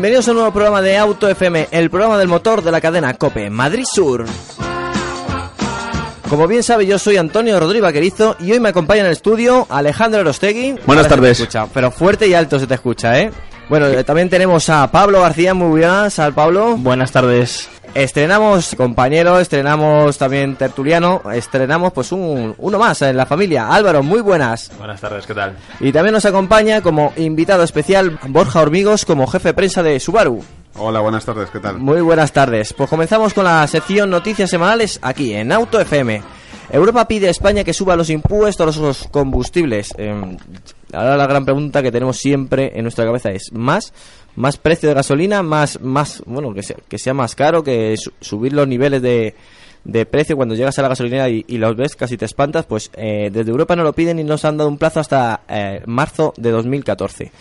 Bienvenidos 0.00 0.28
a 0.28 0.30
un 0.30 0.38
nuevo 0.38 0.50
programa 0.50 0.80
de 0.80 0.96
Auto 0.96 1.28
FM, 1.28 1.68
el 1.72 1.90
programa 1.90 2.16
del 2.16 2.26
motor 2.26 2.62
de 2.62 2.72
la 2.72 2.80
cadena 2.80 3.12
Cope 3.12 3.50
Madrid 3.50 3.84
Sur. 3.84 4.24
Como 6.26 6.46
bien 6.46 6.62
sabe, 6.62 6.86
yo 6.86 6.98
soy 6.98 7.18
Antonio 7.18 7.60
Rodríguez 7.60 7.82
Vaquerizo 7.82 8.34
y 8.40 8.50
hoy 8.50 8.60
me 8.60 8.70
acompaña 8.70 9.00
en 9.00 9.06
el 9.08 9.12
estudio 9.12 9.66
Alejandro 9.68 10.22
Orostegui. 10.22 10.76
Buenas 10.86 11.06
tardes. 11.06 11.38
escucha, 11.38 11.66
pero 11.74 11.90
fuerte 11.90 12.26
y 12.26 12.32
alto 12.32 12.58
se 12.58 12.66
te 12.66 12.72
escucha, 12.72 13.20
¿eh? 13.20 13.30
Bueno, 13.70 13.86
eh, 13.86 14.02
también 14.02 14.28
tenemos 14.28 14.68
a 14.68 14.90
Pablo 14.90 15.20
García, 15.20 15.54
muy 15.54 15.78
buenas, 15.78 16.18
al 16.18 16.34
Pablo. 16.34 16.76
Buenas 16.76 17.12
tardes. 17.12 17.70
Estrenamos 17.94 18.74
compañero, 18.74 19.38
estrenamos 19.38 20.18
también 20.18 20.56
tertuliano, 20.56 21.22
estrenamos 21.32 21.92
pues 21.92 22.10
un, 22.10 22.52
uno 22.58 22.78
más 22.80 23.00
en 23.02 23.16
la 23.16 23.26
familia. 23.26 23.68
Álvaro, 23.68 24.02
muy 24.02 24.22
buenas. 24.22 24.72
Buenas 24.76 25.00
tardes, 25.00 25.24
¿qué 25.24 25.34
tal? 25.34 25.56
Y 25.78 25.92
también 25.92 26.12
nos 26.12 26.24
acompaña 26.24 26.80
como 26.80 27.12
invitado 27.16 27.62
especial 27.62 28.18
Borja 28.26 28.60
Hormigos 28.60 29.04
como 29.04 29.28
jefe 29.28 29.50
de 29.50 29.54
prensa 29.54 29.84
de 29.84 30.00
Subaru. 30.00 30.42
Hola, 30.74 30.98
buenas 30.98 31.24
tardes, 31.24 31.48
¿qué 31.50 31.60
tal? 31.60 31.78
Muy 31.78 32.00
buenas 32.00 32.32
tardes. 32.32 32.72
Pues 32.72 32.90
comenzamos 32.90 33.34
con 33.34 33.44
la 33.44 33.64
sección 33.68 34.10
Noticias 34.10 34.50
Semanales 34.50 34.98
aquí 35.00 35.32
en 35.32 35.52
Auto 35.52 35.78
FM. 35.78 36.20
Europa 36.72 37.06
pide 37.06 37.28
a 37.28 37.30
España 37.30 37.62
que 37.62 37.72
suba 37.72 37.94
los 37.94 38.10
impuestos 38.10 38.76
a 38.76 38.80
los 38.80 39.06
combustibles. 39.12 39.94
Eh, 39.96 40.36
ahora 40.92 41.16
la 41.16 41.26
gran 41.26 41.44
pregunta 41.44 41.82
que 41.82 41.92
tenemos 41.92 42.16
siempre 42.18 42.72
en 42.74 42.82
nuestra 42.82 43.04
cabeza 43.04 43.30
es 43.30 43.52
más 43.52 43.92
más 44.36 44.56
precio 44.56 44.88
de 44.88 44.94
gasolina, 44.94 45.42
más 45.42 45.80
más 45.80 46.22
bueno 46.26 46.52
que 46.54 46.62
sea, 46.62 46.76
que 46.88 46.98
sea 46.98 47.14
más 47.14 47.34
caro, 47.34 47.62
que 47.62 47.96
su- 47.96 48.12
subir 48.20 48.52
los 48.52 48.66
niveles 48.68 49.02
de, 49.02 49.34
de 49.84 50.06
precio 50.06 50.36
cuando 50.36 50.54
llegas 50.54 50.78
a 50.78 50.82
la 50.82 50.88
gasolinera 50.88 51.28
y, 51.28 51.44
y 51.48 51.58
los 51.58 51.74
ves 51.76 51.96
casi 51.96 52.16
te 52.16 52.24
espantas. 52.26 52.64
Pues 52.66 52.90
eh, 52.94 53.30
desde 53.32 53.50
Europa 53.50 53.74
no 53.76 53.82
lo 53.82 53.92
piden 53.92 54.18
y 54.18 54.24
nos 54.24 54.44
han 54.44 54.56
dado 54.56 54.68
un 54.70 54.78
plazo 54.78 55.00
hasta 55.00 55.40
eh, 55.48 55.82
marzo 55.86 56.32
de 56.36 56.50
2014. 56.50 57.32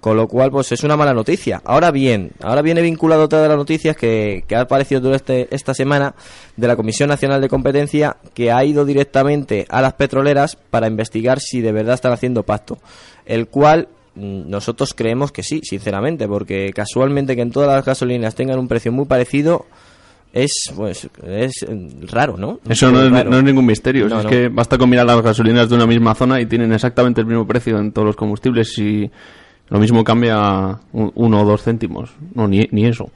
Con 0.00 0.16
lo 0.16 0.28
cual, 0.28 0.50
pues 0.50 0.70
es 0.70 0.84
una 0.84 0.96
mala 0.96 1.12
noticia. 1.12 1.60
Ahora 1.64 1.90
bien, 1.90 2.30
ahora 2.40 2.62
viene 2.62 2.82
vinculado 2.82 3.24
otra 3.24 3.42
de 3.42 3.48
las 3.48 3.56
noticias 3.56 3.96
que, 3.96 4.44
que 4.46 4.54
ha 4.54 4.60
aparecido 4.60 5.00
durante 5.00 5.48
esta 5.50 5.74
semana 5.74 6.14
de 6.56 6.68
la 6.68 6.76
Comisión 6.76 7.08
Nacional 7.08 7.40
de 7.40 7.48
Competencia 7.48 8.16
que 8.32 8.52
ha 8.52 8.64
ido 8.64 8.84
directamente 8.84 9.66
a 9.68 9.82
las 9.82 9.94
petroleras 9.94 10.56
para 10.56 10.86
investigar 10.86 11.40
si 11.40 11.60
de 11.60 11.72
verdad 11.72 11.94
están 11.94 12.12
haciendo 12.12 12.44
pacto. 12.44 12.78
El 13.26 13.48
cual 13.48 13.88
mm, 14.14 14.48
nosotros 14.48 14.94
creemos 14.94 15.32
que 15.32 15.42
sí, 15.42 15.62
sinceramente, 15.64 16.28
porque 16.28 16.72
casualmente 16.72 17.34
que 17.34 17.42
en 17.42 17.50
todas 17.50 17.68
las 17.68 17.84
gasolinas 17.84 18.36
tengan 18.36 18.60
un 18.60 18.68
precio 18.68 18.92
muy 18.92 19.06
parecido 19.06 19.66
es 20.32 20.72
pues 20.76 21.08
es 21.26 21.62
eh, 21.62 21.88
raro, 22.02 22.36
¿no? 22.36 22.60
Eso 22.68 22.90
no 22.90 23.02
es, 23.02 23.24
no 23.24 23.38
es 23.38 23.44
ningún 23.44 23.66
misterio. 23.66 24.08
No, 24.08 24.18
es 24.18 24.24
no. 24.24 24.30
que 24.30 24.48
basta 24.48 24.76
con 24.76 24.90
mirar 24.90 25.06
las 25.06 25.22
gasolineras 25.22 25.68
de 25.68 25.76
una 25.76 25.86
misma 25.86 26.14
zona 26.14 26.40
y 26.40 26.46
tienen 26.46 26.72
exactamente 26.72 27.20
el 27.20 27.26
mismo 27.26 27.46
precio 27.46 27.78
en 27.78 27.92
todos 27.92 28.06
los 28.06 28.16
combustibles 28.16 28.78
y 28.78 29.10
lo 29.68 29.78
mismo 29.78 30.04
cambia 30.04 30.78
un- 30.92 31.12
uno 31.14 31.42
o 31.42 31.44
dos 31.44 31.62
céntimos. 31.62 32.10
No, 32.34 32.46
ni, 32.48 32.68
ni 32.72 32.86
eso. 32.86 33.10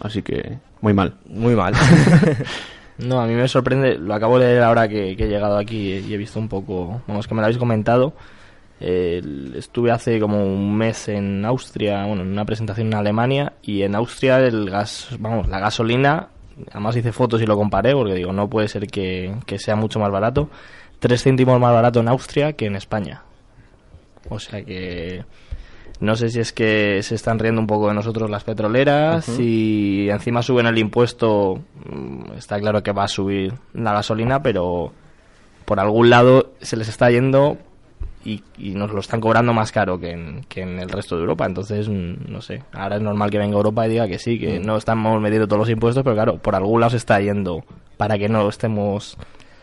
Así 0.00 0.22
que, 0.22 0.58
muy 0.80 0.92
mal. 0.94 1.14
Muy 1.26 1.54
mal. 1.54 1.74
No, 2.98 3.20
a 3.20 3.26
mí 3.26 3.34
me 3.34 3.48
sorprende, 3.48 3.96
lo 3.96 4.14
acabo 4.14 4.38
de 4.38 4.46
leer 4.46 4.62
ahora 4.62 4.86
que, 4.86 5.16
que 5.16 5.24
he 5.24 5.28
llegado 5.28 5.56
aquí 5.56 5.94
y 5.94 6.12
he 6.14 6.16
visto 6.16 6.38
un 6.38 6.48
poco, 6.48 7.00
vamos, 7.08 7.26
que 7.26 7.34
me 7.34 7.40
lo 7.40 7.46
habéis 7.46 7.58
comentado. 7.58 8.12
Eh, 8.80 9.20
estuve 9.56 9.90
hace 9.90 10.20
como 10.20 10.44
un 10.44 10.76
mes 10.76 11.08
en 11.08 11.44
Austria, 11.44 12.04
bueno, 12.04 12.22
en 12.22 12.28
una 12.30 12.44
presentación 12.44 12.88
en 12.88 12.94
Alemania 12.94 13.54
y 13.62 13.82
en 13.82 13.94
Austria 13.96 14.38
el 14.40 14.68
gas, 14.70 15.08
vamos, 15.18 15.48
la 15.48 15.58
gasolina, 15.58 16.28
además 16.70 16.94
hice 16.94 17.12
fotos 17.12 17.40
y 17.42 17.46
lo 17.46 17.56
comparé 17.56 17.92
porque 17.94 18.14
digo, 18.14 18.32
no 18.32 18.48
puede 18.48 18.68
ser 18.68 18.86
que, 18.86 19.34
que 19.46 19.58
sea 19.58 19.74
mucho 19.74 19.98
más 19.98 20.10
barato, 20.12 20.50
tres 21.00 21.22
céntimos 21.24 21.58
más 21.58 21.72
barato 21.72 22.00
en 22.00 22.08
Austria 22.08 22.52
que 22.52 22.66
en 22.66 22.76
España. 22.76 23.22
O 24.28 24.38
sea 24.38 24.62
que 24.62 25.24
no 26.02 26.16
sé 26.16 26.28
si 26.30 26.40
es 26.40 26.52
que 26.52 27.00
se 27.02 27.14
están 27.14 27.38
riendo 27.38 27.60
un 27.60 27.66
poco 27.66 27.88
de 27.88 27.94
nosotros 27.94 28.28
las 28.28 28.44
petroleras 28.44 29.26
y 29.38 30.08
encima 30.10 30.42
suben 30.42 30.66
el 30.66 30.76
impuesto. 30.78 31.60
mm, 31.88 32.32
Está 32.36 32.58
claro 32.58 32.82
que 32.82 32.92
va 32.92 33.04
a 33.04 33.08
subir 33.08 33.54
la 33.72 33.92
gasolina, 33.92 34.42
pero 34.42 34.92
por 35.64 35.78
algún 35.80 36.10
lado 36.10 36.50
se 36.60 36.76
les 36.76 36.88
está 36.88 37.10
yendo 37.10 37.56
y, 38.24 38.42
y 38.58 38.70
nos 38.70 38.90
lo 38.92 39.00
están 39.00 39.20
cobrando 39.20 39.52
más 39.52 39.72
caro 39.72 39.98
que 39.98 40.10
en, 40.10 40.42
que 40.48 40.62
en 40.62 40.78
el 40.80 40.88
resto 40.88 41.14
de 41.16 41.22
Europa. 41.22 41.46
Entonces, 41.46 41.88
mm, 41.88 42.30
no 42.30 42.40
sé. 42.40 42.62
Ahora 42.72 42.96
es 42.96 43.02
normal 43.02 43.30
que 43.30 43.38
venga 43.38 43.56
Europa 43.56 43.86
y 43.86 43.90
diga 43.90 44.06
que 44.08 44.18
sí, 44.18 44.38
que 44.38 44.58
no 44.60 44.76
estamos 44.76 45.20
metiendo 45.20 45.46
todos 45.46 45.60
los 45.60 45.70
impuestos, 45.70 46.02
pero 46.04 46.14
claro, 46.16 46.36
por 46.38 46.54
algún 46.54 46.80
lado 46.80 46.90
se 46.90 46.96
está 46.98 47.20
yendo 47.20 47.64
para 47.96 48.18
que 48.18 48.28
no 48.28 48.48
estemos 48.48 49.16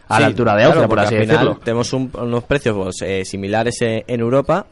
a 0.07 0.15
Sí, 0.15 0.21
la 0.21 0.27
altura 0.27 0.53
de 0.55 0.63
claro, 0.63 0.69
Austria, 0.81 0.87
por 0.87 0.99
así 0.99 1.15
al 1.15 1.21
final 1.21 1.37
decirlo. 1.37 1.61
Tenemos 1.63 1.93
un- 1.93 2.11
unos 2.17 2.43
precios 2.45 2.75
pues, 2.75 3.01
eh, 3.01 3.23
similares 3.25 3.81
eh, 3.81 4.03
en 4.07 4.19
Europa 4.21 4.65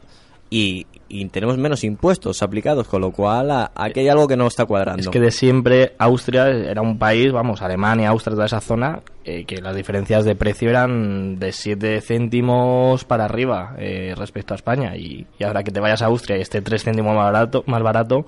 y, 0.50 0.86
y 1.08 1.26
tenemos 1.28 1.58
menos 1.58 1.84
impuestos 1.84 2.42
aplicados, 2.42 2.88
con 2.88 3.00
lo 3.02 3.10
cual 3.12 3.50
a- 3.50 3.70
aquí 3.74 4.00
hay 4.00 4.08
algo 4.08 4.26
que 4.28 4.36
no 4.36 4.46
está 4.46 4.64
cuadrando. 4.66 5.00
Es 5.00 5.08
que 5.08 5.20
de 5.20 5.30
siempre 5.30 5.94
Austria 5.98 6.48
era 6.48 6.80
un 6.82 6.98
país, 6.98 7.32
vamos, 7.32 7.60
Alemania, 7.62 8.08
Austria, 8.10 8.34
toda 8.34 8.46
esa 8.46 8.60
zona, 8.60 9.00
eh, 9.24 9.44
que 9.44 9.60
las 9.60 9.76
diferencias 9.76 10.24
de 10.24 10.34
precio 10.36 10.70
eran 10.70 11.38
de 11.38 11.52
7 11.52 12.00
céntimos 12.00 13.04
para 13.04 13.24
arriba 13.26 13.74
eh, 13.78 14.14
respecto 14.16 14.54
a 14.54 14.56
España. 14.56 14.96
Y, 14.96 15.26
y 15.38 15.44
ahora 15.44 15.62
que 15.62 15.70
te 15.70 15.80
vayas 15.80 16.02
a 16.02 16.06
Austria 16.06 16.38
y 16.38 16.40
esté 16.40 16.62
3 16.62 16.82
céntimos 16.84 17.14
más 17.14 17.24
barato, 17.32 17.62
más 17.66 17.82
barato 17.82 18.24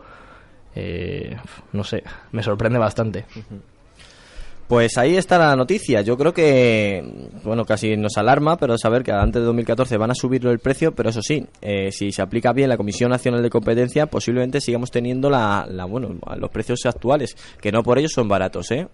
eh, 0.74 1.36
no 1.72 1.82
sé, 1.84 2.04
me 2.32 2.42
sorprende 2.42 2.78
bastante. 2.78 3.24
Pues 4.70 4.96
ahí 4.98 5.16
está 5.16 5.36
la 5.36 5.56
noticia. 5.56 6.00
Yo 6.02 6.16
creo 6.16 6.32
que, 6.32 7.02
bueno, 7.42 7.64
casi 7.64 7.96
nos 7.96 8.16
alarma, 8.18 8.56
pero 8.56 8.78
saber 8.78 9.02
que 9.02 9.10
antes 9.10 9.42
de 9.42 9.46
2014 9.46 9.96
van 9.96 10.12
a 10.12 10.14
subir 10.14 10.46
el 10.46 10.60
precio, 10.60 10.94
pero 10.94 11.10
eso 11.10 11.22
sí, 11.22 11.44
eh, 11.60 11.90
si 11.90 12.12
se 12.12 12.22
aplica 12.22 12.52
bien 12.52 12.68
la 12.68 12.76
Comisión 12.76 13.10
Nacional 13.10 13.42
de 13.42 13.50
Competencia, 13.50 14.06
posiblemente 14.06 14.60
sigamos 14.60 14.92
teniendo 14.92 15.28
la, 15.28 15.66
la, 15.68 15.86
bueno, 15.86 16.10
los 16.36 16.50
precios 16.50 16.86
actuales, 16.86 17.36
que 17.60 17.72
no 17.72 17.82
por 17.82 17.98
ello 17.98 18.08
son 18.08 18.28
baratos, 18.28 18.70
¿eh? 18.70 18.86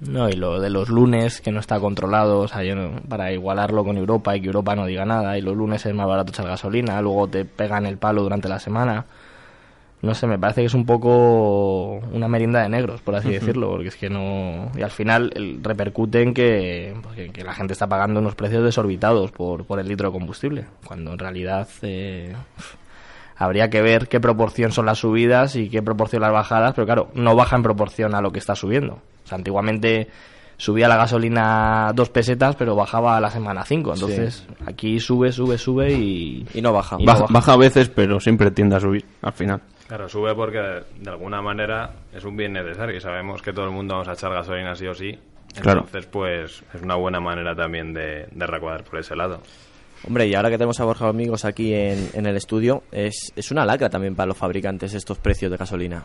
No, 0.00 0.28
y 0.28 0.34
lo 0.34 0.60
de 0.60 0.68
los 0.68 0.90
lunes, 0.90 1.40
que 1.40 1.50
no 1.50 1.60
está 1.60 1.80
controlado, 1.80 2.40
o 2.40 2.48
sea, 2.48 2.60
para 3.08 3.32
igualarlo 3.32 3.84
con 3.84 3.96
Europa 3.96 4.36
y 4.36 4.42
que 4.42 4.48
Europa 4.48 4.76
no 4.76 4.84
diga 4.84 5.06
nada, 5.06 5.38
y 5.38 5.40
los 5.40 5.56
lunes 5.56 5.86
es 5.86 5.94
más 5.94 6.06
barato 6.06 6.30
echar 6.30 6.46
gasolina, 6.46 7.00
luego 7.00 7.26
te 7.26 7.46
pegan 7.46 7.86
el 7.86 7.96
palo 7.96 8.22
durante 8.22 8.50
la 8.50 8.58
semana. 8.58 9.06
No 10.06 10.14
sé, 10.14 10.26
me 10.26 10.38
parece 10.38 10.62
que 10.62 10.66
es 10.68 10.74
un 10.74 10.86
poco 10.86 11.96
una 12.12 12.28
merienda 12.28 12.62
de 12.62 12.68
negros, 12.68 13.00
por 13.02 13.14
así 13.16 13.28
decirlo, 13.30 13.70
porque 13.70 13.88
es 13.88 13.96
que 13.96 14.08
no... 14.08 14.70
Y 14.76 14.82
al 14.82 14.90
final 14.90 15.32
el- 15.34 15.58
repercute 15.62 16.22
en 16.22 16.32
que, 16.32 16.94
pues, 17.02 17.14
que, 17.16 17.28
que 17.30 17.44
la 17.44 17.52
gente 17.54 17.72
está 17.72 17.86
pagando 17.88 18.20
unos 18.20 18.34
precios 18.34 18.62
desorbitados 18.64 19.32
por, 19.32 19.64
por 19.64 19.80
el 19.80 19.88
litro 19.88 20.08
de 20.08 20.12
combustible, 20.18 20.64
cuando 20.86 21.12
en 21.12 21.18
realidad 21.18 21.68
eh, 21.82 22.34
habría 23.36 23.68
que 23.68 23.82
ver 23.82 24.08
qué 24.08 24.20
proporción 24.20 24.72
son 24.72 24.86
las 24.86 24.98
subidas 24.98 25.56
y 25.56 25.68
qué 25.68 25.82
proporción 25.82 26.22
las 26.22 26.32
bajadas, 26.32 26.72
pero 26.74 26.86
claro, 26.86 27.08
no 27.14 27.36
baja 27.36 27.56
en 27.56 27.62
proporción 27.62 28.14
a 28.14 28.20
lo 28.20 28.32
que 28.32 28.38
está 28.38 28.54
subiendo. 28.54 28.94
O 29.24 29.28
sea, 29.28 29.36
antiguamente 29.36 30.08
subía 30.56 30.88
la 30.88 30.96
gasolina 30.96 31.92
dos 31.94 32.10
pesetas, 32.10 32.56
pero 32.56 32.74
bajaba 32.76 33.16
a 33.16 33.20
la 33.20 33.30
semana 33.30 33.64
cinco. 33.64 33.92
Entonces, 33.94 34.46
aquí 34.66 34.98
sube, 35.00 35.32
sube, 35.32 35.58
sube 35.58 35.92
y... 35.92 36.46
Y 36.54 36.62
no 36.62 36.72
baja. 36.72 36.96
Y 36.98 37.04
no 37.04 37.12
Baja, 37.12 37.20
baja. 37.22 37.32
baja 37.32 37.52
a 37.52 37.56
veces, 37.56 37.88
pero 37.88 38.20
siempre 38.20 38.50
tiende 38.50 38.76
a 38.76 38.80
subir 38.80 39.04
al 39.22 39.32
final. 39.32 39.60
Claro, 39.88 40.08
sube 40.08 40.34
porque 40.34 40.58
de 40.58 41.10
alguna 41.10 41.40
manera 41.40 41.90
es 42.12 42.24
un 42.24 42.36
bien 42.36 42.52
necesario 42.54 42.96
y 42.96 43.00
sabemos 43.00 43.40
que 43.42 43.52
todo 43.52 43.66
el 43.66 43.70
mundo 43.70 43.94
vamos 43.94 44.08
a 44.08 44.14
echar 44.14 44.32
gasolina 44.32 44.74
sí 44.74 44.86
o 44.86 44.94
sí. 44.94 45.16
Claro. 45.60 45.80
Entonces, 45.86 46.06
pues 46.10 46.62
es 46.74 46.82
una 46.82 46.96
buena 46.96 47.20
manera 47.20 47.54
también 47.54 47.94
de, 47.94 48.26
de 48.30 48.46
recuadrar 48.46 48.84
por 48.84 48.98
ese 48.98 49.14
lado. 49.14 49.40
Hombre, 50.06 50.26
y 50.26 50.34
ahora 50.34 50.50
que 50.50 50.58
tenemos 50.58 50.78
a 50.80 50.84
Borja 50.84 51.08
Amigos 51.08 51.44
aquí 51.44 51.72
en, 51.72 52.10
en 52.12 52.26
el 52.26 52.36
estudio, 52.36 52.82
es, 52.92 53.32
es 53.34 53.50
una 53.50 53.64
lacra 53.64 53.88
también 53.88 54.14
para 54.14 54.26
los 54.26 54.36
fabricantes 54.36 54.92
estos 54.92 55.18
precios 55.18 55.50
de 55.50 55.56
gasolina. 55.56 56.04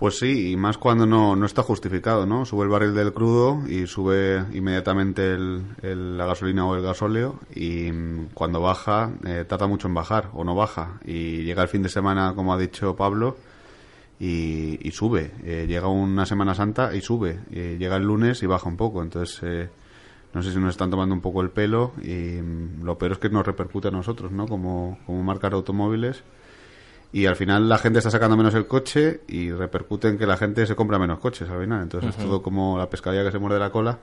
Pues 0.00 0.18
sí, 0.18 0.52
y 0.52 0.56
más 0.56 0.78
cuando 0.78 1.04
no, 1.04 1.36
no 1.36 1.44
está 1.44 1.62
justificado, 1.62 2.24
¿no? 2.24 2.46
Sube 2.46 2.64
el 2.64 2.70
barril 2.70 2.94
del 2.94 3.12
crudo 3.12 3.60
y 3.68 3.86
sube 3.86 4.46
inmediatamente 4.54 5.34
el, 5.34 6.16
la 6.16 6.24
gasolina 6.24 6.64
o 6.66 6.74
el 6.74 6.80
gasóleo 6.80 7.38
y 7.54 7.92
mm, 7.92 8.30
cuando 8.32 8.62
baja 8.62 9.12
eh, 9.26 9.44
tarda 9.46 9.66
mucho 9.66 9.88
en 9.88 9.94
bajar 9.94 10.30
o 10.32 10.42
no 10.42 10.54
baja 10.54 10.98
y 11.04 11.42
llega 11.42 11.62
el 11.62 11.68
fin 11.68 11.82
de 11.82 11.90
semana, 11.90 12.32
como 12.34 12.54
ha 12.54 12.56
dicho 12.56 12.96
Pablo, 12.96 13.36
y, 14.18 14.90
sube. 14.90 15.32
Eh, 15.44 15.66
llega 15.68 15.88
una 15.88 16.24
Semana 16.24 16.54
Santa 16.54 16.94
y 16.94 17.02
sube. 17.02 17.40
Eh, 17.50 17.76
llega 17.78 17.96
el 17.96 18.04
lunes 18.04 18.42
y 18.42 18.46
baja 18.46 18.70
un 18.70 18.78
poco. 18.78 19.02
Entonces, 19.02 19.38
eh, 19.42 19.68
no 20.32 20.42
sé 20.42 20.50
si 20.50 20.58
nos 20.58 20.70
están 20.70 20.90
tomando 20.90 21.14
un 21.14 21.20
poco 21.20 21.42
el 21.42 21.50
pelo 21.50 21.92
y 22.02 22.40
mm, 22.40 22.84
lo 22.84 22.96
peor 22.96 23.12
es 23.12 23.18
que 23.18 23.28
nos 23.28 23.44
repercute 23.44 23.88
a 23.88 23.90
nosotros, 23.90 24.32
¿no? 24.32 24.46
Como, 24.46 24.98
como 25.04 25.22
marcas 25.22 25.50
de 25.50 25.56
automóviles. 25.56 26.22
Y 27.12 27.26
al 27.26 27.36
final 27.36 27.68
la 27.68 27.78
gente 27.78 27.98
está 27.98 28.10
sacando 28.10 28.36
menos 28.36 28.54
el 28.54 28.66
coche 28.66 29.22
y 29.26 29.50
repercute 29.50 30.08
en 30.08 30.18
que 30.18 30.26
la 30.26 30.36
gente 30.36 30.66
se 30.66 30.76
compra 30.76 30.98
menos 30.98 31.18
coches 31.18 31.48
al 31.48 31.60
final. 31.60 31.82
Entonces 31.82 32.10
es 32.10 32.24
todo 32.24 32.40
como 32.40 32.78
la 32.78 32.88
pescadilla 32.88 33.24
que 33.24 33.32
se 33.32 33.38
muerde 33.38 33.58
la 33.58 33.70
cola 33.70 33.98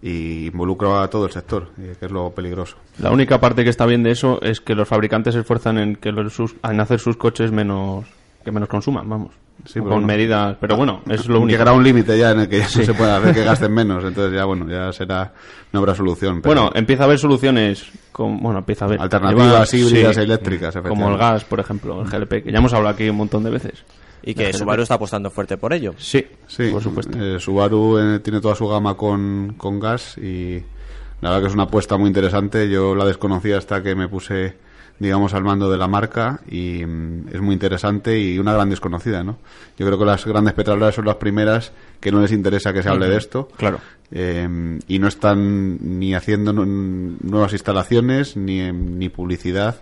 y 0.00 0.46
involucra 0.46 1.02
a 1.02 1.10
todo 1.10 1.26
el 1.26 1.32
sector, 1.32 1.68
eh, 1.78 1.96
que 1.98 2.06
es 2.06 2.12
lo 2.12 2.30
peligroso. 2.30 2.76
La 2.98 3.10
única 3.10 3.40
parte 3.40 3.64
que 3.64 3.70
está 3.70 3.84
bien 3.84 4.02
de 4.02 4.12
eso 4.12 4.40
es 4.42 4.60
que 4.60 4.74
los 4.74 4.88
fabricantes 4.88 5.34
se 5.34 5.40
esfuerzan 5.40 5.78
en 5.78 5.96
que 5.96 6.12
los, 6.12 6.38
en 6.62 6.80
hacer 6.80 7.00
sus 7.00 7.16
coches 7.16 7.50
menos 7.50 8.06
que 8.44 8.52
menos 8.52 8.68
consuman, 8.68 9.08
vamos. 9.08 9.34
Sí, 9.66 9.80
con 9.80 10.06
medidas, 10.06 10.56
pero 10.60 10.76
bueno, 10.76 11.02
es 11.10 11.26
lo 11.26 11.38
único. 11.38 11.48
Llegará 11.50 11.72
un 11.72 11.82
límite 11.82 12.16
ya 12.16 12.30
en 12.30 12.40
el 12.40 12.48
que 12.48 12.58
ya 12.60 12.64
no 12.76 12.84
se 12.84 12.94
puede 12.94 13.10
hacer 13.10 13.34
que 13.34 13.42
gasten 13.44 13.74
menos. 13.74 14.04
Entonces 14.04 14.32
ya, 14.32 14.44
bueno, 14.44 14.68
ya 14.70 14.92
será, 14.92 15.32
no 15.72 15.80
habrá 15.80 15.96
solución. 15.96 16.40
pero- 16.40 16.54
Bueno, 16.62 16.70
empieza 16.76 17.02
a 17.02 17.06
haber 17.06 17.18
soluciones 17.18 17.84
con, 18.12 18.38
bueno, 18.40 18.60
empieza 18.60 18.84
a 18.84 18.88
haber 18.88 19.00
Alternativas 19.00 19.72
Lleva- 19.72 19.88
híbridas 19.88 20.14
sí, 20.14 20.20
e 20.20 20.24
eléctricas, 20.24 20.76
como 20.86 21.08
el 21.10 21.18
gas, 21.18 21.44
por 21.44 21.58
ejemplo, 21.58 22.00
el 22.02 22.08
GLP, 22.08 22.44
que 22.44 22.52
ya 22.52 22.58
hemos 22.58 22.72
hablado 22.72 22.94
aquí 22.94 23.08
un 23.08 23.16
montón 23.16 23.42
de 23.42 23.50
veces. 23.50 23.84
Y 24.22 24.34
que. 24.34 24.52
Subaru 24.52 24.82
está 24.82 24.94
apostando 24.94 25.28
fuerte 25.28 25.56
por 25.56 25.72
ello. 25.72 25.92
Sí, 25.96 26.24
Sí, 26.46 26.68
por 26.70 26.82
supuesto. 26.82 27.18
eh, 27.20 27.40
Subaru 27.40 27.98
eh, 27.98 28.20
tiene 28.20 28.40
toda 28.40 28.54
su 28.54 28.68
gama 28.68 28.94
con, 28.94 29.54
con 29.56 29.80
gas 29.80 30.16
y 30.18 30.62
la 31.20 31.30
verdad 31.30 31.40
que 31.42 31.48
es 31.48 31.54
una 31.54 31.64
apuesta 31.64 31.96
muy 31.96 32.06
interesante. 32.06 32.70
Yo 32.70 32.94
la 32.94 33.04
desconocía 33.04 33.58
hasta 33.58 33.82
que 33.82 33.96
me 33.96 34.06
puse, 34.08 34.56
digamos, 34.98 35.32
al 35.34 35.44
mando 35.44 35.70
de 35.70 35.78
la 35.78 35.86
marca 35.88 36.40
y 36.50 36.84
mm, 36.84 37.28
es 37.32 37.40
muy 37.40 37.52
interesante 37.54 38.18
y 38.18 38.38
una 38.38 38.52
gran 38.52 38.68
desconocida, 38.70 39.22
¿no? 39.22 39.38
Yo 39.78 39.86
creo 39.86 39.98
que 39.98 40.04
las 40.04 40.24
grandes 40.26 40.54
petroleras 40.54 40.94
son 40.96 41.04
las 41.06 41.16
primeras 41.16 41.72
que 42.00 42.10
no 42.10 42.20
les 42.20 42.32
interesa 42.32 42.72
que 42.72 42.82
se 42.82 42.88
hable 42.88 43.08
de 43.08 43.16
esto. 43.16 43.48
Claro. 43.56 43.78
Eh, 44.10 44.78
y 44.88 44.98
no 44.98 45.06
están 45.08 45.78
ni 45.98 46.14
haciendo 46.14 46.52
nu- 46.52 47.16
nuevas 47.22 47.52
instalaciones 47.52 48.36
ni, 48.36 48.72
ni 48.72 49.08
publicidad 49.10 49.76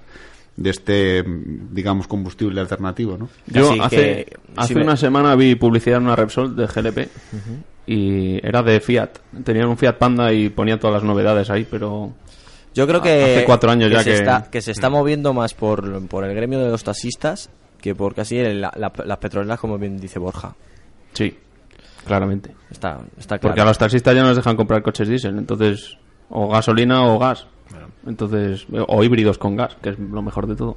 de 0.56 0.70
este, 0.70 1.22
mm, 1.22 1.74
digamos, 1.74 2.08
combustible 2.08 2.60
alternativo, 2.60 3.16
¿no? 3.16 3.28
Yo 3.46 3.70
Así 3.70 3.80
hace, 3.80 3.96
que, 3.96 4.36
hace 4.56 4.69
si 4.69 4.74
me- 4.74 4.82
una 4.82 4.96
semana 4.96 5.34
vi 5.36 5.54
publicidad 5.54 5.98
en 5.98 6.04
una 6.04 6.16
Repsol 6.16 6.56
de 6.56 6.66
GLP 6.66 7.08
y 7.86 8.38
era 8.46 8.62
de 8.62 8.80
Fiat. 8.80 9.10
Tenían 9.44 9.69
un 9.69 9.76
Fiat 9.76 9.94
Panda 9.96 10.32
y 10.32 10.48
ponía 10.48 10.78
todas 10.80 10.94
las 10.94 11.04
novedades 11.04 11.50
ahí, 11.50 11.66
pero 11.70 12.12
Yo 12.76 12.87
creo 12.87 13.00
que. 13.02 13.37
Hace 13.38 13.44
cuatro 13.44 13.70
años 13.70 13.90
ya 13.90 14.02
se 14.02 14.11
que- 14.11 14.17
Está, 14.17 14.50
que 14.50 14.61
se 14.62 14.70
está 14.70 14.88
moviendo 14.90 15.32
más 15.32 15.55
por, 15.55 16.06
por 16.08 16.25
el 16.25 16.34
gremio 16.34 16.61
de 16.61 16.70
los 16.70 16.84
taxistas 16.84 17.50
que 17.81 17.94
por 17.94 18.14
casi 18.14 18.38
el- 18.38 18.61
la- 18.61 18.73
la- 18.76 18.93
las 19.05 19.19
petroleras, 19.19 19.58
como 19.58 19.78
bien 19.78 19.99
dice 19.99 20.19
Borja. 20.19 20.55
sí, 21.12 21.37
claramente. 22.06 22.55
Está, 22.70 23.00
está 23.19 23.38
claro. 23.38 23.40
Porque 23.40 23.61
a 23.61 23.64
los 23.64 23.78
taxistas 23.78 24.14
ya 24.14 24.23
no 24.23 24.28
les 24.28 24.37
dejan 24.37 24.56
comprar 24.56 24.82
coches 24.82 25.08
diésel, 25.08 25.38
entonces 25.38 25.96
o 26.28 26.49
gasolina 26.49 27.02
o 27.06 27.19
gas. 27.19 27.46
Entonces, 28.06 28.67
o 28.87 29.02
híbridos 29.02 29.38
con 29.38 29.56
gas, 29.56 29.76
que 29.82 29.90
es 29.90 29.99
lo 29.99 30.22
mejor 30.22 30.46
de 30.46 30.55
todo. 30.55 30.76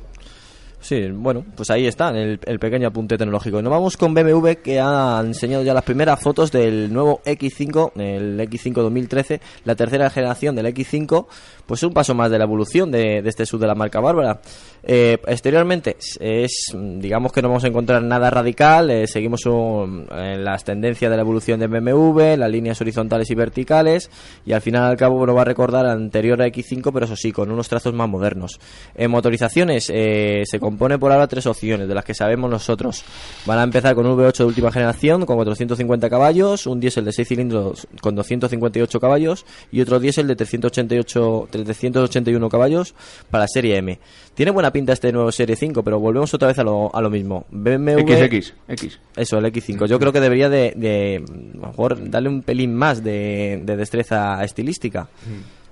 Sí, 0.81 1.09
bueno, 1.11 1.45
pues 1.55 1.69
ahí 1.71 1.87
está, 1.87 2.09
el, 2.09 2.39
pequeño 2.39 2.87
apunte 2.87 3.17
tecnológico. 3.17 3.59
Y 3.59 3.63
nos 3.63 3.71
vamos 3.71 3.97
con 3.97 4.13
BMW 4.13 4.51
que 4.63 4.79
ha 4.79 5.21
enseñado 5.23 5.63
ya 5.63 5.73
las 5.73 5.83
primeras 5.83 6.19
fotos 6.21 6.51
del 6.51 6.91
nuevo 6.91 7.21
X5, 7.25 7.91
el 7.97 8.39
X5 8.39 8.73
2013, 8.73 9.41
la 9.65 9.75
tercera 9.75 10.09
generación 10.09 10.55
del 10.55 10.67
X5, 10.67 11.27
pues 11.65 11.83
un 11.83 11.93
paso 11.93 12.15
más 12.15 12.31
de 12.31 12.37
la 12.37 12.45
evolución 12.45 12.91
de, 12.91 13.21
de 13.21 13.29
este 13.29 13.45
sub 13.45 13.59
de 13.59 13.67
la 13.67 13.75
marca 13.75 13.99
Bárbara. 13.99 14.39
Eh, 14.81 15.17
exteriormente 15.27 15.97
es, 16.19 16.73
digamos 16.73 17.33
que 17.33 17.41
no 17.41 17.49
vamos 17.49 17.65
a 17.65 17.67
encontrar 17.67 18.01
nada 18.01 18.29
radical, 18.29 18.89
eh, 18.89 19.07
seguimos 19.07 19.45
en 19.45 20.43
las 20.43 20.63
tendencias 20.63 21.11
de 21.11 21.17
la 21.17 21.21
evolución 21.21 21.59
de 21.59 21.67
BMW, 21.67 22.37
las 22.37 22.49
líneas 22.49 22.79
horizontales 22.79 23.29
y 23.29 23.35
verticales, 23.35 24.09
y 24.45 24.53
al 24.53 24.61
final 24.61 24.83
al 24.83 24.97
cabo 24.97 25.25
nos 25.25 25.35
va 25.35 25.41
a 25.41 25.45
recordar 25.45 25.85
al 25.85 25.97
anterior 25.97 26.39
X5, 26.39 26.91
pero 26.93 27.05
eso 27.05 27.15
sí, 27.15 27.31
con 27.31 27.51
unos 27.51 27.67
trazos 27.67 27.93
más 27.93 28.07
modernos. 28.07 28.59
En 28.95 29.11
motorizaciones 29.11 29.91
eh, 29.93 30.43
se 30.45 30.59
compone 30.69 30.99
por 30.99 31.11
ahora 31.11 31.25
tres 31.27 31.47
opciones, 31.47 31.87
de 31.87 31.95
las 31.95 32.05
que 32.05 32.13
sabemos 32.13 32.49
nosotros. 32.49 33.03
Van 33.47 33.57
a 33.57 33.63
empezar 33.63 33.95
con 33.95 34.05
un 34.05 34.15
V8 34.15 34.37
de 34.37 34.43
última 34.45 34.71
generación, 34.71 35.25
con 35.25 35.35
450 35.35 36.09
caballos, 36.11 36.67
un 36.67 36.79
diésel 36.79 37.05
de 37.05 37.11
6 37.11 37.27
cilindros 37.27 37.87
con 38.01 38.13
258 38.13 38.99
caballos, 38.99 39.45
y 39.71 39.81
otro 39.81 39.99
diésel 39.99 40.27
de 40.27 40.35
388, 40.35 41.47
381 41.49 42.49
caballos 42.49 42.93
para 43.31 43.45
la 43.45 43.47
serie 43.47 43.77
M. 43.77 43.99
Tiene 44.35 44.51
buena 44.51 44.71
pinta 44.71 44.93
este 44.93 45.11
nuevo 45.11 45.31
Serie 45.31 45.55
5, 45.55 45.83
pero 45.83 45.99
volvemos 45.99 46.31
otra 46.33 46.49
vez 46.49 46.59
a 46.59 46.63
lo, 46.63 46.95
a 46.95 47.01
lo 47.01 47.09
mismo. 47.09 47.45
BMW... 47.49 47.99
XX, 47.99 48.53
X. 48.69 48.99
Eso, 49.15 49.37
el 49.39 49.45
X5. 49.45 49.87
Yo 49.87 49.99
creo 49.99 50.13
que 50.13 50.19
debería 50.19 50.49
de, 50.49 50.73
de, 50.75 51.23
a 51.25 51.57
lo 51.57 51.67
mejor, 51.67 52.09
darle 52.09 52.29
un 52.29 52.43
pelín 52.43 52.75
más 52.75 53.03
de, 53.03 53.61
de 53.65 53.75
destreza 53.75 54.41
estilística. 54.43 55.09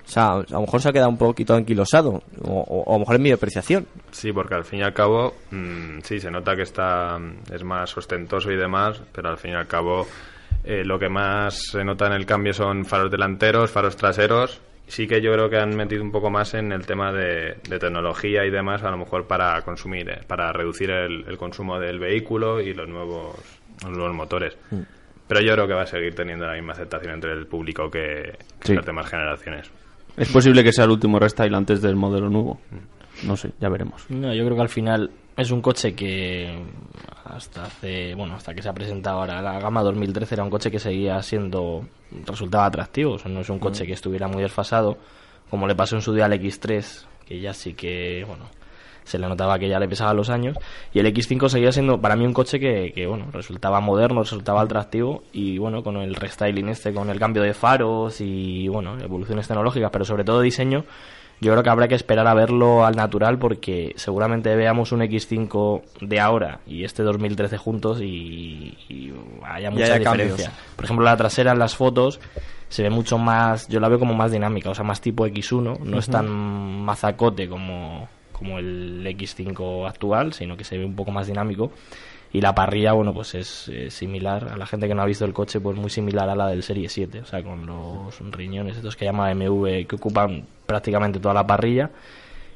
O 0.08 0.10
sea, 0.10 0.36
a 0.36 0.44
lo 0.52 0.62
mejor 0.62 0.82
se 0.82 0.88
ha 0.88 0.94
quedado 0.94 1.10
un 1.10 1.18
poquito 1.18 1.54
anquilosado. 1.54 2.24
O, 2.44 2.86
a 2.88 2.94
lo 2.94 3.00
mejor 3.00 3.16
es 3.16 3.22
mi 3.22 3.32
apreciación. 3.32 3.86
Sí, 4.12 4.32
porque 4.32 4.56
al 4.56 4.64
fin 4.64 4.80
y 4.80 4.84
al 4.84 4.94
cabo, 4.94 5.36
mm, 5.52 6.00
sí, 6.04 6.20
se 6.22 6.32
nota 6.32 6.56
que 6.56 6.62
está 6.62 7.20
mm, 7.20 7.54
es 7.54 7.64
más 7.66 7.96
ostentoso 7.98 8.50
y 8.52 8.56
demás, 8.56 9.02
pero 9.12 9.30
al 9.30 9.38
fin 9.38 9.52
y 9.52 9.56
al 9.56 9.68
cabo 9.68 10.08
eh, 10.64 10.84
lo 10.86 10.98
que 10.98 11.10
más 11.10 11.60
se 11.72 11.84
nota 11.84 12.08
en 12.08 12.14
el 12.14 12.26
cambio 12.26 12.54
son 12.54 12.86
faros 12.86 13.12
delanteros, 13.12 13.70
faros 13.70 13.98
traseros. 13.98 14.62
Sí 14.88 15.06
que 15.06 15.22
yo 15.22 15.34
creo 15.34 15.50
que 15.50 15.58
han 15.58 15.76
metido 15.76 16.02
un 16.02 16.14
poco 16.14 16.30
más 16.30 16.54
en 16.54 16.72
el 16.72 16.86
tema 16.86 17.12
de, 17.12 17.58
de 17.68 17.78
tecnología 17.78 18.46
y 18.46 18.50
demás, 18.50 18.84
a 18.84 18.90
lo 18.92 18.98
mejor 18.98 19.28
para 19.28 19.62
consumir, 19.64 20.10
eh, 20.10 20.22
para 20.26 20.54
reducir 20.54 20.90
el, 20.90 21.26
el 21.28 21.38
consumo 21.38 21.78
del 21.78 22.00
vehículo 22.00 22.62
y 22.62 22.74
los 22.74 22.88
nuevos, 22.88 23.36
los 23.84 23.92
nuevos 23.92 24.16
motores. 24.16 24.56
Pero 25.28 25.42
yo 25.42 25.52
creo 25.52 25.68
que 25.68 25.74
va 25.74 25.82
a 25.82 25.86
seguir 25.86 26.16
teniendo 26.16 26.46
la 26.48 26.54
misma 26.54 26.72
aceptación 26.72 27.16
entre 27.16 27.34
el 27.34 27.46
público 27.48 27.92
que, 27.92 28.38
que 28.62 28.68
Sí. 28.68 28.74
las 28.76 28.86
demás 28.86 29.08
generaciones. 29.10 29.70
Es 30.18 30.32
posible 30.32 30.64
que 30.64 30.74
sea 30.74 30.86
el 30.86 30.92
último 30.92 31.20
restyle 31.20 31.54
antes 31.56 31.82
del 31.82 31.96
modelo 31.96 32.30
nuevo. 32.30 32.60
No 33.24 33.38
sé, 33.38 33.52
ya 33.60 33.70
veremos. 33.70 34.06
No, 34.10 34.34
yo 34.34 34.44
creo 34.44 34.56
que 34.56 34.62
al 34.62 34.70
final 34.70 35.12
es 35.36 35.52
un 35.52 35.62
coche 35.62 35.94
que 35.94 36.64
hasta 37.26 37.66
hace, 37.66 38.16
bueno, 38.16 38.36
hasta 38.36 38.54
que 38.54 38.62
se 38.62 38.70
ha 38.70 38.74
presentado 38.74 39.20
ahora 39.20 39.42
la 39.42 39.60
gama 39.60 39.84
2013 39.84 40.36
era 40.36 40.44
un 40.44 40.50
coche 40.50 40.72
que 40.72 40.80
seguía 40.80 41.22
siendo, 41.22 41.88
resultaba 42.26 42.66
atractivo, 42.66 43.14
o 43.14 43.20
sea, 43.20 43.32
no 43.32 43.42
es 43.42 43.50
un 43.50 43.60
coche 43.60 43.86
que 43.86 43.94
estuviera 43.94 44.28
muy 44.28 44.42
desfasado, 44.42 44.98
como 45.50 45.68
le 45.68 45.76
pasó 45.76 45.96
en 45.96 46.02
su 46.02 46.14
día 46.14 46.26
al 46.26 46.34
X3, 46.34 47.06
que 47.26 47.40
ya 47.40 47.54
sí 47.54 47.74
que, 47.74 48.24
bueno, 48.28 48.46
se 49.08 49.18
le 49.18 49.28
notaba 49.28 49.58
que 49.58 49.70
ya 49.70 49.80
le 49.80 49.88
pesaba 49.88 50.14
los 50.14 50.30
años, 50.30 50.58
y 50.94 51.00
el 51.00 51.06
X5 51.08 51.50
seguía 51.50 51.72
siendo 51.72 52.00
para 52.00 52.16
mí 52.16 52.26
un 52.26 52.34
coche 52.34 52.60
que, 52.60 52.92
que, 52.94 53.08
bueno, 53.08 53.28
resultaba 53.32 53.80
moderno, 53.80 54.22
resultaba 54.22 54.62
atractivo, 54.62 55.24
y 55.32 55.58
bueno, 55.58 55.82
con 55.82 55.98
el 55.98 56.16
restyling 56.16 56.70
este, 56.70 56.94
con 56.94 57.10
el 57.10 57.20
cambio 57.20 57.42
de 57.42 57.54
faros 57.54 58.20
y, 58.20 58.68
bueno, 58.68 59.00
evoluciones 59.00 59.48
tecnológicas, 59.48 59.90
pero 59.92 60.04
sobre 60.06 60.26
todo 60.26 60.42
diseño, 60.42 60.84
yo 61.40 61.52
creo 61.52 61.64
que 61.64 61.70
habrá 61.70 61.88
que 61.88 61.96
esperar 61.96 62.28
a 62.28 62.34
verlo 62.34 62.86
al 62.86 62.96
natural 62.96 63.38
porque 63.38 63.94
seguramente 63.96 64.56
veamos 64.56 64.92
un 64.92 65.02
X5 65.02 65.84
de 66.02 66.20
ahora 66.20 66.62
y 66.66 66.84
este 66.84 67.04
2013 67.04 67.58
juntos 67.58 68.02
y, 68.02 68.76
y 68.90 69.14
haya 69.44 69.70
mucha 69.70 69.86
haya 69.86 70.00
diferencia. 70.00 70.46
cambios. 70.46 70.76
Por 70.76 70.86
ejemplo, 70.86 71.06
la 71.06 71.16
trasera 71.16 71.52
en 71.52 71.60
las 71.60 71.76
fotos 71.76 72.20
se 72.70 72.84
ve 72.84 72.90
mucho 72.90 73.18
más, 73.18 73.68
yo 73.68 73.80
la 73.80 73.88
veo 73.88 74.00
como 74.00 74.14
más 74.14 74.32
dinámica, 74.32 74.70
o 74.70 74.76
sea, 74.76 74.84
más 74.84 75.00
tipo 75.00 75.26
X1, 75.26 75.80
no 75.80 76.00
es 76.00 76.08
tan 76.10 76.28
mazacote 76.28 77.48
como, 77.48 78.10
como 78.38 78.60
el 78.60 79.06
X5 79.06 79.88
actual, 79.88 80.34
sino 80.34 80.56
que 80.56 80.64
se 80.64 80.78
ve 80.78 80.86
un 80.86 80.96
poco 80.96 81.12
más 81.12 81.28
dinámico. 81.28 81.72
Y 82.34 82.42
la 82.42 82.54
parrilla, 82.54 82.92
bueno, 82.92 83.14
pues 83.14 83.36
es 83.36 83.72
similar, 83.90 84.50
a 84.50 84.58
la 84.58 84.66
gente 84.66 84.88
que 84.88 84.94
no 84.94 85.02
ha 85.02 85.06
visto 85.06 85.24
el 85.24 85.34
coche, 85.34 85.62
pues 85.62 85.78
muy 85.78 85.90
similar 85.90 86.30
a 86.30 86.36
la 86.36 86.48
del 86.48 86.62
Serie 86.62 86.90
7, 86.90 87.22
o 87.22 87.26
sea, 87.26 87.42
con 87.42 87.66
los 87.66 88.20
riñones 88.32 88.76
estos 88.76 88.98
que 88.98 89.06
llama 89.06 89.34
MV, 89.34 89.88
que 89.88 89.96
ocupan 89.96 90.46
prácticamente 90.66 91.20
toda 91.20 91.34
la 91.34 91.48
parrilla. 91.48 91.90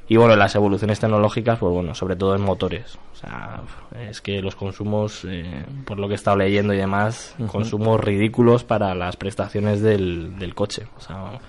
Y 0.08 0.16
bueno, 0.16 0.36
las 0.36 0.54
evoluciones 0.54 1.00
tecnológicas, 1.00 1.58
pues 1.58 1.72
bueno, 1.72 1.94
sobre 1.94 2.16
todo 2.16 2.34
en 2.34 2.42
motores. 2.42 2.98
O 3.12 3.16
sea, 3.16 3.62
es 4.10 4.20
que 4.20 4.42
los 4.42 4.56
consumos, 4.56 5.24
eh, 5.24 5.64
por 5.86 5.98
lo 5.98 6.06
que 6.08 6.14
he 6.14 6.16
estado 6.16 6.36
leyendo 6.36 6.74
y 6.74 6.76
demás, 6.76 7.34
consumos 7.46 7.98
ridículos 7.98 8.62
para 8.64 8.94
las 8.94 9.16
prestaciones 9.16 9.80
del, 9.80 10.38
del 10.38 10.54
coche. 10.54 10.86
O 10.98 11.00
sea, 11.00 11.40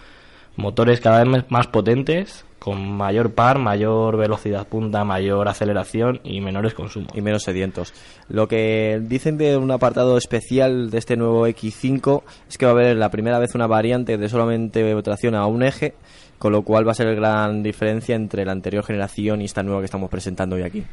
motores 0.55 1.01
cada 1.01 1.23
vez 1.23 1.45
más 1.49 1.67
potentes, 1.67 2.45
con 2.63 2.95
mayor 2.95 3.33
par, 3.33 3.59
mayor 3.59 4.15
velocidad 4.15 4.65
punta, 4.65 5.03
mayor 5.03 5.49
aceleración 5.49 6.21
y 6.23 6.39
menores 6.39 6.73
consumos. 6.73 7.11
y 7.13 7.19
menos 7.19 7.43
sedientos. 7.43 7.93
Lo 8.29 8.47
que 8.47 9.01
dicen 9.03 9.37
de 9.37 9.57
un 9.57 9.69
apartado 9.69 10.17
especial 10.17 10.89
de 10.89 10.97
este 10.97 11.17
nuevo 11.17 11.45
X5 11.45 12.23
es 12.47 12.57
que 12.57 12.65
va 12.65 12.71
a 12.71 12.75
haber 12.75 12.95
la 12.95 13.11
primera 13.11 13.37
vez 13.37 13.53
una 13.53 13.67
variante 13.67 14.17
de 14.17 14.29
solamente 14.29 14.95
tracción 15.01 15.35
a 15.35 15.45
un 15.45 15.61
eje, 15.61 15.95
con 16.37 16.53
lo 16.53 16.61
cual 16.61 16.87
va 16.87 16.91
a 16.91 16.95
ser 16.95 17.07
la 17.07 17.15
gran 17.15 17.63
diferencia 17.63 18.15
entre 18.15 18.45
la 18.45 18.53
anterior 18.53 18.85
generación 18.85 19.41
y 19.41 19.45
esta 19.45 19.61
nueva 19.61 19.81
que 19.81 19.85
estamos 19.85 20.09
presentando 20.09 20.55
hoy 20.55 20.61
aquí. 20.61 20.85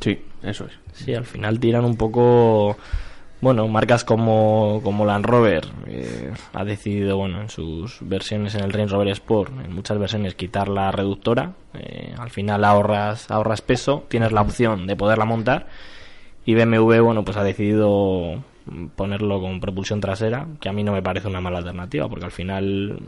Sí, 0.00 0.18
eso 0.42 0.64
es. 0.64 0.72
Sí, 0.94 1.12
al 1.12 1.26
final 1.26 1.60
tiran 1.60 1.84
un 1.84 1.96
poco. 1.96 2.78
Bueno, 3.44 3.68
marcas 3.68 4.04
como, 4.04 4.80
como 4.82 5.04
Land 5.04 5.26
Rover 5.26 5.66
eh, 5.86 6.32
ha 6.54 6.64
decidido, 6.64 7.18
bueno, 7.18 7.42
en 7.42 7.50
sus 7.50 7.98
versiones 8.00 8.54
en 8.54 8.64
el 8.64 8.72
Range 8.72 8.90
Rover 8.90 9.08
Sport, 9.08 9.52
en 9.62 9.74
muchas 9.74 9.98
versiones, 9.98 10.34
quitar 10.34 10.66
la 10.66 10.90
reductora. 10.90 11.52
Eh, 11.74 12.14
al 12.16 12.30
final 12.30 12.64
ahorras, 12.64 13.30
ahorras 13.30 13.60
peso, 13.60 14.06
tienes 14.08 14.32
la 14.32 14.40
opción 14.40 14.86
de 14.86 14.96
poderla 14.96 15.26
montar. 15.26 15.66
Y 16.46 16.54
BMW, 16.54 17.02
bueno, 17.02 17.22
pues 17.22 17.36
ha 17.36 17.44
decidido 17.44 18.42
ponerlo 18.96 19.42
con 19.42 19.60
propulsión 19.60 20.00
trasera, 20.00 20.46
que 20.58 20.70
a 20.70 20.72
mí 20.72 20.82
no 20.82 20.92
me 20.92 21.02
parece 21.02 21.28
una 21.28 21.42
mala 21.42 21.58
alternativa, 21.58 22.08
porque 22.08 22.24
al 22.24 22.32
final 22.32 22.98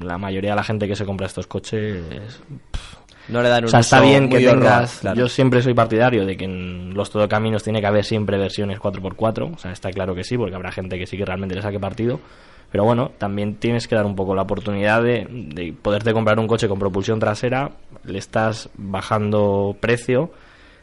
la 0.00 0.16
mayoría 0.16 0.52
de 0.52 0.56
la 0.56 0.64
gente 0.64 0.88
que 0.88 0.96
se 0.96 1.04
compra 1.04 1.26
estos 1.26 1.46
coches 1.46 2.02
No 3.28 3.42
le 3.42 3.48
dan 3.48 3.64
un 3.64 3.68
o 3.68 3.70
sea, 3.70 3.80
está 3.80 4.00
bien 4.00 4.28
que 4.28 4.48
horror, 4.48 4.62
tengas. 4.62 4.98
claro. 4.98 5.18
Yo 5.18 5.28
siempre 5.28 5.62
soy 5.62 5.74
partidario 5.74 6.26
de 6.26 6.36
que 6.36 6.44
en 6.44 6.94
los 6.94 7.10
todocaminos 7.10 7.62
tiene 7.62 7.80
que 7.80 7.86
haber 7.86 8.04
siempre 8.04 8.36
versiones 8.36 8.78
4x4. 8.78 9.54
O 9.54 9.58
sea, 9.58 9.72
está 9.72 9.90
claro 9.90 10.14
que 10.14 10.24
sí, 10.24 10.36
porque 10.36 10.54
habrá 10.54 10.72
gente 10.72 10.98
que 10.98 11.06
sí 11.06 11.16
que 11.16 11.24
realmente 11.24 11.54
le 11.54 11.62
saque 11.62 11.78
partido. 11.78 12.20
Pero 12.70 12.84
bueno, 12.84 13.12
también 13.18 13.56
tienes 13.56 13.86
que 13.86 13.94
dar 13.94 14.06
un 14.06 14.16
poco 14.16 14.34
la 14.34 14.42
oportunidad 14.42 15.02
de, 15.02 15.26
de 15.30 15.74
poderte 15.74 16.12
comprar 16.12 16.38
un 16.38 16.46
coche 16.46 16.68
con 16.68 16.78
propulsión 16.78 17.20
trasera. 17.20 17.70
Le 18.04 18.18
estás 18.18 18.70
bajando 18.76 19.76
precio. 19.78 20.30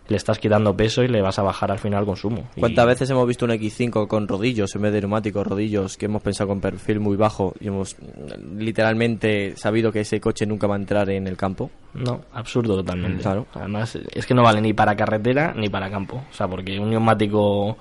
Le 0.09 0.17
estás 0.17 0.39
quitando 0.39 0.75
peso 0.75 1.03
y 1.03 1.07
le 1.07 1.21
vas 1.21 1.39
a 1.39 1.43
bajar 1.43 1.71
al 1.71 1.79
final 1.79 2.01
el 2.01 2.05
consumo. 2.05 2.49
Y- 2.55 2.59
¿Cuántas 2.59 2.85
veces 2.87 3.09
hemos 3.11 3.27
visto 3.27 3.45
un 3.45 3.51
X5 3.51 4.07
con 4.07 4.27
rodillos 4.27 4.75
en 4.75 4.81
vez 4.81 4.91
de 4.91 5.01
neumáticos, 5.01 5.45
rodillos, 5.47 5.95
que 5.97 6.05
hemos 6.07 6.21
pensado 6.21 6.47
con 6.49 6.59
perfil 6.59 6.99
muy 6.99 7.15
bajo 7.15 7.53
y 7.59 7.67
hemos 7.67 7.95
mm, 7.99 8.57
literalmente 8.59 9.55
sabido 9.55 9.91
que 9.91 10.01
ese 10.01 10.19
coche 10.19 10.45
nunca 10.45 10.67
va 10.67 10.75
a 10.75 10.79
entrar 10.79 11.09
en 11.09 11.27
el 11.27 11.37
campo? 11.37 11.69
No, 11.93 12.21
absurdo 12.33 12.75
totalmente. 12.75 13.21
Claro. 13.21 13.45
Además, 13.53 13.97
es 14.13 14.25
que 14.25 14.33
no 14.33 14.43
vale 14.43 14.61
ni 14.61 14.73
para 14.73 14.95
carretera 14.95 15.53
ni 15.55 15.69
para 15.69 15.89
campo. 15.89 16.23
O 16.29 16.33
sea, 16.33 16.47
porque 16.47 16.79
un 16.79 16.89
neumático 16.89 17.77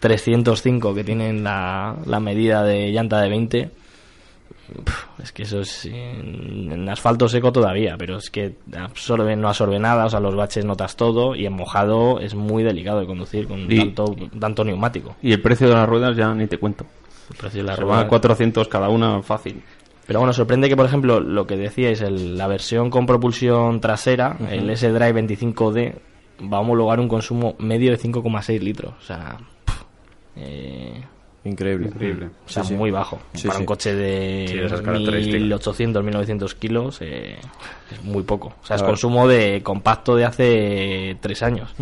305 0.00 0.94
que 0.94 1.04
tienen 1.04 1.44
la, 1.44 1.96
la 2.06 2.20
medida 2.20 2.62
de 2.64 2.90
llanta 2.90 3.20
de 3.20 3.28
20, 3.28 3.62
pf, 3.66 3.79
es 5.22 5.32
que 5.32 5.42
eso 5.42 5.60
es 5.60 5.86
en, 5.86 6.88
asfalto 6.88 7.28
seco 7.28 7.52
todavía, 7.52 7.96
pero 7.98 8.16
es 8.18 8.30
que 8.30 8.54
absorbe, 8.76 9.34
no 9.36 9.48
absorbe 9.48 9.78
nada, 9.78 10.06
o 10.06 10.08
sea, 10.10 10.20
los 10.20 10.34
baches 10.36 10.64
notas 10.64 10.96
todo 10.96 11.34
y 11.34 11.46
en 11.46 11.52
mojado 11.52 12.20
es 12.20 12.34
muy 12.34 12.62
delicado 12.62 13.00
de 13.00 13.06
conducir 13.06 13.46
con 13.48 13.70
Y- 13.70 13.78
tanto, 13.78 14.16
tanto 14.38 14.64
neumático. 14.64 15.16
Y 15.22 15.32
el 15.32 15.40
precio 15.42 15.68
de 15.68 15.74
las 15.74 15.88
ruedas 15.88 16.16
ya 16.16 16.32
ni 16.34 16.46
te 16.46 16.58
cuento. 16.58 16.84
El 17.30 17.36
precio 17.36 17.62
de 17.62 17.66
la 17.68 17.74
Se 17.76 17.80
rueda- 17.82 17.96
van 17.96 18.06
a 18.06 18.08
400 18.08 18.68
cada 18.68 18.88
una 18.88 19.22
fácil. 19.22 19.62
Pero 20.06 20.18
bueno, 20.20 20.32
sorprende 20.32 20.68
que, 20.68 20.76
por 20.76 20.86
ejemplo, 20.86 21.20
lo 21.20 21.46
que 21.46 21.56
decíais, 21.56 22.00
el- 22.00 22.36
la 22.36 22.48
versión 22.48 22.90
con 22.90 23.06
propulsión 23.06 23.80
trasera, 23.80 24.36
el 24.50 24.68
S-Drive 24.70 25.12
25D, 25.12 25.94
va 26.52 26.56
a 26.56 26.60
homologar 26.60 26.98
un 26.98 27.06
consumo 27.08 27.54
medio 27.58 27.90
de 27.92 27.98
5,6 27.98 28.60
litros. 28.62 28.94
O 28.98 29.02
sea, 29.02 29.36
eh, 30.36 31.02
Increíble. 31.44 31.86
Increíble. 31.88 32.26
o 32.46 32.48
sea, 32.48 32.62
Sí, 32.62 32.68
sí. 32.70 32.74
muy 32.74 32.90
bajo. 32.90 33.18
Sí, 33.32 33.46
Para 33.48 33.56
sí. 33.56 33.62
un 33.62 33.66
coche 33.66 33.94
de 33.94 34.46
Sí, 34.48 34.58
esas 34.58 34.82
características. 34.82 35.40
1800, 35.40 36.04
1900 36.04 36.54
kilos, 36.56 36.98
eh, 37.00 37.38
es 37.90 38.04
muy 38.04 38.22
poco. 38.24 38.54
O 38.62 38.66
sea, 38.66 38.76
es 38.76 38.82
consumo 38.82 39.26
de 39.26 39.62
compacto 39.62 40.16
de 40.16 40.24
hace 40.26 41.16
tres 41.20 41.42
años. 41.42 41.74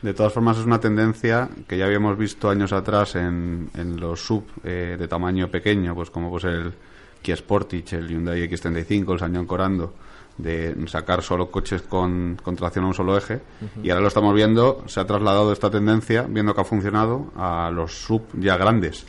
De 0.00 0.14
todas 0.14 0.32
formas, 0.32 0.58
es 0.58 0.64
una 0.64 0.80
tendencia 0.80 1.48
que 1.68 1.76
ya 1.76 1.84
habíamos 1.84 2.16
visto 2.16 2.48
años 2.48 2.72
atrás 2.72 3.14
en, 3.16 3.68
en 3.76 4.00
los 4.00 4.18
sub 4.20 4.44
eh, 4.64 4.96
de 4.98 5.08
tamaño 5.08 5.48
pequeño, 5.50 5.94
pues 5.94 6.08
como 6.10 6.30
pues 6.30 6.44
el 6.44 6.72
Kia 7.20 7.36
Sportage, 7.36 7.96
el 7.96 8.08
Hyundai 8.08 8.48
X35, 8.48 9.12
el 9.12 9.18
Sanyong 9.18 9.46
Corando, 9.46 9.94
de 10.38 10.74
sacar 10.86 11.22
solo 11.22 11.50
coches 11.50 11.82
con, 11.82 12.38
con 12.42 12.56
tracción 12.56 12.84
a 12.84 12.88
un 12.88 12.94
solo 12.94 13.16
eje. 13.16 13.40
Y 13.82 13.90
ahora 13.90 14.02
lo 14.02 14.08
estamos 14.08 14.34
viendo, 14.34 14.82
se 14.86 15.00
ha 15.00 15.06
trasladado 15.06 15.52
esta 15.52 15.70
tendencia, 15.70 16.26
viendo 16.28 16.54
que 16.54 16.60
ha 16.60 16.64
funcionado, 16.64 17.32
a 17.36 17.70
los 17.72 17.92
sub 18.04 18.22
ya 18.34 18.56
grandes. 18.56 19.06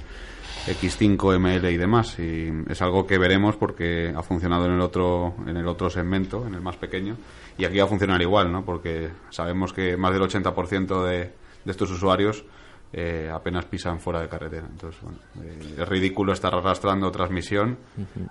X5, 0.67 1.39
ML 1.39 1.69
y 1.71 1.77
demás 1.77 2.17
y 2.19 2.49
es 2.69 2.81
algo 2.81 3.05
que 3.05 3.17
veremos 3.17 3.57
porque 3.57 4.13
ha 4.15 4.23
funcionado 4.23 4.65
en 4.65 4.71
el 4.71 4.79
otro 4.79 5.33
en 5.45 5.57
el 5.57 5.67
otro 5.67 5.89
segmento, 5.89 6.47
en 6.47 6.53
el 6.53 6.61
más 6.61 6.77
pequeño 6.77 7.17
y 7.57 7.65
aquí 7.65 7.79
va 7.79 7.83
a 7.83 7.87
funcionar 7.87 8.21
igual, 8.21 8.49
¿no? 8.49 8.63
Porque 8.63 9.09
sabemos 9.29 9.73
que 9.73 9.97
más 9.97 10.13
del 10.13 10.21
80% 10.21 11.03
de, 11.05 11.17
de 11.65 11.71
estos 11.71 11.91
usuarios 11.91 12.45
eh, 12.93 13.29
apenas 13.33 13.65
pisan 13.65 13.99
fuera 13.99 14.21
de 14.21 14.29
carretera. 14.29 14.67
Entonces, 14.69 15.01
bueno, 15.01 15.17
eh, 15.41 15.75
es 15.79 15.87
ridículo 15.89 16.31
estar 16.31 16.53
arrastrando 16.53 17.11
transmisión 17.11 17.77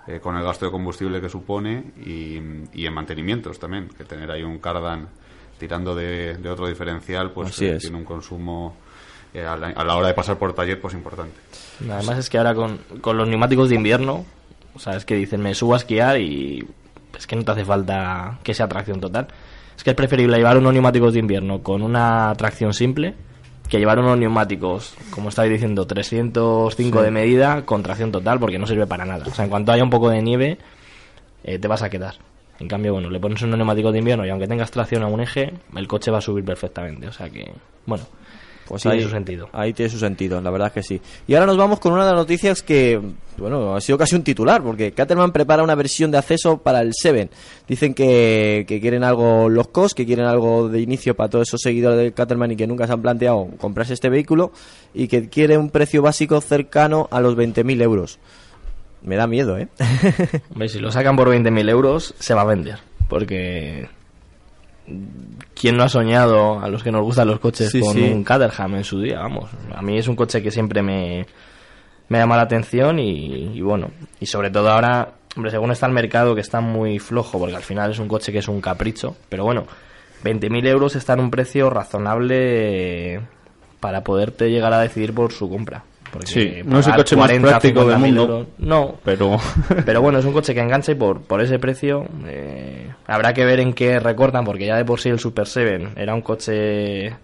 eh, 0.07 0.19
con 0.21 0.37
el 0.37 0.43
gasto 0.43 0.65
de 0.65 0.71
combustible 0.71 1.19
que 1.19 1.27
supone 1.27 1.91
y, 2.05 2.39
y 2.73 2.85
en 2.85 2.93
mantenimientos 2.93 3.59
también, 3.59 3.89
que 3.89 4.05
tener 4.05 4.31
ahí 4.31 4.41
un 4.41 4.59
cardan 4.59 5.09
tirando 5.59 5.93
de, 5.93 6.35
de 6.37 6.49
otro 6.49 6.67
diferencial, 6.67 7.31
pues 7.31 7.55
tiene 7.55 7.97
un 7.97 8.05
consumo 8.05 8.75
eh, 9.33 9.45
a, 9.45 9.55
la, 9.55 9.67
a 9.67 9.83
la 9.83 9.95
hora 9.95 10.07
de 10.07 10.13
pasar 10.13 10.37
por 10.37 10.53
taller, 10.53 10.79
pues 10.79 10.93
importante. 10.93 11.35
Además 11.89 12.17
es 12.17 12.29
que 12.29 12.37
ahora 12.37 12.55
con, 12.55 12.77
con 13.01 13.17
los 13.17 13.27
neumáticos 13.27 13.69
de 13.69 13.75
invierno, 13.75 14.25
o 14.75 14.79
sea, 14.79 14.95
es 14.95 15.05
que 15.05 15.15
dicen, 15.15 15.41
me 15.41 15.53
subo 15.53 15.73
a 15.73 15.77
esquiar 15.77 16.19
y 16.19 16.65
es 17.17 17.27
que 17.27 17.35
no 17.35 17.43
te 17.43 17.51
hace 17.51 17.65
falta 17.65 18.39
que 18.43 18.53
sea 18.53 18.67
tracción 18.67 18.99
total. 18.99 19.27
Es 19.75 19.83
que 19.83 19.89
es 19.89 19.95
preferible 19.95 20.37
llevar 20.37 20.57
unos 20.57 20.73
neumáticos 20.73 21.13
de 21.13 21.19
invierno 21.19 21.61
con 21.61 21.81
una 21.81 22.33
tracción 22.37 22.73
simple 22.73 23.13
que 23.73 23.79
llevar 23.79 23.97
unos 23.97 24.19
neumáticos, 24.19 24.93
como 25.09 25.29
estáis 25.29 25.51
diciendo, 25.51 25.87
305 25.87 27.01
de 27.01 27.09
medida 27.09 27.65
con 27.65 27.81
tracción 27.81 28.11
total 28.11 28.39
porque 28.39 28.59
no 28.59 28.67
sirve 28.67 28.85
para 28.85 29.03
nada. 29.03 29.25
O 29.25 29.33
sea, 29.33 29.45
en 29.45 29.49
cuanto 29.49 29.71
haya 29.71 29.83
un 29.83 29.89
poco 29.89 30.11
de 30.11 30.21
nieve, 30.21 30.59
eh, 31.43 31.57
te 31.57 31.67
vas 31.67 31.81
a 31.81 31.89
quedar. 31.89 32.13
En 32.59 32.67
cambio, 32.67 32.93
bueno, 32.93 33.09
le 33.09 33.19
pones 33.19 33.41
unos 33.41 33.57
neumáticos 33.57 33.91
de 33.91 33.97
invierno 33.97 34.27
y 34.27 34.29
aunque 34.29 34.47
tengas 34.47 34.69
tracción 34.69 35.01
a 35.01 35.07
un 35.07 35.21
eje, 35.21 35.53
el 35.75 35.87
coche 35.87 36.11
va 36.11 36.19
a 36.19 36.21
subir 36.21 36.45
perfectamente. 36.45 37.07
O 37.07 37.11
sea 37.11 37.31
que, 37.31 37.51
bueno, 37.87 38.03
Pues 38.67 38.81
tiene 38.81 38.97
ahí, 38.97 39.03
su 39.03 39.09
sentido. 39.09 39.49
Ahí 39.51 39.73
tiene 39.73 39.89
su 39.89 39.99
sentido, 39.99 40.41
la 40.41 40.49
verdad 40.49 40.67
es 40.67 40.73
que 40.73 40.83
sí. 40.83 41.01
Y 41.27 41.33
ahora 41.33 41.47
nos 41.47 41.57
vamos 41.57 41.79
con 41.79 41.93
una 41.93 42.05
de 42.05 42.11
las 42.11 42.19
noticias 42.19 42.63
que, 42.63 42.99
bueno, 43.37 43.75
ha 43.75 43.81
sido 43.81 43.97
casi 43.97 44.15
un 44.15 44.23
titular, 44.23 44.63
porque 44.63 44.91
Caterman 44.91 45.31
prepara 45.31 45.63
una 45.63 45.75
versión 45.75 46.11
de 46.11 46.17
acceso 46.17 46.57
para 46.57 46.81
el 46.81 46.91
7. 46.93 47.29
Dicen 47.67 47.93
que, 47.93 48.65
que 48.67 48.79
quieren 48.79 49.03
algo 49.03 49.49
los 49.49 49.67
COS, 49.67 49.93
que 49.93 50.05
quieren 50.05 50.25
algo 50.25 50.69
de 50.69 50.81
inicio 50.81 51.15
para 51.15 51.29
todos 51.29 51.49
esos 51.49 51.61
seguidores 51.61 51.97
de 51.97 52.11
Caterman 52.13 52.51
y 52.51 52.55
que 52.55 52.67
nunca 52.67 52.87
se 52.87 52.93
han 52.93 53.01
planteado 53.01 53.49
comprarse 53.57 53.93
este 53.93 54.09
vehículo, 54.09 54.51
y 54.93 55.07
que 55.07 55.29
quiere 55.29 55.57
un 55.57 55.69
precio 55.69 56.01
básico 56.01 56.39
cercano 56.41 57.07
a 57.11 57.19
los 57.19 57.35
20.000 57.35 57.81
euros. 57.81 58.19
Me 59.01 59.17
da 59.17 59.27
miedo, 59.27 59.57
¿eh? 59.57 59.67
Hombre, 60.51 60.69
si 60.69 60.79
lo 60.79 60.91
sacan 60.91 61.17
por 61.17 61.27
20.000 61.27 61.69
euros, 61.69 62.15
se 62.19 62.33
va 62.33 62.41
a 62.41 62.45
vender. 62.45 62.79
Porque. 63.09 63.89
¿Quién 65.55 65.77
no 65.77 65.83
ha 65.83 65.89
soñado, 65.89 66.59
a 66.59 66.67
los 66.67 66.83
que 66.83 66.91
nos 66.91 67.03
gustan 67.03 67.27
los 67.27 67.39
coches, 67.39 67.69
Sí, 67.71 67.79
con 67.79 67.93
sí. 67.93 68.01
un 68.01 68.23
Caterham 68.23 68.75
en 68.75 68.83
su 68.83 68.99
día? 68.99 69.19
Vamos, 69.19 69.49
a 69.73 69.81
mí 69.81 69.97
es 69.97 70.07
un 70.07 70.15
coche 70.15 70.41
que 70.43 70.51
siempre 70.51 70.81
me, 70.81 71.25
me 72.09 72.17
llama 72.17 72.35
la 72.35 72.43
atención 72.43 72.99
y, 72.99 73.55
y 73.57 73.61
bueno, 73.61 73.89
y 74.19 74.25
sobre 74.25 74.49
todo 74.51 74.69
ahora, 74.69 75.13
hombre, 75.35 75.51
según 75.51 75.71
está 75.71 75.85
el 75.85 75.93
mercado 75.93 76.35
que 76.35 76.41
está 76.41 76.59
muy 76.59 76.99
flojo, 76.99 77.39
porque 77.39 77.55
al 77.55 77.61
final 77.63 77.91
es 77.91 77.99
un 77.99 78.07
coche 78.09 78.31
que 78.33 78.39
es 78.39 78.47
un 78.47 78.59
capricho, 78.59 79.15
pero 79.29 79.45
bueno, 79.45 79.65
20.000 80.23 80.67
euros 80.67 80.95
está 80.95 81.13
en 81.13 81.21
un 81.21 81.31
precio 81.31 81.69
razonable 81.69 83.21
para 83.79 84.03
poderte 84.03 84.49
llegar 84.49 84.73
a 84.73 84.79
decidir 84.79 85.13
por 85.13 85.31
su 85.31 85.49
compra. 85.49 85.83
Porque 86.13 86.27
Sí, 86.27 86.61
no 86.63 86.79
es 86.79 86.87
el 86.87 86.93
coche 86.95 87.15
más 87.15 87.25
40, 87.25 87.47
práctico 87.49 87.85
del 87.85 87.97
50.000 87.97 87.99
mundo. 87.99 88.21
euros- 88.23 88.47
no, 88.59 88.95
Pero 89.03 89.37
pero 89.85 90.01
bueno, 90.01 90.19
es 90.19 90.25
un 90.25 90.31
coche 90.33 90.53
que 90.53 90.61
engancha 90.61 90.91
y 90.91 90.95
por, 90.95 91.21
por 91.23 91.41
ese 91.41 91.57
precio 91.59 92.05
eh, 92.27 92.87
habrá 93.07 93.33
que 93.33 93.43
ver 93.43 93.59
en 93.59 93.73
qué 93.73 93.99
recortan, 93.99 94.45
porque 94.45 94.67
ya 94.67 94.75
de 94.77 94.85
por 94.85 94.99
sí 95.01 95.09
el 95.09 95.17
Super 95.19 95.47
7 95.47 95.89
era 95.95 96.13
un 96.13 96.21
coche, 96.21 97.15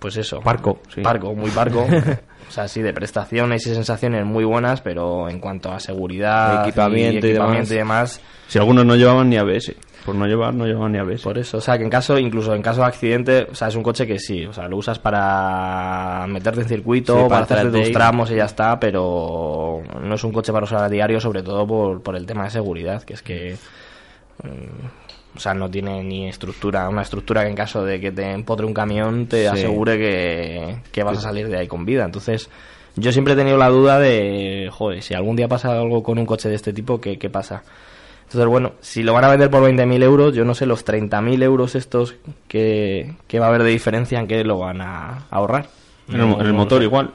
pues 0.00 0.16
eso, 0.16 0.40
Parco, 0.40 0.80
sí. 0.94 1.00
parco, 1.00 1.32
muy 1.34 1.50
parco. 1.52 1.86
o 2.48 2.50
sea, 2.50 2.68
sí, 2.68 2.82
de 2.82 2.92
prestaciones 2.92 3.66
y 3.66 3.74
sensaciones 3.74 4.24
muy 4.24 4.44
buenas, 4.44 4.80
pero 4.80 5.28
en 5.28 5.40
cuanto 5.40 5.70
a 5.72 5.80
seguridad, 5.80 6.62
Equipamiento 6.66 7.26
y 7.26 7.30
equipamiento 7.30 7.68
demás. 7.68 7.70
y 7.70 7.74
demás, 7.74 8.20
si 8.48 8.58
algunos 8.58 8.84
no 8.84 8.96
llevaban 8.96 9.28
ni 9.28 9.36
ABS. 9.36 9.74
Por 10.04 10.14
no 10.14 10.24
llevar, 10.26 10.54
no 10.54 10.66
llevaban 10.66 10.92
ni 10.92 10.98
ABS. 10.98 11.22
por 11.22 11.36
eso, 11.36 11.58
o 11.58 11.60
sea, 11.60 11.76
que 11.76 11.82
en 11.82 11.90
caso, 11.90 12.16
incluso 12.16 12.54
en 12.54 12.62
caso 12.62 12.82
de 12.82 12.86
accidente, 12.86 13.48
o 13.50 13.54
sea, 13.56 13.66
es 13.66 13.74
un 13.74 13.82
coche 13.82 14.06
que 14.06 14.20
sí, 14.20 14.46
o 14.46 14.52
sea, 14.52 14.68
lo 14.68 14.76
usas 14.76 15.00
para 15.00 16.26
meterte 16.28 16.60
en 16.60 16.68
circuito, 16.68 17.14
Sí, 17.14 17.28
para, 17.28 17.44
para 17.46 17.60
hacerte 17.60 17.82
tus 17.82 17.92
tramos 17.92 18.30
y 18.30 18.36
ya 18.36 18.44
está, 18.44 18.78
pero 18.78 19.82
no 20.00 20.14
es 20.14 20.22
un 20.22 20.30
coche 20.30 20.52
para 20.52 20.64
usar 20.64 20.84
a 20.84 20.88
diario, 20.88 21.18
sobre 21.18 21.42
todo 21.42 21.66
por, 21.66 22.02
por 22.02 22.14
el 22.14 22.24
tema 22.24 22.44
de 22.44 22.50
seguridad, 22.50 23.02
que 23.02 23.14
es 23.14 23.22
que, 23.22 23.56
mm, 24.44 24.86
o 25.36 25.40
sea, 25.40 25.54
no 25.54 25.70
tiene 25.70 26.02
ni 26.02 26.28
estructura, 26.28 26.88
una 26.88 27.02
estructura 27.02 27.42
que 27.44 27.50
en 27.50 27.54
caso 27.56 27.84
de 27.84 28.00
que 28.00 28.10
te 28.12 28.30
empotre 28.32 28.66
un 28.66 28.74
camión 28.74 29.26
te 29.26 29.42
Sí. 29.42 29.46
asegure 29.46 29.96
que, 29.98 30.76
que 30.92 31.02
vas 31.02 31.18
a 31.18 31.20
salir 31.20 31.48
de 31.48 31.58
ahí 31.58 31.66
con 31.68 31.84
vida. 31.84 32.04
Entonces, 32.04 32.48
yo 32.96 33.12
siempre 33.12 33.34
he 33.34 33.36
tenido 33.36 33.58
la 33.58 33.68
duda 33.68 33.98
de, 33.98 34.68
joder, 34.72 35.02
si 35.02 35.14
algún 35.14 35.36
día 35.36 35.48
pasa 35.48 35.72
algo 35.78 36.02
con 36.02 36.18
un 36.18 36.26
coche 36.26 36.48
de 36.48 36.54
este 36.54 36.72
tipo, 36.72 37.00
¿qué, 37.00 37.18
qué 37.18 37.28
pasa? 37.30 37.62
Entonces, 38.24 38.48
bueno, 38.48 38.72
si 38.80 39.02
lo 39.04 39.12
van 39.12 39.24
a 39.24 39.28
vender 39.28 39.50
por 39.50 39.62
20.000 39.62 40.02
euros, 40.02 40.34
yo 40.34 40.44
no 40.44 40.54
sé 40.54 40.66
los 40.66 40.84
30.000 40.84 41.42
euros 41.44 41.74
estos 41.76 42.16
que, 42.48 43.14
que 43.28 43.38
va 43.38 43.46
a 43.46 43.48
haber 43.50 43.62
de 43.62 43.70
diferencia 43.70 44.18
en 44.18 44.26
qué 44.26 44.42
lo 44.42 44.58
van 44.58 44.80
a 44.80 45.26
ahorrar. 45.30 45.68
En 46.08 46.14
el, 46.20 46.20
No- 46.28 46.34
en 46.40 46.46
el 46.46 46.52
no 46.52 46.58
motor 46.58 46.78
sé. 46.78 46.84
igual. 46.84 47.10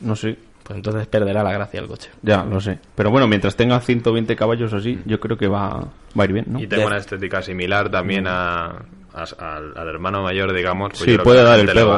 No 0.00 0.16
sé. 0.16 0.36
Pues 0.66 0.76
entonces 0.76 1.06
perderá 1.06 1.42
la 1.44 1.52
gracia 1.52 1.78
el 1.80 1.86
coche. 1.86 2.10
Ya, 2.22 2.42
lo 2.44 2.60
sé. 2.60 2.78
Pero 2.96 3.10
bueno, 3.12 3.28
mientras 3.28 3.54
tenga 3.54 3.78
120 3.80 4.34
caballos 4.34 4.72
o 4.72 4.76
así, 4.76 5.00
yo 5.06 5.20
creo 5.20 5.38
que 5.38 5.46
va, 5.46 5.78
va 5.78 6.22
a 6.22 6.24
ir 6.24 6.32
bien, 6.32 6.46
¿no? 6.48 6.60
Y 6.60 6.66
tengo 6.66 6.86
una 6.88 6.96
estética 6.96 7.40
similar 7.40 7.88
también 7.90 8.26
a, 8.26 8.66
a- 9.14 9.22
al, 9.38 9.72
al 9.76 9.88
hermano 9.88 10.22
mayor, 10.22 10.52
digamos. 10.52 10.90
pues 10.90 11.02
Sí, 11.02 11.10
yo 11.12 11.14
creo 11.18 11.24
puede 11.24 11.38
que 11.38 11.44
dar 11.44 11.60
el 11.60 11.66
le 11.66 11.72
pego. 11.72 11.90
va- 11.90 11.96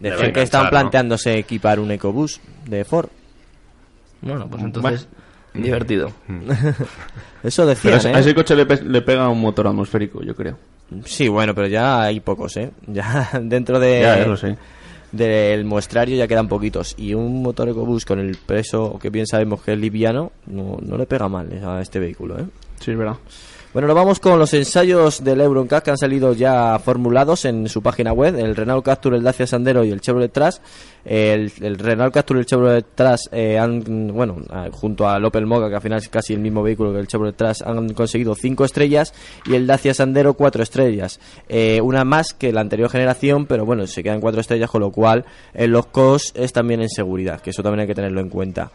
le 0.00 0.08
va 0.10 0.14
a 0.14 0.16
Decían 0.16 0.32
que 0.32 0.42
están 0.42 0.70
planteándose 0.70 1.38
equipar 1.38 1.80
un 1.80 1.90
EcoBoost 1.90 2.40
de 2.66 2.84
Ford. 2.84 3.08
Bueno, 4.20 4.46
pues 4.48 4.62
entonces, 4.62 5.08
divertido. 5.52 6.12
Eso 7.42 7.66
Pero 7.66 7.68
decían, 7.68 7.94
a 7.94 7.96
ese- 7.98 8.10
¿eh? 8.10 8.14
a 8.14 8.18
ese 8.20 8.34
coche 8.34 8.54
le, 8.56 8.66
pe- 8.66 8.82
le 8.82 9.02
pega 9.02 9.28
un 9.28 9.40
motor 9.40 9.66
atmosférico, 9.66 10.22
yo 10.22 10.34
creo. 10.34 10.56
Sí, 11.04 11.28
bueno, 11.28 11.54
pero 11.54 11.66
ya 11.66 12.02
hay 12.02 12.20
pocos, 12.20 12.56
¿eh? 12.56 12.70
Ya 12.86 13.28
dentro 13.42 13.78
de 13.80 14.00
Ya, 14.02 14.18
ya 14.18 14.26
lo 14.26 14.36
sé. 14.36 14.56
Del 15.16 15.64
muestrario 15.64 16.16
ya 16.16 16.26
quedan 16.26 16.48
poquitos. 16.48 16.94
Y 16.98 17.14
un 17.14 17.42
motor 17.42 17.68
EcoBoost 17.68 18.06
con 18.06 18.18
el 18.20 18.36
peso 18.36 18.98
que 19.00 19.10
bien 19.10 19.26
sabemos 19.26 19.62
que 19.62 19.72
es 19.72 19.78
liviano, 19.78 20.32
no, 20.46 20.78
no 20.80 20.96
le 20.96 21.06
pega 21.06 21.28
mal 21.28 21.48
a 21.64 21.80
este 21.80 21.98
vehículo, 21.98 22.38
¿eh? 22.38 22.44
Sí, 22.80 22.90
es 22.90 22.98
verdad. 22.98 23.16
Bueno, 23.74 23.88
nos 23.88 23.96
vamos 23.96 24.20
con 24.20 24.38
los 24.38 24.54
ensayos 24.54 25.24
del 25.24 25.40
Euroncap 25.40 25.82
que 25.82 25.90
han 25.90 25.98
salido 25.98 26.32
ya 26.32 26.78
formulados 26.78 27.44
en 27.44 27.68
su 27.68 27.82
página 27.82 28.12
web. 28.12 28.38
El 28.38 28.54
Renault 28.54 28.84
Captur, 28.84 29.16
el 29.16 29.24
Dacia 29.24 29.48
Sandero 29.48 29.82
y 29.82 29.90
el 29.90 30.00
Chevrolet 30.00 30.30
Trax. 30.30 30.60
El, 31.04 31.50
Renault 31.50 32.14
Captur 32.14 32.36
y 32.36 32.40
el 32.40 32.46
Chevrolet 32.46 32.86
Trax 32.94 33.30
eh, 33.32 33.58
han, 33.58 34.12
bueno, 34.14 34.36
junto 34.70 35.08
al 35.08 35.24
Opel 35.24 35.46
Moga, 35.46 35.68
que 35.68 35.74
al 35.74 35.80
final 35.80 35.98
es 35.98 36.08
casi 36.08 36.34
el 36.34 36.38
mismo 36.38 36.62
vehículo 36.62 36.92
que 36.92 37.00
el 37.00 37.08
Chevrolet 37.08 37.34
Trax, 37.34 37.62
han 37.62 37.92
conseguido 37.94 38.36
5 38.36 38.64
estrellas 38.64 39.12
y 39.44 39.56
el 39.56 39.66
Dacia 39.66 39.92
Sandero 39.92 40.34
4 40.34 40.62
estrellas. 40.62 41.18
Eh, 41.48 41.80
una 41.82 42.04
más 42.04 42.32
que 42.32 42.52
la 42.52 42.60
anterior 42.60 42.88
generación, 42.90 43.46
pero 43.46 43.66
bueno, 43.66 43.88
se 43.88 44.04
quedan 44.04 44.20
4 44.20 44.40
estrellas, 44.40 44.70
con 44.70 44.82
lo 44.82 44.92
cual 44.92 45.24
en 45.52 45.72
los 45.72 45.86
COS 45.86 46.32
es 46.36 46.52
también 46.52 46.80
en 46.80 46.90
seguridad, 46.90 47.40
que 47.40 47.50
eso 47.50 47.64
también 47.64 47.80
hay 47.80 47.86
que 47.88 47.96
tenerlo 47.96 48.20
en 48.20 48.28
cuenta. 48.28 48.70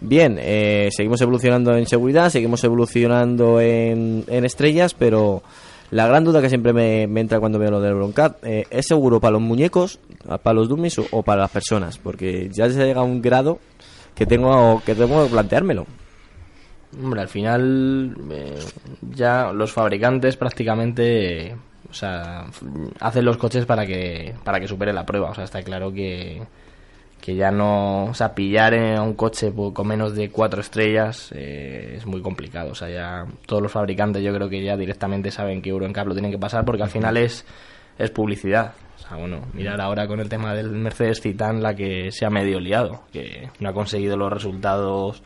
Bien, 0.00 0.38
eh, 0.40 0.88
seguimos 0.92 1.20
evolucionando 1.20 1.76
en 1.76 1.86
seguridad, 1.86 2.30
seguimos 2.30 2.64
evolucionando 2.64 3.60
en, 3.60 4.24
en 4.28 4.44
estrellas, 4.44 4.94
pero 4.94 5.42
la 5.90 6.06
gran 6.06 6.24
duda 6.24 6.40
que 6.40 6.48
siempre 6.48 6.72
me, 6.72 7.02
entra 7.02 7.40
cuando 7.40 7.58
veo 7.58 7.70
lo 7.70 7.80
del 7.80 7.94
Broncat, 7.94 8.44
eh, 8.44 8.64
¿es 8.70 8.86
seguro 8.86 9.20
para 9.20 9.32
los 9.32 9.42
muñecos, 9.42 9.98
para 10.42 10.54
los 10.54 10.68
dummies 10.68 11.00
o, 11.10 11.22
para 11.22 11.42
las 11.42 11.50
personas? 11.50 11.98
Porque 11.98 12.48
ya 12.50 12.70
se 12.70 12.84
llega 12.84 13.00
a 13.00 13.04
un 13.04 13.20
grado 13.20 13.58
que 14.14 14.24
tengo 14.24 14.80
que 14.86 14.94
tengo 14.94 15.24
que 15.24 15.30
planteármelo. 15.30 15.86
Hombre, 17.02 17.20
al 17.20 17.28
final 17.28 18.16
eh, 18.30 18.58
ya 19.14 19.52
los 19.52 19.72
fabricantes 19.72 20.36
prácticamente, 20.36 21.56
o 21.88 21.94
sea, 21.94 22.46
hacen 23.00 23.24
los 23.24 23.36
coches 23.36 23.66
para 23.66 23.84
que 23.84 24.34
para 24.44 24.60
que 24.60 24.68
supere 24.68 24.92
la 24.92 25.06
prueba. 25.06 25.30
O 25.30 25.34
sea, 25.34 25.44
está 25.44 25.62
claro 25.62 25.92
que, 25.92 26.40
que 27.20 27.34
ya 27.34 27.50
no, 27.50 28.06
o 28.06 28.14
sea, 28.14 28.34
pillar 28.34 28.74
a 28.74 29.02
un 29.02 29.14
coche 29.14 29.52
con 29.72 29.86
menos 29.86 30.14
de 30.14 30.30
cuatro 30.30 30.60
estrellas 30.60 31.30
eh, 31.34 31.94
es 31.96 32.06
muy 32.06 32.22
complicado. 32.22 32.72
O 32.72 32.74
sea, 32.74 32.88
ya 32.88 33.26
todos 33.46 33.62
los 33.62 33.70
fabricantes 33.70 34.22
yo 34.22 34.32
creo 34.32 34.48
que 34.48 34.62
ya 34.62 34.76
directamente 34.76 35.30
saben 35.30 35.60
que 35.60 35.70
Euro 35.70 35.86
NCAP 35.86 36.06
lo 36.06 36.14
tienen 36.14 36.30
que 36.30 36.38
pasar 36.38 36.64
porque 36.64 36.82
al 36.82 36.90
final 36.90 37.16
es 37.16 37.44
es 37.98 38.10
publicidad. 38.10 38.72
O 38.96 38.98
sea, 38.98 39.16
bueno, 39.18 39.40
mirar 39.52 39.80
ahora 39.80 40.06
con 40.06 40.20
el 40.20 40.28
tema 40.28 40.54
del 40.54 40.70
Mercedes 40.70 41.20
Citan 41.20 41.62
la 41.62 41.74
que 41.74 42.10
se 42.10 42.24
ha 42.24 42.30
medio 42.30 42.58
liado, 42.58 43.02
que 43.12 43.50
no 43.58 43.68
ha 43.68 43.72
conseguido 43.74 44.16
los 44.16 44.32
resultados 44.32 45.22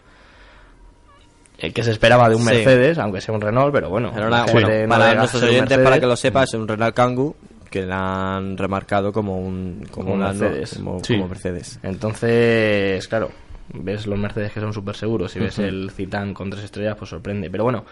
eh, 1.58 1.72
que 1.72 1.84
se 1.84 1.92
esperaba 1.92 2.28
de 2.28 2.34
un 2.34 2.42
Sí. 2.42 2.48
Mercedes, 2.48 2.98
aunque 2.98 3.20
sea 3.20 3.34
un 3.34 3.40
Renault, 3.40 3.72
pero 3.72 3.88
bueno. 3.88 4.10
Pero 4.12 4.28
gente 4.30 4.52
bueno, 4.52 4.82
no 4.82 4.88
para 4.88 5.14
nuestros 5.14 5.42
oyentes, 5.44 5.78
para 5.78 6.00
que 6.00 6.06
lo 6.06 6.16
sepas, 6.16 6.52
es 6.52 6.54
un 6.54 6.66
Renault 6.66 6.94
Kangoo 6.94 7.36
que 7.74 7.84
la 7.86 8.36
han 8.36 8.56
remarcado 8.56 9.12
como 9.12 9.36
un 9.38 9.84
como, 9.90 10.04
Como 10.06 10.14
una- 10.14 10.32
Mercedes. 10.32 10.74
como- 10.76 11.02
Sí. 11.02 11.14
como 11.16 11.28
Mercedes. 11.28 11.80
Entonces, 11.82 13.08
claro, 13.08 13.30
ves 13.72 14.06
los 14.06 14.18
Mercedes 14.18 14.52
que 14.52 14.60
son 14.60 14.72
súper 14.72 14.94
seguros 14.94 15.34
y 15.34 15.40
ves 15.40 15.58
el 15.58 15.90
Citan 15.90 16.32
con 16.34 16.50
tres 16.50 16.64
estrellas, 16.64 16.96
pues 16.96 17.10
sorprende. 17.10 17.50
Pero 17.50 17.64
bueno, 17.64 17.84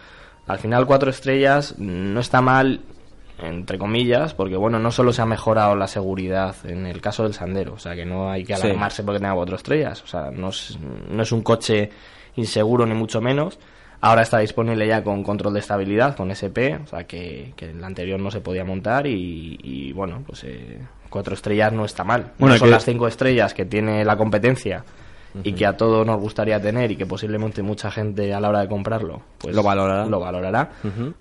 al 0.46 0.58
final 0.58 0.86
cuatro 0.86 1.10
estrellas 1.10 1.74
no 1.78 2.20
está 2.20 2.40
mal, 2.40 2.80
entre 3.40 3.76
comillas, 3.78 4.34
porque 4.34 4.56
bueno, 4.56 4.78
no 4.78 4.92
solo 4.92 5.12
se 5.12 5.20
ha 5.22 5.26
mejorado 5.26 5.74
la 5.74 5.88
seguridad 5.88 6.54
en 6.64 6.86
el 6.86 7.00
caso 7.00 7.24
del 7.24 7.34
Sandero, 7.34 7.74
o 7.74 7.78
sea 7.78 7.94
que 7.96 8.04
no 8.04 8.30
hay 8.30 8.44
que 8.44 8.54
Sí. 8.56 8.62
alarmarse 8.62 9.02
porque 9.02 9.18
tenga 9.18 9.34
cuatro 9.34 9.56
estrellas, 9.56 10.00
o 10.02 10.06
sea, 10.06 10.30
no 10.30 10.50
es, 10.50 10.78
no 11.10 11.22
es 11.22 11.32
un 11.32 11.42
coche 11.42 11.90
inseguro 12.36 12.86
ni 12.86 12.94
mucho 12.94 13.20
menos. 13.20 13.58
Ahora 14.02 14.22
está 14.22 14.38
disponible 14.40 14.86
ya 14.86 15.02
con 15.02 15.22
control 15.22 15.54
de 15.54 15.60
estabilidad, 15.60 16.16
con 16.16 16.30
SP, 16.34 16.74
o 16.82 16.86
sea 16.86 17.04
que, 17.06 17.52
que 17.56 17.70
el 17.70 17.82
anterior 17.82 18.20
no 18.20 18.30
se 18.30 18.40
podía 18.40 18.64
montar 18.64 19.06
y, 19.06 19.58
y, 19.62 19.92
bueno, 19.92 20.22
pues 20.26 20.42
eh, 20.44 20.78
cuatro 21.08 21.34
estrellas 21.34 21.72
no 21.72 21.84
está 21.84 22.02
mal. 22.04 22.32
Bueno, 22.38 22.56
no 22.56 22.58
son 22.58 22.68
que- 22.68 22.72
las 22.72 22.84
cinco 22.84 23.06
estrellas 23.06 23.54
que 23.54 23.64
tiene 23.64 24.04
la 24.04 24.16
competencia 24.16 24.84
y 25.44 25.54
que 25.54 25.64
a 25.64 25.76
todos 25.78 26.06
nos 26.06 26.20
gustaría 26.20 26.60
tener 26.60 26.90
y 26.90 26.96
que 26.96 27.06
posiblemente 27.06 27.62
mucha 27.62 27.90
gente 27.90 28.34
a 28.34 28.38
la 28.40 28.50
hora 28.50 28.60
de 28.60 28.68
comprarlo 28.68 29.22
pues 29.38 29.56
Lo 29.56 29.62
valorará. 29.62 30.04
lo 30.04 30.20
valorará 30.20 30.68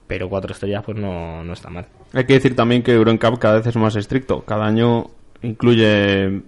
pero 0.06 0.28
cuatro 0.28 0.52
estrellas 0.52 0.84
pues 0.86 0.98
no, 0.98 1.42
no 1.46 1.54
está 1.54 1.70
mal 1.70 1.86
Hay 2.12 2.26
que 2.26 2.34
decir 2.34 2.54
también 2.54 2.84
que 2.84 2.92
Euro 2.92 3.14
NCAP 3.14 3.38
cada 3.40 3.54
vez 3.60 3.68
es 3.68 3.76
más 3.78 3.96
estricto. 3.96 4.42
Cada 4.42 4.66
año 4.66 5.06
incluye 5.44 6.42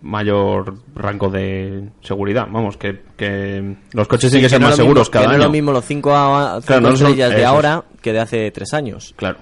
mayor 0.00 0.74
rango 0.94 1.30
de 1.30 1.90
seguridad. 2.02 2.46
Vamos, 2.50 2.76
que, 2.76 3.00
que 3.16 3.76
los 3.92 4.08
coches 4.08 4.30
Sí, 4.30 4.36
tienen 4.36 4.46
que 4.46 4.50
ser 4.50 4.60
no 4.60 4.66
más 4.68 4.76
seguros 4.76 5.08
mismo- 5.08 5.12
cada 5.12 5.24
que 5.24 5.28
no 5.28 5.32
año. 5.34 5.42
es 5.42 5.46
lo 5.46 5.52
mismo 5.52 5.72
los 5.72 5.84
5 5.84 6.10
Claro, 6.66 6.80
no 6.80 6.96
son- 6.96 7.08
estrellas 7.08 7.30
de 7.30 7.40
es. 7.40 7.46
ahora 7.46 7.84
que 8.00 8.12
de 8.12 8.20
hace 8.20 8.50
3 8.50 8.74
años. 8.74 9.14
Claro. 9.16 9.38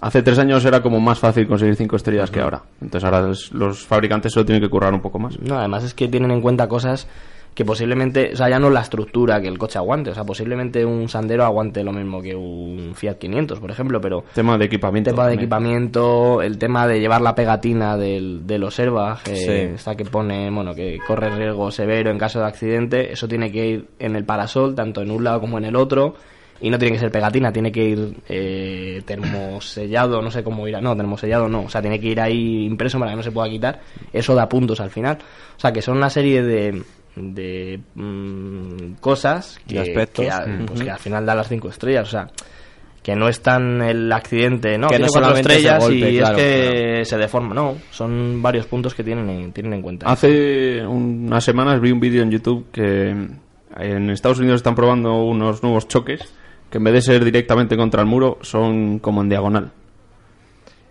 Hace 0.00 0.22
tres 0.22 0.38
años 0.38 0.64
era 0.64 0.80
como 0.80 1.00
más 1.00 1.18
fácil 1.18 1.48
conseguir 1.48 1.74
cinco 1.74 1.96
estrellas 1.96 2.30
que 2.30 2.40
ahora. 2.40 2.62
Entonces 2.80 3.02
ahora 3.04 3.32
los 3.50 3.84
fabricantes 3.84 4.32
se 4.32 4.38
lo 4.38 4.46
tienen 4.46 4.62
que 4.62 4.68
currar 4.70 4.94
un 4.94 5.00
poco 5.00 5.18
más. 5.18 5.36
no 5.40 5.58
además 5.58 5.82
es 5.82 5.92
que 5.92 6.06
tienen 6.06 6.30
en 6.30 6.40
cuenta 6.40 6.68
cosas 6.68 7.08
que 7.58 7.64
posiblemente 7.64 8.30
o 8.34 8.36
sea 8.36 8.48
ya 8.48 8.60
no 8.60 8.70
la 8.70 8.82
estructura 8.82 9.40
que 9.40 9.48
el 9.48 9.58
coche 9.58 9.78
aguante 9.78 10.10
o 10.10 10.14
sea 10.14 10.22
posiblemente 10.22 10.84
un 10.84 11.08
Sandero 11.08 11.42
aguante 11.44 11.82
lo 11.82 11.92
mismo 11.92 12.22
que 12.22 12.32
un 12.32 12.92
Fiat 12.94 13.16
500 13.18 13.58
por 13.58 13.68
ejemplo 13.72 14.00
pero 14.00 14.22
Tema 14.32 14.56
de 14.56 14.66
equipamiento. 14.66 15.10
tema 15.10 15.24
de 15.24 15.30
también. 15.32 15.40
equipamiento, 15.40 16.40
el 16.40 16.56
tema 16.56 16.86
de 16.86 17.00
llevar 17.00 17.20
la 17.20 17.34
pegatina 17.34 17.96
del, 17.96 18.46
de 18.46 18.58
los 18.58 18.78
airbags, 18.78 19.26
eh, 19.28 19.34
Sí. 19.36 19.74
esta 19.74 19.96
que 19.96 20.04
pone, 20.04 20.48
bueno, 20.52 20.72
que 20.72 21.00
corre 21.04 21.30
riesgo 21.30 21.72
severo 21.72 22.12
en 22.12 22.18
caso 22.18 22.38
de 22.38 22.46
accidente, 22.46 23.12
eso 23.12 23.26
tiene 23.26 23.50
que 23.50 23.66
ir 23.66 23.88
en 23.98 24.14
el 24.14 24.24
parasol, 24.24 24.76
tanto 24.76 25.02
en 25.02 25.10
un 25.10 25.24
lado 25.24 25.40
como 25.40 25.58
en 25.58 25.64
el 25.64 25.74
otro, 25.74 26.14
y 26.60 26.70
no 26.70 26.78
tiene 26.78 26.92
que 26.92 27.00
ser 27.00 27.10
pegatina, 27.10 27.52
tiene 27.52 27.72
que 27.72 27.84
ir 27.84 28.16
eh, 28.28 29.02
termosellado, 29.04 30.22
no 30.22 30.30
sé 30.30 30.42
cómo 30.42 30.66
irá, 30.68 30.80
no, 30.80 30.96
termosellado 30.96 31.48
no, 31.48 31.62
o 31.62 31.68
sea, 31.68 31.80
tiene 31.80 31.98
que 32.00 32.08
ir 32.08 32.20
ahí 32.20 32.64
impreso 32.66 32.98
para 32.98 33.10
que 33.12 33.16
no 33.16 33.22
se 33.22 33.32
pueda 33.32 33.48
quitar, 33.48 33.80
eso 34.12 34.34
da 34.34 34.48
puntos 34.48 34.80
al 34.80 34.90
final, 34.90 35.18
o 35.56 35.60
sea, 35.60 35.72
que 35.72 35.82
son 35.82 35.96
una 35.96 36.10
serie 36.10 36.42
de 36.42 36.82
de 37.34 37.80
mm, 37.94 38.94
cosas 39.00 39.58
Y 39.66 39.74
que, 39.74 39.80
aspectos. 39.80 40.24
que 40.24 40.30
a- 40.30 40.44
pues 40.66 40.82
que 40.82 40.90
al 40.90 40.98
final 40.98 41.24
da 41.26 41.34
las 41.34 41.48
cinco 41.48 41.68
estrellas, 41.68 42.08
o 42.08 42.10
sea, 42.10 42.28
que 43.02 43.14
no 43.16 43.28
es 43.28 43.40
tan 43.40 43.80
el 43.82 44.12
accidente, 44.12 44.76
no, 44.76 44.88
Que 44.88 44.96
tiene 44.96 45.06
no 45.06 45.12
cuatro 45.12 45.28
solamente 45.30 45.52
es 45.52 45.58
el 45.58 45.66
estrellas 45.66 45.82
golpe, 45.84 46.10
y 46.12 46.18
claro, 46.18 46.36
es 46.38 46.42
que 46.98 47.04
se 47.04 47.16
deforma, 47.16 47.54
no, 47.54 47.76
son 47.90 48.42
varios 48.42 48.66
puntos 48.66 48.94
que 48.94 49.02
tienen 49.04 49.28
en, 49.30 49.52
tienen 49.52 49.72
en 49.74 49.82
cuenta. 49.82 50.06
Hace 50.10 50.84
unas 50.86 51.42
semanas 51.44 51.80
vi 51.80 51.90
un 51.90 52.00
vídeo 52.00 52.22
en 52.22 52.30
YouTube 52.30 52.66
que 52.72 53.10
en 53.10 54.10
Estados 54.10 54.38
Unidos 54.40 54.56
están 54.56 54.74
probando 54.74 55.22
unos 55.22 55.62
nuevos 55.62 55.86
choques 55.88 56.20
que 56.70 56.78
en 56.78 56.84
vez 56.84 56.94
de 56.94 57.00
ser 57.02 57.24
directamente 57.24 57.76
contra 57.76 58.02
el 58.02 58.06
muro 58.08 58.38
son 58.42 58.98
como 58.98 59.22
en 59.22 59.28
diagonal. 59.30 59.70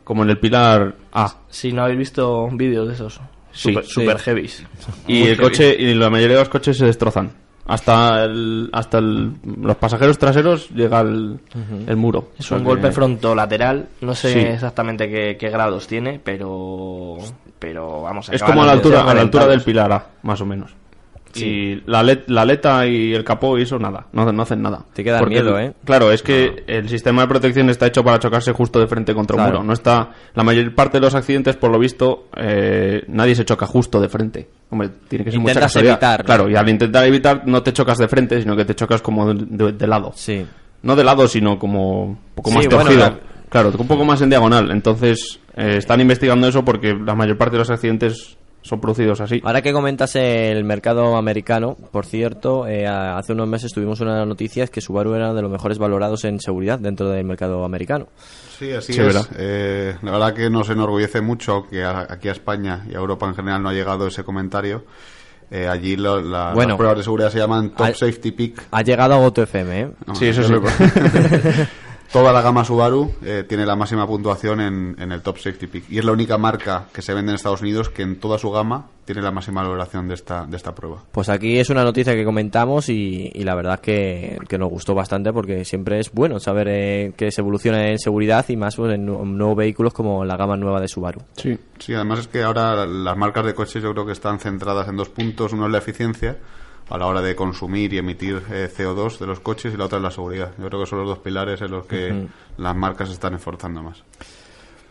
Como 0.04 0.24
en 0.24 0.30
el 0.30 0.40
pilar 0.40 0.96
A. 1.12 1.42
Si 1.50 1.74
no 1.74 1.84
habéis 1.84 2.00
visto 2.00 2.48
vídeos 2.54 2.88
de 2.88 2.94
esos, 2.94 3.20
Sí, 3.58 3.70
super, 3.74 3.86
sí. 3.86 3.92
super 3.92 4.20
heavies. 4.20 4.64
Y 5.08 5.24
el 5.24 5.38
coche 5.40 5.76
y 5.78 5.94
la 5.96 6.10
mayoría 6.10 6.36
de 6.38 6.42
los 6.44 6.50
coches 6.50 6.78
se 6.78 6.86
destrozan. 6.86 7.32
Hasta 7.66 8.24
el, 8.24 8.70
hasta 8.72 9.00
el- 9.00 9.34
los 9.62 9.76
pasajeros 9.76 10.18
traseros 10.18 10.70
llega 10.70 11.02
el, 11.02 11.38
el 11.86 11.98
muro. 11.98 12.30
Es 12.40 12.50
un 12.52 12.60
que- 12.60 12.64
golpe 12.64 12.92
frontolateral, 12.92 13.88
no 14.00 14.16
sé 14.16 14.32
Sí. 14.32 14.40
exactamente 14.40 15.10
qué, 15.10 15.36
qué 15.38 15.50
grados 15.50 15.86
tiene, 15.88 16.20
pero 16.24 17.18
pero 17.60 18.04
vamos 18.04 18.30
Es 18.30 18.36
acaban 18.42 18.54
como 18.54 18.64
a 18.64 18.68
la 18.68 18.72
altura, 18.74 19.02
a 19.02 19.14
la 19.14 19.22
altura 19.22 19.48
del 19.48 19.62
pilar 19.64 19.92
A, 19.92 20.06
más 20.22 20.40
o 20.40 20.46
menos. 20.46 20.72
Y 21.36 21.82
la, 21.86 22.04
la 22.28 22.42
aleta 22.42 22.86
y 22.88 23.14
el 23.14 23.24
capó 23.24 23.58
y 23.58 23.64
eso 23.64 23.78
nada, 23.80 24.08
no, 24.14 24.32
no 24.32 24.44
hacen 24.44 24.62
nada. 24.62 24.86
Te 24.94 25.04
queda 25.04 25.22
miedo, 25.24 25.60
¿eh? 25.60 25.74
Claro, 25.86 26.12
es 26.12 26.24
que 26.24 26.64
el 26.68 26.90
sistema 26.90 27.22
de 27.24 27.28
protección 27.28 27.70
está 27.70 27.88
hecho 27.88 28.04
para 28.04 28.20
chocarse 28.20 28.52
justo 28.54 28.80
de 28.80 28.88
frente 28.88 29.14
contra 29.14 29.36
un 29.36 29.42
Claro. 29.44 29.58
muro. 29.60 29.64
No 29.68 29.74
está, 29.74 30.12
la 30.34 30.44
mayor 30.44 30.74
parte 30.74 30.98
de 30.98 31.02
los 31.02 31.16
accidentes, 31.16 31.56
por 31.56 31.72
lo 31.72 31.80
visto, 31.80 32.28
eh, 32.38 33.04
nadie 33.08 33.36
se 33.36 33.46
choca 33.46 33.66
justo 33.68 34.00
de 34.02 34.10
frente. 34.10 34.48
Hombre, 34.70 34.90
tiene 35.08 35.26
que 35.26 35.32
ser 35.32 35.40
mucha 35.40 35.52
Intentas 35.52 35.72
casualidad. 35.72 35.94
evitar, 35.96 36.20
¿no? 36.22 36.26
Claro, 36.26 36.50
y 36.50 36.56
al 36.56 36.70
intentar 36.70 37.06
evitar 37.06 37.44
no 37.48 37.62
te 37.64 37.74
chocas 37.74 37.98
de 37.98 38.08
frente, 38.08 38.42
sino 38.42 38.56
que 38.56 38.66
te 38.66 38.76
chocas 38.76 39.02
como 39.02 39.34
de, 39.34 39.46
de- 39.48 39.72
de 39.74 39.88
lado. 39.88 40.12
Sí. 40.16 40.46
No 40.84 40.96
de 40.96 41.04
lado, 41.04 41.28
sino 41.28 41.58
como 41.58 42.04
un 42.06 42.18
poco 42.36 42.50
Sí, 42.52 42.56
más 42.56 42.68
bueno, 42.68 42.92
la- 42.92 43.20
Claro, 43.50 43.72
un 43.78 43.88
poco 43.88 44.04
más 44.04 44.22
en 44.22 44.30
diagonal. 44.30 44.70
Entonces, 44.72 45.40
eh, 45.56 45.76
están 45.78 46.02
investigando 46.02 46.48
eso 46.48 46.66
porque 46.66 46.94
la 46.94 47.16
mayor 47.16 47.38
parte 47.38 47.54
de 47.54 47.60
los 47.60 47.70
accidentes 47.70 48.37
son 48.68 48.80
producidos 48.80 49.22
así. 49.22 49.42
Ahora 49.44 49.62
que 49.62 49.74
comentas 49.74 50.16
el 50.16 50.64
mercado 50.64 51.16
americano, 51.18 51.76
por 51.92 52.06
cierto, 52.06 52.68
eh, 52.68 52.86
hace 52.86 53.34
unos 53.34 53.48
meses 53.48 53.72
tuvimos 53.74 54.00
una 54.02 54.26
noticia 54.26 54.64
es 54.66 54.70
que 54.70 54.82
Subaru 54.82 55.14
era 55.14 55.34
de 55.34 55.42
los 55.42 55.50
mejores 55.52 55.78
valorados 55.80 56.24
en 56.26 56.40
seguridad 56.40 56.78
dentro 56.80 57.10
del 57.10 57.26
mercado 57.26 57.64
americano. 57.66 58.08
Sí, 58.60 58.72
así 58.72 58.94
Sí, 58.94 59.00
es. 59.00 59.06
¿verdad? 59.06 59.28
Eh, 59.38 59.96
la 60.02 60.12
verdad 60.12 60.34
que 60.34 60.50
nos 60.50 60.70
enorgullece 60.70 61.22
mucho 61.22 61.68
que 61.70 61.84
a- 61.84 62.08
aquí 62.10 62.28
a 62.30 62.32
España 62.34 62.84
y 62.90 62.94
a 62.96 62.98
Europa 62.98 63.26
en 63.28 63.36
general 63.36 63.62
no 63.64 63.70
ha 63.70 63.74
llegado 63.74 64.08
ese 64.08 64.24
comentario. 64.24 64.84
Eh, 65.50 65.66
allí 65.68 65.96
lo- 65.96 66.20
la- 66.22 66.54
Bueno. 66.54 66.70
las 66.72 66.78
pruebas 66.78 66.98
de 66.98 67.04
seguridad 67.04 67.30
se 67.30 67.38
llaman 67.40 67.70
Top 67.70 67.94
Safety 67.96 68.32
Pick. 68.32 68.64
Ha 68.72 68.82
llegado 68.82 69.14
a 69.14 69.18
Goto 69.18 69.44
FM, 69.44 69.80
¿eh? 69.82 69.90
No, 70.06 70.14
Sí, 70.16 70.26
eso 70.26 70.42
yo 70.42 70.48
sí. 70.48 70.66
Toda 72.12 72.32
la 72.32 72.42
gama 72.42 72.64
Subaru 72.64 73.12
eh, 73.24 73.44
tiene 73.48 73.66
la 73.66 73.76
máxima 73.76 74.08
puntuación 74.08 74.62
en, 74.62 74.96
en 74.98 75.12
el 75.12 75.22
Top 75.22 75.38
Safety 75.38 75.68
Pick. 75.68 75.90
Y 75.92 76.00
es 76.00 76.06
la 76.06 76.14
única 76.14 76.38
marca 76.38 76.86
que 76.94 77.02
se 77.02 77.14
vende 77.14 77.32
en 77.32 77.36
Estados 77.36 77.62
Unidos 77.62 77.90
que 77.90 78.02
en 78.04 78.20
toda 78.20 78.38
su 78.38 78.50
gama 78.50 78.86
tiene 79.06 79.22
la 79.22 79.32
máxima 79.32 79.62
valoración 79.62 80.08
de 80.08 80.14
esta, 80.16 80.46
de 80.46 80.56
esta 80.58 80.74
prueba. 80.74 81.04
Pues 81.12 81.30
aquí 81.30 81.60
es 81.60 81.70
una 81.70 81.84
noticia 81.84 82.14
que 82.14 82.24
comentamos 82.26 82.90
y, 82.90 83.30
y 83.34 83.44
la 83.44 83.56
verdad 83.56 83.76
es 83.76 83.80
que, 83.82 84.38
que 84.48 84.58
nos 84.58 84.70
gustó 84.70 84.96
bastante 84.96 85.32
porque 85.34 85.64
siempre 85.66 86.00
es 86.00 86.12
bueno 86.12 86.40
saber 86.40 86.68
eh, 86.70 87.14
que 87.16 87.32
se 87.32 87.42
evoluciona 87.42 87.90
en 87.90 88.00
seguridad 88.00 88.46
y 88.50 88.56
más 88.58 88.76
pues, 88.78 88.94
en 88.96 89.06
nu- 89.06 89.26
nuevos 89.26 89.58
vehículos 89.58 89.94
como 89.94 90.24
la 90.26 90.38
gama 90.38 90.56
nueva 90.58 90.80
de 90.82 90.88
Subaru. 90.88 91.22
Sí. 91.36 91.58
Sí, 91.80 91.94
además 91.94 92.20
es 92.20 92.28
que 92.28 92.42
ahora 92.44 92.86
las 92.86 93.18
marcas 93.18 93.46
de 93.46 93.54
coches 93.54 93.84
yo 93.84 93.92
creo 93.94 94.06
que 94.06 94.14
están 94.14 94.40
centradas 94.40 94.88
en 94.88 94.96
dos 94.98 95.10
puntos. 95.10 95.54
Uno 95.54 95.66
es 95.68 95.72
la 95.72 95.78
eficiencia, 95.78 96.38
a 96.90 96.98
la 96.98 97.06
hora 97.06 97.22
de 97.22 97.36
consumir 97.36 97.94
y 97.94 97.98
emitir 97.98 98.42
eh, 98.52 98.70
CO2 98.76 99.18
de 99.20 99.28
los 99.28 99.40
coches 99.40 99.74
y 99.74 99.78
la 99.78 99.86
otra 99.86 99.98
es 99.98 100.04
la 100.04 100.12
seguridad. 100.12 100.52
Yo 100.58 100.68
creo 100.68 100.82
que 100.82 100.86
son 100.86 101.00
los 101.00 101.08
dos 101.08 101.20
pilares 101.20 101.62
en 101.62 101.72
los 101.72 101.86
que 101.86 102.28
las 102.58 102.76
marcas 102.76 103.10
se 103.10 103.14
están 103.14 103.34
esforzando 103.34 103.84
más. 103.84 104.04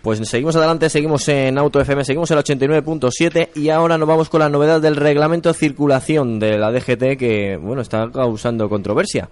Pues 0.03 0.21
seguimos 0.29 0.55
adelante, 0.55 0.89
seguimos 0.89 1.27
en 1.29 1.59
Auto 1.59 1.81
FM, 1.81 2.05
seguimos 2.05 2.31
en 2.31 2.39
el 2.39 2.45
89.7 2.45 3.49
y 3.57 3.71
ahora 3.71 3.99
nos 3.99 4.07
vamos 4.07 4.29
con 4.29 4.39
la 4.39 4.49
novedad 4.49 4.81
del 4.81 4.95
reglamento 4.95 5.49
de 5.49 5.59
circulación 5.59 6.39
de 6.39 6.59
la 6.59 6.71
DGT 6.71 7.19
que, 7.19 7.59
bueno, 7.61 7.83
está 7.83 8.09
causando 8.13 8.69
controversia. 8.69 9.29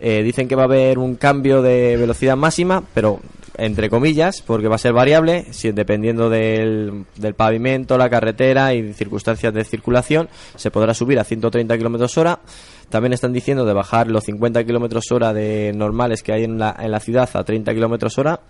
Eh, 0.00 0.22
dicen 0.22 0.46
que 0.46 0.54
va 0.54 0.62
a 0.62 0.66
haber 0.66 0.98
un 0.98 1.16
cambio 1.16 1.62
de 1.62 1.96
velocidad 1.96 2.36
máxima, 2.36 2.82
pero 2.92 3.20
entre 3.58 3.90
comillas, 3.90 4.40
porque 4.40 4.68
va 4.68 4.76
a 4.76 4.78
ser 4.78 4.92
variable, 4.92 5.46
si, 5.50 5.72
dependiendo 5.72 6.30
del, 6.30 7.04
del 7.16 7.34
pavimento, 7.34 7.98
la 7.98 8.08
carretera 8.08 8.72
y 8.72 8.92
circunstancias 8.94 9.52
de 9.52 9.64
circulación, 9.64 10.28
se 10.56 10.70
podrá 10.70 10.94
subir 10.94 11.18
a 11.18 11.24
130 11.24 11.76
kilómetros 11.76 12.16
hora. 12.16 12.38
También 12.88 13.12
están 13.12 13.32
diciendo 13.32 13.66
de 13.66 13.74
bajar 13.74 14.06
los 14.06 14.24
50 14.24 14.64
kilómetros 14.64 15.10
hora 15.12 15.34
de 15.34 15.72
normales 15.74 16.22
que 16.22 16.32
hay 16.32 16.44
en 16.44 16.58
la, 16.58 16.74
en 16.78 16.90
la 16.90 17.00
ciudad 17.00 17.28
a 17.34 17.44
30 17.44 17.74
kilómetros 17.74 18.16
hora. 18.16 18.40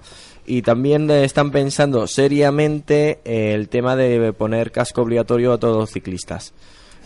Y 0.47 0.63
también 0.63 1.11
eh, 1.11 1.25
están 1.25 1.51
pensando 1.51 2.07
seriamente 2.07 3.19
eh, 3.25 3.55
el 3.55 3.69
tema 3.69 3.97
de 3.97 4.33
poner 4.33 4.71
casco 4.71 5.03
obligatorio 5.03 5.55
a 5.55 5.59
todos 5.59 5.77
los 5.77 5.91
ciclistas. 5.91 6.55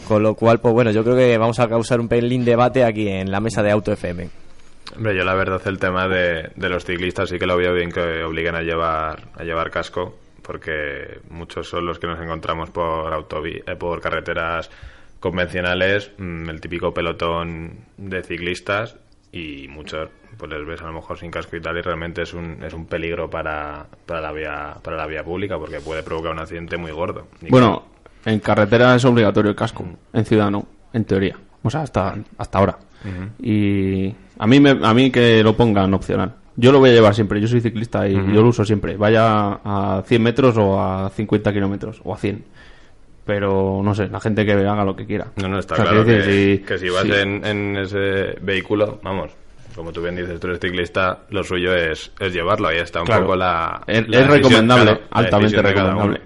Con 0.09 0.23
lo 0.23 0.35
cual, 0.35 0.61
pues 0.61 0.75
bueno, 0.75 0.91
yo 0.91 1.05
creo 1.05 1.17
que 1.17 1.39
vamos 1.39 1.61
a 1.61 1.69
causar 1.69 2.01
un 2.01 2.09
pelín 2.09 2.45
debate 2.45 2.85
aquí 2.85 3.09
en 3.09 3.31
la 3.31 3.41
mesa 3.41 3.63
de 3.63 3.71
Auto 3.71 3.93
FM. 3.93 4.42
Hombre, 4.97 5.17
yo 5.17 5.25
la 5.25 5.35
verdad 5.35 5.61
el 5.67 5.79
tema 5.79 6.09
de, 6.09 6.51
de 6.55 6.69
los 6.69 6.85
ciclistas 6.85 7.29
sí 7.29 7.39
que 7.39 7.47
lo 7.47 7.57
veo 7.57 7.73
bien 7.73 7.91
que 7.91 8.23
obliguen 8.23 8.55
a 8.55 8.63
llevar, 8.63 9.29
a 9.35 9.43
llevar 9.43 9.71
casco, 9.71 10.15
porque 10.43 11.21
muchos 11.31 11.69
son 11.69 11.87
los 11.87 11.99
que 11.99 12.07
nos 12.07 12.21
encontramos 12.21 12.71
por, 12.71 13.13
autovi 13.13 13.63
eh, 13.67 13.77
por 13.77 14.01
carreteras 14.01 14.71
convencionales, 15.21 16.11
mm, 16.19 16.51
el 16.51 16.61
típico 16.61 16.93
pelotón 16.93 17.79
de 17.97 18.23
ciclistas 18.23 18.97
y 19.31 19.67
muchos 19.69 20.11
pues 20.37 20.51
les 20.51 20.67
ves 20.67 20.83
a 20.83 20.87
lo 20.87 20.93
mejor 20.93 21.19
sin 21.19 21.31
casco 21.31 21.57
y 21.57 21.61
tal 21.61 21.79
y 21.79 21.81
realmente 21.81 22.23
es 22.23 22.35
un, 22.35 22.63
es 22.63 22.75
un 22.75 22.87
peligro 22.87 23.31
para, 23.31 23.87
para 24.05 24.21
la 24.21 24.33
vía 24.33 24.77
para 24.83 24.97
la 24.97 25.07
vía 25.07 25.25
pública 25.25 25.59
porque 25.59 25.81
puede 25.81 26.03
provocar 26.03 26.33
un 26.33 26.41
accidente 26.41 26.77
muy 26.77 26.91
gordo. 26.91 27.29
Bueno, 27.49 27.85
en 28.25 28.41
carretera 28.41 28.95
es 28.95 29.05
obligatorio 29.05 29.51
el 29.51 29.57
casco, 29.57 29.87
en 30.13 30.25
ciudad 30.25 30.51
no, 30.51 30.67
en 30.93 31.05
teoría. 31.05 31.37
O 31.63 31.71
sea, 31.71 31.83
hasta, 31.83 32.17
hasta 32.39 32.59
ahora. 32.59 32.79
Y 33.43 34.15
a 34.39 34.47
mí, 34.47 34.61
me, 34.61 34.71
a 34.83 34.95
mí 34.95 35.11
que 35.11 35.43
lo 35.43 35.57
pongan 35.57 35.93
opcional. 35.95 36.33
Yo 36.57 36.71
lo 36.71 36.79
voy 36.81 36.91
a 36.91 36.93
llevar 36.93 37.15
siempre, 37.15 37.41
yo 37.41 37.49
soy 37.49 37.61
ciclista 37.61 38.07
y 38.07 38.13
yo 38.15 38.43
lo 38.43 38.49
uso 38.49 38.65
siempre. 38.65 38.97
Vaya 38.97 39.59
a 39.65 40.03
100 40.07 40.23
metros 40.23 40.57
o 40.59 40.81
a 40.81 41.09
50 41.11 41.53
kilómetros 41.53 42.01
o 42.05 42.15
a 42.15 42.19
100. 42.19 42.45
Pero 43.25 43.81
no 43.83 43.95
sé, 43.95 44.09
la 44.09 44.21
gente 44.21 44.45
que 44.45 44.53
haga 44.53 44.85
lo 44.85 44.97
que 44.97 45.07
quiera. 45.07 45.29
No, 45.37 45.49
no, 45.49 45.59
está 45.59 45.75
O 45.75 45.77
sea, 45.77 45.87
claro 45.87 46.05
que, 46.05 46.23
si- 46.25 46.65
que 46.65 46.77
si 46.79 46.89
vas 46.91 47.05
en, 47.05 47.45
en 47.45 47.77
ese 47.77 48.37
vehículo, 48.43 48.99
vamos, 49.03 49.31
como 49.77 49.93
tú 49.93 50.03
bien 50.03 50.17
dices, 50.17 50.39
tú 50.41 50.49
eres 50.49 50.59
ciclista, 50.61 51.21
lo 51.31 51.43
suyo 51.45 51.75
es, 51.75 52.11
es 52.19 52.33
llevarlo. 52.33 52.69
Ahí 52.69 52.79
está 52.79 53.01
un 53.01 53.07
Claro. 53.07 53.23
poco 53.23 53.37
la. 53.37 53.81
Es- 53.87 54.09
la 54.09 54.19
es 54.21 54.29
decisión, 54.29 54.31
recomendable, 54.69 55.01
altamente 55.11 55.63
recomendable. 55.63 56.21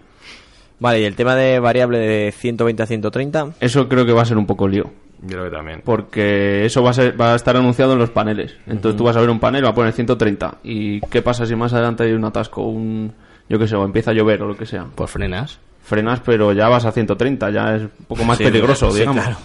Vale, 0.78 1.00
y 1.00 1.04
el 1.04 1.14
tema 1.14 1.34
de 1.36 1.58
variable 1.60 1.98
de 1.98 2.32
120 2.32 2.82
a 2.82 2.86
130. 2.86 3.48
Eso 3.60 3.88
creo 3.88 4.04
que 4.06 4.12
va 4.12 4.22
a 4.22 4.26
ser 4.26 4.38
un 4.38 4.46
poco 4.46 4.66
lío. 4.66 4.90
Yo 5.22 5.28
creo 5.38 5.44
que 5.50 5.56
también. 5.56 5.82
Porque 5.84 6.64
eso 6.66 6.82
va 6.82 6.90
a, 6.90 6.92
ser, 6.94 7.18
va 7.20 7.32
a 7.32 7.36
estar 7.36 7.56
anunciado 7.56 7.94
en 7.94 7.98
los 7.98 8.10
paneles. 8.10 8.54
Entonces 8.66 8.96
tú 8.98 9.04
vas 9.04 9.16
a 9.16 9.20
ver 9.20 9.30
un 9.30 9.40
panel, 9.40 9.64
va 9.64 9.70
a 9.70 9.74
poner 9.74 9.92
130. 9.92 10.58
¿Y 10.64 11.00
qué 11.02 11.22
pasa 11.22 11.46
si 11.46 11.54
más 11.56 11.72
adelante 11.72 12.04
hay 12.04 12.12
un 12.12 12.24
atasco? 12.24 12.62
Un, 12.62 13.12
yo 13.48 13.58
qué 13.58 13.66
sé, 13.66 13.76
o 13.76 13.84
empieza 13.84 14.10
a 14.10 14.14
llover 14.14 14.42
o 14.42 14.48
lo 14.48 14.56
que 14.56 14.66
sea. 14.66 14.86
Pues 14.94 15.10
frenas. 15.10 15.58
Frenas, 15.82 16.20
pero 16.24 16.52
ya 16.52 16.68
vas 16.68 16.84
a 16.84 16.92
130, 16.92 17.50
ya 17.50 17.76
es 17.76 17.82
un 17.82 17.90
poco 18.08 18.24
más 18.24 18.38
Sí, 18.38 18.44
peligroso, 18.44 18.90
sí, 18.90 18.98
digamos. 19.00 19.22
claro. 19.24 19.38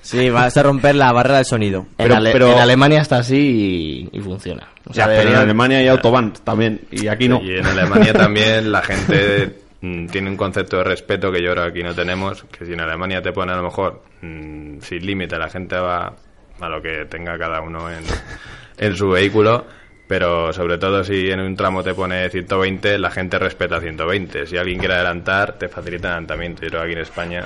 Sí, 0.00 0.28
vas 0.30 0.56
a 0.56 0.62
romper 0.62 0.94
la 0.96 1.12
barrera 1.12 1.36
del 1.36 1.44
sonido. 1.46 1.80
En, 1.80 1.86
Pero- 1.96 2.16
Ale- 2.16 2.32
pero- 2.32 2.52
en 2.52 2.58
Alemania 2.58 3.00
está 3.00 3.18
así 3.18 4.08
y, 4.12 4.18
y 4.18 4.20
funciona. 4.20 4.68
O 4.86 4.92
Ya, 4.92 5.06
sea, 5.06 5.16
pero 5.16 5.30
en 5.30 5.36
Alemania 5.36 5.78
hay 5.78 5.88
autobahn 5.88 6.32
también, 6.44 6.80
y 6.90 7.06
aquí 7.06 7.26
no. 7.28 7.40
Y 7.42 7.56
en 7.56 7.64
Alemania 7.66 8.12
también 8.12 8.70
la 8.72 8.82
gente 8.82 9.60
tiene 10.06 10.30
un 10.30 10.36
concepto 10.36 10.78
de 10.78 10.84
respeto 10.84 11.30
que 11.32 11.42
yo 11.42 11.52
creo 11.52 11.64
que 11.64 11.70
aquí 11.70 11.82
no 11.82 11.94
tenemos, 11.94 12.44
que 12.44 12.64
si 12.64 12.72
en 12.72 12.80
Alemania 12.80 13.22
te 13.22 13.32
pone 13.32 13.52
a 13.52 13.56
lo 13.56 13.64
mejor 13.64 14.02
mm, 14.22 14.80
sin 14.80 15.06
límite, 15.06 15.38
la 15.38 15.48
gente 15.48 15.76
va 15.76 16.14
a 16.60 16.68
lo 16.68 16.80
que 16.80 17.06
tenga 17.06 17.38
cada 17.38 17.60
uno 17.60 17.90
en, 17.90 18.04
en 18.78 18.96
su 18.96 19.10
vehículo, 19.10 19.64
pero 20.06 20.52
sobre 20.52 20.78
todo 20.78 21.02
si 21.02 21.30
en 21.30 21.40
un 21.40 21.56
tramo 21.56 21.82
te 21.82 21.94
pone 21.94 22.28
120, 22.28 22.98
la 22.98 23.10
gente 23.10 23.38
respeta 23.38 23.80
120. 23.80 24.46
Si 24.46 24.56
alguien 24.56 24.78
quiere 24.78 24.94
adelantar, 24.94 25.54
te 25.54 25.68
facilita 25.68 26.08
el 26.08 26.12
adelantamiento. 26.12 26.62
Yo 26.62 26.68
creo 26.68 26.80
que 26.82 26.86
aquí 26.86 26.92
en 26.94 27.02
España, 27.02 27.44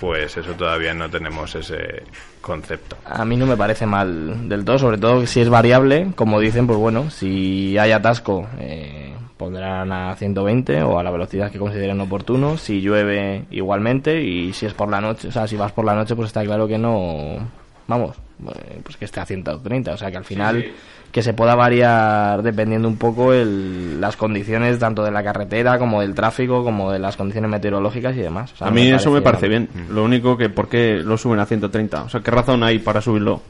pues 0.00 0.36
eso 0.36 0.52
todavía 0.52 0.92
no 0.94 1.08
tenemos 1.08 1.54
ese 1.54 2.02
concepto. 2.40 2.96
A 3.04 3.24
mí 3.24 3.36
no 3.36 3.46
me 3.46 3.56
parece 3.56 3.86
mal 3.86 4.48
del 4.48 4.64
todo, 4.64 4.78
sobre 4.78 4.98
todo 4.98 5.24
si 5.26 5.40
es 5.40 5.48
variable, 5.48 6.08
como 6.16 6.40
dicen, 6.40 6.66
pues 6.66 6.78
bueno, 6.78 7.08
si 7.10 7.78
hay 7.78 7.92
atasco 7.92 8.48
eh, 8.58 9.14
pondrán 9.42 9.90
a 9.90 10.14
120 10.14 10.84
o 10.84 11.00
a 11.00 11.02
la 11.02 11.10
velocidad 11.10 11.50
que 11.50 11.58
consideren 11.58 12.00
oportuno, 12.00 12.56
si 12.56 12.80
llueve 12.80 13.44
igualmente 13.50 14.22
y 14.22 14.52
si 14.52 14.66
es 14.66 14.72
por 14.72 14.88
la 14.88 15.00
noche, 15.00 15.26
o 15.28 15.32
sea, 15.32 15.48
si 15.48 15.56
vas 15.56 15.72
por 15.72 15.84
la 15.84 15.96
noche 15.96 16.14
pues 16.14 16.28
está 16.28 16.44
claro 16.44 16.68
que 16.68 16.78
no, 16.78 17.38
vamos, 17.88 18.16
eh, 18.46 18.78
pues 18.84 18.96
que 18.96 19.04
esté 19.04 19.18
a 19.18 19.26
130, 19.26 19.94
o 19.94 19.96
sea 19.96 20.12
que 20.12 20.16
al 20.16 20.24
final 20.24 20.64
que 21.10 21.22
se 21.24 21.34
pueda 21.34 21.56
variar 21.56 22.40
dependiendo 22.42 22.86
un 22.86 22.98
poco 22.98 23.32
el, 23.32 24.00
las 24.00 24.16
condiciones 24.16 24.78
tanto 24.78 25.02
de 25.02 25.10
la 25.10 25.24
carretera 25.24 25.76
como 25.76 26.02
del 26.02 26.14
tráfico 26.14 26.62
como 26.62 26.92
de 26.92 27.00
las 27.00 27.16
condiciones 27.16 27.50
meteorológicas 27.50 28.16
y 28.16 28.20
demás. 28.20 28.52
O 28.52 28.56
sea, 28.56 28.68
a 28.68 28.70
mí 28.70 28.88
eso 28.88 29.10
me 29.10 29.22
parece 29.22 29.48
bien. 29.48 29.68
Lo 29.90 30.04
único 30.04 30.38
que, 30.38 30.48
¿por 30.50 30.68
qué 30.68 31.02
lo 31.04 31.18
suben 31.18 31.40
a 31.40 31.46
130? 31.46 32.04
O 32.04 32.08
sea, 32.08 32.20
¿qué 32.20 32.30
razón 32.30 32.62
hay 32.62 32.78
para 32.78 33.02
subirlo? 33.02 33.42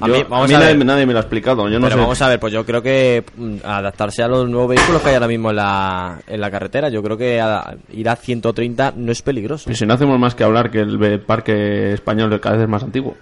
A 0.00 0.06
Yo- 0.06 0.14
mí- 0.14 0.24
vamos 0.28 0.48
mí 0.48 0.54
a 0.54 0.58
nadie, 0.74 1.06
me 1.06 1.12
lo 1.12 1.18
ha 1.18 1.22
explicado. 1.22 1.68
Yo 1.68 1.78
no 1.78 1.86
Pero 1.86 1.96
sé. 1.96 2.00
vamos 2.00 2.22
a 2.22 2.28
ver, 2.28 2.40
pues 2.40 2.52
yo 2.52 2.64
creo 2.66 2.82
que 2.82 3.24
mm, 3.36 3.56
adaptarse 3.64 4.22
a 4.22 4.28
los 4.28 4.48
nuevos 4.48 4.68
vehículos 4.74 5.00
que 5.02 5.08
hay 5.10 5.14
ahora 5.14 5.28
mismo 5.28 5.50
en 5.50 5.56
la, 5.56 6.20
en 6.26 6.40
la 6.40 6.50
carretera, 6.50 6.88
yo 6.88 7.02
creo 7.02 7.16
que 7.16 7.40
a- 7.40 7.74
ir 7.92 8.08
a 8.08 8.16
130 8.16 8.92
no 8.96 9.12
es 9.12 9.22
peligroso. 9.22 9.70
Y 9.70 9.74
si 9.74 9.86
no 9.86 9.94
hacemos 9.94 10.18
más 10.18 10.34
que 10.34 10.44
hablar 10.44 10.70
que 10.70 10.80
el 10.80 11.20
parque 11.20 11.92
español 11.92 12.38
cada 12.40 12.56
vez 12.56 12.64
es 12.64 12.68
más 12.70 12.82
antiguo. 12.82 13.16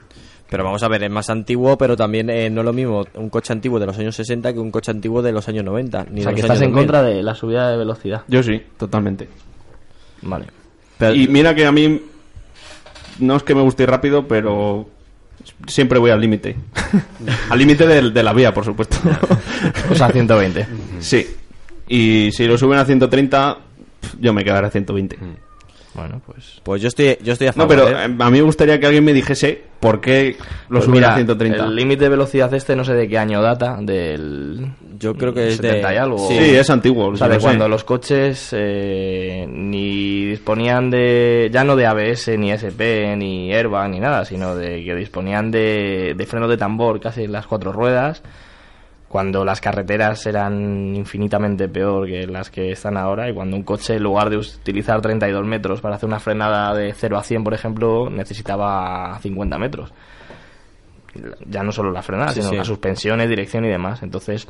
Pero 0.49 0.65
vamos 0.65 0.83
a 0.83 0.89
ver, 0.89 1.05
es 1.05 1.11
más 1.11 1.31
antiguo, 1.31 1.79
pero 1.79 1.97
también 1.97 2.29
eh, 2.29 2.51
no 2.51 2.63
es 2.63 2.65
lo 2.65 2.73
mismo 2.73 3.05
un 3.15 3.31
coche 3.31 3.53
antiguo 3.53 3.79
de 3.79 3.87
los 3.87 3.97
años 3.99 4.17
60 4.17 4.53
que 4.53 4.59
un 4.59 4.73
coche 4.73 4.91
antiguo 4.91 5.23
de 5.23 5.31
los 5.31 5.47
años 5.49 5.65
90. 5.65 6.07
Ni 6.11 6.21
O 6.21 6.23
sea 6.25 6.31
de 6.33 6.35
que 6.35 6.41
estás 6.41 6.61
en 6.61 6.71
2000. 6.73 6.77
contra 6.87 7.03
de 7.05 7.23
la 7.23 7.35
subida 7.37 7.71
de 7.71 7.77
velocidad. 7.77 8.23
Yo 8.27 8.43
sí, 8.43 8.61
totalmente. 8.77 9.29
Vale. 10.23 10.47
Pero- 10.99 11.15
Y 11.15 11.29
mira 11.29 11.55
que 11.55 11.67
a 11.67 11.71
mí 11.73 12.03
no 13.21 13.37
es 13.37 13.43
que 13.45 13.55
me 13.55 13.63
guste 13.63 13.85
ir 13.85 13.91
rápido, 13.91 14.27
pero 14.27 14.89
siempre 15.67 15.99
voy 15.99 16.11
al 16.11 16.21
límite. 16.21 16.57
al 17.51 17.59
límite 17.59 17.87
del- 17.87 18.13
de, 18.13 18.23
la 18.23 18.33
vía, 18.33 18.53
por 18.55 18.65
supuesto. 18.65 18.97
O 19.91 19.95
sea, 19.95 20.11
120. 20.11 20.67
sí. 21.01 21.27
Y 21.89 22.31
si 22.33 22.47
lo 22.47 22.57
suben 22.57 22.79
a 22.79 22.85
130, 22.85 23.59
pf, 24.01 24.17
yo 24.21 24.33
me 24.33 24.45
quedaré 24.45 24.67
a 24.69 24.71
120. 24.71 25.19
Bueno, 25.95 26.23
pues... 26.25 26.61
Pues 26.63 26.81
yo 26.81 26.89
estoy, 26.89 27.19
yo 27.23 27.33
estoy 27.33 27.49
a 27.49 27.53
No, 27.57 27.67
pero 27.67 27.89
¿eh? 27.89 27.93
eh, 27.93 28.17
a 28.19 28.31
mí 28.31 28.39
me 28.39 28.43
gustaría 28.43 28.79
que 28.79 28.87
alguien 28.87 29.05
me 29.05 29.13
dijese 29.13 29.61
por 29.81 30.01
qué 30.01 30.37
lo 30.69 30.79
Pues 30.79 30.85
suben 30.85 31.03
a 31.05 31.15
130. 31.17 31.65
El 31.65 31.75
límite 31.75 32.05
de 32.05 32.11
velocidad 32.11 32.53
este 32.55 32.77
no 32.77 32.85
sé 32.85 32.95
de 32.95 33.09
qué 33.09 33.19
año 33.19 33.43
data, 33.43 33.77
del... 33.81 34.67
Yo 34.99 35.15
creo 35.15 35.33
que 35.35 35.49
es 35.49 35.61
de- 35.61 35.69
70 35.69 35.95
y 35.95 35.97
algo. 35.97 36.29
Sí, 36.29 36.35
es 36.39 36.71
antiguo. 36.71 37.09
O 37.09 37.17
sea, 37.17 37.27
sí 37.27 37.31
de 37.31 37.35
lo 37.37 37.41
sé. 37.41 37.47
cuando 37.47 37.69
los 37.69 37.83
coches 37.85 38.51
eh, 38.53 39.47
ni 39.49 40.27
disponían 40.27 40.91
de, 40.91 41.49
ya 41.53 41.65
no 41.65 41.75
de 41.75 41.87
ABS, 41.87 42.29
ni 42.39 42.53
SP, 42.53 43.17
ni 43.17 43.53
airbag, 43.53 43.91
ni 43.91 43.99
nada, 43.99 44.25
sino 44.25 44.55
de 44.55 44.85
que 44.85 44.95
disponían 44.95 45.51
de, 45.51 46.15
de 46.17 46.27
frenos 46.27 46.51
de 46.51 46.57
tambor 46.59 47.01
casi 47.01 47.25
en 47.25 47.33
las 47.33 47.47
cuatro 47.47 47.73
ruedas, 47.73 48.23
cuando 49.11 49.45
las 49.45 49.61
carreteras 49.61 50.25
eran 50.27 50.95
infinitamente 50.95 51.69
peor 51.69 52.07
que 52.07 52.29
las 52.29 52.49
que 52.49 52.71
están 52.71 52.97
ahora 52.97 53.29
y 53.29 53.35
cuando 53.35 53.57
un 53.57 53.65
coche 53.65 53.97
en 53.97 54.05
lugar 54.05 54.31
de 54.31 54.37
utilizar 54.37 55.01
32 55.01 55.45
metros 55.45 55.81
para 55.81 55.97
hacer 55.97 56.09
una 56.09 56.21
frenada 56.21 56.73
de 56.75 56.93
0 56.95 57.19
a 57.19 57.23
100, 57.25 57.43
por 57.43 57.53
ejemplo, 57.53 58.09
necesitaba 58.09 59.19
50 59.21 59.59
metros. 59.59 59.93
Ya 61.45 61.65
no 61.65 61.73
solo 61.73 61.91
la 61.91 62.03
frenada, 62.03 62.29
Sí, 62.29 62.41
sino 62.41 62.51
sí. 62.51 62.57
las 62.59 62.69
suspensiones, 62.69 63.29
dirección 63.29 63.65
y 63.65 63.69
demás. 63.69 64.01
Entonces, 64.05 64.47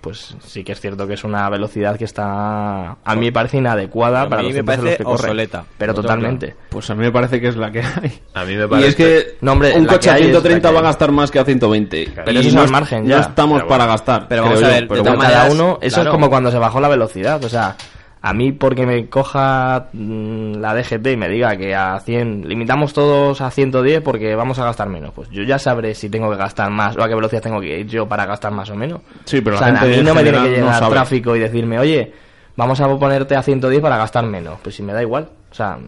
pues 0.00 0.34
sí 0.44 0.64
que 0.64 0.72
es 0.72 0.80
cierto 0.80 1.06
que 1.06 1.14
es 1.14 1.24
una 1.24 1.48
velocidad 1.50 1.96
que 1.96 2.04
está 2.04 2.92
a 3.04 3.14
mí 3.14 3.26
me 3.26 3.32
parece 3.32 3.58
inadecuada 3.58 4.22
A 4.22 4.28
para 4.28 4.42
mí 4.42 4.48
los 4.48 4.56
me 4.56 4.62
tiempos 4.64 4.74
en 4.74 4.80
parece 4.80 4.90
los 4.90 4.96
que 4.98 5.04
corre. 5.04 5.14
obsoleta. 5.30 5.64
pero 5.78 5.94
totalmente 5.94 6.54
Pues 6.68 6.88
a 6.90 6.94
mí 6.94 7.02
me 7.04 7.12
parece 7.12 7.40
que 7.40 7.48
es 7.48 7.56
la 7.56 7.70
que 7.70 7.80
hay. 7.80 8.20
A 8.34 8.44
mí 8.44 8.56
me 8.56 8.64
Y 8.64 8.68
parece... 8.68 8.88
es 8.88 8.96
que 8.96 9.36
No, 9.40 9.52
hombre, 9.52 9.72
un 9.76 9.86
coche 9.86 10.00
que 10.04 10.10
a 10.10 10.14
hay 10.14 10.22
es 10.22 10.26
la 10.28 10.40
130 10.40 10.68
que 10.68 10.74
va 10.74 10.80
a 10.80 10.82
gastar 10.84 11.12
más 11.12 11.30
que 11.30 11.38
a 11.38 11.44
120. 11.44 12.12
Pero 12.14 12.30
Y 12.32 12.36
eso 12.38 12.48
es 12.48 12.54
no 12.54 12.62
al 12.62 12.70
margen 12.70 13.02
No 13.04 13.10
ya. 13.10 13.20
estamos 13.20 13.58
Pero 13.58 13.68
para 13.68 13.86
gastar. 13.86 14.26
Pero 14.28 14.42
vamos 14.44 14.62
a 14.62 14.68
ver, 14.68 14.88
pero 14.88 15.02
de 15.02 15.10
Pero 15.10 15.18
cada 15.22 15.50
uno, 15.50 15.78
eso 15.80 15.94
claro. 15.96 16.10
es 16.10 16.14
como 16.14 16.30
cuando 16.30 16.50
se 16.50 16.58
bajó 16.58 16.80
la 16.80 16.88
velocidad, 16.88 17.44
o 17.44 17.48
sea, 17.48 17.76
a 18.22 18.32
mí 18.34 18.52
porque 18.52 18.84
me 18.84 19.08
coja 19.08 19.86
mm, 19.92 20.56
la 20.56 20.74
DGT 20.74 21.06
y 21.06 21.16
me 21.16 21.28
diga 21.28 21.56
que 21.56 21.74
a 21.74 21.98
100, 22.00 22.46
limitamos 22.46 22.92
todos 22.92 23.40
a 23.40 23.50
110 23.50 24.02
porque 24.02 24.34
vamos 24.34 24.58
a 24.58 24.64
gastar 24.64 24.88
menos, 24.88 25.12
pues 25.14 25.30
yo 25.30 25.42
ya 25.42 25.58
sabré 25.58 25.94
si 25.94 26.10
tengo 26.10 26.30
que 26.30 26.36
gastar 26.36 26.70
más 26.70 26.96
o 26.96 27.02
a 27.02 27.08
qué 27.08 27.14
velocidad 27.14 27.42
tengo 27.42 27.60
que 27.60 27.80
ir 27.80 27.86
yo 27.86 28.06
para 28.06 28.26
gastar 28.26 28.52
más 28.52 28.68
o 28.70 28.76
menos. 28.76 29.00
Sí, 29.24 29.40
pero 29.40 29.56
o 29.56 29.60
la 29.60 29.66
sea, 29.66 29.80
a 29.80 29.84
mí 29.84 30.02
no 30.02 30.14
me 30.14 30.22
tiene 30.22 30.38
que 30.38 30.44
no 30.44 30.50
llegar 30.50 30.78
sabe. 30.78 30.92
tráfico 30.92 31.34
y 31.34 31.40
decirme, 31.40 31.78
oye, 31.78 32.12
vamos 32.56 32.80
a 32.80 32.88
ponerte 32.98 33.36
a 33.36 33.42
110 33.42 33.80
para 33.80 33.96
gastar 33.96 34.24
menos, 34.24 34.58
pues 34.62 34.74
si 34.74 34.82
me 34.82 34.92
da 34.92 35.02
igual. 35.02 35.28
O 35.50 35.54
sea, 35.54 35.78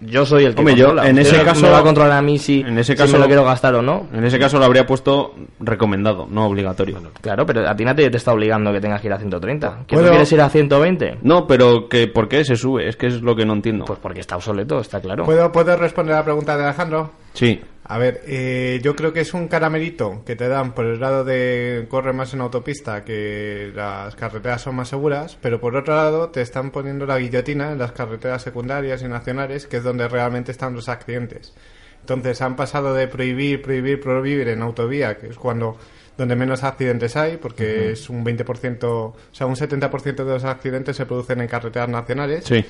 yo 0.00 0.26
soy 0.26 0.44
el 0.44 0.54
que 0.54 0.60
Hombre, 0.60 0.74
yo, 0.74 0.88
en 0.90 0.96
Usted 1.16 1.18
ese 1.18 1.38
no 1.38 1.44
caso- 1.44 1.62
me 1.62 1.70
va 1.70 1.78
a 1.78 1.82
controlar 1.82 2.18
a 2.18 2.20
mí 2.22 2.36
si, 2.36 2.60
en 2.62 2.76
ese 2.78 2.94
si 2.94 2.98
caso 2.98 3.12
me 3.12 3.18
lo 3.18 3.24
lo- 3.24 3.28
quiero 3.28 3.44
gastar 3.44 3.72
o 3.76 3.80
no. 3.82 4.08
En 4.12 4.24
ese 4.24 4.40
caso 4.40 4.58
lo 4.58 4.64
habría 4.64 4.84
puesto 4.86 5.34
recomendado, 5.60 6.26
no 6.28 6.46
obligatorio. 6.46 6.98
Claro, 7.20 7.46
pero 7.46 7.68
a 7.68 7.76
ti 7.76 7.84
nadie 7.84 8.10
te 8.10 8.16
está 8.16 8.32
obligando 8.32 8.72
que 8.72 8.80
tengas 8.80 9.00
que 9.00 9.06
ir 9.06 9.12
a 9.12 9.18
130. 9.18 9.84
¿Que 9.86 9.94
Bueno. 9.94 10.08
tú 10.08 10.12
quieres 10.14 10.32
ir 10.32 10.40
a 10.40 10.48
120? 10.50 11.18
No, 11.22 11.46
pero 11.46 11.88
que 11.88 12.08
¿por 12.08 12.28
qué 12.28 12.44
se 12.44 12.56
sube? 12.56 12.88
Es 12.88 12.96
que 12.96 13.06
es 13.06 13.22
lo 13.22 13.36
que 13.36 13.46
no 13.46 13.52
entiendo. 13.52 13.84
Pues 13.84 14.00
porque 14.00 14.18
está 14.20 14.34
obsoleto, 14.36 14.80
está 14.80 15.00
claro. 15.00 15.24
¿Puedo, 15.24 15.52
¿Puedo 15.52 15.76
responder 15.76 16.14
a 16.16 16.18
la 16.18 16.24
pregunta 16.24 16.56
de 16.56 16.64
Alejandro? 16.64 17.10
Sí. 17.34 17.60
A 17.86 17.98
ver, 17.98 18.22
eh, 18.26 18.80
yo 18.82 18.96
creo 18.96 19.12
que 19.12 19.20
es 19.20 19.34
un 19.34 19.46
caramelito 19.46 20.22
que 20.24 20.36
te 20.36 20.48
dan 20.48 20.72
por 20.72 20.86
el 20.86 21.00
lado 21.00 21.22
de 21.22 21.86
correr 21.90 22.14
más 22.14 22.32
en 22.32 22.40
autopista, 22.40 23.04
que 23.04 23.70
las 23.74 24.14
carreteras 24.16 24.62
son 24.62 24.76
más 24.76 24.88
seguras, 24.88 25.36
pero 25.42 25.60
por 25.60 25.76
otro 25.76 25.94
lado 25.94 26.30
te 26.30 26.40
están 26.40 26.70
poniendo 26.70 27.04
la 27.04 27.18
guillotina 27.18 27.72
en 27.72 27.78
las 27.78 27.92
carreteras 27.92 28.40
secundarias 28.40 29.02
y 29.02 29.08
nacionales, 29.08 29.66
que 29.66 29.76
es 29.76 29.84
donde 29.84 30.08
realmente 30.08 30.50
están 30.50 30.74
los 30.74 30.88
accidentes. 30.88 31.52
Entonces 32.00 32.40
han 32.40 32.56
pasado 32.56 32.94
de 32.94 33.06
prohibir, 33.06 33.60
prohibir, 33.60 34.00
prohibir 34.00 34.48
en 34.48 34.62
autovía, 34.62 35.18
que 35.18 35.26
es 35.26 35.36
cuando 35.36 35.76
donde 36.16 36.36
menos 36.36 36.62
accidentes 36.62 37.16
hay, 37.16 37.36
porque 37.36 37.92
es 37.92 38.08
un 38.08 38.24
20%, 38.24 38.84
o 38.84 39.16
sea, 39.32 39.46
un 39.46 39.56
70% 39.56 40.14
de 40.14 40.24
los 40.24 40.44
accidentes 40.44 40.96
se 40.96 41.06
producen 41.06 41.40
en 41.40 41.48
carreteras 41.48 41.88
nacionales. 41.88 42.44
Sí. 42.44 42.64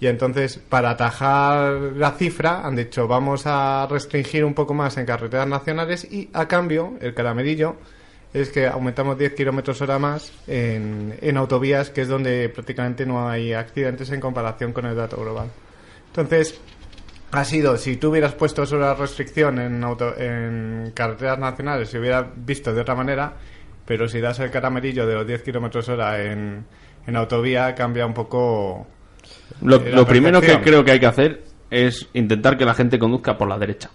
Y 0.00 0.06
entonces, 0.06 0.58
para 0.58 0.90
atajar 0.90 1.72
la 1.96 2.12
cifra, 2.12 2.66
han 2.66 2.76
dicho, 2.76 3.06
vamos 3.06 3.44
a 3.46 3.86
restringir 3.88 4.44
un 4.44 4.54
poco 4.54 4.74
más 4.74 4.96
en 4.96 5.06
carreteras 5.06 5.46
nacionales 5.46 6.04
y, 6.04 6.30
a 6.32 6.46
cambio, 6.48 6.94
el 7.00 7.14
caramelillo 7.14 7.76
es 8.34 8.50
que 8.50 8.66
aumentamos 8.66 9.16
10 9.16 9.34
kilómetros 9.34 9.80
hora 9.80 9.98
más 9.98 10.32
en, 10.48 11.16
en 11.22 11.36
autovías, 11.36 11.90
que 11.90 12.02
es 12.02 12.08
donde 12.08 12.48
prácticamente 12.48 13.06
no 13.06 13.28
hay 13.28 13.52
accidentes 13.52 14.10
en 14.10 14.20
comparación 14.20 14.72
con 14.72 14.86
el 14.86 14.96
dato 14.96 15.16
global. 15.16 15.48
Entonces, 16.08 16.60
ha 17.30 17.44
sido, 17.44 17.76
si 17.76 17.96
tú 17.96 18.10
hubieras 18.10 18.34
puesto 18.34 18.66
sobre 18.66 18.82
la 18.82 18.94
restricción 18.94 19.58
en, 19.58 19.82
auto, 19.82 20.16
en 20.18 20.92
carreteras 20.94 21.38
nacionales, 21.38 21.88
se 21.88 21.98
hubiera 21.98 22.28
visto 22.36 22.72
de 22.72 22.80
otra 22.80 22.94
manera, 22.94 23.34
pero 23.84 24.08
si 24.08 24.20
das 24.20 24.38
el 24.40 24.50
caramelillo 24.50 25.06
de 25.06 25.14
los 25.14 25.26
10 25.26 25.42
kilómetros 25.42 25.88
hora 25.88 26.22
en, 26.22 26.64
en 27.06 27.16
autovía, 27.16 27.74
cambia 27.74 28.06
un 28.06 28.14
poco 28.14 28.86
Lo, 29.62 29.76
Eh, 29.76 29.90
lo 29.92 30.06
primero 30.06 30.40
que 30.40 30.60
creo 30.60 30.84
que 30.84 30.92
hay 30.92 31.00
que 31.00 31.06
hacer 31.06 31.42
es 31.70 32.08
intentar 32.14 32.56
que 32.58 32.64
la 32.64 32.74
gente 32.74 32.98
conduzca 32.98 33.36
por 33.38 33.48
la 33.48 33.58
derecha. 33.58 33.90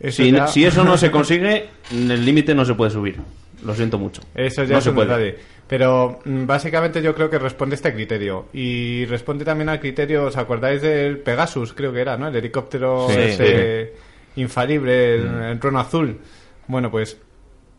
Eso 0.00 0.22
Si, 0.22 0.32
ya- 0.32 0.46
si 0.48 0.64
eso 0.64 0.82
no 0.84 0.96
se 0.96 1.10
consigue, 1.12 1.68
el 1.90 2.24
límite 2.24 2.54
no 2.54 2.64
se 2.64 2.74
puede 2.74 2.90
subir. 2.90 3.16
Lo 3.64 3.74
siento 3.74 3.96
mucho. 3.98 4.22
Eso 4.34 4.64
ya 4.64 4.72
no 4.72 4.78
es 4.78 4.84
se 4.84 4.90
un 4.90 4.96
puede. 4.96 5.08
detalle. 5.08 5.38
Pero 5.68 6.18
mm, 6.24 6.46
básicamente 6.46 7.00
yo 7.00 7.14
creo 7.14 7.30
que 7.30 7.38
responde 7.38 7.74
a 7.74 7.76
este 7.76 7.94
criterio. 7.94 8.46
Y 8.52 9.04
responde 9.06 9.44
también 9.44 9.68
al 9.68 9.78
criterio, 9.78 10.24
¿os 10.24 10.36
acordáis 10.36 10.82
del 10.82 11.18
Pegasus? 11.18 11.72
Creo 11.72 11.92
que 11.92 12.00
era, 12.00 12.16
¿no? 12.16 12.26
El 12.28 12.34
helicóptero 12.36 13.06
Sí, 13.08 13.16
ese 13.18 13.92
infalible, 14.36 15.14
el, 15.14 15.26
el 15.52 15.60
trono 15.60 15.78
azul. 15.78 16.18
Bueno, 16.66 16.90
pues 16.90 17.16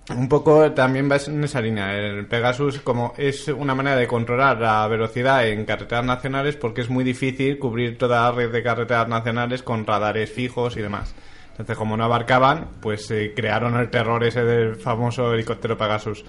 un 0.10 0.28
poco 0.28 0.72
también 0.74 1.10
va 1.10 1.18
en 1.26 1.44
esa 1.44 1.62
línea. 1.62 1.96
El 1.96 2.26
Pegasus 2.28 2.80
como 2.80 3.14
es 3.18 3.48
una 3.48 3.74
manera 3.74 3.96
de 3.96 4.08
controlar 4.08 4.60
la 4.60 4.88
velocidad 4.88 5.48
en 5.48 5.66
carreteras 5.66 6.06
nacionales 6.06 6.56
porque 6.58 6.82
es 6.82 6.90
muy 6.90 7.04
difícil 7.04 7.58
cubrir 7.58 7.98
toda 7.98 8.24
la 8.24 8.32
red 8.32 8.52
de 8.52 8.64
carreteras 8.64 9.08
nacionales 9.08 9.64
con 9.64 9.86
radares 9.86 10.32
fijos 10.32 10.76
y 10.76 10.82
demás. 10.82 11.16
Entonces, 11.52 11.78
como 11.78 11.96
no 11.96 12.04
abarcaban, 12.04 12.68
pues 12.82 13.10
eh, 13.12 13.32
crearon 13.36 13.76
el 13.78 13.90
terror 13.90 14.24
ese 14.24 14.44
del 14.44 14.76
famoso 14.76 15.34
helicóptero 15.34 15.78
Pegasus. 15.78 16.26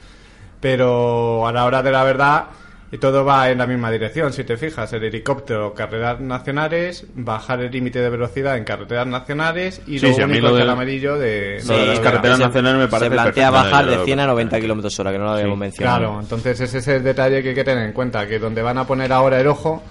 Pero 0.60 1.46
a 1.46 1.52
la 1.52 1.64
hora 1.64 1.82
de 1.82 1.90
la 1.90 2.04
verdad, 2.04 2.46
y 2.94 2.98
todo 2.98 3.24
va 3.24 3.50
en 3.50 3.58
la 3.58 3.66
misma 3.66 3.90
dirección. 3.90 4.32
Si 4.32 4.44
te 4.44 4.56
fijas, 4.56 4.92
el 4.92 5.02
helicóptero, 5.02 5.74
carreteras 5.74 6.20
nacionales, 6.20 7.04
bajar 7.14 7.60
el 7.60 7.72
límite 7.72 8.00
de 8.00 8.08
velocidad 8.08 8.56
en 8.56 8.62
carreteras 8.64 9.06
nacionales 9.08 9.82
y 9.88 9.98
Sí, 9.98 10.06
lo 10.08 10.14
sí, 10.14 10.22
a 10.22 10.26
mí 10.28 10.34
único 10.34 10.46
lo 10.48 10.52
el 10.54 10.60
del- 10.60 10.70
amarillo 10.70 11.18
de, 11.18 11.60
Lo 11.66 11.74
de 11.76 11.86
las 11.86 11.98
de- 11.98 12.04
carreteras 12.04 12.38
Se- 12.38 12.44
nacionales 12.44 12.78
me 12.78 12.88
parece 12.88 13.10
Se 13.10 13.14
plantea 13.16 13.50
perfecto. 13.50 13.70
bajar 13.70 13.86
de 13.86 13.94
yo 13.96 14.04
100 14.04 14.20
a 14.20 14.22
creo 14.22 14.32
90 14.34 14.60
kilómetros 14.60 15.00
hora, 15.00 15.10
que 15.12 15.18
no 15.18 15.24
lo 15.24 15.30
habíamos 15.32 15.58
mencionado. 15.58 15.98
Claro, 15.98 16.20
entonces 16.20 16.60
ese 16.60 16.78
es 16.78 16.88
el 16.88 17.02
detalle 17.02 17.42
que 17.42 17.48
hay 17.48 17.54
que 17.56 17.64
tener 17.64 17.84
en 17.84 17.92
cuenta, 17.92 18.26
que 18.28 18.38
donde 18.38 18.62
van 18.62 18.78
a 18.78 18.86
poner 18.86 19.12
ahora 19.12 19.40
el 19.40 19.48
ojo 19.48 19.82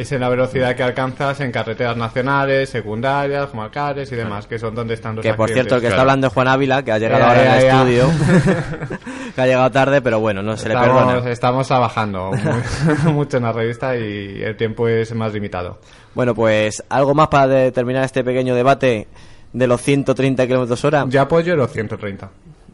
es 0.00 0.12
en 0.12 0.20
la 0.20 0.28
velocidad 0.28 0.74
que 0.76 0.82
alcanzas 0.82 1.40
en 1.40 1.50
carreteras 1.52 1.96
nacionales, 1.96 2.68
secundarias, 2.70 3.46
comarcales 3.46 4.10
y 4.12 4.16
demás, 4.16 4.46
que 4.46 4.58
son 4.58 4.74
donde 4.74 4.94
están 4.94 5.16
los 5.16 5.22
Que 5.24 5.34
por 5.34 5.48
cierto, 5.50 5.76
el 5.76 5.80
que 5.80 5.86
accidentes. 5.86 5.90
está 5.92 6.00
hablando 6.02 6.26
es 6.28 6.32
Juan 6.32 6.48
Ávila, 6.48 6.82
que 6.82 6.92
ha 6.92 6.98
llegado 6.98 7.20
Ya, 7.22 7.28
ahora 7.28 7.52
al 7.54 7.58
estudio. 7.62 8.10
que 9.34 9.40
ha 9.40 9.46
llegado 9.46 9.70
tarde, 9.70 10.00
pero 10.02 10.20
bueno, 10.20 10.42
no 10.42 10.56
se 10.56 10.68
le 10.68 10.74
estamos, 10.74 11.04
perdona. 11.04 11.30
estamos 11.30 11.66
trabajando 11.68 12.30
muy- 12.32 13.12
mucho 13.12 13.36
en 13.38 13.42
la 13.44 13.52
revista 13.52 13.96
y 13.96 14.42
el 14.42 14.56
tiempo 14.56 14.88
es 14.88 15.14
más 15.14 15.32
limitado. 15.32 15.78
Bueno, 16.14 16.34
pues 16.34 16.82
algo 16.88 17.14
más 17.14 17.28
para 17.28 17.70
terminar 17.70 18.04
este 18.04 18.24
pequeño 18.24 18.54
debate 18.54 19.08
de 19.52 19.66
los 19.66 19.80
130 19.82 20.46
kilómetros 20.46 20.84
hora. 20.84 21.04
Yo 21.08 21.20
apoyo 21.22 21.56
los 21.56 21.70
130. 21.72 22.30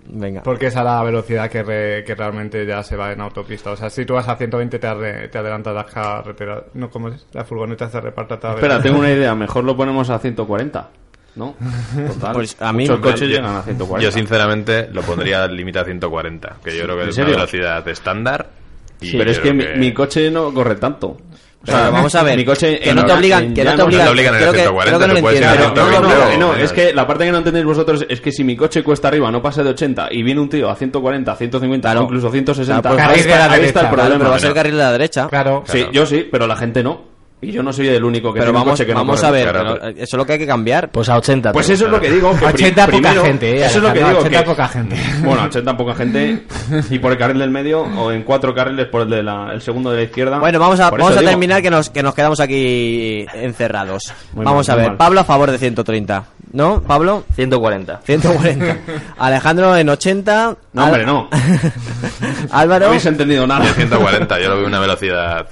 Venga. 0.09 0.43
Porque 0.43 0.67
es 0.67 0.77
a 0.77 0.85
la 0.85 1.03
velocidad 1.03 1.51
que, 1.51 1.63
re- 1.63 2.05
que 2.05 2.15
realmente 2.15 2.65
ya 2.67 2.83
se 2.83 2.97
va 2.97 3.13
en 3.13 3.21
autopista. 3.21 3.71
O 3.73 3.77
sea, 3.77 3.91
si 3.91 4.05
tú 4.05 4.15
vas 4.15 4.29
a 4.29 4.37
120 4.37 4.79
te, 4.79 4.87
arre- 4.87 5.29
te 5.31 5.39
adelantas 5.39 5.75
las 5.75 5.87
carreteras. 5.87 6.63
No, 6.75 6.89
¿cómo 6.91 7.09
es? 7.09 7.27
La 7.33 7.45
furgoneta 7.45 7.89
se 7.89 8.01
reparta 8.01 8.39
toda 8.39 8.55
Espera, 8.55 8.81
tengo 8.81 8.99
una 9.01 9.11
idea. 9.11 9.35
Mejor 9.35 9.65
lo 9.65 9.77
ponemos 9.77 10.09
a 10.11 10.19
140. 10.19 10.89
¿No? 11.37 11.55
Total. 12.15 12.33
Pues 12.33 12.57
a 12.61 12.73
mí- 12.73 12.85
Muchos 12.85 13.01
coches 13.01 13.21
Yo- 13.23 13.27
llegan 13.37 13.57
a 13.57 13.63
140. 13.63 14.03
Yo 14.05 14.11
sinceramente 14.13 14.89
lo 14.93 15.03
pondría 15.03 15.43
al 15.45 15.55
límite 15.57 15.79
a 15.81 15.85
140, 15.85 16.57
que 16.65 16.77
yo 16.77 16.85
creo 16.85 16.97
que 16.97 17.03
¿En 17.03 17.09
es 17.11 17.19
una 17.19 17.27
velocidad 17.27 17.87
estándar. 17.89 18.49
y 19.01 19.17
pero 19.19 19.31
es 19.31 19.39
que 19.41 19.53
mi 19.53 19.93
coche 19.93 20.31
no 20.31 20.53
corre 20.55 20.77
tanto. 20.77 21.19
O 21.63 21.67
Pero 21.67 21.79
vamos 21.91 22.15
a 22.15 22.23
ver, 22.23 22.37
mi 22.37 22.45
coche 22.45 22.79
que 22.79 22.95
no 22.95 23.05
te 23.05 23.13
obligan, 23.13 23.53
que 23.53 23.65
no 23.65 23.73
te 23.73 23.77
No 23.79 23.85
obligan, 23.87 24.09
obligan 24.09 24.35
en 24.35 24.39
creo 24.41 24.51
el 24.51 24.57
que, 24.57 24.63
140, 24.63 24.87
creo 24.87 25.01
que 25.01 25.07
no 25.09 25.13
lo 25.15 25.19
entiendes. 25.19 25.59
No, 25.59 25.75
no, 25.75 26.01
no, 26.01 26.09
120 26.09 26.39
no, 26.39 26.51
o 26.51 26.55
es 26.55 26.73
que 26.73 26.93
la 26.95 27.07
parte 27.09 27.25
que 27.25 27.33
no 27.33 27.39
entendéis 27.39 27.65
vosotros 27.67 28.07
es 28.09 28.21
que 28.21 28.31
si 28.31 28.45
mi 28.45 28.57
coche 28.57 28.85
cuesta 28.85 29.09
arriba 29.09 29.31
no 29.33 29.43
pasa 29.43 29.65
de 29.65 29.71
80 29.71 30.09
y 30.13 30.23
viene 30.23 30.41
un 30.41 30.49
tío 30.49 30.71
a 30.71 30.77
140, 30.77 31.35
150 31.35 31.89
Claro. 31.89 32.01
o 32.03 32.05
incluso 32.05 32.31
160, 32.31 32.81
Claro, 32.83 32.97
pues 32.97 33.09
ahí, 33.09 33.21
está, 33.21 33.53
ahí 33.53 33.65
está 33.65 33.81
el 33.81 33.89
problema. 33.89 34.19
pero 34.19 34.31
va 34.31 34.37
a 34.37 34.39
ser 34.39 34.55
carril 34.55 34.73
de 34.77 34.79
la 34.79 34.93
derecha. 34.93 35.27
Claro. 35.29 35.65
Sí, 35.67 35.87
yo 35.93 36.07
sí, 36.07 36.29
pero 36.31 36.47
la 36.47 36.57
gente 36.57 36.85
no. 36.85 37.16
Y 37.39 37.53
yo 37.53 37.63
no 37.63 37.71
soy 37.71 37.89
el 37.89 38.03
único 38.03 38.33
que 38.33 38.41
pero 38.41 38.47
tiene 38.51 38.59
un 38.59 38.65
vamos, 38.65 38.73
coche 38.79 38.87
que 38.87 38.93
no 38.95 39.01
vamos 39.01 39.17
corre. 39.21 39.29
a 39.29 39.31
ver, 39.31 39.53
pero 39.53 39.89
eso 39.89 40.03
es 40.03 40.13
lo 40.15 40.25
que 40.25 40.33
hay 40.33 40.39
que 40.39 40.47
cambiar. 40.47 40.89
Pues 40.89 41.09
a 41.11 41.17
80. 41.19 41.53
Pues 41.53 41.67
tú. 41.67 41.73
eso 41.75 41.85
es 41.85 41.91
lo 41.93 42.01
que 42.01 42.11
digo. 42.11 42.31
Que 42.33 42.39
pri- 42.47 42.47
80 42.65 42.87
poca 42.87 42.97
primero- 42.97 43.25
gente, 43.25 43.51
eh, 43.51 43.57
Eso 43.57 43.67
es 43.67 43.75
lo 43.77 43.81
que 43.83 43.89
Alejandro, 44.03 44.09
digo. 44.09 44.21
80 44.27 44.39
que- 44.39 44.51
poca 44.51 44.69
gente. 44.69 44.97
Bueno, 45.23 45.43
80 45.45 45.77
poca 45.77 45.95
gente. 45.95 46.43
Y 46.91 46.99
por 46.99 47.13
el 47.13 47.19
carril 47.19 47.39
del 47.39 47.51
medio 47.51 47.83
o 47.83 48.11
en 48.11 48.23
cuatro 48.23 48.55
carriles 48.55 48.87
por 48.87 49.03
el, 49.03 49.11
de 49.11 49.23
la, 49.23 49.51
el 49.53 49.61
segundo 49.61 49.91
de 49.91 49.99
la 49.99 50.03
izquierda. 50.05 50.39
Bueno, 50.39 50.59
vamos 50.59 50.81
a, 50.81 50.89
Por 50.89 50.99
vamos 50.99 51.11
eso 51.13 51.19
a 51.19 51.21
digo, 51.21 51.31
terminar 51.31 51.61
que 51.61 51.71
nos, 51.71 51.91
que 51.91 52.03
nos 52.03 52.15
quedamos 52.15 52.41
aquí 52.41 53.27
encerrados. 53.35 54.03
Muy 54.33 54.45
vamos 54.45 54.67
mal, 54.69 54.73
a 54.73 54.77
muy 54.77 54.83
ver, 54.83 54.91
mal. 54.93 54.97
Pablo 54.97 55.21
a 55.21 55.25
favor 55.25 55.51
de 55.51 55.59
130, 55.59 56.25
¿no, 56.53 56.81
Pablo? 56.83 57.25
140. 57.35 58.01
140. 58.03 58.77
Alejandro 59.19 59.77
en 59.77 59.89
80. 59.91 60.57
No, 60.73 60.85
hombre, 60.85 61.05
no. 61.05 61.29
No 62.21 62.29
Álvaro. 62.51 62.87
habéis 62.87 63.05
entendido 63.07 63.47
nada. 63.47 63.65
De 63.67 63.73
140, 63.73 64.41
yo 64.41 64.49
lo 64.49 64.57
veo 64.59 64.67
una 64.67 64.81
velocidad 64.81 65.47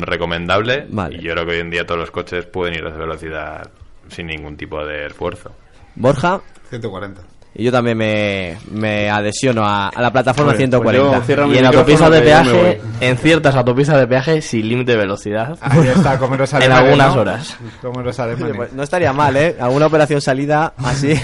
recomendable. 0.00 0.86
Vale. 0.88 1.16
Y 1.16 1.22
yo 1.22 1.32
creo 1.32 1.44
que 1.46 1.52
hoy 1.52 1.60
en 1.60 1.70
día 1.70 1.84
todos 1.86 2.00
los 2.00 2.10
coches 2.10 2.46
pueden 2.46 2.74
ir 2.74 2.84
a 2.84 2.88
esa 2.88 2.98
velocidad 2.98 3.70
sin 4.08 4.26
ningún 4.28 4.56
tipo 4.56 4.84
de 4.84 5.06
esfuerzo. 5.06 5.52
Borja. 5.94 6.40
140. 6.70 7.22
Y 7.58 7.64
yo 7.64 7.72
también 7.72 7.96
me, 7.96 8.58
me 8.70 9.08
adhesiono 9.08 9.64
a, 9.64 9.88
a 9.88 10.02
la 10.02 10.12
plataforma 10.12 10.52
Pues- 10.52 10.56
pues 10.68 10.70
140. 10.70 11.16
yo 11.18 11.22
cierro 11.24 11.46
mi 11.46 11.54
Y 11.54 11.58
en 11.58 11.64
autopistas 11.66 12.10
de 12.10 12.20
peaje, 12.20 12.80
en 13.00 13.16
ciertas 13.16 13.54
autopistas 13.54 13.98
de 13.98 14.06
peaje 14.06 14.42
sin 14.42 14.68
límite 14.68 14.92
de 14.92 14.98
velocidad. 14.98 15.56
Ahí 15.62 15.88
está, 15.88 16.18
como 16.18 16.36
los 16.36 16.52
En 16.52 16.56
alemanes, 16.70 16.84
algunas 16.84 17.14
¿no? 17.14 17.20
horas. 17.22 17.56
Como 17.80 18.02
los 18.02 18.18
Oye, 18.18 18.28
alemanes. 18.30 18.56
pues 18.56 18.72
no 18.74 18.82
estaría 18.82 19.12
mal, 19.14 19.36
¿eh? 19.38 19.56
Alguna 19.58 19.86
operación 19.86 20.20
salida 20.20 20.74
así. 20.76 21.14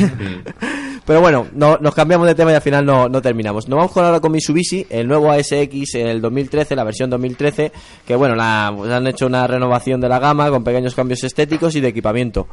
Pero 1.07 1.21
bueno, 1.21 1.47
no, 1.55 1.79
nos 1.79 1.95
cambiamos 1.95 2.27
de 2.27 2.35
tema 2.35 2.53
y 2.53 2.55
al 2.55 2.63
final 2.63 2.85
no, 2.87 3.09
no 3.09 3.21
terminamos. 3.21 3.69
Nos 3.69 3.77
vamos 3.77 3.93
con 3.93 4.05
ahora 4.05 4.21
con 4.21 4.33
Mitsubishi, 4.33 4.87
el 4.89 5.09
nuevo 5.09 5.31
ASX 5.31 5.95
el 5.95 6.21
2013, 6.21 6.77
la 6.77 6.85
versión 6.85 7.11
2013, 7.11 7.73
que 8.07 8.17
bueno, 8.17 8.35
la, 8.35 8.73
pues 8.77 8.91
han 8.91 9.07
hecho 9.07 9.27
una 9.27 9.47
renovación 9.47 10.01
de 10.01 10.09
la 10.09 10.19
gama 10.19 10.51
con 10.51 10.63
pequeños 10.63 10.95
cambios 10.95 11.25
estéticos 11.25 11.75
y 11.75 11.81
de 11.81 11.89
equipamiento. 11.89 12.47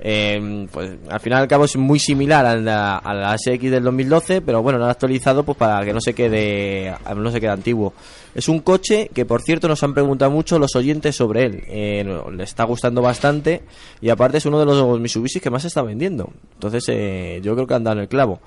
Eh, 0.00 0.66
pues 0.70 0.92
al 1.08 1.20
final 1.20 1.42
al 1.42 1.48
cabo 1.48 1.64
es 1.64 1.76
muy 1.76 1.98
similar 1.98 2.46
a 2.46 2.56
la, 2.56 2.96
a 2.96 3.32
ASX 3.32 3.62
del 3.70 3.82
2012, 3.82 4.40
pero 4.40 4.62
bueno, 4.62 4.78
lo 4.78 4.84
han 4.84 4.90
actualizado 4.90 5.42
pues 5.42 5.58
para 5.58 5.84
que 5.84 5.92
no 5.92 6.00
se 6.00 6.14
quede, 6.14 6.94
no 7.14 7.30
se 7.30 7.40
quede 7.40 7.50
antiguo. 7.50 7.92
Es 8.36 8.50
un 8.50 8.60
coche 8.60 9.10
que, 9.14 9.24
por 9.24 9.40
cierto, 9.40 9.66
nos 9.66 9.82
han 9.82 9.94
preguntado 9.94 10.30
mucho 10.30 10.58
los 10.58 10.76
oyentes 10.76 11.16
sobre 11.16 11.46
él. 11.46 11.62
Eh, 11.68 12.04
le 12.30 12.44
está 12.44 12.64
gustando 12.64 13.00
bastante 13.00 13.62
y 14.02 14.10
aparte 14.10 14.36
es 14.36 14.44
uno 14.44 14.58
de 14.58 14.66
los 14.66 15.00
Mitsubishi 15.00 15.40
que 15.40 15.48
más 15.48 15.62
se 15.62 15.68
está 15.68 15.80
vendiendo. 15.80 16.30
Entonces, 16.52 16.84
eh, 16.90 17.40
yo 17.42 17.54
creo 17.54 17.66
que 17.66 17.72
han 17.72 17.84
dado 17.84 17.98
el 17.98 18.08
clavo. 18.08 18.40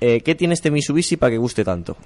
Eh, 0.00 0.20
¿Qué 0.20 0.36
tiene 0.36 0.54
este 0.54 0.70
Mitsubishi 0.70 1.16
para 1.16 1.32
que 1.32 1.38
guste 1.38 1.64
tanto? 1.64 1.96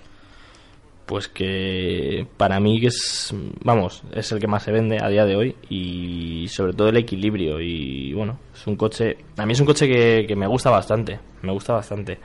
Pues 1.05 1.29
que 1.29 2.27
para 2.39 2.59
mí 2.59 2.81
es, 2.87 3.35
vamos, 3.63 4.03
es 4.15 4.33
el 4.33 4.41
que 4.41 4.47
más 4.47 4.63
se 4.63 4.73
vende 4.73 4.99
a 4.99 5.09
día 5.11 5.27
de 5.27 5.37
hoy 5.37 5.57
y 5.69 6.49
sobre 6.49 6.73
todo 6.73 6.89
el 6.89 6.97
equilibrio 6.97 7.61
y 7.61 8.15
bueno, 8.15 8.39
es 8.55 8.67
un 8.67 8.77
coche, 8.77 9.19
a 9.37 9.45
mí 9.45 9.53
es 9.53 9.61
un 9.61 9.67
coche 9.67 9.87
que 10.27 10.37
me 10.37 10.47
gusta 10.47 10.71
bastante, 10.71 11.21
me 11.43 11.53
gusta 11.53 11.75
bastante. 11.75 12.19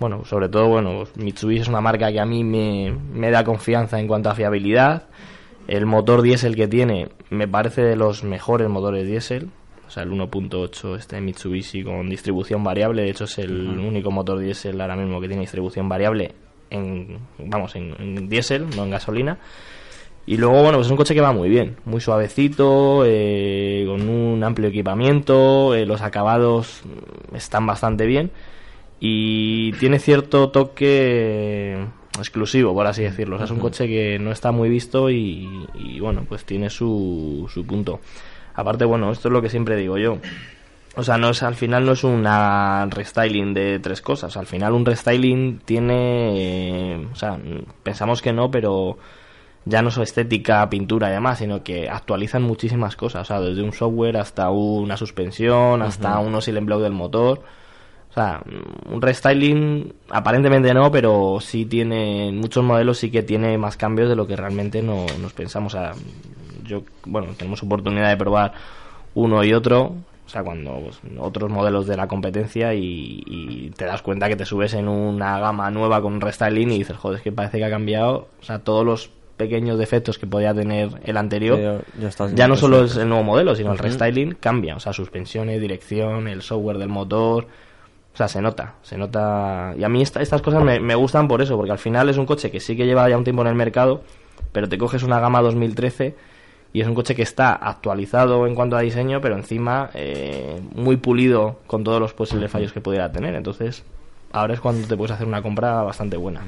Bueno, 0.00 0.24
sobre 0.24 0.48
todo, 0.48 0.68
bueno, 0.68 1.04
Mitsubishi 1.16 1.62
es 1.62 1.68
una 1.68 1.80
marca 1.80 2.10
que 2.10 2.20
a 2.20 2.26
mí 2.26 2.42
me, 2.42 2.92
me 3.12 3.30
da 3.30 3.44
confianza 3.44 4.00
en 4.00 4.08
cuanto 4.08 4.28
a 4.28 4.34
fiabilidad. 4.34 5.04
El 5.68 5.86
motor 5.86 6.22
diésel 6.22 6.56
que 6.56 6.68
tiene 6.68 7.08
me 7.30 7.48
parece 7.48 7.82
de 7.82 7.96
los 7.96 8.24
mejores 8.24 8.68
motores 8.68 9.06
diésel, 9.06 9.48
o 9.86 9.90
sea, 9.90 10.02
el 10.02 10.10
1.8 10.10 10.96
este 10.96 11.20
Mitsubishi 11.20 11.84
con 11.84 12.08
distribución 12.10 12.62
variable, 12.64 13.02
de 13.02 13.10
hecho 13.10 13.24
es 13.24 13.38
el 13.38 13.78
único 13.78 14.10
motor 14.10 14.38
diésel 14.40 14.80
ahora 14.80 14.96
mismo 14.96 15.20
que 15.20 15.28
tiene 15.28 15.42
distribución 15.42 15.88
variable 15.88 16.32
en, 16.70 17.18
vamos, 17.38 17.76
en, 17.76 17.94
en 17.98 18.28
diésel, 18.28 18.66
no 18.76 18.84
en 18.84 18.90
gasolina. 18.90 19.38
Y 20.26 20.38
luego, 20.38 20.62
bueno, 20.62 20.78
pues 20.78 20.86
es 20.86 20.90
un 20.90 20.96
coche 20.96 21.14
que 21.14 21.20
va 21.20 21.32
muy 21.32 21.50
bien, 21.50 21.76
muy 21.84 22.00
suavecito, 22.00 23.04
eh, 23.06 23.84
con 23.86 24.08
un 24.08 24.42
amplio 24.42 24.68
equipamiento, 24.68 25.74
eh, 25.74 25.84
los 25.84 26.00
acabados 26.00 26.82
están 27.34 27.66
bastante 27.66 28.06
bien 28.06 28.30
y 29.06 29.72
tiene 29.72 29.98
cierto 29.98 30.48
toque 30.48 31.76
exclusivo, 32.18 32.72
por 32.72 32.86
así 32.86 33.02
decirlo. 33.02 33.36
O 33.36 33.38
sea, 33.38 33.44
es 33.44 33.50
un 33.50 33.58
coche 33.58 33.86
que 33.86 34.18
no 34.18 34.32
está 34.32 34.50
muy 34.50 34.70
visto 34.70 35.10
y, 35.10 35.68
y, 35.74 36.00
bueno, 36.00 36.24
pues 36.26 36.46
tiene 36.46 36.70
su, 36.70 37.46
su 37.52 37.66
punto. 37.66 38.00
Aparte, 38.54 38.86
bueno, 38.86 39.12
esto 39.12 39.28
es 39.28 39.32
lo 39.32 39.42
que 39.42 39.50
siempre 39.50 39.76
digo 39.76 39.98
yo. 39.98 40.20
O 40.96 41.02
sea, 41.02 41.18
no 41.18 41.28
es, 41.28 41.42
al 41.42 41.54
final 41.54 41.84
no 41.84 41.92
es 41.92 42.02
una 42.02 42.86
restyling 42.86 43.52
de 43.52 43.78
tres 43.78 44.00
cosas. 44.00 44.38
Al 44.38 44.46
final 44.46 44.72
un 44.72 44.86
restyling 44.86 45.58
tiene... 45.66 46.92
eh, 46.94 47.06
o 47.12 47.14
sea, 47.14 47.38
pensamos 47.82 48.22
que 48.22 48.32
no, 48.32 48.50
pero 48.50 48.96
ya 49.66 49.82
no 49.82 49.90
es 49.90 49.98
estética, 49.98 50.70
pintura 50.70 51.10
y 51.10 51.12
demás, 51.12 51.40
sino 51.40 51.62
que 51.62 51.90
actualizan 51.90 52.42
muchísimas 52.42 52.96
cosas. 52.96 53.20
O 53.20 53.24
sea, 53.26 53.40
desde 53.42 53.62
un 53.62 53.74
software 53.74 54.16
hasta 54.16 54.48
una 54.48 54.96
suspensión, 54.96 55.82
hasta 55.82 56.18
un 56.20 56.34
oscill 56.34 56.58
block 56.60 56.80
del 56.80 56.92
motor. 56.94 57.42
O 58.14 58.20
sea, 58.20 58.42
un 58.92 59.02
restyling 59.02 59.92
aparentemente 60.08 60.72
no, 60.72 60.88
pero 60.92 61.38
sí 61.40 61.64
tiene, 61.64 62.28
en 62.28 62.38
muchos 62.38 62.62
modelos 62.62 62.98
sí 62.98 63.10
que 63.10 63.24
tiene 63.24 63.58
más 63.58 63.76
cambios 63.76 64.08
de 64.08 64.14
lo 64.14 64.24
que 64.28 64.36
realmente 64.36 64.82
no, 64.82 65.04
nos 65.20 65.32
pensamos. 65.32 65.74
O 65.74 65.76
sea, 65.78 65.92
yo, 66.64 66.82
bueno, 67.06 67.32
tenemos 67.36 67.60
oportunidad 67.64 68.10
de 68.10 68.16
probar 68.16 68.52
uno 69.14 69.42
y 69.42 69.52
otro, 69.52 69.94
o 70.26 70.28
sea, 70.28 70.44
cuando 70.44 70.78
pues, 70.84 71.00
otros 71.18 71.50
modelos 71.50 71.88
de 71.88 71.96
la 71.96 72.06
competencia 72.06 72.72
y, 72.72 73.24
y 73.26 73.70
te 73.76 73.84
das 73.84 74.00
cuenta 74.00 74.28
que 74.28 74.36
te 74.36 74.44
subes 74.46 74.74
en 74.74 74.86
una 74.86 75.40
gama 75.40 75.68
nueva 75.72 76.00
con 76.00 76.12
un 76.12 76.20
restyling 76.20 76.70
y 76.70 76.78
dices, 76.78 76.96
joder, 76.96 77.16
es 77.18 77.22
que 77.24 77.32
parece 77.32 77.58
que 77.58 77.64
ha 77.64 77.70
cambiado, 77.70 78.28
o 78.40 78.44
sea, 78.44 78.60
todos 78.60 78.86
los 78.86 79.10
pequeños 79.36 79.76
defectos 79.76 80.18
que 80.20 80.28
podía 80.28 80.54
tener 80.54 80.88
el 81.04 81.16
anterior, 81.16 81.58
Ya- 81.58 81.80
ya 82.02 82.08
estás 82.08 82.32
ya 82.32 82.46
no 82.46 82.54
solo 82.54 82.84
es 82.84 82.96
el 82.96 83.08
nuevo 83.08 83.24
modelo, 83.24 83.56
sino 83.56 83.72
el 83.72 83.78
restyling 83.78 84.36
cambia, 84.38 84.76
o 84.76 84.80
sea, 84.80 84.92
suspensiones, 84.92 85.60
dirección, 85.60 86.28
el 86.28 86.42
software 86.42 86.78
del 86.78 86.88
motor, 86.90 87.48
o 88.14 88.16
sea, 88.16 88.28
se 88.28 88.40
nota, 88.40 88.74
se 88.82 88.96
nota. 88.96 89.74
Y 89.76 89.82
a 89.84 89.88
mí 89.88 90.00
esta- 90.00 90.22
estas 90.22 90.40
cosas 90.40 90.62
me, 90.62 90.78
me 90.80 90.94
gustan 90.94 91.26
por 91.28 91.42
eso, 91.42 91.56
porque 91.56 91.72
al 91.72 91.78
final 91.78 92.08
es 92.08 92.16
un 92.16 92.26
coche 92.26 92.50
que 92.50 92.60
sí 92.60 92.76
que 92.76 92.86
lleva 92.86 93.08
ya 93.08 93.18
un 93.18 93.24
tiempo 93.24 93.42
en 93.42 93.48
el 93.48 93.54
mercado, 93.56 94.02
pero 94.52 94.68
te 94.68 94.78
coges 94.78 95.02
una 95.02 95.18
gama 95.20 95.42
2013 95.42 96.14
y 96.72 96.80
es 96.80 96.86
un 96.88 96.94
coche 96.94 97.14
que 97.14 97.22
está 97.22 97.52
actualizado 97.52 98.46
en 98.46 98.54
cuanto 98.54 98.76
a 98.76 98.80
diseño, 98.80 99.20
pero 99.20 99.36
encima 99.36 99.90
eh, 99.94 100.60
muy 100.74 100.96
pulido 100.96 101.58
con 101.66 101.82
todos 101.84 102.00
los 102.00 102.12
posibles 102.14 102.50
fallos 102.50 102.72
que 102.72 102.80
pudiera 102.80 103.10
tener. 103.12 103.34
Entonces, 103.34 103.84
ahora 104.32 104.54
es 104.54 104.60
cuando 104.60 104.86
te 104.86 104.96
puedes 104.96 105.12
hacer 105.12 105.26
una 105.26 105.42
compra 105.42 105.82
bastante 105.82 106.16
buena. 106.16 106.40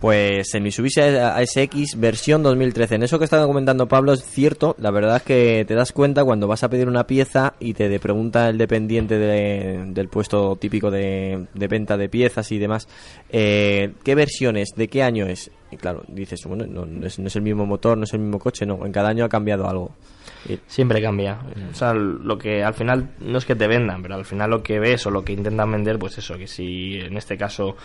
Pues 0.00 0.54
el 0.54 0.62
Mitsubishi 0.62 1.00
ASX 1.00 1.98
versión 1.98 2.44
2013. 2.44 2.94
En 2.94 3.02
eso 3.02 3.18
que 3.18 3.24
estaba 3.24 3.46
comentando 3.48 3.88
Pablo 3.88 4.12
es 4.12 4.22
cierto. 4.24 4.76
La 4.78 4.92
verdad 4.92 5.16
es 5.16 5.22
que 5.24 5.64
te 5.66 5.74
das 5.74 5.90
cuenta 5.90 6.24
cuando 6.24 6.46
vas 6.46 6.62
a 6.62 6.68
pedir 6.68 6.86
una 6.86 7.04
pieza 7.04 7.54
y 7.58 7.74
te 7.74 7.98
pregunta 7.98 8.48
el 8.48 8.58
dependiente 8.58 9.18
de- 9.18 9.86
del 9.88 10.06
puesto 10.08 10.54
típico 10.54 10.92
de, 10.92 11.46
de 11.52 11.66
venta 11.66 11.96
de 11.96 12.08
piezas 12.08 12.52
y 12.52 12.58
demás, 12.58 12.86
eh, 13.30 13.90
¿qué 14.04 14.14
versión 14.14 14.56
es? 14.56 14.68
¿De 14.76 14.86
qué 14.86 15.02
año 15.02 15.26
es? 15.26 15.50
Y 15.72 15.76
claro, 15.76 16.04
dices, 16.06 16.44
bueno, 16.46 16.64
no, 16.68 16.86
no 16.86 17.04
es, 17.04 17.18
no 17.18 17.26
es 17.26 17.34
el 17.34 17.42
mismo 17.42 17.66
motor, 17.66 17.98
no 17.98 18.04
es 18.04 18.14
el 18.14 18.20
mismo 18.20 18.38
coche, 18.38 18.64
no. 18.64 18.86
En 18.86 18.92
cada 18.92 19.08
año 19.08 19.24
ha 19.24 19.28
cambiado 19.28 19.68
algo. 19.68 19.90
Siempre 20.68 21.02
cambia. 21.02 21.40
O 21.72 21.74
sea, 21.74 21.92
lo 21.92 22.38
que 22.38 22.62
al 22.62 22.72
final 22.74 23.10
no 23.18 23.38
es 23.38 23.44
que 23.44 23.56
te 23.56 23.66
vendan, 23.66 24.00
pero 24.00 24.14
al 24.14 24.24
final 24.24 24.48
lo 24.50 24.62
que 24.62 24.78
ves 24.78 25.04
o 25.06 25.10
lo 25.10 25.24
que 25.24 25.32
intentan 25.32 25.72
vender, 25.72 25.98
pues 25.98 26.16
eso, 26.18 26.38
que 26.38 26.46
si 26.46 26.94
en 27.00 27.16
este 27.16 27.36
caso 27.36 27.76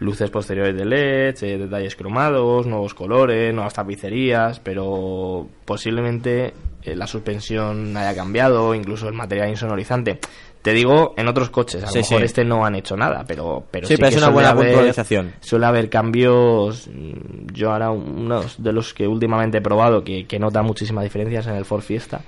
luces 0.00 0.30
posteriores 0.30 0.76
de 0.76 0.84
LED, 0.84 1.36
eh, 1.42 1.58
detalles 1.58 1.96
cromados, 1.96 2.66
nuevos 2.66 2.94
colores, 2.94 3.52
nuevas 3.54 3.74
tapicerías, 3.74 4.60
pero 4.60 5.46
posiblemente 5.64 6.52
eh, 6.82 6.94
la 6.96 7.06
suspensión 7.06 7.96
haya 7.96 8.14
cambiado, 8.14 8.74
incluso 8.74 9.08
el 9.08 9.14
material 9.14 9.48
insonorizante. 9.50 10.18
Te 10.62 10.72
digo, 10.72 11.14
en 11.16 11.28
otros 11.28 11.50
coches, 11.50 11.82
a 11.84 11.86
Sí, 11.86 11.98
lo 11.98 12.02
mejor 12.02 12.18
sí. 12.18 12.24
este 12.24 12.44
no 12.44 12.64
han 12.66 12.74
hecho 12.74 12.96
nada, 12.96 13.24
pero, 13.26 13.64
pero 13.70 13.86
Sí, 13.86 13.94
pero 13.96 14.08
que 14.08 14.14
es 14.16 14.22
una 14.22 14.30
buena 14.30 14.50
haber- 14.50 14.66
puntualización. 14.72 15.32
Suele 15.40 15.66
haber 15.66 15.88
cambios. 15.88 16.88
mm, 16.88 17.52
Yo 17.52 17.72
ahora, 17.72 17.90
unos 17.90 18.60
de 18.62 18.72
los 18.72 18.92
que 18.92 19.06
últimamente 19.06 19.58
he 19.58 19.60
probado 19.62 20.02
que, 20.04 20.26
que 20.26 20.38
nota 20.38 20.62
muchísimas 20.62 21.04
diferencias 21.04 21.46
en 21.46 21.54
el 21.54 21.64
Ford 21.64 21.82
Fiesta, 21.82 22.22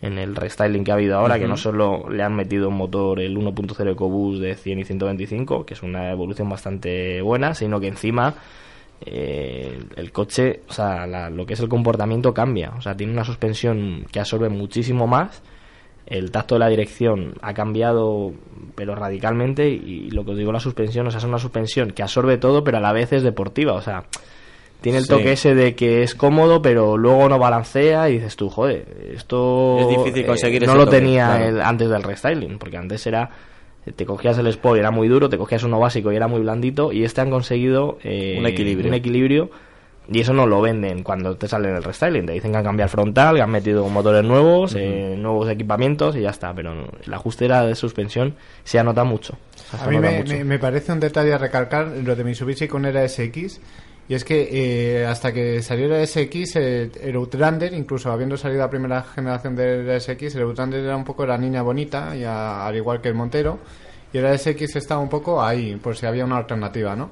en 0.00 0.18
el 0.18 0.36
restyling 0.36 0.84
que 0.84 0.90
ha 0.92 0.94
habido 0.94 1.16
ahora, 1.18 1.38
que 1.38 1.48
no 1.48 1.56
solo 1.56 2.08
le 2.10 2.22
han 2.22 2.34
metido 2.36 2.68
un 2.68 2.76
motor, 2.76 3.20
el 3.20 3.36
1.0 3.36 3.92
EcoBoost 3.92 4.40
de 4.40 4.54
100 4.54 4.78
y 4.78 4.84
125, 4.84 5.66
que 5.66 5.74
es 5.74 5.82
una 5.82 6.10
evolución 6.12 6.48
bastante 6.48 7.20
buena, 7.22 7.54
sino 7.54 7.80
que 7.80 7.88
encima 7.88 8.34
eh, 9.00 9.78
el 9.96 10.12
coche, 10.12 10.60
o 10.68 10.72
sea, 10.72 11.06
la- 11.06 11.30
lo 11.30 11.46
que 11.46 11.54
es 11.54 11.60
el 11.60 11.68
comportamiento 11.68 12.34
cambia. 12.34 12.72
O 12.76 12.80
sea, 12.80 12.96
tiene 12.96 13.12
una 13.12 13.24
suspensión 13.24 14.04
que 14.10 14.20
absorbe 14.20 14.48
muchísimo 14.48 15.06
más. 15.06 15.42
El 16.06 16.30
tacto 16.30 16.54
de 16.54 16.60
la 16.60 16.68
dirección 16.68 17.34
ha 17.42 17.52
cambiado, 17.54 18.32
pero 18.74 18.94
radicalmente. 18.94 19.68
Y 19.68 20.10
lo 20.10 20.24
que 20.24 20.32
os 20.32 20.38
digo, 20.38 20.52
la 20.52 20.58
suspensión, 20.60 21.06
o 21.06 21.10
sea, 21.10 21.18
es 21.18 21.24
una 21.24 21.38
suspensión 21.38 21.90
que 21.90 22.02
absorbe 22.02 22.38
todo, 22.38 22.64
pero 22.64 22.78
a 22.78 22.80
la 22.80 22.92
vez 22.92 23.12
es 23.12 23.22
deportiva. 23.22 23.74
O 23.74 23.82
sea, 23.82 24.04
tiene 24.80 24.98
el 24.98 25.04
Sí. 25.04 25.10
toque 25.10 25.32
ese 25.32 25.54
de 25.54 25.74
que 25.74 26.02
es 26.02 26.14
cómodo, 26.14 26.62
pero 26.62 26.96
luego 26.96 27.28
no 27.28 27.38
balancea 27.38 28.08
y 28.08 28.14
dices 28.14 28.36
tú, 28.36 28.48
joder, 28.48 28.86
esto 29.14 29.78
Es 29.80 29.88
difícil 29.88 30.22
eh, 30.22 30.26
conseguir 30.26 30.62
no 30.62 30.68
ese 30.72 30.78
lo 30.78 30.84
toque, 30.84 30.98
tenía 30.98 31.26
claro. 31.26 31.44
el- 31.46 31.60
antes 31.62 31.88
del 31.88 32.02
restyling, 32.02 32.58
porque 32.58 32.76
antes 32.76 33.06
era 33.06 33.30
te 33.96 34.04
cogías 34.04 34.36
el 34.36 34.46
Sport 34.48 34.76
y 34.76 34.80
era 34.80 34.90
muy 34.90 35.08
duro, 35.08 35.28
te 35.30 35.38
cogías 35.38 35.62
uno 35.62 35.78
básico 35.80 36.12
y 36.12 36.16
era 36.16 36.28
muy 36.28 36.40
blandito, 36.40 36.92
y 36.92 37.04
este 37.04 37.22
han 37.22 37.30
conseguido 37.30 37.98
eh, 38.04 38.36
Un 38.38 38.44
equilibrio. 38.46 38.88
un 38.88 38.94
equilibrio, 38.94 39.50
y 40.10 40.20
eso 40.20 40.32
no 40.34 40.46
lo 40.46 40.60
venden 40.60 41.02
cuando 41.02 41.36
te 41.36 41.48
salen 41.48 41.74
el 41.74 41.82
restyling. 41.82 42.24
Te 42.26 42.32
dicen 42.32 42.50
que 42.52 42.58
han 42.58 42.64
cambiado 42.64 42.86
el 42.86 42.90
frontal, 42.90 43.36
que 43.36 43.42
han 43.42 43.50
metido 43.50 43.86
motores 43.88 44.24
nuevos, 44.24 44.74
eh, 44.76 45.14
nuevos 45.18 45.48
equipamientos 45.50 46.16
y 46.16 46.20
ya 46.22 46.30
está. 46.30 46.54
Pero 46.54 46.74
no, 46.74 46.84
el 47.06 47.12
ajuste 47.14 47.44
era 47.46 47.64
de 47.66 47.74
suspensión 47.74 48.34
se 48.64 48.78
anota 48.78 49.04
mucho. 49.04 49.34
O 49.34 49.70
sea, 49.70 49.78
se 49.80 49.84
A 49.84 49.88
mí 49.88 49.98
me, 49.98 50.18
mucho. 50.18 50.32
me- 50.34 50.44
me 50.44 50.58
parece 50.58 50.92
un 50.92 51.00
detalle 51.00 51.32
a 51.34 51.38
recalcar 51.38 51.88
lo 51.88 52.14
de 52.16 52.24
Mitsubishi 52.24 52.68
con 52.68 52.86
era 52.86 53.02
SX. 53.06 53.60
Y 54.08 54.14
es 54.14 54.24
que 54.24 54.48
eh, 55.02 55.06
hasta 55.06 55.32
que 55.32 55.62
salió 55.62 55.94
el 55.94 56.06
SX, 56.06 56.56
eh, 56.56 56.90
el 57.02 57.16
Outlander, 57.16 57.74
incluso 57.74 58.10
habiendo 58.10 58.36
salido 58.38 58.60
la 58.60 58.70
primera 58.70 59.02
generación 59.02 59.54
del 59.54 60.00
SX, 60.00 60.34
el 60.36 60.42
Outlander 60.42 60.80
era 60.80 60.96
un 60.96 61.04
poco 61.04 61.26
la 61.26 61.36
niña 61.36 61.60
bonita, 61.62 62.16
y 62.16 62.24
a- 62.24 62.66
al 62.66 62.74
igual 62.76 63.00
que 63.02 63.08
el 63.08 63.14
Montero. 63.14 63.58
Y 64.12 64.16
el 64.18 64.38
SX 64.38 64.76
estaba 64.76 65.00
un 65.02 65.10
poco 65.10 65.42
ahí, 65.42 65.76
por 65.76 65.94
si 65.94 66.06
había 66.06 66.24
una 66.24 66.38
alternativa, 66.38 66.96
¿no? 66.96 67.10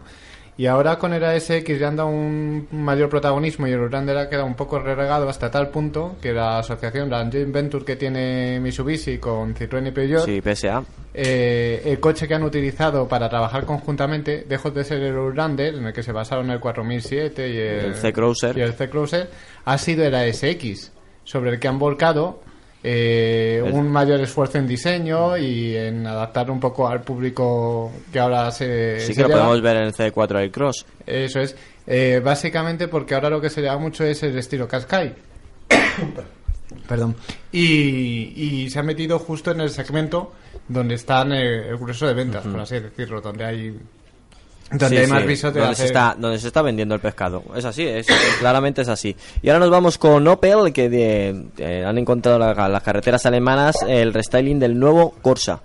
Y 0.59 0.65
ahora 0.67 0.99
con 0.99 1.13
el 1.13 1.23
SX 1.39 1.79
ya 1.79 1.89
han 1.89 1.97
dado 1.97 2.09
un 2.09 2.67
mayor 2.73 3.11
protagonismo 3.11 3.67
y 3.67 3.73
el 3.73 3.81
Outlander 3.81 4.17
ha 4.17 4.29
quedado 4.31 4.47
un 4.47 4.55
poco 4.55 4.79
relegado 4.79 5.29
hasta 5.29 5.51
tal 5.51 5.69
punto 5.69 6.17
que 6.23 6.33
la 6.33 6.59
asociación, 6.61 7.11
la 7.11 7.29
joint 7.31 7.53
venture 7.53 7.85
que 7.85 7.97
tiene 7.97 8.59
Mitsubishi 8.61 9.19
con 9.19 9.55
Citroën 9.55 9.89
y 9.89 9.91
Peugeot, 9.91 10.25
Sí, 10.25 10.41
PSA. 10.41 10.83
eh, 11.13 11.83
el 11.85 12.01
coche 12.01 12.27
que 12.27 12.35
han 12.35 12.43
utilizado 12.43 13.07
para 13.07 13.29
trabajar 13.29 13.67
conjuntamente, 13.67 14.47
dejó 14.49 14.71
de 14.71 14.85
ser 14.85 15.03
el 15.03 15.15
Outlander, 15.17 15.75
en 15.75 15.87
el 15.89 15.93
que 15.93 16.03
se 16.03 16.13
basaron 16.13 16.51
el 16.51 16.59
4007 16.59 17.49
y 17.51 17.57
el, 17.59 17.85
el 17.87 17.95
C-Cruiser, 18.73 19.29
ha 19.67 19.77
sido 19.77 20.05
el 20.05 20.15
ASX, 20.15 20.91
sobre 21.25 21.51
el 21.51 21.61
que 21.61 21.69
han 21.69 21.79
volcado 21.79 22.41
eh, 22.83 23.63
un 23.73 23.91
mayor 23.91 24.21
esfuerzo 24.21 24.59
en 24.59 24.67
diseño 24.67 25.37
y 25.37 25.77
en 25.77 26.07
adaptar 26.07 26.51
un 26.51 26.61
poco 26.61 26.87
al 26.89 27.03
público 27.03 27.91
que 28.13 28.19
ahora 28.19 28.51
se... 28.51 29.01
Sí 29.01 29.15
se 29.15 29.15
que 29.15 29.23
lo 29.23 29.29
lleva. 29.29 29.41
podemos 29.41 29.63
ver 29.63 29.77
en 29.77 29.83
el 29.85 29.93
C4 29.95 30.39
del 30.39 30.51
Cross. 30.51 30.87
Eso 31.07 31.41
es. 31.41 31.57
Eh, 31.87 32.21
básicamente 32.25 32.89
porque 32.89 33.15
ahora 33.15 33.31
lo 33.31 33.41
que 33.41 33.51
se 33.51 33.61
lleva 33.61 33.79
mucho 33.79 34.05
es 34.05 34.23
el 34.23 34.37
estilo 34.39 34.69
Qashqai. 34.69 35.15
Perdón. 36.89 37.17
Y, 37.53 38.33
y 38.65 38.71
se 38.71 38.79
ha 38.79 38.83
metido 38.83 39.19
justo 39.19 39.51
en 39.51 39.61
el 39.61 39.71
segmento 39.71 40.33
donde 40.69 40.95
están 40.97 41.33
eh, 41.33 41.69
el 41.69 41.77
grueso 41.77 42.07
de 42.07 42.15
ventas, 42.15 42.45
por 42.47 42.61
así 42.61 42.79
decirlo, 42.81 43.21
donde 43.21 43.45
hay 43.45 43.79
donde 44.71 44.89
Sí, 44.89 44.97
hay 44.97 45.07
más 45.07 45.23
sí, 45.23 45.43
donde, 45.43 45.61
se 45.61 45.83
hacer- 45.83 45.87
está, 45.87 46.17
donde 46.19 46.39
se 46.39 46.47
está 46.49 46.63
vendiendo 46.63 46.95
el 46.95 47.01
pescado. 47.01 47.43
Es 47.55 47.65
así, 47.65 47.85
es, 47.87 48.07
claramente 48.41 48.83
es 48.83 48.89
así. 48.89 49.15
Y 49.43 49.49
ahora 49.49 49.61
nos 49.61 49.71
vamos 49.71 49.97
con 49.99 50.27
Opel, 50.27 50.73
que 50.73 50.89
de- 50.89 51.45
eh, 51.59 51.85
han 51.87 51.99
encontrado 51.99 52.39
la- 52.39 52.69
las 52.69 52.83
carreteras 52.83 53.25
alemanas 53.27 53.77
el 53.87 54.13
restyling 54.13 54.59
del 54.59 54.79
nuevo 54.79 55.15
Corsa. 55.23 55.61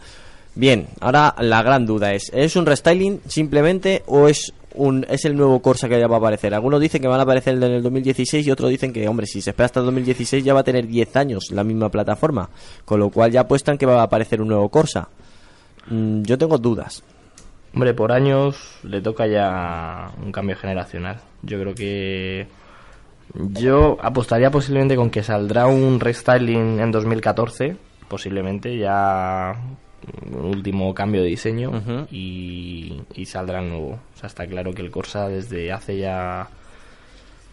Bien, 0.54 0.88
ahora 1.00 1.34
la 1.40 1.64
gran 1.64 1.86
duda 1.86 2.14
es, 2.14 2.30
¿es 2.34 2.56
un 2.56 2.66
restyling 2.66 3.22
simplemente 3.28 4.04
o 4.08 4.28
es 4.28 4.54
un 4.74 5.06
es 5.10 5.26
el 5.26 5.36
nuevo 5.36 5.62
Corsa 5.62 5.88
que 5.90 5.98
ya 6.00 6.08
va 6.08 6.16
a 6.18 6.20
aparecer? 6.20 6.54
Algunos 6.54 6.80
dicen 6.82 7.02
que 7.02 7.08
van 7.08 7.20
a 7.22 7.24
aparecer 7.24 7.56
en 7.56 7.64
el 7.64 7.82
2016 7.82 8.46
y 8.46 8.52
otros 8.52 8.70
dicen 8.70 8.92
que, 8.94 9.08
hombre, 9.08 9.26
si 9.28 9.42
se 9.42 9.52
espera 9.52 9.66
hasta 9.68 9.80
el 9.80 9.86
2016 9.88 10.44
ya 10.44 10.54
va 10.54 10.60
a 10.60 10.64
tener 10.64 10.88
10 10.88 11.16
años 11.16 11.52
la 11.52 11.64
misma 11.64 11.90
plataforma, 11.90 12.50
con 12.86 13.00
lo 13.00 13.10
cual 13.10 13.32
ya 13.32 13.42
apuestan 13.42 13.78
que 13.78 13.86
va 13.86 14.02
a 14.02 14.04
aparecer 14.04 14.42
un 14.42 14.50
nuevo 14.50 14.68
Corsa. 14.70 15.08
Mm, 15.88 16.24
yo 16.24 16.38
tengo 16.38 16.58
dudas. 16.58 17.02
Hombre, 17.74 17.94
por 17.94 18.12
años 18.12 18.80
le 18.84 19.02
toca 19.02 19.28
ya 19.28 20.12
un 20.24 20.32
cambio 20.32 20.56
generacional. 20.56 21.22
Yo 21.42 21.60
creo 21.60 21.74
que 21.74 22.48
Yo 23.34 23.98
apostaría 24.02 24.52
posiblemente 24.52 24.96
con 24.96 25.10
que 25.10 25.24
saldrá 25.24 25.68
un 25.68 26.00
restyling 26.00 26.80
en 26.80 26.92
2014, 26.92 27.78
posiblemente 28.10 28.78
ya 28.78 29.56
un 30.32 30.46
último 30.46 30.94
cambio 30.94 31.22
de 31.22 31.28
diseño 31.30 32.08
y, 32.12 33.02
y 33.14 33.26
saldrá 33.26 33.62
el 33.62 33.70
nuevo. 33.70 34.00
O 34.16 34.18
sea, 34.18 34.28
está 34.28 34.46
claro 34.48 34.74
que 34.74 34.82
el 34.82 34.92
Corsa 34.92 35.30
desde 35.30 35.72
hace 35.72 35.98
ya 35.98 36.50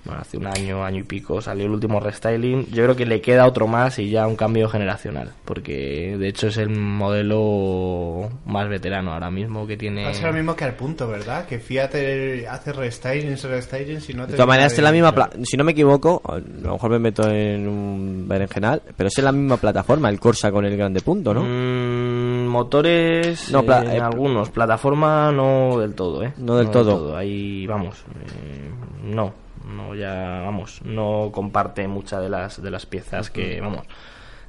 bueno, 0.05 0.20
hace 0.22 0.36
un 0.38 0.46
año, 0.46 0.84
año 0.84 1.01
y 1.01 1.03
pico 1.03 1.40
salió 1.42 1.66
el 1.66 1.72
último 1.72 2.01
restyling. 2.01 2.66
Yo 2.70 2.84
creo 2.84 2.96
que 2.96 3.05
le 3.07 3.20
queda 3.20 3.46
otro 3.46 3.66
más 3.66 3.99
y 3.99 4.09
ya 4.11 4.26
un 4.26 4.36
cambio 4.36 4.68
generacional, 4.68 5.32
porque 5.44 6.16
de 6.18 6.28
hecho 6.28 6.46
es 6.49 6.57
el 6.57 6.70
modelo 6.70 8.28
más 8.46 8.68
veterano 8.68 9.12
ahora 9.12 9.30
mismo 9.30 9.66
que 9.66 9.76
tiene. 9.76 10.05
Va 10.05 10.11
a 10.11 10.14
ser 10.14 10.26
lo 10.28 10.32
mismo 10.32 10.57
que 10.57 10.64
al 10.64 10.74
punto, 10.74 11.09
¿verdad? 11.09 11.46
Que 11.46 11.59
Fiat 11.59 11.90
eh, 11.94 12.46
hace 12.49 12.72
restylings, 12.72 13.42
restylings 13.44 14.09
y 14.11 14.14
no 14.14 14.24
te... 14.26 14.32
De 14.32 14.36
todas 14.36 14.49
maneras, 14.49 14.72
es 14.72 14.78
la 14.82 14.92
misma. 14.92 15.12
pla- 15.14 15.30
Si 15.44 15.57
no 15.57 15.64
me 15.64 15.72
equivoco, 15.72 16.22
a 16.24 16.38
lo 16.38 16.72
mejor 16.72 16.90
me 16.90 16.99
meto 16.99 17.28
en 17.30 17.68
un 17.68 18.24
berenjenal, 18.28 18.82
pero 18.96 19.09
es 19.09 19.18
en 19.18 19.24
la 19.24 19.32
misma 19.32 19.57
plataforma, 19.59 20.09
el 20.09 20.18
Corsa 20.20 20.51
con 20.51 20.64
el 20.64 20.76
grande 20.76 21.01
punto, 21.01 21.34
¿no? 21.34 21.42
Mm, 21.42 22.46
motores, 22.49 23.51
No, 23.51 23.62
pla- 23.62 23.82
eh, 23.84 23.96
eh, 23.96 24.01
algunos. 24.01 24.51
Plataforma 24.51 25.30
no 25.32 25.78
del 25.78 25.94
todo, 25.94 26.22
¿eh? 26.22 26.32
No 26.38 26.57
del 26.57 26.70
todo. 26.70 27.16
Ahí, 27.16 27.66
vamos, 27.66 28.05
eh, 28.20 28.70
no. 29.05 29.32
No, 29.67 29.95
ya, 29.95 30.43
vamos, 30.45 30.81
no 30.85 31.31
comparte 31.33 31.87
muchas 31.89 32.23
de 32.23 32.29
las, 32.29 32.63
de 32.63 32.71
las 32.71 32.87
piezas 32.87 33.31
que, 33.31 33.61
vamos, 33.61 33.83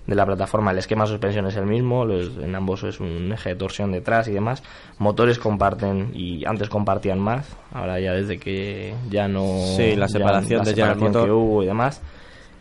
de 0.08 0.16
la 0.16 0.26
plataforma. 0.26 0.72
El 0.72 0.78
esquema 0.80 1.04
de 1.06 1.10
suspensión 1.12 1.46
es 1.48 1.56
el 1.56 1.66
mismo, 1.66 2.06
los- 2.06 2.38
en 2.38 2.56
ambos 2.56 2.84
es 2.84 3.00
un 3.00 3.32
eje 3.32 3.50
de 3.50 3.56
torsión 3.56 3.92
detrás 3.92 4.28
y 4.28 4.32
demás. 4.32 4.64
Motores 4.98 5.40
comparten, 5.40 6.12
y 6.14 6.46
antes 6.46 6.70
compartían 6.70 7.20
más, 7.20 7.48
ahora 7.74 8.00
ya 8.00 8.14
desde 8.14 8.40
que 8.40 8.94
ya 9.10 9.28
no... 9.28 9.46
Sí, 9.78 9.96
la 9.96 10.08
ya- 10.08 10.14
separación 10.14 10.58
la 10.60 10.64
de 10.66 10.72
separación 10.76 11.14
que 11.26 11.32
hubo 11.32 11.64
y 11.64 11.66
demás. 11.68 12.02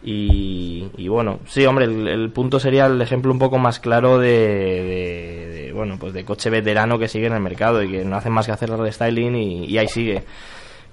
Y, 0.03 0.87
y 0.97 1.09
bueno, 1.09 1.41
sí, 1.47 1.67
hombre, 1.67 1.87
el, 1.87 2.07
el 2.07 2.31
punto 2.31 2.61
sería 2.61 2.87
el 2.87 3.01
ejemplo 3.03 3.33
un 3.33 3.39
poco 3.39 3.59
más 3.59 3.81
claro 3.81 4.19
de, 4.19 4.29
de- 4.29 5.49
de, 5.49 5.73
bueno, 5.73 5.97
pues 5.99 6.13
de 6.13 6.25
coche 6.25 6.51
veterano 6.51 6.99
que 6.99 7.09
sigue 7.09 7.27
en 7.27 7.33
el 7.35 7.41
mercado 7.41 7.83
y 7.83 7.91
que 7.91 8.05
no 8.05 8.17
hace 8.17 8.31
más 8.31 8.47
que 8.47 8.53
hacer 8.53 8.71
el 8.71 8.79
restyling 8.79 9.35
y, 9.35 9.65
y 9.67 9.79
ahí 9.79 9.89
sigue. 9.89 10.23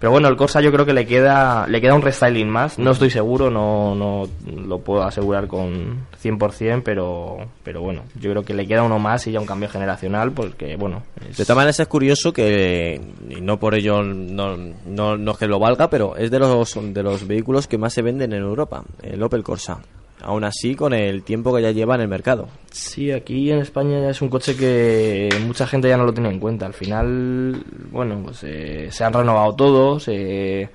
Pero 0.06 0.12
bueno, 0.12 0.28
el 0.28 0.36
Corsa 0.36 0.62
yo 0.62 0.72
creo 0.72 0.86
que 0.86 0.94
le 0.94 1.08
queda 1.08 1.66
le 1.68 1.82
queda 1.82 1.96
un 1.96 2.04
restyling 2.04 2.48
más. 2.48 2.78
No 2.78 2.92
estoy 2.92 3.10
seguro, 3.10 3.50
no, 3.50 3.96
no 3.96 4.28
lo 4.56 4.78
puedo 4.78 5.02
asegurar 5.02 5.48
con 5.48 6.06
100%, 6.24 6.84
pero, 6.86 7.38
pero 7.64 7.82
bueno, 7.82 8.04
yo 8.20 8.30
creo 8.30 8.44
que 8.44 8.54
le 8.54 8.68
queda 8.68 8.84
uno 8.84 9.00
más 9.00 9.26
y 9.26 9.32
ya 9.32 9.40
un 9.40 9.48
cambio 9.48 9.68
generacional 9.68 10.32
porque, 10.32 10.76
bueno... 10.76 11.02
es- 11.28 11.38
De 11.38 11.44
todas 11.44 11.56
maneras 11.58 11.80
es 11.80 11.88
curioso 11.88 12.32
que, 12.32 13.02
y 13.32 13.42
no 13.42 13.58
por 13.58 13.74
ello 13.74 14.04
no, 14.04 14.56
no, 14.86 15.18
no 15.18 15.32
es 15.32 15.38
que 15.40 15.48
lo 15.48 15.58
valga, 15.58 15.90
pero 15.90 16.16
es 16.18 16.30
de 16.30 16.38
los, 16.38 16.78
de 16.94 17.02
los 17.02 17.26
vehículos 17.26 17.66
que 17.66 17.80
más 17.80 17.92
se 17.92 18.04
venden 18.04 18.32
en 18.34 18.44
Europa, 18.44 18.84
el 19.02 19.24
Opel 19.24 19.42
Corsa. 19.42 19.80
Aún 20.22 20.44
así, 20.46 20.76
con 20.76 20.94
el 20.94 21.24
tiempo 21.24 21.54
que 21.56 21.62
ya 21.62 21.72
lleva 21.72 21.96
en 21.96 22.02
el 22.02 22.08
mercado. 22.08 22.48
Sí, 22.72 23.12
aquí 23.12 23.52
en 23.52 23.60
España 23.60 24.00
ya 24.02 24.10
es 24.10 24.22
un 24.22 24.30
coche 24.30 24.56
que 24.56 25.30
mucha 25.46 25.68
gente 25.68 25.90
ya 25.90 25.98
no 25.98 26.06
lo 26.06 26.14
tiene 26.14 26.30
en 26.30 26.40
cuenta. 26.40 26.66
Al 26.66 26.74
final, 26.74 27.62
bueno, 27.92 28.22
pues 28.24 28.44
eh, 28.44 28.88
se 28.92 29.04
han 29.04 29.14
renovado 29.14 29.54
todos, 29.56 30.08
eh, 30.08 30.70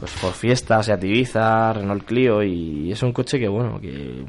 pues 0.00 0.10
por 0.20 0.32
fiesta, 0.32 0.82
Seat 0.82 1.04
Ibiza, 1.04 1.74
Renault 1.74 2.04
Clio 2.04 2.42
y 2.42 2.90
es 2.90 3.02
un 3.02 3.12
coche 3.12 3.38
que, 3.38 3.46
bueno, 3.48 3.78
que 3.80 4.24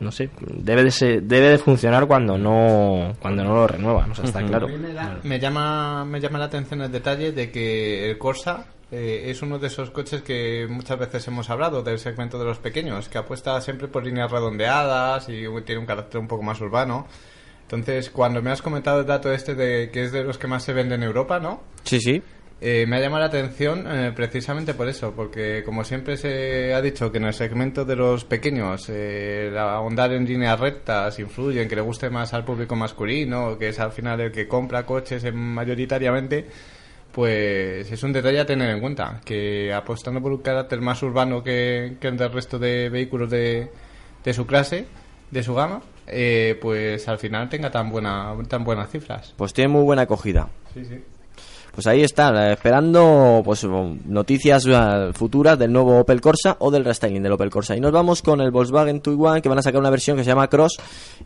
no 0.00 0.10
sé, 0.12 0.30
debe 0.40 0.84
de 0.84 0.90
ser- 0.90 1.22
debe 1.22 1.48
de 1.50 1.58
funcionar 1.58 2.06
cuando 2.06 2.36
no 2.36 3.14
cuando 3.20 3.42
no 3.44 3.54
lo 3.54 3.66
renuevan, 3.66 4.10
o 4.10 4.14
sea, 4.14 4.24
está 4.26 4.44
claro. 4.44 4.66
A 4.66 4.70
mí 4.70 4.76
me, 4.78 4.92
da- 4.92 5.18
me 5.22 5.38
llama, 5.40 6.04
me 6.04 6.20
llama 6.20 6.38
la 6.38 6.44
atención 6.46 6.82
el 6.82 6.92
detalle 6.92 7.32
de 7.32 7.50
que 7.50 8.10
el 8.10 8.18
Corsa 8.18 8.66
eh, 8.94 9.30
es 9.30 9.42
uno 9.42 9.58
de 9.58 9.66
esos 9.66 9.90
coches 9.90 10.22
que 10.22 10.66
muchas 10.68 10.98
veces 10.98 11.26
hemos 11.28 11.50
hablado 11.50 11.82
del 11.82 11.98
segmento 11.98 12.38
de 12.38 12.44
los 12.44 12.58
pequeños, 12.58 13.08
que 13.08 13.18
apuesta 13.18 13.60
siempre 13.60 13.88
por 13.88 14.04
líneas 14.04 14.30
redondeadas 14.30 15.28
y 15.28 15.44
tiene 15.64 15.80
un 15.80 15.86
carácter 15.86 16.20
un 16.20 16.28
poco 16.28 16.42
más 16.42 16.60
urbano. 16.60 17.06
Entonces, 17.62 18.10
cuando 18.10 18.40
me 18.42 18.50
has 18.50 18.62
comentado 18.62 19.00
el 19.00 19.06
dato 19.06 19.32
este 19.32 19.54
de 19.54 19.90
que 19.90 20.04
es 20.04 20.12
de 20.12 20.22
los 20.22 20.38
que 20.38 20.46
más 20.46 20.62
se 20.62 20.72
vende 20.72 20.94
en 20.94 21.02
Europa, 21.02 21.40
¿no? 21.40 21.62
Sí, 21.82 21.98
sí. 22.00 22.22
Eh, 22.60 22.86
me 22.86 22.96
ha 22.96 23.00
llamado 23.00 23.20
la 23.20 23.26
atención 23.26 23.84
eh, 23.86 24.12
precisamente 24.14 24.72
por 24.74 24.88
eso, 24.88 25.12
porque 25.14 25.62
como 25.64 25.82
siempre 25.84 26.16
se 26.16 26.72
ha 26.72 26.80
dicho 26.80 27.10
que 27.10 27.18
en 27.18 27.24
el 27.24 27.34
segmento 27.34 27.84
de 27.84 27.96
los 27.96 28.24
pequeños 28.24 28.88
eh, 28.88 29.48
el 29.48 29.58
ahondar 29.58 30.12
en 30.12 30.24
líneas 30.24 30.58
rectas 30.60 31.18
influye 31.18 31.60
en 31.62 31.68
que 31.68 31.74
le 31.76 31.82
guste 31.82 32.08
más 32.10 32.32
al 32.32 32.44
público 32.44 32.76
masculino, 32.76 33.58
que 33.58 33.68
es 33.68 33.80
al 33.80 33.92
final 33.92 34.20
el 34.20 34.30
que 34.32 34.46
compra 34.46 34.86
coches 34.86 35.24
en- 35.24 35.36
mayoritariamente, 35.36 36.46
pues 37.14 37.90
es 37.92 38.02
un 38.02 38.12
detalle 38.12 38.40
a 38.40 38.46
tener 38.46 38.70
en 38.70 38.80
cuenta, 38.80 39.20
que 39.24 39.72
apostando 39.72 40.20
por 40.20 40.32
un 40.32 40.42
carácter 40.42 40.80
más 40.80 41.00
urbano 41.02 41.44
que, 41.44 41.96
que 42.00 42.08
el 42.08 42.16
del 42.16 42.32
resto 42.32 42.58
de 42.58 42.88
vehículos 42.88 43.30
de, 43.30 43.70
de 44.24 44.34
su 44.34 44.46
clase, 44.46 44.86
de 45.30 45.42
su 45.44 45.54
gama, 45.54 45.80
eh, 46.08 46.58
pues 46.60 47.06
al 47.08 47.18
final 47.18 47.48
tenga 47.48 47.70
tan, 47.70 47.88
buena, 47.88 48.34
tan 48.48 48.64
buenas 48.64 48.90
cifras. 48.90 49.32
Pues 49.36 49.52
tiene 49.52 49.68
muy 49.68 49.84
buena 49.84 50.02
acogida. 50.02 50.48
Sí, 50.74 50.84
sí. 50.84 51.02
Pues 51.74 51.88
ahí 51.88 52.02
están, 52.02 52.36
eh, 52.36 52.52
esperando 52.52 53.42
pues 53.44 53.64
noticias 53.64 54.64
eh, 54.68 55.10
futuras 55.12 55.58
del 55.58 55.72
nuevo 55.72 55.98
Opel 55.98 56.20
Corsa 56.20 56.56
o 56.60 56.70
del 56.70 56.84
restyling 56.84 57.20
del 57.20 57.32
Opel 57.32 57.50
Corsa. 57.50 57.76
Y 57.76 57.80
nos 57.80 57.90
vamos 57.90 58.22
con 58.22 58.40
el 58.40 58.52
Volkswagen 58.52 59.00
Tiguan, 59.00 59.42
que 59.42 59.48
van 59.48 59.58
a 59.58 59.62
sacar 59.62 59.80
una 59.80 59.90
versión 59.90 60.16
que 60.16 60.22
se 60.22 60.30
llama 60.30 60.48
Cross 60.48 60.76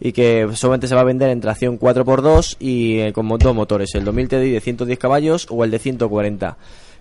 y 0.01 0.13
que 0.13 0.49
solamente 0.55 0.89
se 0.89 0.95
va 0.95 1.03
a 1.03 1.05
vender 1.05 1.29
en 1.29 1.41
tracción 1.41 1.79
4x2 1.79 2.57
y 2.61 2.99
eh, 2.99 3.13
con 3.13 3.29
dos 3.29 3.55
motores, 3.55 3.91
el 3.95 4.05
2000 4.05 4.29
TDI 4.29 4.51
de 4.53 4.61
110 4.61 4.99
caballos 4.99 5.47
o 5.51 5.65
el 5.65 5.71
de 5.71 5.79
140 5.79 6.57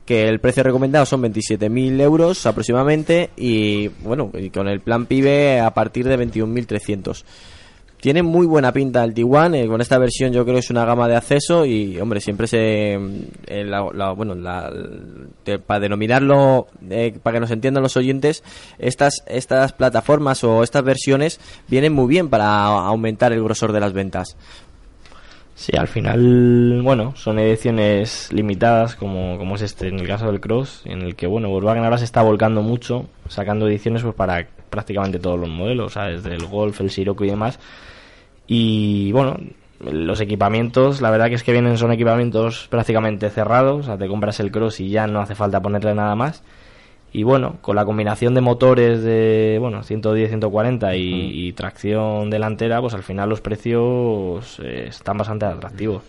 que 0.06 0.28
el 0.28 0.40
precio 0.40 0.64
recomendado 0.64 1.06
son 1.06 1.22
27.000 1.22 2.00
euros 2.00 2.46
aproximadamente 2.46 3.30
y 3.36 3.90
bueno, 4.04 4.32
y 4.34 4.50
con 4.50 4.70
el 4.70 4.80
plan 4.80 5.06
PIBE 5.06 5.60
a 5.60 5.74
partir 5.74 6.08
de 6.08 6.18
21.300. 6.18 7.24
Tiene 8.00 8.22
muy 8.22 8.46
buena 8.46 8.72
pinta 8.72 9.04
el 9.04 9.14
Tiguan, 9.16 9.56
eh, 9.56 9.66
con 9.68 9.82
esta 9.82 9.98
versión 9.98 10.32
yo 10.32 10.44
creo 10.44 10.54
que 10.56 10.60
es 10.60 10.70
una 10.70 10.86
gama 10.86 11.08
de 11.08 11.16
acceso 11.16 11.66
y 11.66 12.00
hombre, 12.00 12.22
siempre 12.22 12.46
se 12.48 12.94
eh, 12.94 13.64
la- 13.66 13.90
la- 13.92 14.12
bueno, 14.12 14.36
la- 14.36 14.72
para 15.66 15.80
denominarlo 15.80 16.68
eh, 16.92 17.18
para 17.24 17.36
que 17.38 17.40
nos 17.42 17.50
entiendan 17.52 17.82
los 17.82 17.98
oyentes, 17.98 18.44
estas 18.78 19.24
estas 19.26 19.74
plataformas 19.74 20.44
o 20.44 20.62
estas 20.64 20.84
versiones 20.84 21.40
vienen 21.70 21.94
muy 21.94 22.08
bien 22.08 22.30
para 22.30 22.66
aumentar 22.66 23.34
el 23.34 23.44
grosor 23.44 23.72
de 23.72 23.80
las 23.80 23.94
ventas. 23.94 24.38
Sí, 25.58 25.76
al 25.76 25.88
final, 25.88 26.82
bueno, 26.84 27.16
son 27.16 27.40
ediciones 27.40 28.32
limitadas 28.32 28.96
como, 28.96 29.40
como 29.40 29.56
es 29.56 29.64
este, 29.64 29.88
en 29.88 30.00
el 30.00 30.06
caso 30.06 30.28
del 30.28 30.40
Cross, 30.40 30.84
en 30.86 31.02
el 31.02 31.16
que, 31.16 31.26
bueno, 31.26 31.50
Volkswagen 31.50 31.84
ahora 31.84 31.98
se 31.98 32.06
está 32.06 32.22
volcando 32.22 32.62
mucho, 32.62 33.08
sacando 33.28 33.68
ediciones 33.68 34.04
pues 34.04 34.14
para 34.14 34.46
prácticamente 34.70 35.18
todos 35.18 35.40
los 35.40 35.50
modelos, 35.50 35.94
¿sabes? 35.94 36.22
Desde 36.22 36.36
el 36.36 36.46
Golf, 36.46 36.80
el 36.80 36.92
Sirocco 36.92 37.26
y 37.26 37.30
demás. 37.30 37.60
Y, 38.46 39.12
bueno, 39.14 39.36
los 39.80 40.22
equipamientos, 40.22 41.02
la 41.02 41.10
verdad 41.10 41.28
que 41.28 41.34
es 41.34 41.44
que 41.44 41.54
vienen, 41.54 41.80
son 41.80 41.92
equipamientos 41.92 42.68
prácticamente 42.70 43.28
cerrados, 43.32 43.80
o 43.80 43.84
sea, 43.84 43.98
te 43.98 44.08
compras 44.08 44.40
el 44.40 44.52
Cross 44.52 44.80
y 44.80 44.90
ya 44.90 45.08
no 45.08 45.22
hace 45.22 45.34
falta 45.34 45.60
ponerle 45.60 45.96
nada 45.96 46.14
más. 46.14 46.44
Y 47.14 47.24
bueno, 47.24 47.56
con 47.62 47.76
la 47.76 47.86
combinación 47.86 48.34
de 48.34 48.42
motores 48.42 49.02
de, 49.02 49.58
bueno, 49.60 49.82
110, 49.84 50.30
140 50.30 50.96
y, 50.96 51.48
y 51.48 51.54
tracción 51.54 52.30
delantera, 52.30 52.80
pues 52.82 52.94
al 52.94 53.02
final 53.04 53.30
los 53.30 53.42
precios 53.42 54.60
eh, 54.64 54.86
están 54.90 55.18
bastante 55.18 55.46
atractivos. 55.46 56.04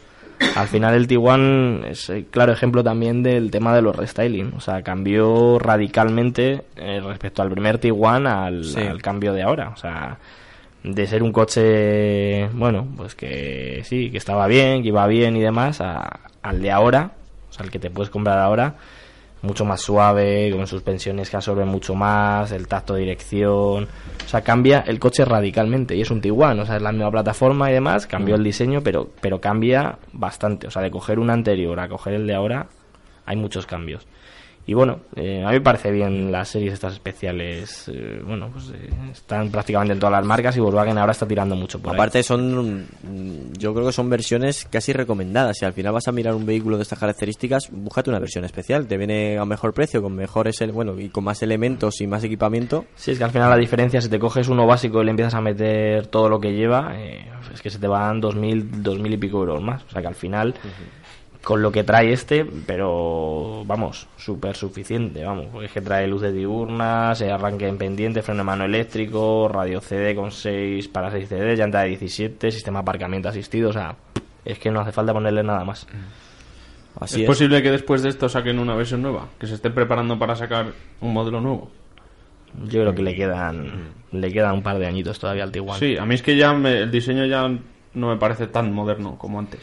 Al 0.55 0.69
final 0.69 0.95
el 0.95 1.07
Tiguan 1.09 1.83
es 1.89 2.11
el 2.11 2.27
claro 2.27 2.53
ejemplo 2.53 2.85
también 2.85 3.23
del 3.23 3.51
tema 3.51 3.75
de 3.75 3.83
los 3.83 3.97
restyling. 3.97 4.53
O 4.57 4.61
sea, 4.61 4.83
cambió 4.83 5.59
radicalmente 5.59 6.63
eh, 6.77 7.01
respecto 7.05 7.43
al 7.43 7.51
primer 7.51 7.79
Tiguan 7.79 8.27
al, 8.27 8.65
Sí. 8.65 8.81
al 8.81 9.01
cambio 9.03 9.33
de 9.33 9.43
ahora. 9.43 9.71
O 9.71 9.77
sea, 9.77 10.19
de 10.85 11.07
ser 11.09 11.23
un 11.25 11.33
coche, 11.33 12.49
bueno, 12.55 12.87
pues 12.97 13.15
que 13.15 13.83
sí, 13.85 14.11
que 14.11 14.19
estaba 14.19 14.47
bien, 14.47 14.83
que 14.83 14.89
iba 14.89 15.07
bien 15.07 15.37
y 15.37 15.41
demás, 15.41 15.81
a- 15.81 16.21
al 16.43 16.63
de 16.63 16.71
ahora, 16.71 17.13
o 17.51 17.53
sea, 17.53 17.65
el 17.65 17.71
que 17.73 17.79
te 17.81 17.91
puedes 17.91 18.11
comprar 18.11 18.39
ahora, 18.39 18.75
mucho 19.43 19.65
más 19.65 19.81
suave, 19.81 20.51
con 20.55 20.67
suspensiones 20.67 21.31
que 21.31 21.37
absorben 21.37 21.69
mucho 21.69 21.95
más, 21.95 22.51
el 22.53 22.67
tacto 22.67 22.95
de 22.95 23.01
dirección, 23.01 23.85
o 23.85 24.29
sea, 24.29 24.43
cambia 24.43 24.85
el 24.87 24.99
coche 24.99 25.25
radicalmente 25.25 25.95
y 25.97 26.01
es 26.01 26.11
un 26.11 26.21
Tiguan, 26.21 26.59
o 26.61 26.67
sea, 26.67 26.77
es 26.77 26.83
la 26.83 26.93
misma 26.93 27.11
plataforma 27.11 27.71
y 27.71 27.75
demás, 27.75 28.07
cambió 28.07 28.35
el 28.35 28.45
diseño, 28.45 28.81
pero, 28.83 29.09
pero 29.21 29.41
cambia 29.41 29.99
bastante, 30.13 30.67
o 30.67 30.71
sea, 30.71 30.83
de 30.83 30.91
coger 30.91 31.19
un 31.19 31.31
anterior 31.31 31.79
a 31.79 31.89
coger 31.89 32.15
el 32.15 32.27
de 32.27 32.35
ahora, 32.35 32.67
hay 33.27 33.37
muchos 33.37 33.67
cambios. 33.67 34.07
Y 34.69 34.75
bueno, 34.75 35.01
eh, 35.17 35.43
a 35.43 35.49
mí 35.49 35.55
me 35.55 35.61
parece 35.63 35.91
bien 35.91 36.31
las 36.31 36.51
series 36.51 36.75
estas 36.75 36.93
especiales. 36.93 37.89
eh, 37.89 38.21
bueno, 38.23 38.51
pues 38.53 38.71
eh, 38.75 38.91
están 39.11 39.51
prácticamente 39.51 39.95
en 39.95 39.99
todas 39.99 40.13
las 40.13 40.27
marcas 40.27 40.55
y 40.59 40.61
Volkswagen 40.61 40.99
ahora 40.99 41.13
está 41.13 41.27
tirando 41.27 41.57
mucho 41.57 41.81
por 41.81 41.93
ahí. 41.93 41.97
Aparte 41.97 42.23
son, 42.23 42.83
mm, 42.83 43.55
yo 43.57 43.73
creo 43.73 43.87
que 43.87 43.93
son 43.93 44.11
versiones 44.11 44.69
casi 44.71 44.93
recomendadas. 44.93 45.57
Si 45.57 45.65
al 45.65 45.73
final 45.73 45.95
vas 45.95 46.07
a 46.07 46.13
mirar 46.13 46.35
un 46.35 46.45
vehículo 46.45 46.77
de 46.77 46.83
estas 46.83 46.99
características, 46.99 47.71
búscate 47.73 48.11
una 48.11 48.19
versión 48.19 48.45
especial. 48.45 48.87
Te 48.87 48.99
viene 48.99 49.39
a 49.39 49.47
mejor 49.47 49.73
precio, 49.73 50.03
con 50.03 50.15
mejores, 50.15 50.63
bueno, 50.71 51.01
y 51.01 51.09
con 51.09 51.25
más 51.25 51.43
elementos 51.43 52.03
y 52.03 52.07
más 52.07 52.23
equipamiento. 52.23 52.85
Sí, 52.95 53.13
es 53.13 53.17
que 53.17 53.25
al 53.25 53.31
final 53.31 53.49
la 53.49 53.57
diferencia, 53.57 54.03
si 54.03 54.11
te 54.11 54.19
coges 54.19 54.49
uno 54.49 54.67
básico 54.67 55.01
y 55.01 55.07
le 55.07 55.13
empiezas 55.13 55.33
a 55.33 55.41
meter 55.41 56.09
todo 56.09 56.29
lo 56.29 56.41
que 56.41 56.53
lleva, 56.53 56.93
eh, 56.95 57.25
es 57.55 57.63
que 57.63 57.71
se 57.71 57.79
te 57.79 57.87
van 57.87 58.21
2.000, 58.21 58.83
2.000 58.83 59.15
y 59.15 59.17
pico 59.17 59.39
euros 59.39 59.63
más. 59.63 59.83
O 59.85 59.89
sea 59.89 60.03
que 60.03 60.09
al 60.09 60.15
final 60.15 60.55
con 61.43 61.63
lo 61.63 61.71
que 61.73 61.85
trae 61.85 62.13
este, 62.13 62.45
pero 62.45 63.63
vamos, 63.65 64.07
súper 64.17 64.57
suficiente, 64.57 65.25
vamos, 65.25 65.47
porque 65.53 65.67
es 65.67 65.73
que 65.73 65.81
trae 65.81 66.07
luces 66.07 66.35
diurnas, 66.35 67.23
arranque 67.23 67.69
en 67.69 67.79
pendiente, 67.79 68.23
freno 68.23 68.39
de 68.41 68.45
mano 68.45 68.65
eléctrico, 68.65 69.49
radio 69.49 69.81
CD 69.81 70.15
con 70.15 70.31
6 70.31 70.89
para 70.89 71.11
6 71.11 71.29
CD, 71.29 71.57
llanta 71.57 71.81
de 71.83 71.89
17, 71.91 72.51
sistema 72.51 72.81
de 72.81 72.83
aparcamiento 72.83 73.29
asistido, 73.29 73.71
o 73.71 73.73
sea, 73.73 73.95
es 74.45 74.59
que 74.59 74.71
no 74.71 74.81
hace 74.81 74.93
falta 74.93 75.13
ponerle 75.13 75.43
nada 75.43 75.65
más. 75.65 75.87
Así 77.01 77.17
¿Es, 77.17 77.21
es. 77.23 77.27
posible 77.27 77.63
que 77.63 77.71
después 77.71 78.03
de 78.03 78.09
esto 78.09 78.29
saquen 78.29 78.59
una 78.59 78.75
versión 78.75 79.01
nueva? 79.03 79.29
Que 79.39 79.47
se 79.47 79.55
estén 79.55 79.73
preparando 79.73 80.19
para 80.19 80.35
sacar 80.35 80.67
un 81.01 81.13
modelo 81.13 81.41
nuevo. 81.41 81.71
Yo 82.65 82.81
creo 82.81 82.95
que 82.95 83.03
le 83.03 83.15
quedan 83.15 83.91
le 84.11 84.33
quedan 84.33 84.55
un 84.55 84.63
par 84.63 84.79
de 84.79 84.87
añitos 84.87 85.19
todavía 85.19 85.45
al 85.45 85.53
Tiguan. 85.53 85.79
Sí, 85.79 85.97
a 85.97 86.05
mí 86.05 86.15
es 86.15 86.23
que 86.23 86.37
ya 86.37 86.53
me- 86.55 86.79
el 86.81 86.91
diseño 86.91 87.27
ya 87.27 87.47
no 87.95 88.09
me 88.09 88.17
parece 88.17 88.47
tan 88.49 88.73
moderno 88.73 89.17
como 89.19 89.39
antes. 89.39 89.61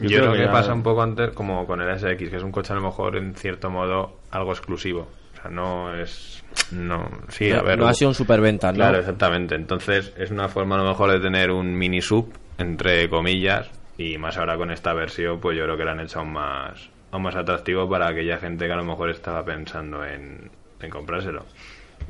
Yo, 0.00 0.08
creo 0.20 0.32
creo 0.32 0.46
que 0.46 0.52
pasa 0.52 0.72
un 0.72 0.82
poco 0.82 1.02
antes 1.02 1.30
como 1.30 1.66
con 1.66 1.80
el 1.80 1.98
SX, 1.98 2.30
que 2.30 2.36
es 2.36 2.42
un 2.42 2.52
coche 2.52 2.72
a 2.72 2.76
lo 2.76 2.82
mejor 2.82 3.16
en 3.16 3.34
cierto 3.34 3.70
modo 3.70 4.18
algo 4.30 4.52
exclusivo. 4.52 5.08
O 5.34 5.40
sea, 5.40 5.50
no 5.50 5.94
es... 5.94 6.44
No, 6.72 7.08
sí, 7.28 7.50
a 7.50 7.62
ver... 7.62 7.78
no 7.78 7.86
ha 7.86 7.94
sido 7.94 8.10
un 8.10 8.14
superventa, 8.14 8.70
¿no? 8.70 8.76
Claro, 8.76 8.98
exactamente. 8.98 9.54
Entonces 9.54 10.12
es 10.16 10.30
una 10.30 10.48
forma 10.48 10.76
a 10.76 10.78
lo 10.78 10.88
mejor 10.88 11.10
de 11.10 11.20
tener 11.20 11.50
un 11.50 11.76
mini 11.76 12.00
sub, 12.00 12.32
entre 12.58 13.08
comillas, 13.08 13.70
y 13.96 14.16
más 14.18 14.36
ahora 14.38 14.56
con 14.56 14.70
esta 14.70 14.94
versión, 14.94 15.40
pues 15.40 15.56
yo 15.58 15.64
creo 15.64 15.76
que 15.76 15.84
la 15.84 15.92
han 15.92 16.00
hecho 16.00 16.20
aún 16.20 16.32
más, 16.32 16.88
aún 17.10 17.22
más 17.22 17.34
atractivo 17.34 17.88
para 17.88 18.08
aquella 18.08 18.38
gente 18.38 18.66
que 18.66 18.72
a 18.72 18.76
lo 18.76 18.84
mejor 18.84 19.10
estaba 19.10 19.44
pensando 19.44 20.04
en, 20.04 20.50
en 20.80 20.90
comprárselo. 20.90 21.44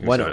Bueno, 0.03 0.26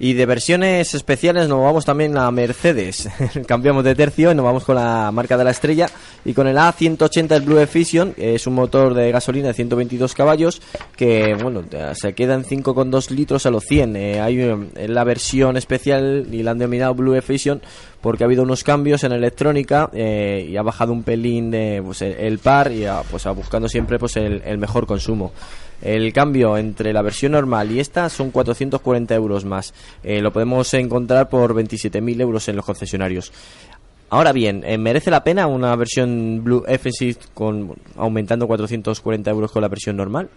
y 0.00 0.14
de 0.14 0.24
versiones 0.24 0.94
especiales 0.94 1.46
nos 1.46 1.62
vamos 1.62 1.84
también 1.84 2.16
a 2.16 2.30
Mercedes. 2.30 3.06
Cambiamos 3.46 3.84
de 3.84 3.94
tercio 3.94 4.32
y 4.32 4.34
nos 4.34 4.46
vamos 4.46 4.64
con 4.64 4.76
la 4.76 5.10
marca 5.12 5.36
de 5.36 5.44
la 5.44 5.50
estrella 5.50 5.90
y 6.24 6.32
con 6.32 6.48
el 6.48 6.56
A180 6.56 7.32
el 7.32 7.42
Blue 7.42 8.14
que 8.16 8.34
es 8.34 8.46
un 8.46 8.54
motor 8.54 8.94
de 8.94 9.12
gasolina 9.12 9.48
de 9.48 9.54
122 9.54 10.14
caballos 10.14 10.62
que, 10.96 11.34
bueno, 11.34 11.64
se 11.92 12.14
queda 12.14 12.32
en 12.32 12.44
5,2 12.44 13.10
litros 13.10 13.44
a 13.44 13.50
los 13.50 13.62
100. 13.64 13.96
Eh, 13.96 14.20
hay 14.22 14.40
eh, 14.40 14.88
la 14.88 15.04
versión 15.04 15.58
especial 15.58 16.26
y 16.32 16.42
la 16.42 16.52
han 16.52 16.58
denominado 16.58 16.94
Blue 16.94 17.14
Effusion 17.14 17.60
porque 18.00 18.24
ha 18.24 18.26
habido 18.26 18.42
unos 18.42 18.64
cambios 18.64 19.04
en 19.04 19.12
electrónica 19.12 19.90
eh, 19.92 20.46
y 20.48 20.56
ha 20.56 20.62
bajado 20.62 20.94
un 20.94 21.02
pelín 21.02 21.50
de, 21.50 21.82
pues, 21.84 22.00
el, 22.00 22.38
par 22.38 22.72
y 22.72 22.86
ha, 22.86 23.02
pues, 23.02 23.26
ha 23.26 23.32
buscando 23.32 23.68
siempre 23.68 23.98
pues 23.98 24.16
el 24.16 24.56
mejor 24.56 24.86
consumo. 24.86 25.32
El 25.82 26.12
cambio 26.12 26.56
entre 26.58 26.92
la 26.92 27.02
versión 27.02 27.32
normal 27.32 27.70
y 27.72 27.80
esta 27.80 28.08
son 28.10 28.30
440 28.30 29.14
euros 29.14 29.44
más. 29.44 29.72
Eh, 30.04 30.20
lo 30.20 30.32
podemos 30.32 30.72
encontrar 30.74 31.28
por 31.28 31.54
27.000 31.54 32.20
euros 32.20 32.48
en 32.48 32.56
los 32.56 32.64
concesionarios. 32.66 33.32
Ahora 34.10 34.32
bien, 34.32 34.62
eh, 34.66 34.76
¿merece 34.76 35.10
la 35.10 35.22
pena 35.24 35.46
una 35.46 35.74
versión 35.76 36.40
Blue 36.42 36.64
Offensive 36.68 37.16
con 37.32 37.74
aumentando 37.96 38.46
440 38.46 39.30
euros 39.30 39.52
con 39.52 39.62
la 39.62 39.68
versión 39.68 39.96
normal? 39.96 40.28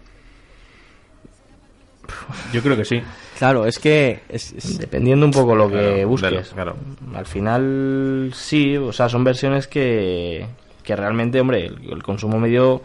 Yo 2.53 2.61
creo 2.61 2.75
que 2.77 2.85
sí. 2.85 3.01
Claro, 3.39 3.65
es 3.65 3.79
que 3.79 4.19
es- 4.29 4.53
es- 4.53 4.77
Dependiendo 4.77 5.25
un 5.25 5.31
poco 5.31 5.55
lo 5.55 5.69
que 5.69 5.93
Claro, 5.95 6.07
busques. 6.07 6.49
claro. 6.49 6.75
Al 7.15 7.25
final, 7.25 8.31
sí, 8.35 8.77
o 8.77 8.91
sea, 8.93 9.09
son 9.09 9.23
versiones 9.23 9.67
que, 9.67 10.45
que 10.83 10.95
realmente, 10.95 11.39
hombre, 11.41 11.65
el, 11.65 11.91
el 11.91 12.03
consumo 12.03 12.39
medio 12.39 12.81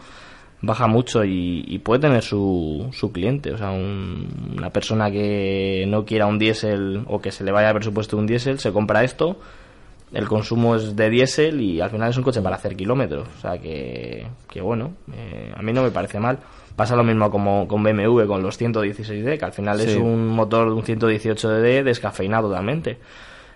baja 0.61 0.87
mucho 0.87 1.23
y, 1.23 1.63
y 1.67 1.79
puede 1.79 2.01
tener 2.01 2.21
su, 2.23 2.87
su 2.91 3.11
cliente. 3.11 3.51
O 3.53 3.57
sea, 3.57 3.71
un- 3.71 4.53
una 4.57 4.69
persona 4.71 5.09
que 5.11 5.85
no 5.87 6.05
quiera 6.05 6.25
un 6.27 6.37
diésel 6.39 7.03
o 7.07 7.21
que 7.21 7.31
se 7.31 7.43
le 7.43 7.51
vaya 7.51 7.69
a 7.69 7.73
presupuesto 7.73 8.17
un 8.17 8.27
diésel, 8.27 8.59
se 8.59 8.71
compra 8.71 9.03
esto, 9.03 9.37
el 10.11 10.27
consumo 10.27 10.75
es 10.75 10.95
de 10.95 11.09
diésel 11.09 11.61
y 11.61 11.81
al 11.81 11.89
final 11.91 12.09
es 12.09 12.17
un 12.17 12.23
coche 12.23 12.41
para 12.41 12.55
hacer 12.55 12.75
kilómetros. 12.75 13.27
O 13.37 13.41
sea, 13.41 13.57
que, 13.59 14.25
que 14.49 14.59
bueno, 14.61 14.93
eh, 15.13 15.51
a 15.55 15.61
mí 15.61 15.71
no 15.71 15.83
me 15.83 15.91
parece 15.91 16.19
mal. 16.19 16.39
Pasa 16.75 16.95
lo 16.95 17.03
mismo 17.03 17.29
como 17.29 17.67
con 17.67 17.83
BMW, 17.83 18.25
con 18.25 18.41
los 18.41 18.59
116D, 18.59 19.37
que 19.37 19.45
al 19.45 19.51
final 19.53 19.79
es 19.81 19.87
un 19.97 20.27
motor 20.27 20.67
de 20.69 20.73
un 20.75 20.83
118D 20.83 21.83
descafeinado 21.83 22.47
totalmente. 22.47 22.97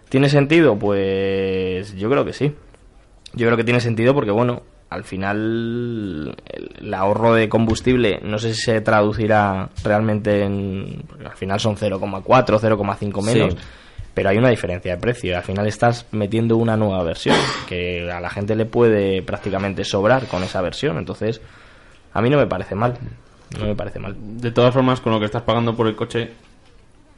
¿Tiene 0.09 0.29
sentido? 0.29 0.77
Pues 0.77 1.95
yo 1.95 2.09
creo 2.09 2.23
que 2.25 2.33
sí. 2.33 2.53
Yo 3.33 3.47
creo 3.47 3.57
que 3.57 3.63
tiene 3.63 3.79
sentido 3.79 4.13
porque, 4.13 4.31
bueno, 4.31 4.61
al 4.93 5.03
final 5.03 6.35
el, 6.45 6.93
ahorro 6.93 7.33
de 7.33 7.49
combustible 7.49 8.19
no 8.23 8.37
sé 8.37 8.53
si 8.53 8.61
se 8.61 8.81
traducirá 8.81 9.69
realmente 9.83 10.43
en... 10.43 11.03
porque 11.07 11.25
al 11.25 11.35
final 11.35 11.59
son 11.59 11.75
0,4, 11.75 12.23
0,5 12.23 13.23
menos. 13.23 13.53
Sí. 13.53 13.59
Pero 14.13 14.29
hay 14.29 14.37
una 14.37 14.49
diferencia 14.49 14.93
de 14.93 15.01
precio 15.01 15.35
al 15.35 15.43
final 15.43 15.65
estás 15.65 16.05
metiendo 16.11 16.57
una 16.57 16.77
nueva 16.77 17.03
versión 17.03 17.35
que 17.67 18.11
a 18.11 18.19
la 18.19 18.29
gente 18.29 18.55
le 18.55 18.65
puede 18.65 19.23
prácticamente 19.23 19.83
sobrar 19.83 20.27
con 20.27 20.43
esa 20.43 20.61
versión. 20.61 20.97
Entonces, 20.97 21.41
a 22.13 22.21
mí 22.21 22.29
no 22.29 22.37
me 22.37 22.45
parece 22.45 22.75
mal. 22.75 22.97
No 23.59 23.65
me 23.65 23.75
parece 23.75 23.99
mal. 23.99 24.15
De 24.19 24.51
todas 24.51 24.73
formas, 24.73 25.01
con 25.01 25.13
lo 25.13 25.19
que 25.19 25.25
estás 25.25 25.43
pagando 25.43 25.75
por 25.75 25.87
el 25.87 25.95
coche, 25.95 26.31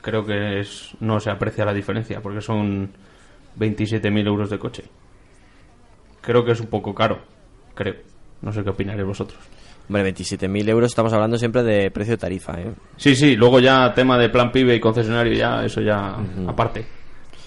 creo 0.01 0.25
que 0.25 0.59
es, 0.59 0.95
no 0.99 1.19
se 1.19 1.29
aprecia 1.29 1.65
la 1.65 1.73
diferencia, 1.73 2.21
porque 2.21 2.41
son 2.41 2.91
27.000 3.57 4.27
euros 4.27 4.49
de 4.49 4.59
coche. 4.59 4.83
Creo 6.21 6.43
que 6.43 6.51
es 6.51 6.59
un 6.59 6.67
poco 6.67 6.93
caro, 6.93 7.19
creo. 7.75 7.95
No 8.41 8.51
sé 8.51 8.63
qué 8.63 8.69
opinaréis 8.69 9.07
vosotros. 9.07 9.39
hombre, 9.87 10.13
27.000 10.13 10.69
euros 10.69 10.91
estamos 10.91 11.13
hablando 11.13 11.37
siempre 11.37 11.63
de 11.63 11.91
precio 11.91 12.13
de 12.13 12.17
tarifa, 12.17 12.59
¿eh? 12.59 12.73
Sí, 12.97 13.15
sí, 13.15 13.35
luego 13.35 13.59
ya 13.59 13.93
tema 13.93 14.17
de 14.17 14.29
plan 14.29 14.51
pibe 14.51 14.75
y 14.75 14.79
concesionario, 14.79 15.33
ya 15.33 15.63
eso 15.63 15.81
ya 15.81 16.15
aparte. 16.47 16.85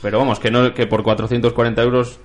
Pero 0.00 0.18
vamos, 0.18 0.38
que, 0.38 0.50
no, 0.50 0.72
que 0.72 0.86
por 0.86 1.02
440 1.02 1.82
euros 1.82 2.20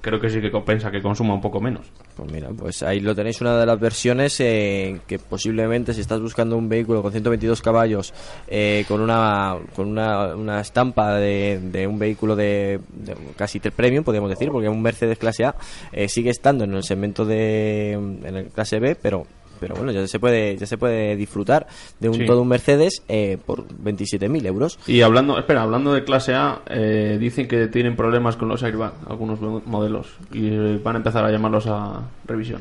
creo 0.00 0.20
que 0.20 0.30
sí 0.30 0.40
que 0.40 0.50
compensa 0.50 0.90
que 0.90 1.02
consuma 1.02 1.34
un 1.34 1.40
poco 1.40 1.60
menos. 1.60 1.86
Pues 2.16 2.30
mira, 2.32 2.48
pues 2.50 2.82
ahí 2.82 3.00
lo 3.00 3.14
tenéis 3.14 3.40
una 3.40 3.58
de 3.58 3.66
las 3.66 3.78
versiones 3.78 4.38
eh, 4.40 5.00
que 5.06 5.18
posiblemente 5.18 5.94
si 5.94 6.00
estás 6.00 6.20
buscando 6.20 6.56
un 6.56 6.68
vehículo 6.68 7.02
con 7.02 7.12
122 7.12 7.62
caballos 7.62 8.12
eh, 8.48 8.84
con 8.88 9.00
una 9.00 9.56
con 9.74 9.88
una, 9.88 10.34
una 10.34 10.60
estampa 10.60 11.14
de, 11.14 11.60
de 11.62 11.86
un 11.86 11.98
vehículo 11.98 12.36
de, 12.36 12.80
de 12.90 13.16
casi 13.36 13.60
premium 13.60 14.04
podríamos 14.04 14.30
decir 14.30 14.50
porque 14.50 14.68
un 14.68 14.82
Mercedes 14.82 15.18
clase 15.18 15.44
A 15.44 15.54
eh, 15.92 16.08
sigue 16.08 16.30
estando 16.30 16.64
en 16.64 16.74
el 16.74 16.82
segmento 16.82 17.24
de 17.24 17.92
en 17.92 18.36
el 18.36 18.46
clase 18.46 18.78
B 18.80 18.96
pero 18.96 19.26
pero 19.58 19.74
bueno 19.74 19.92
ya 19.92 20.06
se 20.06 20.18
puede 20.18 20.56
ya 20.56 20.66
se 20.66 20.78
puede 20.78 21.16
disfrutar 21.16 21.66
de 22.00 22.08
un 22.08 22.14
Sí. 22.16 22.26
todo 22.26 22.42
un 22.42 22.48
Mercedes 22.48 23.02
eh, 23.08 23.38
por 23.44 23.66
27.000 23.68 24.46
euros 24.46 24.78
Y 24.86 25.02
hablando, 25.02 25.38
espera, 25.38 25.62
hablando 25.62 25.92
de 25.92 26.04
clase 26.04 26.34
A, 26.34 26.62
eh, 26.70 27.16
dicen 27.20 27.46
que 27.48 27.66
tienen 27.68 27.96
problemas 27.96 28.36
con 28.36 28.48
los 28.48 28.62
airbag, 28.62 28.92
algunos 29.08 29.40
mo- 29.40 29.62
modelos, 29.66 30.08
y 30.32 30.48
eh, 30.48 30.80
van 30.82 30.96
a 30.96 30.98
empezar 30.98 31.24
a 31.24 31.30
llamarlos 31.30 31.66
a 31.66 32.02
revisión. 32.26 32.60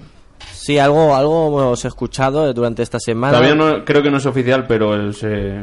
sí 0.51 0.77
algo 0.79 1.15
algo 1.15 1.47
hemos 1.47 1.85
escuchado 1.85 2.53
durante 2.53 2.83
esta 2.83 2.99
semana 2.99 3.37
Todavía 3.37 3.55
no, 3.55 3.85
creo 3.85 4.01
que 4.03 4.11
no 4.11 4.17
es 4.17 4.25
oficial, 4.25 4.65
pero 4.67 5.11
se, 5.13 5.55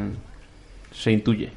se 0.91 1.11
intuye. 1.11 1.49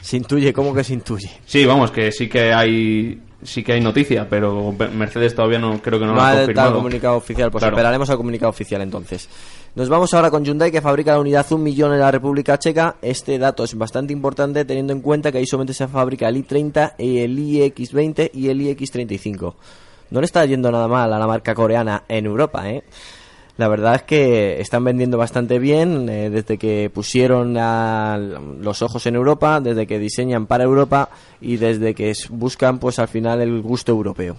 se 0.00 0.16
intuye 0.16 0.52
cómo 0.52 0.72
que 0.74 0.84
se 0.84 0.94
intuye 0.94 1.30
Sí, 1.44 1.64
vamos, 1.64 1.90
que 1.90 2.10
sí 2.12 2.28
que 2.28 2.52
hay 2.52 3.20
sí 3.46 3.62
que 3.62 3.72
hay 3.74 3.80
noticia, 3.80 4.28
pero 4.28 4.72
Mercedes 4.92 5.34
todavía 5.34 5.58
no 5.58 5.80
creo 5.80 5.98
que 5.98 6.04
no, 6.04 6.12
No 6.12 6.16
lo 6.16 6.22
ha 6.22 6.34
confirmado. 6.36 6.74
comunicado 6.74 7.16
oficial, 7.16 7.50
pues 7.50 7.62
Claro. 7.62 7.76
esperaremos 7.76 8.10
al 8.10 8.16
comunicado 8.16 8.50
oficial 8.50 8.82
entonces. 8.82 9.28
Nos 9.74 9.88
vamos 9.88 10.12
ahora 10.14 10.30
con 10.30 10.44
Hyundai 10.44 10.70
que 10.72 10.80
fabrica 10.80 11.12
la 11.12 11.20
unidad 11.20 11.46
un 11.52 11.62
millón 11.62 11.92
en 11.92 12.00
la 12.00 12.10
República 12.10 12.58
Checa. 12.58 12.96
Este 13.02 13.38
dato 13.38 13.64
es 13.64 13.76
bastante 13.76 14.12
importante 14.12 14.64
teniendo 14.64 14.92
en 14.92 15.00
cuenta 15.00 15.30
que 15.30 15.38
ahí 15.38 15.46
solamente 15.46 15.74
se 15.74 15.86
fabrica 15.86 16.28
el 16.28 16.36
i30, 16.46 16.94
el 16.98 17.38
iX20 17.38 18.30
y 18.32 18.48
el 18.48 18.60
iX35. 18.60 19.54
No 20.10 20.20
le 20.20 20.24
está 20.26 20.44
yendo 20.46 20.70
nada 20.70 20.88
mal 20.88 21.12
a 21.12 21.18
la 21.18 21.26
marca 21.26 21.54
coreana 21.54 22.04
en 22.08 22.26
Europa, 22.26 22.70
¿eh? 22.70 22.84
La 23.58 23.68
verdad 23.68 23.94
es 23.94 24.02
que 24.02 24.60
están 24.60 24.84
vendiendo 24.84 25.16
bastante 25.16 25.58
bien 25.58 26.08
eh, 26.10 26.28
desde 26.28 26.58
que 26.58 26.90
pusieron 26.92 27.56
a- 27.58 28.18
los 28.60 28.82
ojos 28.82 29.06
en 29.06 29.14
Europa, 29.14 29.60
desde 29.60 29.86
que 29.86 29.98
diseñan 29.98 30.46
para 30.46 30.64
Europa 30.64 31.08
y 31.40 31.56
desde 31.56 31.94
que 31.94 32.12
buscan 32.30 32.78
pues 32.78 32.98
al 32.98 33.08
final 33.08 33.40
el 33.40 33.62
gusto 33.62 33.92
europeo. 33.92 34.36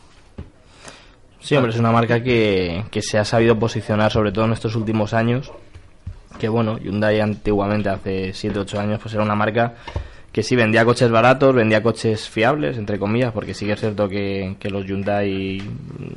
Sí, 1.39 1.55
hombre, 1.55 1.71
es 1.71 1.79
una 1.79 1.91
marca 1.91 2.21
que, 2.21 2.83
que 2.91 3.01
se 3.01 3.17
ha 3.17 3.25
sabido 3.25 3.57
posicionar, 3.57 4.11
sobre 4.11 4.31
todo 4.31 4.45
en 4.45 4.51
estos 4.53 4.75
últimos 4.75 5.13
años. 5.13 5.51
Que 6.39 6.49
bueno, 6.49 6.77
Hyundai 6.77 7.19
antiguamente, 7.19 7.89
hace 7.89 8.29
7-8 8.33 8.77
años, 8.77 8.99
pues 9.01 9.13
era 9.15 9.23
una 9.23 9.33
marca 9.35 9.75
que 10.31 10.43
sí 10.43 10.55
vendía 10.55 10.85
coches 10.85 11.09
baratos, 11.09 11.55
vendía 11.55 11.81
coches 11.81 12.29
fiables, 12.29 12.77
entre 12.77 12.99
comillas, 12.99 13.31
porque 13.31 13.55
sí 13.55 13.65
que 13.65 13.71
es 13.71 13.79
cierto 13.79 14.07
que, 14.07 14.55
que 14.59 14.69
los 14.69 14.85
Hyundai 14.85 15.59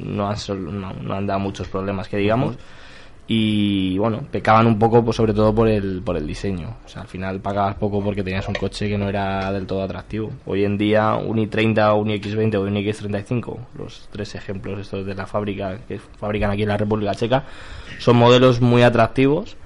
no 0.01 0.28
han, 0.28 0.36
no, 0.80 0.92
no 0.92 1.14
han 1.14 1.26
dado 1.26 1.40
muchos 1.40 1.68
problemas, 1.68 2.09
que 2.09 2.18
digamos. 2.18 2.57
Y 3.32 3.96
bueno, 3.96 4.24
pecaban 4.28 4.66
un 4.66 4.76
poco, 4.76 5.04
pues, 5.04 5.16
sobre 5.16 5.32
todo 5.32 5.54
por 5.54 5.68
el, 5.68 6.02
por 6.02 6.16
el 6.16 6.26
diseño. 6.26 6.78
O 6.84 6.88
sea, 6.88 7.02
al 7.02 7.06
final 7.06 7.38
pagabas 7.38 7.76
poco 7.76 8.02
porque 8.02 8.24
tenías 8.24 8.48
un 8.48 8.56
coche 8.56 8.88
que 8.88 8.98
no 8.98 9.08
era 9.08 9.52
del 9.52 9.68
todo 9.68 9.84
atractivo. 9.84 10.32
Hoy 10.46 10.64
en 10.64 10.76
día, 10.76 11.14
un 11.14 11.36
i30, 11.36 11.96
un 11.96 12.08
iX20 12.08 12.56
o 12.56 12.62
un 12.62 12.74
iX35, 12.74 13.56
los 13.78 14.08
tres 14.10 14.34
ejemplos 14.34 14.80
estos 14.80 15.06
de 15.06 15.14
la 15.14 15.28
fábrica 15.28 15.78
que 15.86 16.00
fabrican 16.00 16.50
aquí 16.50 16.62
en 16.62 16.70
la 16.70 16.76
República 16.76 17.14
Checa, 17.14 17.44
son 18.00 18.16
modelos 18.16 18.60
muy 18.60 18.82
atractivos 18.82 19.56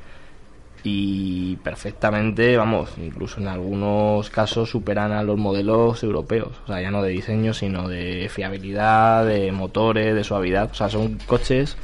y 0.82 1.56
perfectamente, 1.56 2.58
vamos, 2.58 2.90
incluso 2.98 3.40
en 3.40 3.48
algunos 3.48 4.28
casos 4.28 4.68
superan 4.68 5.12
a 5.12 5.22
los 5.22 5.38
modelos 5.38 6.02
europeos. 6.02 6.50
O 6.64 6.66
sea, 6.66 6.82
ya 6.82 6.90
no 6.90 7.02
de 7.02 7.12
diseño, 7.12 7.54
sino 7.54 7.88
de 7.88 8.28
fiabilidad, 8.28 9.24
de 9.24 9.52
motores, 9.52 10.14
de 10.14 10.22
suavidad. 10.22 10.68
O 10.70 10.74
sea, 10.74 10.90
son 10.90 11.16
coches 11.26 11.78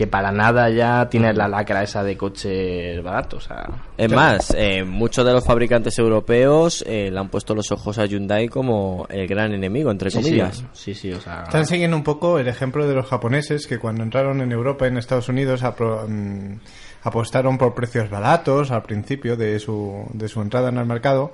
que 0.00 0.06
para 0.06 0.32
nada 0.32 0.70
ya 0.70 1.10
tiene 1.10 1.30
la 1.34 1.46
lacra 1.46 1.82
esa 1.82 2.02
de 2.02 2.16
coches 2.16 3.02
baratos. 3.02 3.44
O 3.44 3.48
sea, 3.48 3.68
Es 3.98 4.10
más, 4.10 4.54
eh, 4.56 4.82
muchos 4.82 5.26
de 5.26 5.32
los 5.34 5.44
fabricantes 5.44 5.98
europeos 5.98 6.82
eh, 6.86 7.10
le 7.12 7.18
han 7.18 7.28
puesto 7.28 7.54
los 7.54 7.70
ojos 7.70 7.98
a 7.98 8.06
Hyundai 8.06 8.48
como 8.48 9.06
el 9.10 9.26
gran 9.26 9.52
enemigo, 9.52 9.90
entre 9.90 10.10
comillas. 10.10 10.64
sí, 10.72 10.94
sí, 10.94 10.94
sí, 10.94 11.12
o 11.12 11.20
sea, 11.20 11.42
Están 11.42 11.66
siguiendo 11.66 11.98
un 11.98 12.02
poco 12.02 12.38
el 12.38 12.48
ejemplo 12.48 12.88
de 12.88 12.94
los 12.94 13.04
japoneses 13.08 13.66
que 13.66 13.78
cuando 13.78 14.02
entraron 14.02 14.40
en 14.40 14.52
Europa 14.52 14.86
y 14.86 14.88
en 14.88 14.96
Estados 14.96 15.28
Unidos 15.28 15.62
apro- 15.62 16.08
mm, 16.08 16.60
apostaron 17.02 17.58
por 17.58 17.74
precios 17.74 18.08
baratos 18.08 18.70
al 18.70 18.82
principio 18.82 19.36
de 19.36 19.58
su, 19.58 20.06
de 20.14 20.28
su 20.28 20.40
entrada 20.40 20.70
en 20.70 20.78
el 20.78 20.86
mercado 20.86 21.30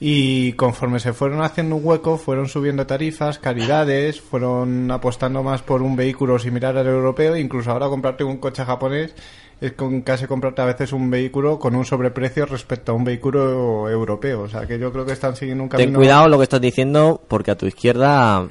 y 0.00 0.52
conforme 0.54 0.98
se 1.00 1.12
fueron 1.12 1.42
haciendo 1.42 1.76
un 1.76 1.84
hueco 1.84 2.16
fueron 2.16 2.48
subiendo 2.48 2.86
tarifas, 2.86 3.38
calidades, 3.38 4.20
fueron 4.20 4.90
apostando 4.90 5.42
más 5.42 5.62
por 5.62 5.82
un 5.82 5.96
vehículo 5.96 6.38
similar 6.38 6.76
al 6.76 6.86
europeo, 6.86 7.36
incluso 7.36 7.70
ahora 7.70 7.88
comprarte 7.88 8.24
un 8.24 8.38
coche 8.38 8.64
japonés 8.64 9.14
es 9.60 9.72
con 9.72 10.02
casi 10.02 10.26
comprarte 10.26 10.62
a 10.62 10.66
veces 10.66 10.92
un 10.92 11.10
vehículo 11.10 11.58
con 11.58 11.76
un 11.76 11.84
sobreprecio 11.84 12.44
respecto 12.46 12.92
a 12.92 12.94
un 12.94 13.04
vehículo 13.04 13.88
europeo, 13.88 14.42
o 14.42 14.48
sea 14.48 14.66
que 14.66 14.78
yo 14.78 14.92
creo 14.92 15.06
que 15.06 15.12
están 15.12 15.36
siguiendo 15.36 15.62
un 15.62 15.68
camino 15.68 15.90
Ten 15.90 15.96
cuidado 15.96 16.28
lo 16.28 16.38
que 16.38 16.44
estás 16.44 16.60
diciendo, 16.60 17.22
porque 17.28 17.52
a 17.52 17.56
tu 17.56 17.66
izquierda 17.66 18.48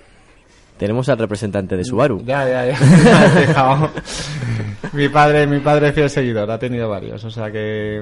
tenemos 0.83 1.07
al 1.09 1.17
representante 1.17 1.77
de 1.77 1.83
Subaru. 1.85 2.21
Ya, 2.25 2.47
ya, 2.47 2.65
ya. 2.67 3.89
Mi 4.93 5.09
padre, 5.09 5.47
mi 5.47 5.59
padre 5.59 5.87
es 5.87 5.95
fiel 5.95 6.09
seguidor, 6.09 6.51
ha 6.51 6.59
tenido 6.59 6.87
varios, 6.89 7.23
o 7.23 7.29
sea 7.31 7.49
que 7.51 7.99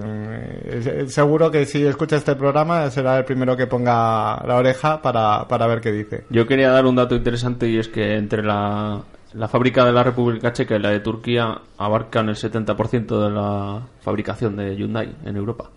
es- 0.67 1.13
seguro 1.13 1.49
que 1.51 1.65
si 1.65 1.85
escucha 1.85 2.17
este 2.17 2.35
programa 2.35 2.89
será 2.89 3.19
el 3.19 3.23
primero 3.23 3.55
que 3.55 3.67
ponga 3.67 4.43
la 4.45 4.55
oreja 4.57 5.01
para, 5.01 5.47
para 5.47 5.67
ver 5.67 5.79
qué 5.79 5.91
dice. 5.91 6.25
Yo 6.29 6.45
quería 6.47 6.69
dar 6.71 6.85
un 6.85 6.95
dato 6.95 7.15
interesante 7.15 7.69
y 7.69 7.77
es 7.77 7.87
que 7.87 8.15
entre 8.17 8.43
la, 8.43 8.99
la 9.33 9.47
fábrica 9.47 9.85
de 9.85 9.93
la 9.93 10.03
República 10.03 10.51
Checa 10.51 10.75
y 10.75 10.79
la 10.79 10.89
de 10.89 10.99
Turquía 10.99 11.61
abarcan 11.77 12.27
el 12.29 12.35
70% 12.35 13.23
de 13.23 13.29
la 13.29 13.81
fabricación 14.01 14.57
de 14.57 14.75
Hyundai 14.75 15.15
en 15.23 15.37
Europa. 15.37 15.69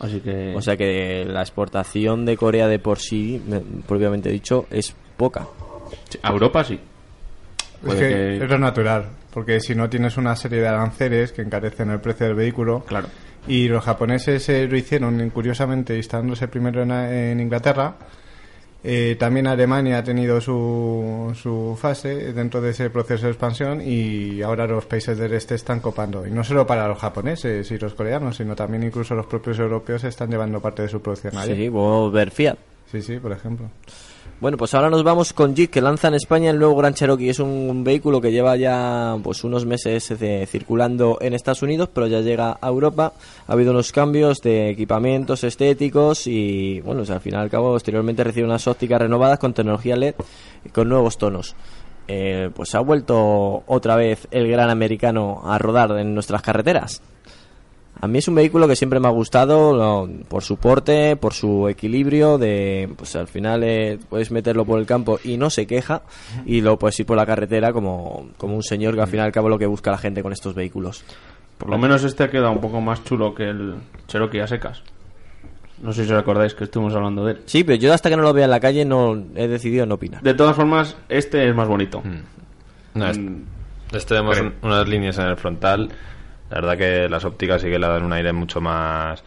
Así 0.00 0.18
que... 0.20 0.54
O 0.56 0.60
sea 0.62 0.76
que 0.76 1.24
la 1.26 1.42
exportación 1.42 2.24
de 2.24 2.36
Corea 2.36 2.66
de 2.66 2.80
por 2.80 2.98
sí, 2.98 3.40
me- 3.46 3.60
propiamente 3.86 4.30
dicho, 4.30 4.66
es 4.70 4.96
poca. 5.16 5.46
A 6.22 6.30
Europa 6.30 6.64
sí. 6.64 6.78
Es 7.86 7.94
que 7.94 7.98
que- 8.00 8.36
es 8.44 8.48
lo 8.50 8.58
natural, 8.58 9.06
porque 9.30 9.60
si 9.60 9.74
no 9.74 9.88
tienes 9.90 10.16
una 10.16 10.34
serie 10.36 10.60
de 10.60 10.68
aranceles 10.68 11.32
que 11.32 11.42
encarecen 11.42 11.90
el 11.90 12.00
precio 12.00 12.26
del 12.26 12.34
vehículo. 12.34 12.80
Claro. 12.86 13.08
Y 13.46 13.68
los 13.68 13.84
japoneses 13.84 14.48
eh, 14.48 14.66
lo 14.66 14.76
hicieron, 14.76 15.28
curiosamente, 15.30 15.94
instalándose 15.96 16.48
primero 16.48 16.82
en, 16.82 16.90
en 16.92 17.40
Inglaterra. 17.40 17.94
Eh, 18.86 19.16
también 19.18 19.46
Alemania 19.46 19.98
ha 19.98 20.04
tenido 20.04 20.40
su, 20.42 21.32
su 21.40 21.76
fase 21.80 22.32
dentro 22.34 22.60
de 22.60 22.70
ese 22.70 22.90
proceso 22.90 23.24
de 23.26 23.32
expansión 23.32 23.80
y 23.82 24.42
ahora 24.42 24.66
los 24.66 24.84
países 24.84 25.16
del 25.16 25.32
este 25.32 25.54
están 25.54 25.80
copando. 25.80 26.26
Y 26.26 26.30
no 26.30 26.44
solo 26.44 26.66
para 26.66 26.86
los 26.86 26.98
japoneses 26.98 27.70
y 27.70 27.78
los 27.78 27.94
coreanos, 27.94 28.36
sino 28.36 28.54
también 28.54 28.82
incluso 28.82 29.14
los 29.14 29.24
propios 29.26 29.58
europeos 29.58 30.04
están 30.04 30.30
llevando 30.30 30.60
parte 30.60 30.82
de 30.82 30.88
su 30.88 31.00
producción 31.00 31.36
allí. 31.36 31.54
Sí, 31.54 31.70
podemos 31.70 32.12
ver 32.12 32.30
Fiat. 32.30 32.56
sí, 32.92 33.00
sí, 33.00 33.18
por 33.18 33.32
ejemplo. 33.32 33.70
Bueno, 34.40 34.58
pues 34.58 34.74
ahora 34.74 34.90
nos 34.90 35.04
vamos 35.04 35.32
con 35.32 35.54
Jeep, 35.54 35.70
que 35.70 35.80
lanza 35.80 36.08
en 36.08 36.14
España 36.14 36.50
el 36.50 36.58
nuevo 36.58 36.76
Gran 36.76 36.92
Cherokee. 36.92 37.30
Es 37.30 37.38
un 37.38 37.84
vehículo 37.84 38.20
que 38.20 38.32
lleva 38.32 38.56
ya 38.56 39.16
pues 39.22 39.44
unos 39.44 39.64
meses 39.64 40.10
eh, 40.10 40.46
circulando 40.50 41.18
en 41.20 41.34
Estados 41.34 41.62
Unidos, 41.62 41.88
pero 41.94 42.08
ya 42.08 42.20
llega 42.20 42.58
a 42.60 42.68
Europa. 42.68 43.12
Ha 43.46 43.52
habido 43.52 43.70
unos 43.70 43.92
cambios 43.92 44.42
de 44.42 44.70
equipamientos 44.70 45.44
estéticos 45.44 46.26
y, 46.26 46.80
bueno, 46.80 47.02
al 47.08 47.20
final 47.20 47.40
y 47.40 47.44
al 47.44 47.50
cabo, 47.50 47.72
posteriormente 47.72 48.24
recibe 48.24 48.46
unas 48.46 48.66
ópticas 48.66 49.00
renovadas 49.00 49.38
con 49.38 49.54
tecnología 49.54 49.96
LED 49.96 50.16
y 50.64 50.68
con 50.68 50.88
nuevos 50.88 51.16
tonos. 51.16 51.54
Eh, 52.06 52.50
pues 52.54 52.74
ha 52.74 52.80
vuelto 52.80 53.62
otra 53.66 53.96
vez 53.96 54.28
el 54.30 54.48
gran 54.48 54.68
americano 54.68 55.42
a 55.44 55.56
rodar 55.58 55.96
en 55.98 56.12
nuestras 56.12 56.42
carreteras. 56.42 57.00
A 58.00 58.06
mí 58.08 58.18
es 58.18 58.28
un 58.28 58.34
vehículo 58.34 58.68
que 58.68 58.76
siempre 58.76 59.00
me 59.00 59.08
ha 59.08 59.10
gustado 59.12 59.72
lo- 59.72 60.08
por 60.28 60.42
su 60.42 60.56
porte, 60.56 61.16
por 61.16 61.32
su 61.32 61.68
equilibrio, 61.68 62.36
de 62.38 62.88
pues 62.96 63.16
al 63.16 63.28
final 63.28 63.62
eh, 63.64 63.98
puedes 64.10 64.30
meterlo 64.30 64.64
por 64.64 64.78
el 64.78 64.84
campo 64.86 65.18
y 65.24 65.36
no 65.36 65.48
se 65.48 65.66
queja 65.66 66.02
y 66.44 66.60
luego 66.60 66.78
puedes 66.78 66.98
ir 67.00 67.06
por 67.06 67.16
la 67.16 67.24
carretera 67.24 67.72
como, 67.72 68.28
como 68.36 68.56
un 68.56 68.62
señor 68.62 68.94
que 68.94 69.00
al 69.00 69.06
final 69.06 69.26
y 69.26 69.28
al 69.28 69.32
cabo 69.32 69.48
lo 69.48 69.58
que 69.58 69.66
busca 69.66 69.90
la 69.90 69.98
gente 69.98 70.22
con 70.22 70.32
estos 70.32 70.54
vehículos. 70.54 71.04
Por 71.56 71.70
lo 71.70 71.78
menos 71.78 72.02
este 72.04 72.24
ha 72.24 72.30
quedado 72.30 72.50
un 72.52 72.60
poco 72.60 72.80
más 72.80 73.02
chulo 73.04 73.34
que 73.34 73.44
el 73.48 73.76
Cherokee 74.08 74.40
a 74.40 74.46
secas. 74.48 74.82
No 75.82 75.92
sé 75.92 76.04
si 76.04 76.12
os 76.12 76.18
acordáis 76.18 76.54
que 76.54 76.64
estuvimos 76.64 76.94
hablando 76.94 77.24
de 77.24 77.32
él. 77.32 77.42
Sí, 77.46 77.64
pero 77.64 77.76
yo 77.78 77.92
hasta 77.92 78.10
que 78.10 78.16
no 78.16 78.22
lo 78.22 78.32
vea 78.32 78.44
en 78.44 78.50
la 78.50 78.60
calle 78.60 78.84
no 78.84 79.16
he 79.34 79.48
decidido 79.48 79.86
no 79.86 79.94
opinar. 79.94 80.22
De 80.22 80.34
todas 80.34 80.56
formas, 80.56 80.96
este 81.08 81.48
es 81.48 81.54
más 81.54 81.68
bonito. 81.68 82.02
No, 82.94 83.06
Mm, 83.12 83.42
este 83.92 84.14
vemos 84.14 84.36
creo. 84.38 84.50
un- 84.62 84.68
unas 84.68 84.88
líneas 84.88 85.18
en 85.18 85.26
el 85.26 85.36
frontal. 85.36 85.90
La 86.54 86.60
verdad 86.60 86.78
que 86.78 87.08
las 87.08 87.24
ópticas 87.24 87.60
sí 87.60 87.68
que 87.68 87.80
le 87.80 87.88
dan 87.88 88.04
un 88.04 88.12
aire 88.12 88.32
mucho 88.32 88.60
más, 88.60 89.24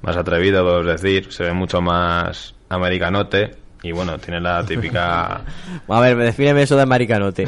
más 0.00 0.16
atrevido, 0.16 0.64
podemos 0.64 0.86
decir. 0.86 1.30
Se 1.30 1.44
ve 1.44 1.52
mucho 1.52 1.82
más 1.82 2.54
americanote. 2.70 3.50
Y 3.82 3.92
bueno, 3.92 4.16
tiene 4.18 4.40
la 4.40 4.64
típica... 4.64 5.42
A 5.88 6.00
ver, 6.00 6.16
defíneme 6.16 6.62
eso 6.62 6.74
de 6.74 6.82
americanote. 6.84 7.44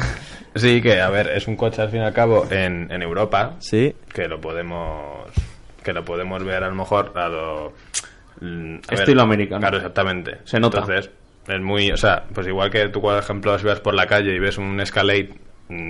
sí, 0.53 0.83
que 0.83 1.01
a 1.01 1.09
ver, 1.09 1.29
es 1.29 1.47
un 1.47 1.55
coche 1.55 1.81
al 1.81 1.89
fin 1.89 2.01
y 2.01 2.03
al 2.03 2.13
cabo 2.13 2.45
en, 2.51 2.91
en 2.91 3.01
Europa. 3.01 3.55
Sí. 3.57 3.95
Que 4.13 4.27
lo 4.27 4.39
podemos 4.39 5.25
que 5.83 5.93
lo 5.93 6.05
podemos 6.05 6.43
ver 6.43 6.63
a 6.63 6.69
lo 6.69 6.75
mejor 6.75 7.11
a 7.15 7.27
lo... 7.27 7.73
mm, 8.39 8.75
a 8.87 8.93
Estilo 8.93 9.23
americano. 9.23 9.61
Claro, 9.61 9.77
exactamente. 9.77 10.37
Se 10.43 10.59
nota. 10.59 10.77
Entonces, 10.77 11.09
es 11.47 11.59
muy... 11.59 11.91
O 11.91 11.97
sea, 11.97 12.23
pues 12.31 12.45
igual 12.45 12.69
que 12.69 12.87
tú, 12.89 13.01
por 13.01 13.17
ejemplo, 13.17 13.57
si 13.57 13.65
vas 13.65 13.79
por 13.79 13.95
la 13.95 14.05
calle 14.05 14.35
y 14.35 14.37
ves 14.37 14.59
un 14.59 14.79
Escalade 14.79 15.31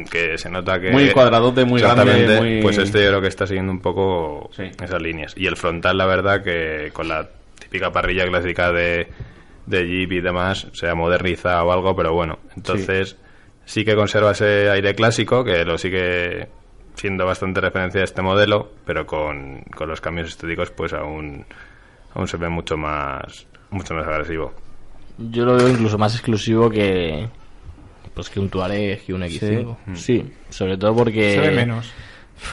que 0.09 0.38
se 0.38 0.49
nota 0.49 0.79
que... 0.79 0.91
Muy 0.91 1.09
cuadradote, 1.11 1.65
muy 1.65 1.82
grande, 1.82 2.39
muy- 2.39 2.61
Pues 2.61 2.77
este 2.77 3.03
yo 3.03 3.09
creo 3.09 3.21
que 3.21 3.27
está 3.27 3.45
siguiendo 3.47 3.71
un 3.71 3.79
poco 3.82 4.49
Sí. 4.53 4.63
esas 4.82 5.01
líneas. 5.01 5.34
Y 5.38 5.47
el 5.47 5.57
frontal, 5.57 5.97
la 5.97 6.05
verdad, 6.05 6.43
que 6.43 6.89
con 6.93 7.07
la 7.07 7.27
típica 7.59 7.91
parrilla 7.91 8.25
clásica 8.27 8.71
de, 8.71 9.07
de 9.65 9.88
Jeep 9.88 10.11
y 10.11 10.21
demás, 10.21 10.67
se 10.73 10.88
ha 10.89 10.95
modernizado 10.95 11.65
o 11.65 11.71
algo, 11.71 11.95
pero 11.95 12.13
bueno. 12.13 12.39
Entonces, 12.55 13.17
sí, 13.65 13.84
que 13.86 13.95
conserva 13.95 14.32
ese 14.32 14.69
aire 14.69 14.93
clásico, 14.95 15.43
que 15.43 15.63
lo 15.65 15.77
sigue 15.77 16.47
siendo 16.95 17.25
bastante 17.25 17.61
referencia 17.61 18.01
a 18.01 18.03
este 18.03 18.21
modelo, 18.21 18.71
pero 18.86 19.05
con, 19.07 19.61
con 19.75 19.88
los 19.89 20.01
cambios 20.01 20.27
estéticos, 20.29 20.71
pues 20.71 20.93
aún, 20.93 21.45
aún 22.13 22.27
se 22.27 22.38
ve 22.38 22.49
mucho 22.49 22.75
más, 22.77 23.47
mucho 23.69 23.93
más 23.93 24.05
agresivo. 24.07 24.53
Yo 25.17 25.45
lo 25.45 25.55
veo 25.55 25.69
incluso 25.69 25.97
más 25.97 26.13
exclusivo 26.15 26.69
que 26.69 27.27
pues 28.14 28.30
que 28.30 28.39
un 28.39 28.49
Tuareg 28.49 29.01
y 29.07 29.12
un 29.12 29.22
X5. 29.22 29.78
Sí, 29.95 30.26
sobre 30.49 30.78
todo 30.78 30.95
porque 30.95 31.34
Se 31.34 31.39
ve 31.39 31.51
menos. 31.51 31.91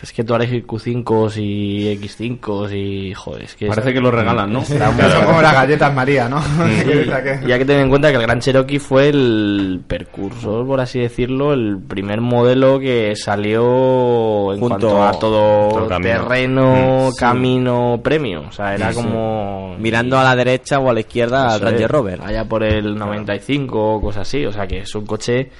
Es 0.02 0.12
que 0.12 0.22
Tuareg 0.22 0.52
y 0.52 0.62
Q5 0.62 1.36
y 1.38 1.98
X5 1.98 2.72
y 2.72 3.14
joder, 3.14 3.42
es 3.42 3.56
que 3.56 3.66
Parece 3.66 3.92
que 3.92 4.00
lo 4.00 4.10
regalan, 4.10 4.52
¿no? 4.52 4.64
Son 4.64 4.78
como 5.24 5.42
las 5.42 5.54
galletas 5.54 5.92
María, 5.92 6.28
¿no? 6.28 6.40
Y 7.46 7.52
hay 7.52 7.58
que 7.58 7.64
tener 7.64 7.82
en 7.82 7.88
cuenta 7.88 8.10
que 8.10 8.16
el 8.16 8.22
Gran 8.22 8.40
Cherokee 8.40 8.78
fue 8.78 9.08
el 9.08 9.80
precursor, 9.86 10.66
por 10.66 10.80
así 10.80 11.00
decirlo, 11.00 11.52
el 11.52 11.78
primer 11.78 12.20
modelo 12.20 12.78
que 12.78 13.14
salió 13.16 14.52
en 14.52 14.60
Junto 14.60 14.88
cuanto 14.88 15.02
a 15.02 15.12
todo, 15.12 15.68
todo 15.68 15.88
camino. 15.88 16.14
terreno, 16.14 17.10
camino, 17.18 18.00
premio. 18.02 18.42
O 18.48 18.52
sea, 18.52 18.74
era 18.74 18.92
como... 18.92 19.76
Mirando 19.78 20.18
a 20.18 20.24
la 20.24 20.36
derecha 20.36 20.78
o 20.78 20.90
a 20.90 20.94
la 20.94 21.00
izquierda 21.00 21.52
al 21.52 21.60
Ranger 21.60 21.90
Rover. 21.90 22.20
Allá 22.22 22.44
por 22.44 22.62
el 22.62 22.96
95 22.96 23.94
o 23.94 24.00
cosas 24.00 24.28
así. 24.28 24.44
O 24.44 24.52
sea, 24.52 24.66
que 24.66 24.80
es 24.80 24.94
un 24.94 25.06
coche 25.06 25.50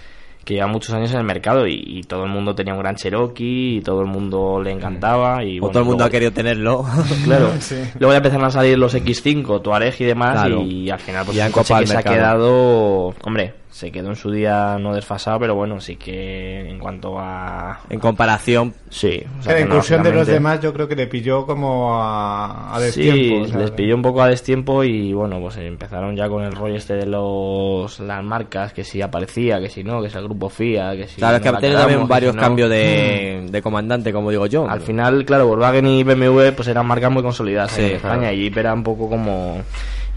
que 0.49 0.55
lleva 0.55 0.67
muchos 0.67 0.95
años 0.95 1.11
en 1.13 1.19
el 1.19 1.25
mercado 1.25 1.67
y, 1.67 1.75
y 1.87 2.03
todo 2.05 2.25
el 2.25 2.31
mundo 2.31 2.55
tenía 2.55 2.73
un 2.73 2.79
Gran 2.81 2.97
Cherokee 2.97 3.77
y 3.77 3.81
todo 3.83 4.01
el 4.01 4.07
mundo 4.07 4.63
le 4.63 4.73
encantaba. 4.73 5.45
Y, 5.45 5.59
O 5.59 5.61
bueno, 5.61 5.73
todo 5.73 5.81
el 5.81 5.85
mundo 5.85 5.99
luego- 5.99 6.09
ha 6.09 6.11
querido 6.11 6.33
tenerlo. 6.33 6.85
Claro. 7.25 7.53
Sí. 7.61 7.77
Luego 7.99 8.13
ya 8.15 8.17
empezaron 8.17 8.47
a 8.47 8.51
salir 8.51 8.79
los 8.79 8.95
X5, 8.95 9.61
Tuareg 9.61 9.95
y 10.01 10.05
demás 10.05 10.33
Claro. 10.41 10.63
y 10.63 10.89
al 10.89 10.99
final 11.01 11.25
pues 11.27 11.39
han 11.39 11.47
un 11.49 11.53
coche 11.53 11.75
que 11.81 11.87
se 11.87 11.97
ha 11.99 12.03
quedado, 12.03 13.15
hombre, 13.25 13.53
se 13.71 13.93
quedó 13.93 14.09
en 14.09 14.16
su 14.16 14.31
día 14.31 14.79
no 14.81 14.95
desfasado, 14.95 15.39
pero 15.39 15.55
bueno, 15.55 15.81
sí 15.81 15.97
que 15.97 16.69
en 16.71 16.79
cuanto 16.79 17.19
a 17.19 17.81
en 17.91 18.01
comparación, 18.01 18.73
sí, 18.89 19.23
o 19.39 19.43
sea, 19.43 19.53
la 19.55 19.61
incursión 19.61 20.03
de 20.03 20.12
los 20.12 20.27
demás 20.27 20.61
yo 20.61 20.73
creo 20.73 20.89
que 20.89 20.97
le 20.97 21.07
pilló 21.07 21.45
como 21.47 21.95
a, 21.95 22.75
a 22.75 22.79
Sí, 22.81 23.03
destiempo. 23.03 23.43
o 23.45 23.47
sea, 23.47 23.59
les 23.59 23.71
pilló 23.71 23.95
un 23.95 24.03
poco 24.03 24.23
a 24.23 24.29
destiempo 24.29 24.83
y 24.85 25.12
bueno, 25.12 25.39
pues 25.41 25.59
empezaron 25.59 26.16
ya 26.16 26.29
con 26.29 26.43
el 26.45 26.53
rollo 26.53 26.77
este 26.77 26.95
de 26.95 27.07
los 27.07 28.01
las 28.01 28.25
marcas, 28.25 28.73
que 28.73 28.85
si 28.85 29.03
aparecía, 29.03 29.61
que 29.61 29.69
si 29.69 29.85
no, 29.85 30.01
que 30.01 30.09
es 30.09 30.14
el 30.14 30.25
grupo 30.25 30.49
FIA, 30.49 30.97
que 30.97 31.07
si 31.07 31.16
claro, 31.16 31.37
es 31.37 31.45
no 31.45 31.51
que 31.53 31.57
ha 31.57 31.61
tenido 31.61 31.79
también 31.81 32.09
varios 32.09 32.33
si 32.33 32.37
no- 32.37 32.43
cambios 32.43 32.71
de, 32.71 33.47
de 33.51 33.62
comandante, 33.62 34.12
como 34.12 34.31
digo 34.31 34.47
yo. 34.47 34.69
Al 34.69 34.81
final, 34.81 35.25
claro, 35.25 35.47
Volkswagen 35.47 35.87
y 35.87 36.03
BMW 36.05 36.53
pues 36.57 36.69
eran 36.69 36.87
marcas 36.87 37.11
muy 37.12 37.23
consolidadas 37.23 37.73
Sí, 37.73 37.83
en 37.83 37.97
España 37.97 38.33
y 38.33 38.39
Jeep 38.45 38.57
era 38.57 38.73
un 38.73 38.83
poco 38.83 39.09
como... 39.09 39.62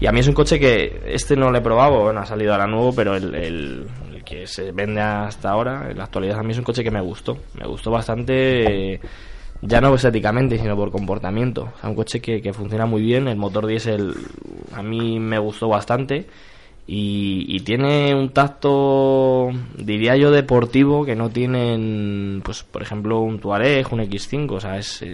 Y 0.02 0.06
a 0.08 0.12
mí 0.12 0.18
es 0.18 0.26
un 0.26 0.34
coche 0.34 0.58
que 0.58 1.00
este 1.06 1.36
no 1.36 1.52
le 1.52 1.58
he 1.58 1.62
probado, 1.62 2.02
bueno, 2.02 2.18
ha 2.20 2.26
salido 2.26 2.52
ahora 2.52 2.66
nuevo, 2.66 2.92
pero 2.92 3.14
el, 3.14 3.34
el- 3.36 3.86
el 4.14 4.24
que 4.24 4.46
se 4.48 4.72
vende 4.72 5.00
hasta 5.00 5.50
ahora, 5.50 5.88
en 5.90 5.98
la 5.98 6.04
actualidad 6.04 6.38
a 6.38 6.42
mí 6.42 6.50
es 6.50 6.58
un 6.58 6.64
coche 6.64 6.82
que 6.82 6.90
me 6.90 7.00
gustó. 7.00 7.38
Me 7.54 7.66
gustó 7.68 7.90
bastante, 7.92 9.00
ya 9.60 9.80
no 9.80 9.94
estéticamente, 9.94 10.58
sino 10.58 10.74
por 10.74 10.90
comportamiento. 10.90 11.68
O 11.76 11.80
sea, 11.80 11.88
un 11.90 11.94
coche 11.94 12.20
que, 12.20 12.42
que 12.42 12.52
funciona 12.52 12.84
muy 12.84 13.02
bien, 13.02 13.28
el 13.28 13.36
motor 13.36 13.64
diésel 13.66 14.12
a 14.74 14.82
mí 14.82 15.20
me 15.20 15.38
gustó 15.38 15.68
bastante. 15.68 16.26
Y, 16.84 17.60
tiene 17.60 18.12
un 18.14 18.30
tacto, 18.30 19.50
diría 19.78 20.16
yo, 20.16 20.30
deportivo 20.32 21.04
que 21.04 21.14
no 21.14 21.30
tienen, 21.30 22.42
pues, 22.44 22.64
por 22.64 22.82
ejemplo, 22.82 23.20
un 23.20 23.38
Tuareg, 23.38 23.86
un 23.92 24.00
X5. 24.00 24.50
O 24.56 24.60
sea, 24.60 24.78
es 24.78 25.04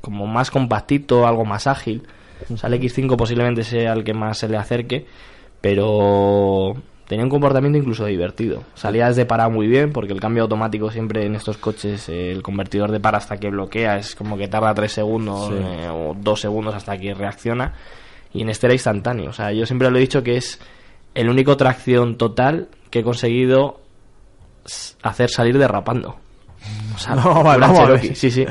como 0.00 0.26
más 0.26 0.50
compactito, 0.50 1.26
algo 1.26 1.44
más 1.44 1.66
ágil. 1.66 2.02
O 2.52 2.56
sea, 2.56 2.68
el 2.68 2.80
X5 2.80 3.16
posiblemente 3.16 3.62
sea 3.64 3.92
el 3.92 4.04
que 4.04 4.14
más 4.14 4.38
se 4.38 4.48
le 4.48 4.56
acerque, 4.56 5.06
pero 5.60 6.74
tenía 7.06 7.24
un 7.24 7.30
comportamiento 7.30 7.78
incluso 7.78 8.06
divertido. 8.06 8.62
Salías 8.74 9.16
de 9.16 9.26
para 9.26 9.48
muy 9.48 9.66
bien, 9.66 9.92
porque 9.92 10.12
el 10.12 10.20
cambio 10.20 10.44
automático 10.44 10.90
siempre 10.90 11.26
en 11.26 11.34
estos 11.34 11.58
coches, 11.58 12.08
eh, 12.08 12.30
el 12.32 12.42
convertidor 12.42 12.90
de 12.90 13.00
para 13.00 13.18
hasta 13.18 13.36
que 13.36 13.50
bloquea, 13.50 13.98
es 13.98 14.14
como 14.14 14.36
que 14.36 14.48
tarda 14.48 14.72
3 14.74 14.90
segundos 14.90 15.52
eh, 15.52 15.88
o 15.90 16.16
2 16.18 16.40
segundos 16.40 16.74
hasta 16.74 16.96
que 16.96 17.14
reacciona. 17.14 17.74
Y 18.32 18.42
en 18.42 18.48
este 18.48 18.66
era 18.66 18.74
instantáneo. 18.74 19.30
O 19.30 19.32
sea, 19.32 19.52
yo 19.52 19.66
siempre 19.66 19.90
lo 19.90 19.98
he 19.98 20.00
dicho 20.00 20.22
que 20.22 20.36
es 20.36 20.58
el 21.14 21.28
único 21.28 21.56
tracción 21.56 22.16
total 22.16 22.68
que 22.90 23.00
he 23.00 23.02
conseguido 23.02 23.80
hacer 25.02 25.30
salir 25.30 25.58
derrapando. 25.58 26.16
O 26.94 26.98
sea, 26.98 27.14
No, 27.16 27.42
vale, 27.42 27.60
vamos 27.60 27.78
a 27.78 27.86
ver. 27.86 28.00
Cherokee, 28.00 28.14
sí, 28.14 28.30
sí. 28.30 28.46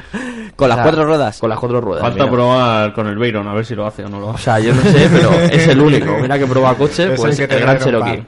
Con 0.62 0.70
las 0.70 0.78
O 0.78 0.82
sea, 0.82 0.84
cuatro 0.92 1.06
ruedas. 1.06 1.40
Con 1.40 1.50
las 1.50 1.60
cuatro 1.60 1.82
ruedas. 1.82 2.04
Falta 2.04 2.24
mira. 2.24 2.32
probar 2.32 2.94
con 2.94 3.08
el 3.08 3.18
Veyron, 3.18 3.48
a 3.48 3.54
ver 3.56 3.66
si 3.66 3.74
lo 3.74 3.84
hace 3.88 4.06
o 4.06 4.10
no 4.10 4.20
lo 4.20 4.28
O 4.28 4.30
hace. 4.36 4.44
sea, 4.44 4.60
yo 4.60 4.76
no 4.76 4.82
sé, 4.84 5.10
pero 5.12 5.32
es 5.52 5.68
el 5.68 5.80
único. 5.82 6.20
Mira 6.22 6.38
que 6.38 6.46
prueba 6.46 6.76
coche, 6.76 7.14
Es 7.14 7.20
pues 7.20 7.40
el 7.40 7.48
que 7.48 7.56
el, 7.56 7.62
Gran 7.62 7.80
Cherokee. 7.80 8.24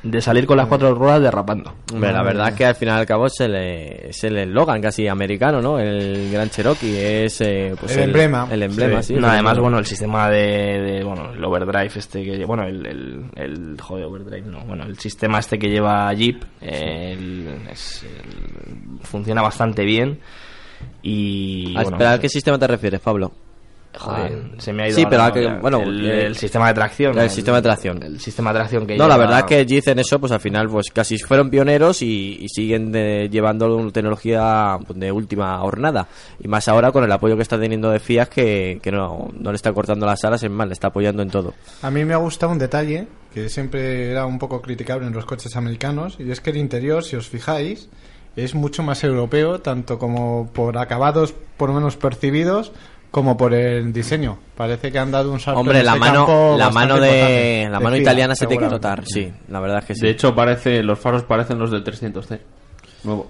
De 0.00 0.20
salir 0.20 0.46
con 0.46 0.56
las 0.56 0.68
cuatro 0.68 0.94
ruedas 0.94 1.20
derrapando. 1.20 1.74
Hombre, 1.92 2.12
la 2.12 2.22
verdad 2.22 2.50
es 2.50 2.54
que 2.54 2.64
al 2.64 2.76
final 2.76 2.98
y 2.98 3.00
al 3.00 3.06
cabo 3.06 3.26
es 3.26 3.40
el, 3.40 3.56
eh, 3.56 4.06
es 4.10 4.22
el 4.22 4.38
eslogan 4.38 4.80
casi 4.80 5.08
americano, 5.08 5.60
¿no? 5.60 5.80
El 5.80 6.30
Gran 6.30 6.48
Cherokee 6.48 6.96
es 6.96 7.40
eh, 7.40 7.74
pues 7.78 7.96
El 7.96 8.04
emblema. 8.04 8.46
El 8.48 8.62
emblema, 8.62 9.02
Sí. 9.02 9.14
sí. 9.16 9.20
No, 9.20 9.26
además, 9.26 9.58
bueno, 9.58 9.76
el 9.80 9.84
sistema 9.86 10.30
de, 10.30 10.38
de, 10.80 11.02
bueno, 11.04 11.32
el 11.32 11.44
overdrive 11.44 11.90
este 11.96 12.22
que 12.22 12.44
bueno, 12.44 12.62
el, 12.62 12.86
el, 12.86 13.24
el 13.34 13.76
joder, 13.80 14.04
overdrive 14.04 14.46
no, 14.48 14.60
bueno, 14.60 14.84
el 14.84 14.96
sistema 15.00 15.40
este 15.40 15.58
que 15.58 15.66
lleva 15.68 16.14
Jeep 16.14 16.44
eh, 16.60 17.14
el- 17.18 17.58
es- 17.68 18.04
el- 18.04 19.00
funciona 19.02 19.42
bastante 19.42 19.84
bien 19.84 20.20
y 21.02 21.74
Ah, 21.76 21.82
bueno, 21.84 22.08
¿a 22.08 22.18
qué 22.18 22.28
sistema 22.28 22.58
te 22.58 22.66
refieres, 22.66 23.00
Pablo? 23.00 23.32
joder, 23.96 24.32
Ah. 24.44 24.54
se 24.58 24.72
me 24.72 24.82
ha 24.84 24.88
ido 24.88 24.96
Sí, 24.96 25.06
pero 25.08 25.22
a 25.22 25.32
que- 25.32 25.48
bueno, 25.60 25.80
el, 25.82 26.06
eh, 26.08 26.26
el 26.26 26.36
sistema 26.36 26.68
de 26.68 26.74
tracción, 26.74 27.18
el 27.18 27.30
sistema 27.30 27.56
de 27.56 27.62
tracción. 27.62 28.00
el 28.02 28.20
sistema 28.20 28.52
de 28.52 28.58
tracción 28.60 28.86
que 28.86 28.96
No, 28.96 29.08
la 29.08 29.16
verdad 29.16 29.38
es 29.40 29.44
que 29.46 29.66
Jeep 29.66 29.88
en 29.88 29.98
eso, 29.98 30.20
pues 30.20 30.30
al 30.30 30.38
final, 30.40 30.68
pues 30.68 30.90
casi 30.92 31.18
fueron 31.18 31.48
pioneros 31.50 32.02
y, 32.02 32.36
y 32.40 32.48
siguen 32.48 32.92
de- 32.92 33.28
llevando 33.32 33.74
una 33.74 33.90
tecnología 33.90 34.78
pues, 34.86 35.00
de 35.00 35.10
última 35.10 35.60
hornada. 35.64 36.06
Y 36.38 36.46
más 36.46 36.68
ahora 36.68 36.92
con 36.92 37.02
el 37.02 37.10
apoyo 37.10 37.34
que 37.34 37.42
está 37.42 37.58
teniendo 37.58 37.90
de 37.90 37.98
Fiat, 37.98 38.26
que, 38.28 38.78
que 38.80 38.92
no, 38.92 39.30
no 39.36 39.50
le 39.50 39.56
está 39.56 39.72
cortando 39.72 40.06
las 40.06 40.22
alas, 40.22 40.42
es 40.44 40.50
más, 40.50 40.68
le 40.68 40.74
está 40.74 40.88
apoyando 40.88 41.22
en 41.22 41.30
todo. 41.30 41.54
A 41.82 41.90
mí 41.90 42.04
me 42.04 42.14
ha 42.14 42.18
gustado 42.18 42.52
un 42.52 42.58
detalle 42.58 43.08
que 43.34 43.48
siempre 43.48 44.10
era 44.12 44.26
un 44.26 44.38
poco 44.38 44.60
criticable 44.60 45.06
en 45.08 45.12
los 45.14 45.24
coches 45.24 45.56
americanos 45.56 46.16
y 46.20 46.30
es 46.30 46.40
que 46.40 46.50
el 46.50 46.58
interior, 46.58 47.02
si 47.02 47.16
os 47.16 47.26
fijáis, 47.26 47.88
es 48.44 48.54
mucho 48.54 48.82
más 48.82 49.02
europeo, 49.04 49.60
tanto 49.60 49.98
como 49.98 50.50
por 50.52 50.78
acabados 50.78 51.34
por 51.56 51.70
lo 51.70 51.74
menos 51.74 51.96
percibidos 51.96 52.72
como 53.10 53.36
por 53.36 53.54
el 53.54 53.92
diseño. 53.92 54.38
Parece 54.56 54.92
que 54.92 54.98
han 54.98 55.10
dado 55.10 55.32
un 55.32 55.40
salto 55.40 55.60
Hombre, 55.60 55.80
en 55.80 55.86
la 55.86 55.92
ese 55.92 56.00
mano, 56.00 56.26
campo 56.26 56.56
la 56.58 56.70
mano 56.70 57.00
de, 57.00 57.08
importante. 57.08 57.68
la 57.70 57.80
mano 57.80 57.96
italiana 57.96 58.34
se 58.34 58.46
tiene 58.46 58.64
que 58.64 58.70
notar, 58.70 59.04
sí, 59.06 59.32
la 59.48 59.60
verdad 59.60 59.78
es 59.78 59.84
que 59.86 59.94
sí. 59.94 60.02
De 60.02 60.10
hecho, 60.10 60.34
parece, 60.34 60.82
los 60.82 60.98
faros 60.98 61.22
parecen 61.22 61.58
los 61.58 61.70
del 61.70 61.82
300C. 61.84 62.38
Nuevo. 63.04 63.28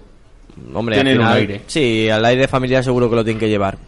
Hombre, 0.75 0.97
tienen 0.97 1.21
al 1.21 1.27
un 1.29 1.33
aire. 1.37 1.61
Sí, 1.67 2.11
al 2.11 2.25
aire 2.25 2.49
familiar 2.49 2.83
seguro 2.83 3.09
que 3.09 3.17
lo 3.17 3.25
tienen 3.25 3.39
que 3.39 3.49
llevar. 3.49 3.79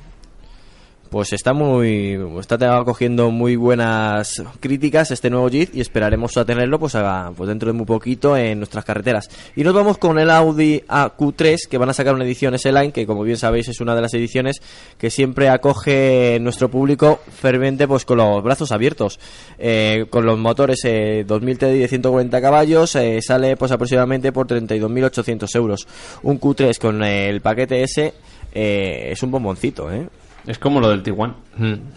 Pues 1.10 1.32
está 1.32 1.52
muy 1.52 2.16
está 2.38 2.56
cogiendo 2.84 3.32
muy 3.32 3.56
buenas 3.56 4.40
críticas 4.60 5.10
este 5.10 5.28
nuevo 5.28 5.48
Jeep 5.48 5.70
y 5.74 5.80
esperaremos 5.80 6.36
a 6.36 6.44
tenerlo 6.44 6.78
pues, 6.78 6.94
a- 6.94 7.32
pues 7.36 7.48
dentro 7.48 7.66
de 7.66 7.72
muy 7.72 7.84
poquito 7.84 8.36
en 8.36 8.58
nuestras 8.58 8.84
carreteras. 8.84 9.28
Y 9.56 9.64
nos 9.64 9.74
vamos 9.74 9.98
con 9.98 10.20
el 10.20 10.30
Audi 10.30 10.84
AQ3 10.88 11.66
que 11.68 11.78
van 11.78 11.88
a 11.88 11.94
sacar 11.94 12.14
una 12.14 12.22
edición 12.24 12.54
S-Line 12.54 12.92
que 12.92 13.06
como 13.06 13.24
bien 13.24 13.38
sabéis 13.38 13.66
es 13.68 13.80
una 13.80 13.96
de 13.96 14.02
las 14.02 14.14
ediciones 14.14 14.62
que 14.98 15.10
siempre 15.10 15.48
acoge 15.48 16.38
nuestro 16.40 16.70
público 16.70 17.18
ferviente 17.28 17.88
pues 17.88 18.04
con 18.04 18.18
los 18.18 18.40
brazos 18.44 18.70
abiertos. 18.70 19.18
Eh, 19.58 20.06
con 20.10 20.24
los 20.24 20.38
motores 20.38 20.78
eh, 20.84 21.24
2000 21.26 21.58
TDI 21.58 21.78
de 21.80 21.88
140 21.88 22.40
caballos 22.40 22.94
eh, 22.94 23.20
sale 23.20 23.56
pues 23.56 23.72
aproximadamente 23.72 24.30
por 24.30 24.46
32.800 24.46 25.56
euros. 25.56 25.88
Un 26.22 26.38
Q3 26.38 26.78
con 26.78 27.02
el 27.02 27.40
paquete 27.40 27.82
S 27.82 28.14
eh, 28.54 29.08
es 29.10 29.20
un 29.24 29.32
bomboncito, 29.32 29.90
¿eh? 29.92 30.06
Es 30.46 30.58
como 30.58 30.80
lo 30.80 30.88
del 30.90 31.02
Tiguan. 31.02 31.34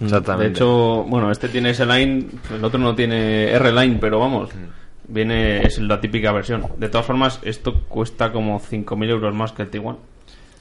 Exactamente. 0.01 0.49
De 0.49 0.55
hecho, 0.55 1.03
bueno, 1.03 1.31
este 1.31 1.47
tiene 1.49 1.71
S-Line, 1.71 2.25
el 2.55 2.63
otro 2.63 2.79
no 2.79 2.93
tiene 2.95 3.51
R-Line, 3.51 3.97
pero 3.99 4.19
vamos, 4.19 4.49
viene, 5.07 5.63
es 5.63 5.79
la 5.79 5.99
típica 6.01 6.31
versión. 6.31 6.65
De 6.77 6.89
todas 6.89 7.05
formas, 7.05 7.39
esto 7.43 7.81
cuesta 7.87 8.31
como 8.31 8.59
5.000 8.59 9.09
euros 9.09 9.33
más 9.33 9.51
que 9.51 9.63
el 9.63 9.69
Tiguan. 9.69 9.97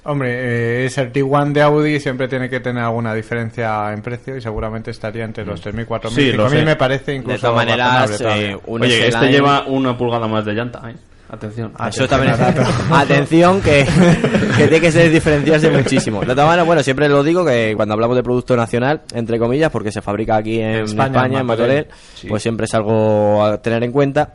Hombre, 0.04 0.30
eh, 0.32 0.86
es 0.86 0.98
el 0.98 1.12
T1 1.12 1.52
de 1.52 1.62
Audi 1.62 2.00
siempre 2.00 2.26
tiene 2.26 2.48
que 2.48 2.58
tener 2.58 2.82
alguna 2.82 3.14
diferencia 3.14 3.92
en 3.92 4.02
precio 4.02 4.36
y 4.36 4.40
seguramente 4.40 4.90
estaría 4.90 5.24
entre 5.24 5.44
los 5.46 5.64
3.000 5.64 5.86
4.000 5.86 6.08
Sí, 6.10 6.32
lo 6.32 6.48
5.000 6.48 6.50
sé. 6.50 6.64
me 6.64 6.76
parece 6.76 7.14
incluso 7.14 7.34
De 7.36 7.40
todas 7.40 7.54
maneras, 7.54 8.20
eh, 8.20 8.58
un 8.66 8.82
Oye, 8.82 9.06
este 9.06 9.30
lleva 9.30 9.64
una 9.66 9.96
pulgada 9.96 10.26
más 10.26 10.44
de 10.44 10.54
llanta, 10.54 10.90
¿eh? 10.90 10.96
Atención. 11.32 11.72
Ah, 11.78 11.88
Eso 11.88 12.06
también 12.06 12.34
Atención, 12.92 13.60
que, 13.62 13.86
que 14.56 14.64
tiene 14.68 14.80
que 14.80 14.92
ser 14.92 15.10
diferenciarse 15.10 15.70
muchísimo. 15.70 16.20
De 16.20 16.26
todas 16.26 16.46
maneras, 16.46 16.66
bueno, 16.66 16.82
siempre 16.82 17.08
lo 17.08 17.24
digo 17.24 17.44
que 17.44 17.72
cuando 17.74 17.94
hablamos 17.94 18.16
de 18.16 18.22
producto 18.22 18.54
nacional, 18.56 19.00
entre 19.14 19.38
comillas, 19.38 19.70
porque 19.70 19.90
se 19.90 20.02
fabrica 20.02 20.36
aquí 20.36 20.60
en 20.60 20.84
España, 20.84 21.06
España, 21.16 21.40
en. 21.40 21.46
Martorell, 21.46 21.86
pues 22.28 22.42
siempre 22.42 22.66
es 22.66 22.74
algo 22.74 23.42
a 23.44 23.60
tener 23.62 23.82
en 23.82 23.92
cuenta. 23.92 24.34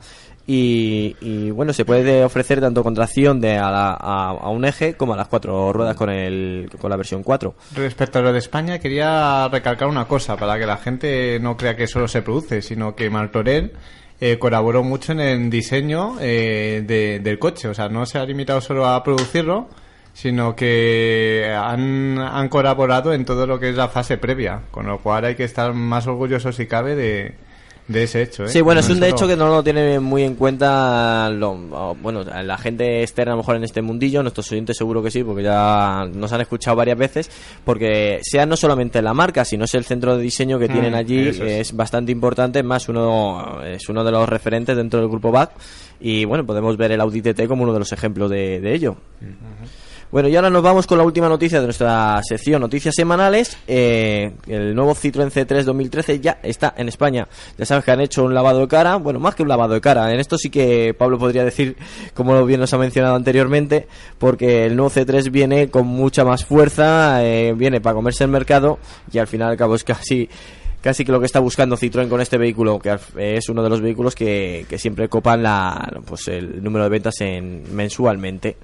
Y, 0.49 1.13
y, 1.19 1.51
bueno, 1.51 1.73
se 1.73 1.83
puede 1.83 2.23
ofrecer 2.23 2.61
tanto 2.61 2.81
con 2.81 2.93
tracción 2.93 3.41
de 3.41 3.57
a, 3.57 3.69
la- 3.69 3.97
a- 3.99 4.29
a 4.29 4.49
un 4.49 4.63
eje 4.63 4.93
como 4.93 5.13
a 5.13 5.17
las 5.17 5.27
cuatro 5.27 5.73
ruedas 5.73 5.95
con, 5.97 6.09
el, 6.09 6.69
con 6.79 6.89
la 6.89 6.95
versión 6.95 7.21
4. 7.21 7.53
Respecto 7.75 8.19
a 8.19 8.21
lo 8.21 8.31
de 8.31 8.39
España, 8.39 8.79
quería 8.79 9.49
recalcar 9.49 9.89
una 9.89 10.05
cosa 10.05 10.37
para 10.37 10.57
que 10.57 10.65
la 10.65 10.77
gente 10.77 11.37
no 11.41 11.57
crea 11.57 11.75
que 11.75 11.85
solo 11.85 12.07
se 12.07 12.21
produce, 12.21 12.61
sino 12.61 12.95
que 12.95 13.09
Martorell 13.09 13.73
eh, 14.19 14.37
colaboró 14.39 14.83
mucho 14.83 15.11
en 15.11 15.19
el 15.19 15.49
diseño 15.49 16.15
eh, 16.19 16.83
de- 16.85 17.19
del 17.19 17.39
coche. 17.39 17.67
O 17.67 17.73
sea, 17.73 17.89
no 17.89 18.05
se 18.05 18.17
ha 18.17 18.25
limitado 18.25 18.61
solo 18.61 18.87
a 18.87 19.03
producirlo, 19.03 19.67
sino 20.13 20.55
que 20.55 21.53
han, 21.55 22.17
han 22.19 22.49
colaborado 22.49 23.13
en 23.13 23.25
todo 23.25 23.45
lo 23.45 23.59
que 23.59 23.69
es 23.69 23.75
la 23.75 23.87
fase 23.89 24.17
previa. 24.17 24.61
Con 24.71 24.87
lo 24.87 24.99
cual 24.99 25.25
hay 25.25 25.35
que 25.35 25.43
estar 25.43 25.73
más 25.73 26.07
orgullosos 26.07 26.55
si 26.55 26.65
cabe 26.65 26.95
de, 26.95 27.35
de 27.87 28.03
ese 28.03 28.21
hecho. 28.21 28.43
¿eh? 28.43 28.49
Sí, 28.49 28.61
bueno, 28.61 28.81
es 28.81 28.89
un 28.89 28.99
de 28.99 29.09
hecho 29.09 29.27
que 29.27 29.37
no 29.37 29.47
lo 29.47 29.63
tiene 29.63 29.99
muy 29.99 30.23
en 30.23 30.35
cuenta 30.35 31.29
lo, 31.29 31.55
bueno, 32.01 32.23
la 32.23 32.57
gente 32.57 33.01
externa 33.01 33.33
a 33.33 33.35
lo 33.35 33.41
mejor 33.41 33.55
en 33.55 33.63
este 33.63 33.81
mundillo, 33.81 34.21
nuestros 34.21 34.51
oyentes 34.51 34.77
seguro 34.77 35.01
que 35.01 35.09
sí, 35.09 35.23
porque 35.23 35.43
ya 35.43 36.05
nos 36.13 36.31
han 36.33 36.41
escuchado 36.41 36.75
varias 36.75 36.97
veces, 36.97 37.31
porque 37.63 38.19
sea 38.23 38.45
no 38.45 38.57
solamente 38.57 39.01
la 39.01 39.13
marca, 39.13 39.45
sino 39.45 39.65
es 39.65 39.73
el 39.73 39.85
centro 39.85 40.17
de 40.17 40.23
diseño 40.23 40.59
que 40.59 40.67
tienen 40.67 40.95
allí, 40.95 41.29
es. 41.29 41.39
es. 41.39 41.75
bastante 41.75 42.11
importante, 42.11 42.59
es 42.59 42.65
más 42.65 42.89
uno 42.89 43.63
es 43.63 43.87
uno 43.87 44.03
de 44.03 44.11
los 44.11 44.27
referentes 44.27 44.75
dentro 44.75 44.99
del 44.99 45.09
grupo 45.09 45.31
BAC 45.31 45.51
y 45.99 46.25
bueno, 46.25 46.45
podemos 46.45 46.75
ver 46.77 46.91
el 46.91 47.01
Audi 47.01 47.21
TT 47.21 47.47
como 47.47 47.63
uno 47.63 47.73
de 47.73 47.79
los 47.79 47.91
ejemplos 47.91 48.29
de, 48.29 48.59
de 48.59 48.73
ello. 48.73 48.97
Bueno, 50.09 50.29
y 50.29 50.35
ahora 50.37 50.49
nos 50.49 50.63
vamos 50.63 50.87
con 50.87 50.97
la 50.97 51.03
última 51.03 51.27
noticia 51.27 51.59
de 51.59 51.65
nuestra 51.65 52.21
sección 52.23 52.61
Noticias 52.61 52.95
Semanales. 52.95 53.57
Eh, 53.67 54.31
el 54.47 54.73
nuevo 54.73 54.95
Citroën 54.95 55.29
C3 55.29 55.63
2013 55.63 56.21
ya 56.21 56.39
está 56.43 56.73
en 56.77 56.87
España. 56.87 57.27
Ya 57.57 57.65
sabes 57.65 57.83
que 57.83 57.91
han 57.91 57.99
hecho 57.99 58.23
un 58.23 58.33
lavado 58.33 58.61
de 58.61 58.69
cara. 58.69 58.95
Bueno, 58.95 59.19
más 59.19 59.35
que 59.35 59.43
un 59.43 59.49
lavado 59.49 59.73
de 59.73 59.81
cara. 59.81 60.09
En 60.13 60.21
esto 60.21 60.37
sí 60.37 60.49
que 60.49 60.95
Pablo 60.97 61.19
podría 61.19 61.43
decir, 61.43 61.75
como 62.13 62.45
bien 62.45 62.61
nos 62.61 62.73
ha 62.73 62.77
mencionado 62.77 63.17
anteriormente, 63.17 63.85
porque 64.17 64.65
el 64.65 64.77
nuevo 64.77 64.89
C3 64.89 65.29
viene 65.29 65.69
con 65.69 65.85
mucha 65.87 66.23
más 66.23 66.45
fuerza, 66.45 67.25
eh, 67.25 67.53
viene 67.53 67.81
para 67.81 67.95
comerse 67.95 68.23
el 68.23 68.29
mercado 68.29 68.79
y 69.11 69.17
al 69.17 69.27
final 69.27 69.49
al 69.49 69.57
cabo 69.57 69.75
es 69.75 69.83
casi 69.83 70.29
casi 70.79 71.03
que 71.03 71.11
lo 71.11 71.19
que 71.19 71.25
está 71.25 71.39
buscando 71.39 71.75
Citroën 71.75 72.07
con 72.07 72.21
este 72.21 72.37
vehículo, 72.37 72.79
que 72.79 72.97
es 73.17 73.49
uno 73.49 73.61
de 73.61 73.69
los 73.69 73.81
vehículos 73.81 74.15
que, 74.15 74.65
que 74.69 74.79
siempre 74.79 75.09
copan 75.09 75.43
la, 75.43 76.01
pues 76.05 76.29
el 76.29 76.63
número 76.63 76.85
de 76.85 76.89
ventas 76.89 77.19
en, 77.19 77.75
mensualmente. 77.75 78.55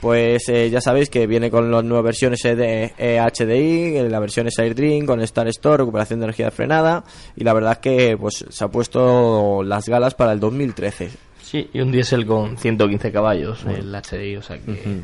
Pues 0.00 0.48
eh, 0.48 0.70
ya 0.70 0.80
sabéis 0.80 1.10
que 1.10 1.26
viene 1.26 1.50
con 1.50 1.70
las 1.72 1.82
nuevas 1.82 2.04
versiones 2.04 2.40
de 2.42 2.92
eh, 2.96 3.20
HDI, 3.20 4.08
la 4.08 4.20
versión 4.20 4.48
AirDream, 4.56 5.04
con 5.06 5.20
Star 5.22 5.48
Store, 5.48 5.78
recuperación 5.78 6.20
de 6.20 6.26
energía 6.26 6.50
frenada, 6.52 7.04
y 7.34 7.42
la 7.42 7.52
verdad 7.52 7.72
es 7.72 7.78
que 7.78 8.16
pues 8.16 8.44
se 8.48 8.64
ha 8.64 8.68
puesto 8.68 9.62
las 9.64 9.88
galas 9.88 10.14
para 10.14 10.32
el 10.32 10.40
2013. 10.40 11.10
Sí, 11.42 11.68
y 11.72 11.80
un 11.80 11.90
diésel 11.90 12.26
con 12.26 12.56
115 12.58 13.10
caballos, 13.10 13.64
el 13.64 13.92
HDI, 13.92 14.36
o 14.36 14.42
sea 14.42 14.58
que, 14.58 15.00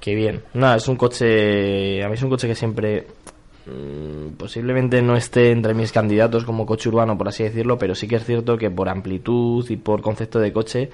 que 0.00 0.14
bien. 0.14 0.42
Nada, 0.54 0.76
es 0.76 0.88
un 0.88 0.96
coche, 0.96 2.02
a 2.02 2.08
mí 2.08 2.14
es 2.14 2.22
un 2.22 2.30
coche 2.30 2.48
que 2.48 2.54
siempre 2.54 3.06
mm, 3.66 4.34
posiblemente 4.38 5.02
no 5.02 5.14
esté 5.14 5.50
entre 5.50 5.74
mis 5.74 5.92
candidatos 5.92 6.44
como 6.44 6.64
coche 6.64 6.88
urbano, 6.88 7.18
por 7.18 7.28
así 7.28 7.42
decirlo, 7.42 7.76
pero 7.76 7.94
sí 7.94 8.08
que 8.08 8.16
es 8.16 8.24
cierto 8.24 8.56
que 8.56 8.70
por 8.70 8.88
amplitud 8.88 9.68
y 9.68 9.76
por 9.76 10.00
concepto 10.00 10.38
de 10.38 10.52
coche 10.52 10.90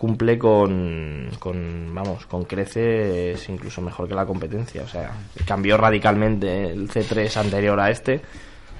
cumple 0.00 0.38
con, 0.38 1.28
con 1.38 1.94
vamos, 1.94 2.24
con 2.24 2.44
creces 2.44 3.46
incluso 3.50 3.82
mejor 3.82 4.08
que 4.08 4.14
la 4.14 4.24
competencia, 4.24 4.82
o 4.82 4.88
sea, 4.88 5.10
cambió 5.46 5.76
radicalmente 5.76 6.70
el 6.70 6.88
C3 6.88 7.36
anterior 7.36 7.78
a 7.78 7.90
este 7.90 8.22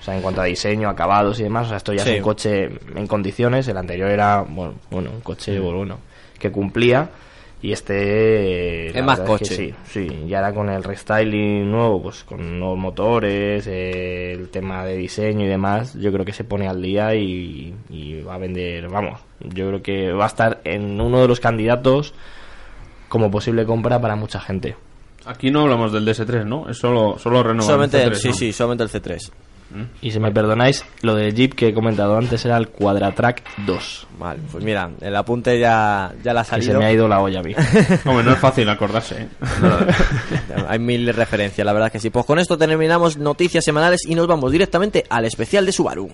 O 0.00 0.02
sea, 0.02 0.16
en 0.16 0.22
cuanto 0.22 0.40
a 0.40 0.44
diseño, 0.44 0.88
acabados 0.88 1.38
y 1.38 1.42
demás, 1.42 1.66
o 1.66 1.68
sea, 1.68 1.76
esto 1.76 1.92
ya 1.92 2.04
Sí. 2.04 2.12
es 2.12 2.16
un 2.16 2.22
coche 2.22 2.70
en 2.96 3.06
condiciones. 3.06 3.68
El 3.68 3.76
anterior 3.76 4.08
era, 4.10 4.40
bueno, 4.48 4.76
bueno 4.90 5.10
un 5.10 5.20
coche, 5.20 5.60
bueno, 5.60 5.98
que 6.38 6.50
cumplía. 6.50 7.10
Y 7.62 7.72
este... 7.72 8.88
Es 8.88 9.04
más 9.04 9.18
verdad 9.18 9.36
que 9.36 9.44
coche. 9.44 9.54
sí, 9.54 9.74
sí, 9.84 10.24
ya 10.26 10.38
era 10.38 10.54
con 10.54 10.70
el 10.70 10.82
restyling 10.82 11.70
nuevo, 11.70 12.02
pues 12.02 12.24
con 12.24 12.58
nuevos 12.58 12.78
motores, 12.78 13.66
eh, 13.66 14.32
el 14.32 14.48
tema 14.48 14.84
de 14.84 14.96
diseño 14.96 15.44
y 15.44 15.48
demás, 15.48 15.94
yo 15.94 16.11
creo 16.11 16.24
que 16.24 16.32
se 16.32 16.44
pone 16.44 16.68
al 16.68 16.80
día 16.80 17.14
y, 17.14 17.74
y 17.90 18.22
va 18.22 18.36
a 18.36 18.38
vender, 18.38 18.88
vamos, 18.88 19.20
yo 19.40 19.68
creo 19.68 19.82
que 19.82 20.12
va 20.12 20.24
a 20.24 20.28
estar 20.28 20.61
en 20.64 20.98
uno 21.00 21.20
de 21.20 21.28
los 21.28 21.38
candidatos 21.38 22.14
como 23.08 23.30
posible 23.30 23.66
compra 23.66 24.00
para 24.00 24.16
mucha 24.16 24.40
gente. 24.40 24.76
Aquí 25.26 25.50
no 25.50 25.62
hablamos 25.62 25.92
del 25.92 26.06
DS3, 26.06 26.46
¿no? 26.46 26.70
Es 26.70 26.78
solo, 26.78 27.18
solo 27.18 27.42
renovar 27.42 27.66
Solamente, 27.66 28.02
el 28.02 28.12
C3, 28.12 28.14
sí, 28.14 28.28
¿no? 28.28 28.34
sí, 28.34 28.52
solamente 28.52 28.84
el 28.84 28.90
C3. 28.90 29.30
Y 30.02 30.10
si 30.10 30.18
me 30.18 30.32
perdonáis, 30.32 30.84
lo 31.02 31.14
del 31.14 31.34
Jeep 31.34 31.54
que 31.54 31.68
he 31.68 31.74
comentado 31.74 32.16
antes 32.16 32.44
era 32.44 32.56
el 32.56 32.68
Quadratrack 32.68 33.42
2, 33.66 34.06
Vale, 34.18 34.40
pues 34.50 34.62
mira, 34.64 34.90
el 35.00 35.16
apunte 35.16 35.58
ya, 35.58 36.12
ya 36.22 36.34
la 36.34 36.40
ha 36.40 36.44
que 36.44 36.50
salido. 36.50 36.72
se 36.72 36.78
me 36.78 36.84
ha 36.86 36.92
ido 36.92 37.08
la 37.08 37.20
olla 37.20 37.40
a 37.40 37.42
mí. 37.44 37.54
Hombre, 38.04 38.24
no 38.24 38.32
es 38.32 38.38
fácil 38.38 38.68
acordarse, 38.68 39.22
¿eh? 39.22 39.28
Hay 40.68 40.78
mil 40.78 41.12
referencias, 41.14 41.64
la 41.64 41.72
verdad 41.72 41.90
que 41.90 42.00
sí. 42.00 42.10
Pues 42.10 42.26
con 42.26 42.38
esto 42.38 42.58
terminamos 42.58 43.16
noticias 43.16 43.64
semanales 43.64 44.00
y 44.06 44.14
nos 44.14 44.26
vamos 44.26 44.52
directamente 44.52 45.04
al 45.08 45.24
especial 45.24 45.64
de 45.64 45.72
Subaru. 45.72 46.10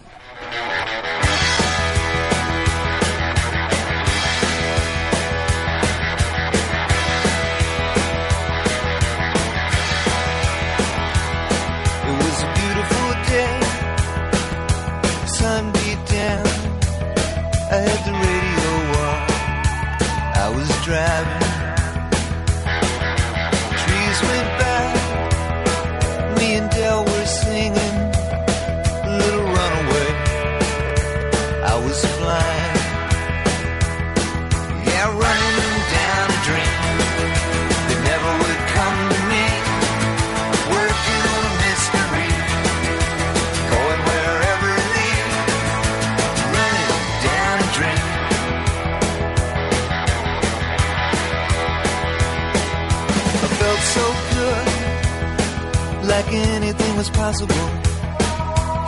Like 56.07 56.33
anything 56.33 56.97
was 56.97 57.11
possible. 57.11 57.67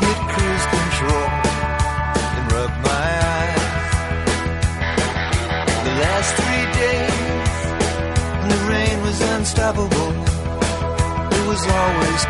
Hit 0.03 0.19
cruise 0.33 0.67
control 0.77 1.29
and 2.37 2.53
rub 2.53 2.73
my 2.91 3.09
eyes. 3.37 3.91
The 5.87 5.95
last 6.05 6.31
three 6.39 6.67
days, 6.83 7.61
the 8.51 8.59
rain 8.71 8.97
was 9.03 9.21
unstoppable. 9.35 10.13
It 11.37 11.45
was 11.51 11.63
always 11.67 12.28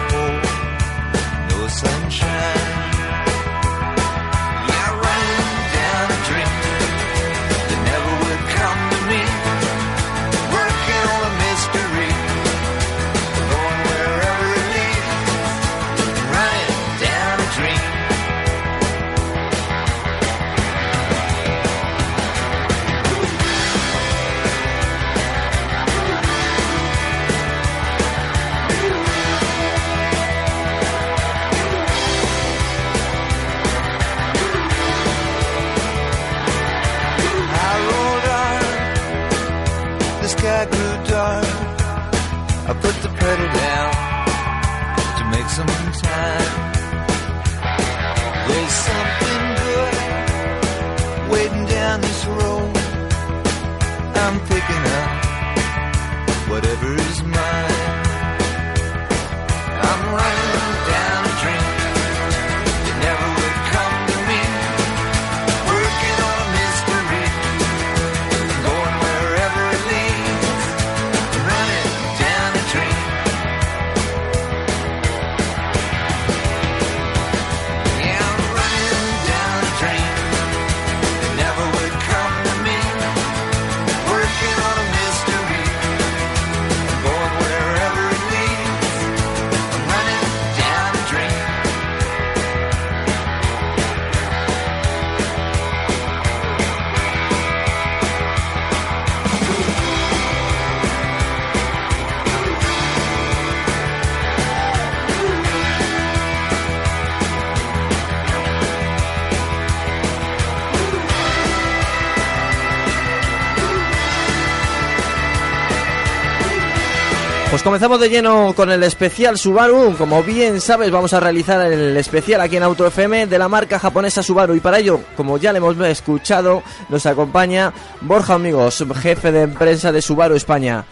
comenzamos 117.69 118.01
de 118.01 118.09
lleno 118.09 118.55
con 118.57 118.71
el 118.71 118.83
especial 118.83 119.37
Subaru. 119.37 119.95
Como 119.99 120.23
bien 120.23 120.59
sabes, 120.59 120.91
vamos 120.91 121.13
a 121.13 121.21
realizar 121.21 121.71
el 121.71 121.95
especial 121.99 122.41
aquí 122.41 122.57
en 122.57 122.63
Auto 122.63 122.87
FM 122.87 123.27
de 123.27 123.39
la 123.39 123.47
marca 123.47 123.79
japonesa 123.79 124.23
Subaru. 124.23 124.55
Y 124.55 124.61
para 124.61 124.79
ello, 124.79 125.03
como 125.19 125.37
ya 125.37 125.53
le 125.53 125.59
hemos 125.59 125.79
escuchado, 125.81 126.63
nos 126.89 127.05
acompaña 127.05 127.75
Borja 128.01 128.33
Amigos, 128.33 128.83
jefe 129.03 129.33
de 129.33 129.49
prensa 129.49 129.93
de 129.93 130.01
Subaru 130.01 130.35
España. 130.35 130.87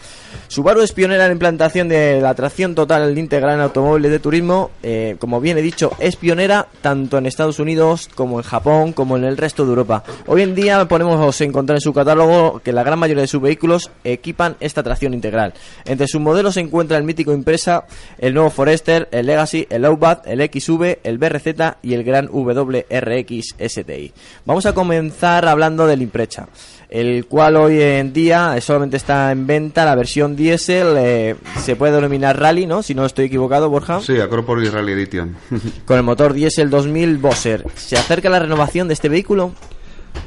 Subaru 0.57 0.81
es 0.81 0.91
pionera 0.91 1.25
en 1.25 1.29
la 1.29 1.33
implantación 1.33 1.87
de 1.87 2.19
la 2.19 2.33
tracción 2.33 2.73
total 2.73 3.15
integral 3.15 3.53
en 3.53 3.61
automóviles 3.61 4.09
de 4.09 4.17
turismo. 4.17 4.71
Eh, 4.81 5.15
como 5.19 5.39
bien 5.39 5.55
he 5.59 5.61
dicho, 5.61 5.91
es 5.99 6.15
pionera 6.15 6.65
tanto 6.81 7.19
en 7.19 7.27
Estados 7.27 7.59
Unidos 7.59 8.09
como 8.15 8.39
en 8.39 8.43
Japón 8.43 8.91
como 8.91 9.17
en 9.17 9.23
el 9.23 9.37
resto 9.37 9.65
de 9.65 9.69
Europa. 9.69 10.03
Hoy 10.25 10.41
en 10.41 10.55
día 10.55 10.83
podemos 10.87 11.39
encontrar 11.41 11.77
en 11.77 11.81
su 11.81 11.93
catálogo 11.93 12.59
que 12.63 12.73
la 12.73 12.81
gran 12.81 12.97
mayoría 12.97 13.21
de 13.21 13.27
sus 13.27 13.39
vehículos 13.39 13.91
equipan 14.03 14.55
esta 14.59 14.81
tracción 14.81 15.13
integral. 15.13 15.53
Entre 15.85 16.07
sus 16.07 16.21
modelos 16.21 16.55
se 16.55 16.61
encuentra 16.61 16.97
el 16.97 17.03
mítico 17.03 17.33
Impresa, 17.33 17.85
el 18.17 18.33
nuevo 18.33 18.49
Forester, 18.49 19.07
el 19.11 19.27
Legacy, 19.27 19.67
el 19.69 19.85
Outback, 19.85 20.25
el 20.25 20.39
XV, 20.39 21.01
el 21.03 21.19
BRZ 21.19 21.75
y 21.83 21.93
el 21.93 22.03
gran 22.03 22.29
WRX 22.31 23.57
STI. 23.59 24.11
Vamos 24.43 24.65
a 24.65 24.73
comenzar 24.73 25.47
hablando 25.47 25.85
del 25.85 26.01
Impresa 26.01 26.47
el 26.89 27.25
cual 27.25 27.57
hoy 27.57 27.81
en 27.81 28.13
día 28.13 28.59
solamente 28.61 28.97
está 28.97 29.31
en 29.31 29.45
venta 29.45 29.85
la 29.85 29.95
versión 29.95 30.35
diésel, 30.51 30.95
eh, 30.97 31.35
se 31.59 31.75
puede 31.75 31.93
denominar 31.93 32.39
Rally, 32.39 32.65
¿no? 32.65 32.81
Si 32.83 32.93
no 32.95 33.05
estoy 33.05 33.25
equivocado, 33.25 33.69
Borja. 33.69 33.99
Sí, 34.01 34.19
Acropolis 34.19 34.71
Rally 34.71 34.93
Edition. 34.93 35.35
Con 35.85 35.97
el 35.97 36.03
motor 36.03 36.33
diésel 36.33 36.69
2000 36.69 37.17
Bosser. 37.17 37.65
¿Se 37.75 37.97
acerca 37.97 38.29
la 38.29 38.39
renovación 38.39 38.87
de 38.87 38.93
este 38.93 39.09
vehículo? 39.09 39.51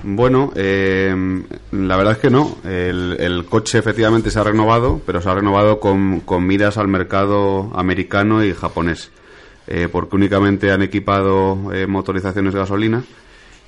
Bueno, 0.02 0.52
eh, 0.54 1.14
la 1.72 1.96
verdad 1.96 2.12
es 2.14 2.18
que 2.18 2.30
no. 2.30 2.56
El, 2.64 3.16
el 3.18 3.44
coche 3.46 3.78
efectivamente 3.78 4.30
se 4.30 4.38
ha 4.38 4.44
renovado, 4.44 5.00
pero 5.04 5.20
se 5.20 5.28
ha 5.28 5.34
renovado 5.34 5.80
con, 5.80 6.20
con 6.20 6.46
miras 6.46 6.76
al 6.78 6.88
mercado 6.88 7.70
americano 7.74 8.44
y 8.44 8.52
japonés. 8.54 9.10
eh, 9.66 9.88
porque 9.90 10.16
únicamente 10.16 10.70
han 10.70 10.82
equipado 10.82 11.72
eh, 11.72 11.86
motorizaciones 11.86 12.52
de 12.54 12.60
gasolina 12.60 13.04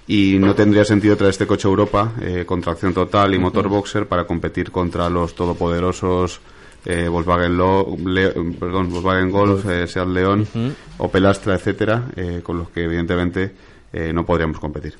y 0.06 0.36
no 0.38 0.54
tendría 0.54 0.84
sentido 0.84 1.16
traer 1.16 1.30
este 1.30 1.46
coche 1.46 1.68
a 1.68 1.70
Europa 1.70 2.12
eh, 2.20 2.44
con 2.46 2.60
tracción 2.60 2.92
total 2.92 3.34
y 3.34 3.38
motor 3.38 3.68
boxer 3.68 4.06
para 4.08 4.24
competir 4.26 4.70
contra 4.70 5.08
los 5.08 5.34
todopoderosos 5.34 6.40
eh, 6.84 7.06
Volkswagen, 7.08 7.56
Lo- 7.56 7.96
Le- 8.04 8.30
perdón, 8.58 8.90
Volkswagen 8.90 9.30
Golf, 9.30 9.64
eh, 9.68 9.86
Seat 9.86 10.08
León, 10.08 10.46
Opel 10.98 11.26
Astra, 11.26 11.54
etcétera, 11.54 12.08
eh, 12.16 12.40
con 12.42 12.58
los 12.58 12.70
que 12.70 12.82
evidentemente 12.84 13.52
eh, 13.92 14.12
no 14.12 14.26
podríamos 14.26 14.58
competir. 14.58 14.94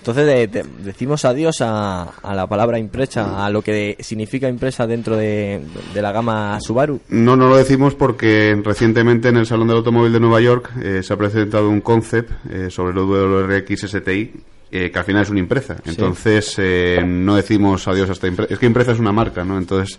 Entonces 0.00 0.26
de- 0.26 0.46
de- 0.46 0.64
decimos 0.82 1.24
adiós 1.24 1.56
a, 1.60 2.02
a 2.22 2.34
la 2.34 2.46
palabra 2.46 2.78
impresa, 2.78 3.44
a 3.44 3.50
lo 3.50 3.60
que 3.62 3.96
significa 4.00 4.48
impresa 4.48 4.86
dentro 4.86 5.16
de, 5.16 5.60
de 5.94 6.02
la 6.02 6.10
gama 6.10 6.58
Subaru. 6.60 7.00
No, 7.10 7.36
no 7.36 7.48
lo 7.48 7.56
decimos 7.56 7.94
porque 7.94 8.58
recientemente 8.64 9.28
en 9.28 9.36
el 9.36 9.46
Salón 9.46 9.68
del 9.68 9.76
Automóvil 9.76 10.12
de 10.12 10.20
Nueva 10.20 10.40
York 10.40 10.70
eh, 10.82 11.02
se 11.02 11.12
ha 11.12 11.16
presentado 11.16 11.68
un 11.68 11.80
concept 11.82 12.30
eh, 12.50 12.70
sobre 12.70 12.92
el 12.92 12.98
WRX 12.98 13.82
STI 13.88 14.32
eh, 14.72 14.90
que 14.90 14.98
al 14.98 15.04
final 15.04 15.22
es 15.22 15.30
una 15.30 15.40
impresa. 15.40 15.76
Entonces 15.84 16.54
eh, 16.58 17.02
no 17.04 17.36
decimos 17.36 17.86
adiós 17.86 18.08
a 18.08 18.12
esta 18.12 18.26
impresa. 18.26 18.54
Es 18.54 18.58
que 18.58 18.66
impresa 18.66 18.92
es 18.92 18.98
una 19.00 19.12
marca, 19.12 19.44
¿no? 19.44 19.58
Entonces 19.58 19.98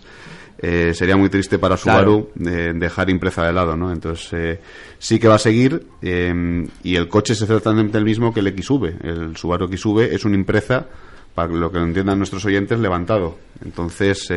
eh, 0.62 0.94
sería 0.94 1.16
muy 1.16 1.28
triste 1.28 1.58
para 1.58 1.76
Subaru 1.76 2.30
eh, 2.46 2.72
dejar 2.74 3.10
impresa 3.10 3.44
de 3.44 3.52
lado, 3.52 3.76
¿no? 3.76 3.92
Entonces 3.92 4.32
eh, 4.32 4.60
sí 4.98 5.18
que 5.18 5.26
va 5.26 5.34
a 5.34 5.38
seguir 5.38 5.86
eh, 6.00 6.64
y 6.84 6.94
el 6.94 7.08
coche 7.08 7.32
es 7.32 7.42
exactamente 7.42 7.98
el 7.98 8.04
mismo 8.04 8.32
que 8.32 8.40
el 8.40 8.56
XV. 8.56 9.04
El 9.04 9.36
Subaru 9.36 9.66
XV 9.66 10.12
es 10.12 10.24
una 10.24 10.36
impresa, 10.36 10.86
para 11.34 11.52
lo 11.52 11.72
que 11.72 11.78
lo 11.78 11.84
entiendan 11.84 12.18
nuestros 12.18 12.44
oyentes, 12.44 12.78
levantado. 12.78 13.38
Entonces... 13.64 14.30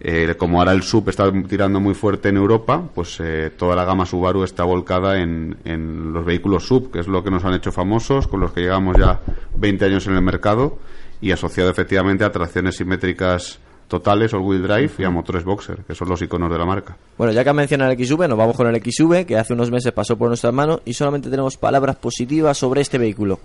Eh, 0.00 0.32
como 0.38 0.60
ahora 0.60 0.70
el 0.70 0.84
sub 0.84 1.08
está 1.08 1.30
tirando 1.48 1.80
muy 1.80 1.92
fuerte 1.92 2.28
en 2.28 2.36
Europa, 2.36 2.88
pues 2.94 3.18
eh, 3.18 3.50
toda 3.56 3.74
la 3.74 3.84
gama 3.84 4.06
Subaru 4.06 4.44
está 4.44 4.62
volcada 4.62 5.20
en, 5.20 5.56
en 5.64 6.12
los 6.12 6.24
vehículos 6.24 6.64
sub, 6.68 6.92
que 6.92 7.00
es 7.00 7.08
lo 7.08 7.24
que 7.24 7.32
nos 7.32 7.44
han 7.44 7.54
hecho 7.54 7.72
famosos, 7.72 8.28
con 8.28 8.38
los 8.38 8.52
que 8.52 8.60
llevamos 8.60 8.96
ya 8.96 9.20
20 9.56 9.84
años 9.86 10.06
en 10.06 10.14
el 10.14 10.22
mercado 10.22 10.78
y 11.20 11.32
asociado 11.32 11.68
efectivamente 11.68 12.22
a 12.22 12.30
tracciones 12.30 12.76
simétricas 12.76 13.58
totales, 13.88 14.32
all-wheel 14.34 14.62
drive 14.62 14.90
y 14.98 15.04
a 15.04 15.10
motores 15.10 15.44
boxer, 15.44 15.78
que 15.78 15.94
son 15.94 16.08
los 16.08 16.20
iconos 16.22 16.50
de 16.50 16.58
la 16.58 16.64
marca. 16.64 16.96
Bueno, 17.16 17.32
ya 17.32 17.42
que 17.42 17.52
mencionado 17.52 17.90
el 17.90 17.98
XV, 17.98 18.28
nos 18.28 18.38
vamos 18.38 18.56
con 18.56 18.66
el 18.72 18.82
XV, 18.82 19.26
que 19.26 19.36
hace 19.36 19.54
unos 19.54 19.70
meses 19.70 19.92
pasó 19.92 20.16
por 20.16 20.28
nuestras 20.28 20.52
manos 20.52 20.80
y 20.84 20.92
solamente 20.92 21.30
tenemos 21.30 21.56
palabras 21.56 21.96
positivas 21.96 22.56
sobre 22.56 22.82
este 22.82 22.98
vehículo. 22.98 23.40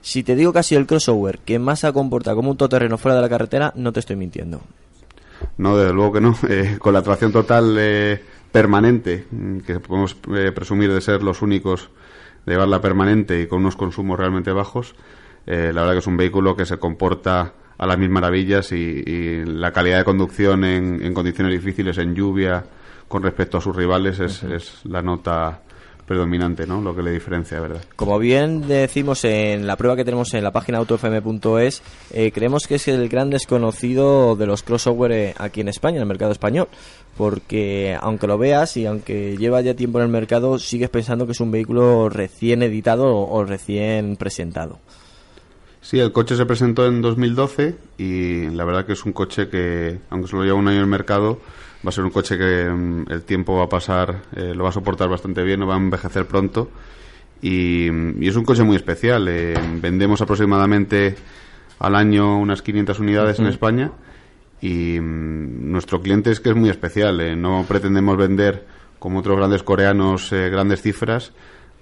Si 0.00 0.24
te 0.24 0.34
digo 0.34 0.52
que 0.52 0.58
ha 0.58 0.62
sido 0.64 0.80
el 0.80 0.86
crossover 0.86 1.38
que 1.38 1.58
más 1.58 1.80
se 1.80 1.92
comporta 1.92 2.34
como 2.34 2.50
un 2.50 2.56
todoterreno 2.56 2.98
fuera 2.98 3.16
de 3.16 3.22
la 3.22 3.28
carretera, 3.28 3.72
no 3.76 3.92
te 3.92 4.00
estoy 4.00 4.16
mintiendo. 4.16 4.60
No, 5.58 5.76
desde 5.76 5.92
luego 5.92 6.12
que 6.12 6.20
no. 6.20 6.36
Eh, 6.48 6.78
con 6.80 6.92
la 6.92 7.02
tracción 7.02 7.30
total 7.30 7.76
eh, 7.78 8.20
permanente, 8.50 9.26
mm, 9.30 9.58
que 9.58 9.78
podemos 9.78 10.16
eh, 10.34 10.50
presumir 10.52 10.92
de 10.92 11.00
ser 11.00 11.22
los 11.22 11.42
únicos 11.42 11.90
de 12.46 12.52
llevarla 12.54 12.80
permanente 12.80 13.40
y 13.40 13.46
con 13.46 13.60
unos 13.60 13.76
consumos 13.76 14.18
realmente 14.18 14.50
bajos, 14.52 14.94
eh, 15.46 15.72
la 15.72 15.82
verdad 15.82 15.94
que 15.94 15.98
es 16.00 16.06
un 16.06 16.16
vehículo 16.16 16.56
que 16.56 16.66
se 16.66 16.78
comporta 16.78 17.54
a 17.82 17.86
las 17.86 17.98
mil 17.98 18.10
maravillas 18.10 18.70
y, 18.70 18.76
y 18.76 19.44
la 19.44 19.72
calidad 19.72 19.98
de 19.98 20.04
conducción 20.04 20.62
en, 20.62 21.04
en 21.04 21.12
condiciones 21.12 21.52
difíciles, 21.52 21.98
en 21.98 22.14
lluvia, 22.14 22.64
con 23.08 23.24
respecto 23.24 23.58
a 23.58 23.60
sus 23.60 23.74
rivales, 23.74 24.20
es, 24.20 24.44
es 24.44 24.84
la 24.84 25.02
nota 25.02 25.62
predominante, 26.06 26.64
¿no? 26.64 26.80
Lo 26.80 26.94
que 26.94 27.02
le 27.02 27.10
diferencia, 27.10 27.58
¿verdad? 27.58 27.82
Como 27.96 28.20
bien 28.20 28.68
decimos 28.68 29.24
en 29.24 29.66
la 29.66 29.74
prueba 29.74 29.96
que 29.96 30.04
tenemos 30.04 30.32
en 30.32 30.44
la 30.44 30.52
página 30.52 30.78
autofm.es, 30.78 31.82
eh, 32.12 32.30
creemos 32.30 32.68
que 32.68 32.76
es 32.76 32.86
el 32.86 33.08
gran 33.08 33.30
desconocido 33.30 34.36
de 34.36 34.46
los 34.46 34.62
crossover 34.62 35.10
eh, 35.10 35.34
aquí 35.36 35.60
en 35.60 35.68
España, 35.68 35.96
en 35.96 36.02
el 36.02 36.08
mercado 36.08 36.30
español. 36.30 36.68
Porque 37.16 37.98
aunque 38.00 38.28
lo 38.28 38.38
veas 38.38 38.76
y 38.76 38.86
aunque 38.86 39.36
lleva 39.36 39.60
ya 39.60 39.74
tiempo 39.74 39.98
en 39.98 40.04
el 40.04 40.10
mercado, 40.10 40.60
sigues 40.60 40.88
pensando 40.88 41.26
que 41.26 41.32
es 41.32 41.40
un 41.40 41.50
vehículo 41.50 42.08
recién 42.08 42.62
editado 42.62 43.06
o, 43.06 43.38
o 43.38 43.44
recién 43.44 44.14
presentado. 44.14 44.78
Sí, 45.82 45.98
el 45.98 46.12
coche 46.12 46.36
se 46.36 46.46
presentó 46.46 46.86
en 46.86 47.02
2012 47.02 47.74
y 47.98 48.46
la 48.50 48.64
verdad 48.64 48.86
que 48.86 48.92
es 48.92 49.04
un 49.04 49.12
coche 49.12 49.48
que, 49.48 49.98
aunque 50.10 50.28
solo 50.28 50.44
lleva 50.44 50.56
un 50.56 50.68
año 50.68 50.76
en 50.76 50.82
el 50.84 50.88
mercado, 50.88 51.40
va 51.84 51.88
a 51.88 51.92
ser 51.92 52.04
un 52.04 52.10
coche 52.10 52.38
que 52.38 52.70
mm, 52.70 53.10
el 53.10 53.22
tiempo 53.22 53.56
va 53.56 53.64
a 53.64 53.68
pasar, 53.68 54.22
eh, 54.36 54.54
lo 54.54 54.62
va 54.62 54.70
a 54.70 54.72
soportar 54.72 55.08
bastante 55.08 55.42
bien, 55.42 55.58
no 55.58 55.66
va 55.66 55.74
a 55.74 55.78
envejecer 55.78 56.26
pronto. 56.26 56.70
Y, 57.42 57.88
y 58.24 58.28
es 58.28 58.36
un 58.36 58.44
coche 58.44 58.62
muy 58.62 58.76
especial. 58.76 59.26
eh, 59.28 59.54
vendemos 59.80 60.20
aproximadamente 60.22 61.16
al 61.80 61.96
año 61.96 62.38
unas 62.38 62.62
500 62.62 63.00
unidades 63.00 63.40
en 63.40 63.46
España 63.46 63.90
y 64.60 65.00
mm, 65.00 65.72
nuestro 65.72 66.00
cliente 66.00 66.30
es 66.30 66.38
que 66.38 66.50
es 66.50 66.56
muy 66.56 66.70
especial. 66.70 67.20
eh, 67.20 67.34
no 67.34 67.64
pretendemos 67.68 68.16
vender 68.16 68.64
como 69.00 69.18
otros 69.18 69.36
grandes 69.36 69.64
coreanos 69.64 70.30
grandes 70.30 70.80
cifras, 70.80 71.32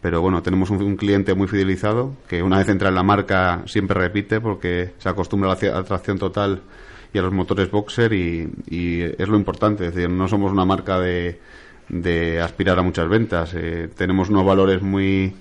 pero 0.01 0.21
bueno, 0.21 0.43
tenemos 0.43 0.71
un, 0.71 0.83
un 0.83 0.97
cliente 0.97 1.35
muy 1.35 1.49
fidelizado 1.49 2.15
que 2.29 2.43
una 2.43 2.59
vez 2.59 2.69
entra 2.69 2.89
en 2.89 2.95
la 2.95 3.03
marca 3.03 3.63
siempre 3.67 3.99
repite 3.99 4.41
porque 4.41 4.93
se 4.99 5.09
acostumbra 5.09 5.53
a 5.53 5.57
la 5.63 5.85
tracción 5.85 6.19
total 6.19 6.63
y 7.13 7.19
a 7.19 7.23
los 7.23 7.33
motores 7.33 7.71
boxer 7.71 8.13
y, 8.13 8.49
y 8.69 9.03
es 9.03 9.29
lo 9.29 9.37
importante. 9.37 9.87
Es 9.87 9.95
decir, 9.95 10.11
no 10.11 10.29
somos 10.29 10.53
una 10.53 10.65
marca 10.65 10.99
de, 11.01 11.41
de 11.89 12.41
aspirar 12.41 12.79
a 12.79 12.83
muchas 12.83 13.09
ventas. 13.09 13.53
eh, 13.55 13.89
tenemos 13.97 14.31
unos 14.31 14.45
valores 14.45 14.81
muy, 14.81 15.35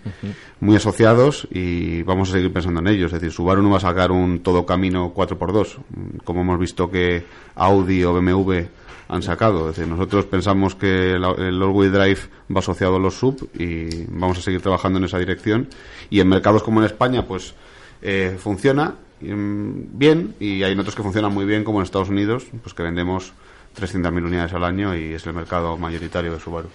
muy 0.59 0.75
asociados 0.75 1.47
y 1.51 2.01
vamos 2.03 2.29
a 2.29 2.33
seguir 2.33 2.51
pensando 2.51 2.79
en 2.81 2.87
ellos. 2.87 3.13
Es 3.13 3.21
decir, 3.21 3.31
Subaru 3.31 3.61
no 3.61 3.69
va 3.69 3.77
a 3.77 3.81
sacar 3.81 4.11
un 4.11 4.39
todo 4.39 4.65
camino 4.65 5.13
4x2, 5.13 5.77
mm, 5.77 6.17
como 6.23 6.41
hemos 6.41 6.59
visto 6.59 6.89
que 6.89 7.23
Audi 7.55 8.03
o 8.03 8.13
BMW 8.13 8.61
han 9.09 9.21
sacado. 9.21 9.69
Es 9.69 9.75
decir, 9.75 9.91
nosotros 9.91 10.25
pensamos 10.25 10.75
que 10.75 11.17
la- 11.19 11.31
el 11.31 11.61
all-wheel 11.61 11.91
drive 11.91 12.19
va 12.55 12.59
asociado 12.59 12.95
a 12.95 12.99
los 12.99 13.15
sub 13.15 13.49
y 13.53 14.05
vamos 14.07 14.37
a 14.37 14.41
seguir 14.41 14.61
trabajando 14.61 14.99
en 14.99 15.05
esa 15.05 15.17
dirección. 15.19 15.67
Y 16.09 16.19
en 16.21 16.29
mercados 16.29 16.63
como 16.63 16.79
en 16.79 16.85
España, 16.85 17.25
pues 17.27 17.53
eh, 18.01 18.37
funciona 18.39 18.95
mm, 19.21 19.71
bien 19.97 20.35
y 20.39 20.63
hay 20.63 20.77
otros 20.79 20.95
que 20.95 21.03
funcionan 21.03 21.33
muy 21.33 21.43
bien, 21.45 21.63
como 21.65 21.79
en 21.79 21.83
Estados 21.83 22.07
Unidos, 22.09 22.45
pues 22.63 22.73
que 22.73 22.83
vendemos 22.83 23.33
300.000 23.75 24.23
unidades 24.25 24.53
al 24.53 24.63
año 24.63 24.95
y 24.95 25.13
es 25.13 25.25
el 25.27 25.33
mercado 25.33 25.75
mayoritario 25.77 26.31
de 26.31 26.39
Subaru. 26.39 26.69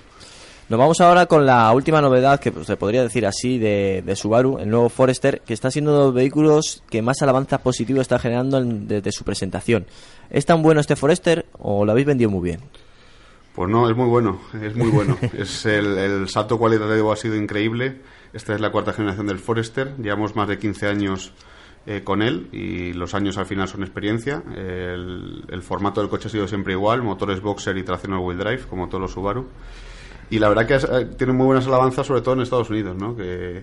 Nos 0.69 0.79
vamos 0.79 1.01
ahora 1.03 1.27
con 1.27 1.45
la 1.45 1.71
última 1.73 2.01
novedad, 2.01 2.41
que 2.41 2.51
se 2.65 2.77
podría 2.79 3.03
decir 3.03 3.27
así, 3.27 3.59
de, 3.59 4.03
de 4.05 4.17
Subaru, 4.17 4.59
el 4.59 4.71
nuevo 4.71 4.89
Forester, 4.89 5.43
que 5.43 5.53
está 5.53 5.71
siendo 5.71 5.91
uno 5.91 6.01
de 6.01 6.07
los 6.07 6.15
vehículos 6.15 6.83
que 6.89 7.03
más 7.03 7.21
alabanza 7.21 7.59
positivo 7.59 8.01
está 8.01 8.19
generando 8.19 8.57
en- 8.59 8.89
desde 8.89 9.13
su 9.13 9.25
presentación. 9.25 9.87
¿Es 10.31 10.47
tan 10.47 10.63
bueno 10.63 10.81
este 10.81 10.97
Forester 10.97 11.45
o 11.59 11.85
lo 11.85 11.93
habéis 11.93 12.07
vendido 12.07 12.31
muy 12.31 12.43
bien? 12.43 12.61
Pues 13.55 13.69
no, 13.71 13.89
es 13.91 13.95
muy 13.97 14.09
bueno, 14.09 14.41
es 14.63 14.75
muy 14.75 14.89
bueno. 14.89 15.19
es 15.39 15.67
el, 15.67 15.99
el 15.99 16.29
salto 16.31 16.59
cualitativo 16.59 17.13
ha 17.13 17.17
sido 17.17 17.37
increíble. 17.37 18.01
Esta 18.33 18.55
es 18.55 18.61
la 18.61 18.73
cuarta 18.73 18.95
generación 18.95 19.27
del 19.27 19.39
Forester. 19.41 19.95
Llevamos 19.99 20.35
más 20.35 20.49
de 20.49 20.59
15 20.59 20.89
años 20.89 21.33
eh, 21.87 22.01
con 22.03 22.23
él 22.23 22.49
y 22.53 22.95
los 22.95 23.15
años 23.15 23.37
al 23.37 23.45
final 23.47 23.69
son 23.69 23.83
experiencia. 23.83 24.43
El, 24.57 25.45
el 25.47 25.63
formato 25.63 26.01
del 26.01 26.09
coche 26.09 26.29
ha 26.29 26.31
sido 26.31 26.49
siempre 26.49 26.73
igual, 26.73 27.03
motores 27.03 27.43
boxer 27.43 27.77
y 27.77 27.83
tracción 27.85 28.15
all-wheel 28.15 28.39
drive, 28.39 28.63
como 28.63 28.89
todos 28.89 29.03
los 29.03 29.13
Subaru. 29.13 29.47
Y 30.31 30.39
la 30.39 30.49
verdad 30.49 30.67
que 30.67 30.75
es- 30.77 30.85
eh, 30.85 31.07
tiene 31.17 31.33
muy 31.33 31.47
buenas 31.47 31.67
alabanzas, 31.67 32.07
sobre 32.07 32.21
todo 32.23 32.35
en 32.35 32.41
Estados 32.41 32.71
Unidos, 32.71 32.97
¿no? 32.97 33.17
Que 33.17 33.59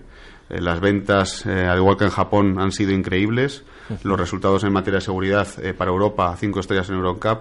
eh, 0.50 0.60
las 0.60 0.80
ventas, 0.80 1.44
eh, 1.46 1.66
al 1.66 1.78
igual 1.78 1.96
que 1.96 2.04
en 2.04 2.10
Japón, 2.10 2.58
han 2.58 2.72
sido 2.72 2.92
increíbles. 2.92 3.64
Los 4.04 4.18
resultados 4.18 4.64
en 4.64 4.72
materia 4.72 4.98
de 4.98 5.04
seguridad 5.04 5.46
eh, 5.62 5.74
para 5.74 5.90
Europa, 5.90 6.34
cinco 6.38 6.60
estrellas 6.60 6.88
en 6.88 6.96
Eurocup. 6.96 7.40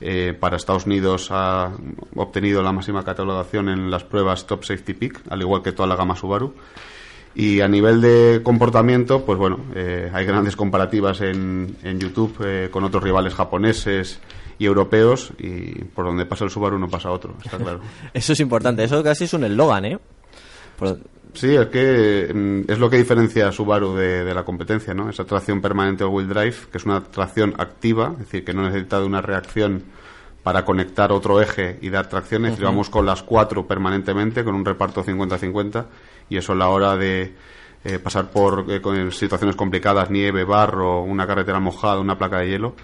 Eh, 0.00 0.34
para 0.38 0.56
Estados 0.56 0.84
Unidos 0.84 1.28
ha 1.30 1.70
obtenido 2.16 2.62
la 2.62 2.70
máxima 2.72 3.02
catalogación 3.02 3.68
en 3.70 3.90
las 3.90 4.04
pruebas 4.04 4.46
Top 4.46 4.62
Safety 4.64 4.92
Peak, 4.94 5.22
al 5.30 5.40
igual 5.40 5.62
que 5.62 5.72
toda 5.72 5.86
la 5.88 5.96
gama 5.96 6.14
Subaru. 6.16 6.54
Y 7.34 7.60
a 7.60 7.68
nivel 7.68 8.00
de 8.00 8.40
comportamiento, 8.42 9.24
pues 9.24 9.38
bueno, 9.38 9.58
eh, 9.74 10.10
hay 10.12 10.24
grandes 10.26 10.56
comparativas 10.56 11.20
en, 11.20 11.76
en 11.82 11.98
YouTube 12.00 12.70
con 12.70 12.84
otros 12.84 13.02
rivales 13.02 13.34
japoneses 13.34 14.20
y 14.58 14.66
europeos 14.66 15.32
y 15.38 15.84
por 15.84 16.04
donde 16.06 16.26
pasa 16.26 16.44
el 16.44 16.50
Subaru 16.50 16.78
no 16.78 16.88
pasa 16.88 17.10
otro, 17.10 17.34
está 17.44 17.58
claro. 17.58 17.80
Eso 18.14 18.32
es 18.32 18.40
importante, 18.40 18.84
eso 18.84 19.02
casi 19.02 19.24
es 19.24 19.34
un 19.34 19.44
eslogan, 19.44 19.84
¿eh? 19.84 19.98
Por- 20.78 20.98
Sí, 21.34 21.54
es 21.54 21.66
que 21.66 22.32
mm, 22.34 22.70
es 22.70 22.78
lo 22.78 22.88
que 22.88 22.96
diferencia 22.96 23.46
a 23.48 23.52
Subaru 23.52 23.94
de, 23.94 24.24
de 24.24 24.32
la 24.32 24.42
competencia, 24.44 24.94
¿no? 24.94 25.10
Esa 25.10 25.24
tracción 25.26 25.60
permanente 25.60 26.02
o 26.02 26.08
wheel 26.08 26.28
drive, 26.28 26.54
que 26.72 26.78
es 26.78 26.86
una 26.86 27.02
tracción 27.04 27.52
activa, 27.58 28.12
es 28.14 28.18
decir, 28.20 28.42
que 28.44 28.54
no 28.54 28.62
necesita 28.62 28.98
de 29.00 29.04
una 29.04 29.20
reacción 29.20 29.82
para 30.42 30.64
conectar 30.64 31.12
otro 31.12 31.42
eje 31.42 31.78
y 31.82 31.90
dar 31.90 32.08
tracción, 32.08 32.46
es 32.46 32.52
decir, 32.52 32.64
vamos 32.64 32.88
con 32.88 33.04
las 33.04 33.22
cuatro 33.22 33.66
permanentemente, 33.66 34.44
con 34.44 34.54
un 34.54 34.64
reparto 34.64 35.04
50-50, 35.04 35.84
y 36.30 36.38
eso 36.38 36.52
a 36.52 36.56
la 36.56 36.68
hora 36.68 36.96
de 36.96 37.34
eh, 37.84 37.98
pasar 37.98 38.30
por 38.30 38.64
eh, 38.70 38.80
con 38.80 39.12
situaciones 39.12 39.56
complicadas, 39.56 40.08
nieve, 40.10 40.44
barro, 40.44 41.02
una 41.02 41.26
carretera 41.26 41.60
mojada, 41.60 42.00
una 42.00 42.16
placa 42.16 42.38
de 42.38 42.48
hielo, 42.48 42.74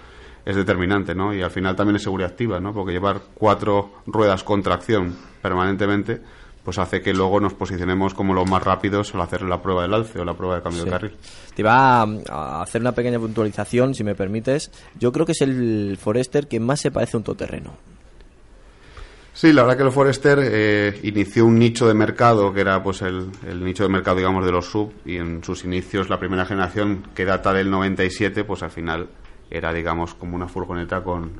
es 0.45 0.55
determinante, 0.55 1.15
¿no? 1.15 1.33
Y 1.33 1.41
al 1.41 1.51
final 1.51 1.75
también 1.75 1.95
es 1.95 2.03
seguridad 2.03 2.31
activa, 2.31 2.59
¿no? 2.59 2.73
Porque 2.73 2.91
llevar 2.91 3.21
cuatro 3.33 3.91
ruedas 4.05 4.43
con 4.43 4.61
tracción 4.61 5.15
permanentemente 5.41 6.21
pues 6.63 6.77
hace 6.77 7.01
que 7.01 7.13
luego 7.13 7.39
nos 7.39 7.53
posicionemos 7.53 8.13
como 8.13 8.33
los 8.33 8.49
más 8.49 8.63
rápidos 8.63 9.13
al 9.13 9.21
hacer 9.21 9.41
la 9.41 9.61
prueba 9.61 9.81
del 9.81 9.93
alce 9.93 10.19
o 10.19 10.25
la 10.25 10.33
prueba 10.33 10.55
de 10.55 10.61
cambio 10.61 10.85
de 10.85 10.89
carril. 10.89 11.11
Te 11.53 11.61
iba 11.61 12.01
a, 12.01 12.07
a 12.29 12.61
hacer 12.61 12.81
una 12.81 12.93
pequeña 12.93 13.19
puntualización, 13.19 13.93
si 13.93 14.03
me 14.03 14.15
permites. 14.15 14.71
Yo 14.97 15.11
creo 15.11 15.25
que 15.25 15.33
es 15.33 15.41
el 15.41 15.97
Forester 15.99 16.47
que 16.47 16.59
más 16.59 16.79
se 16.79 16.91
parece 16.91 17.17
a 17.17 17.19
un 17.19 17.23
todoterreno. 17.23 17.73
Sí, 19.33 19.51
la 19.51 19.63
verdad 19.63 19.77
que 19.77 19.83
el 19.83 19.91
Forester 19.91 20.39
eh, 20.41 20.99
inició 21.03 21.45
un 21.45 21.57
nicho 21.57 21.87
de 21.87 21.95
mercado 21.95 22.53
que 22.53 22.61
era 22.61 22.83
pues 22.83 23.01
el, 23.01 23.31
el 23.47 23.65
nicho 23.65 23.83
de 23.83 23.89
mercado 23.89 24.17
digamos 24.17 24.45
de 24.45 24.51
los 24.51 24.67
sub 24.67 24.93
y 25.05 25.17
en 25.17 25.43
sus 25.43 25.65
inicios 25.65 26.07
la 26.07 26.19
primera 26.19 26.45
generación 26.45 27.03
que 27.15 27.25
data 27.25 27.51
del 27.51 27.71
97 27.71 28.43
pues 28.43 28.61
al 28.61 28.69
final 28.69 29.09
era 29.55 29.71
digamos 29.71 30.13
como 30.15 30.35
una 30.35 30.47
furgoneta 30.47 31.03
con, 31.03 31.31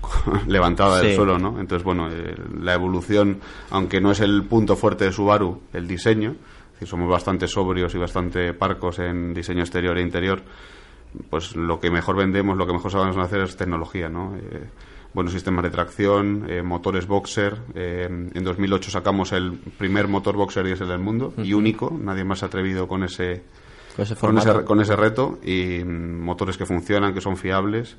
con- 0.00 0.42
levantada 0.48 0.98
del 0.98 1.06
suelo, 1.16 1.38
¿no? 1.38 1.58
Entonces 1.60 1.82
bueno 1.84 2.08
eh, 2.10 2.34
la 2.60 2.74
evolución 2.74 3.40
aunque 3.70 4.00
no 4.00 4.10
es 4.12 4.20
el 4.20 4.44
punto 4.44 4.76
fuerte 4.76 5.04
de 5.06 5.12
Subaru 5.12 5.60
el 5.72 5.88
diseño, 5.88 6.32
es 6.32 6.72
decir, 6.74 6.88
somos 6.88 7.08
bastante 7.10 7.48
sobrios 7.48 7.94
y 7.94 7.98
bastante 7.98 8.52
parcos 8.54 8.98
en 9.00 9.34
diseño 9.34 9.60
exterior 9.62 9.98
e 9.98 10.02
interior, 10.02 10.42
pues 11.30 11.56
lo 11.56 11.80
que 11.80 11.90
mejor 11.90 12.16
vendemos, 12.16 12.56
lo 12.56 12.66
que 12.66 12.72
mejor 12.74 12.92
sabemos 12.92 13.16
hacer 13.16 13.40
es 13.40 13.56
tecnología, 13.56 14.08
¿no? 14.08 14.36
Eh, 14.36 14.68
buenos 15.14 15.32
sistemas 15.32 15.64
de 15.64 15.70
tracción, 15.70 16.44
eh, 16.48 16.62
motores 16.62 17.06
boxer. 17.08 17.56
eh, 17.74 18.06
en 18.08 18.44
2008 18.44 18.90
sacamos 18.90 19.32
el 19.32 19.52
primer 19.78 20.06
motor 20.06 20.36
boxer 20.36 20.64
diésel 20.66 20.86
del 20.86 20.98
mundo 21.00 21.32
y 21.38 21.54
único. 21.54 21.90
Nadie 22.00 22.24
más 22.24 22.40
se 22.40 22.44
ha 22.44 22.48
atrevido 22.48 22.86
con 22.86 23.02
ese, 23.02 23.42
Con 23.98 24.04
ese 24.04 24.14
con 24.14 24.34
ese, 24.38 24.64
con 24.64 24.80
ese 24.80 24.96
reto 24.96 25.38
y 25.44 25.82
mm, 25.84 26.20
motores 26.22 26.56
que 26.56 26.66
funcionan, 26.66 27.12
que 27.14 27.20
son 27.20 27.36
fiables. 27.36 27.96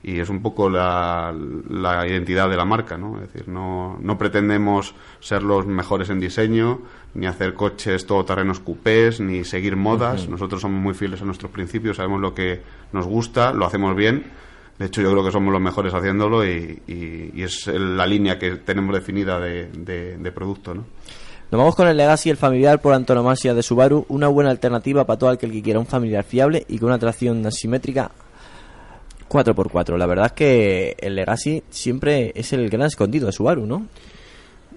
Y 0.00 0.20
es 0.20 0.28
un 0.28 0.42
poco 0.42 0.70
la, 0.70 1.34
la 1.70 2.06
identidad 2.06 2.48
de 2.48 2.56
la 2.56 2.64
marca, 2.64 2.96
¿no? 2.96 3.16
Es 3.20 3.32
decir, 3.32 3.48
no, 3.48 3.98
no 4.00 4.16
pretendemos 4.16 4.94
ser 5.18 5.42
los 5.42 5.66
mejores 5.66 6.08
en 6.10 6.20
diseño, 6.20 6.82
ni 7.14 7.26
hacer 7.26 7.54
coches 7.54 8.06
todoterrenos 8.06 8.60
coupés, 8.60 9.18
ni 9.20 9.42
seguir 9.42 9.74
modas. 9.74 10.28
Nosotros 10.28 10.60
somos 10.60 10.80
muy 10.80 10.94
fieles 10.94 11.20
a 11.20 11.24
nuestros 11.24 11.50
principios, 11.50 11.96
sabemos 11.96 12.20
lo 12.20 12.32
que 12.32 12.62
nos 12.92 13.06
gusta, 13.06 13.52
lo 13.52 13.66
hacemos 13.66 13.96
bien. 13.96 14.24
De 14.78 14.86
hecho, 14.86 15.02
yo 15.02 15.10
creo 15.10 15.24
que 15.24 15.32
somos 15.32 15.52
los 15.52 15.60
mejores 15.60 15.92
haciéndolo 15.92 16.46
y, 16.46 16.80
y- 16.86 17.32
y 17.34 17.42
es 17.42 17.66
la 17.66 18.06
línea 18.06 18.38
que 18.38 18.52
tenemos 18.52 18.94
definida 18.94 19.40
de, 19.40 19.66
de- 19.72 20.16
de 20.16 20.30
producto, 20.32 20.74
¿no? 20.76 20.84
Nos 21.50 21.58
vamos 21.58 21.74
con 21.74 21.88
el 21.88 21.96
Legacy, 21.96 22.28
el 22.28 22.36
familiar 22.36 22.80
por 22.80 22.92
antonomasia 22.92 23.54
de 23.54 23.62
Subaru, 23.62 24.04
una 24.08 24.28
buena 24.28 24.50
alternativa 24.50 25.06
para 25.06 25.18
todo 25.18 25.30
aquel 25.30 25.50
que 25.50 25.62
quiera 25.62 25.78
un 25.80 25.86
familiar 25.86 26.22
fiable 26.24 26.64
y 26.68 26.78
con 26.78 26.88
una 26.90 26.98
tracción 26.98 27.44
asimétrica 27.46 28.10
4x4. 29.30 29.96
La 29.96 30.06
verdad 30.06 30.26
es 30.26 30.32
que 30.32 30.96
el 31.00 31.14
Legacy 31.14 31.62
siempre 31.70 32.32
es 32.34 32.52
el 32.52 32.68
gran 32.68 32.86
escondido 32.86 33.26
de 33.26 33.32
Subaru, 33.32 33.66
¿no? 33.66 33.86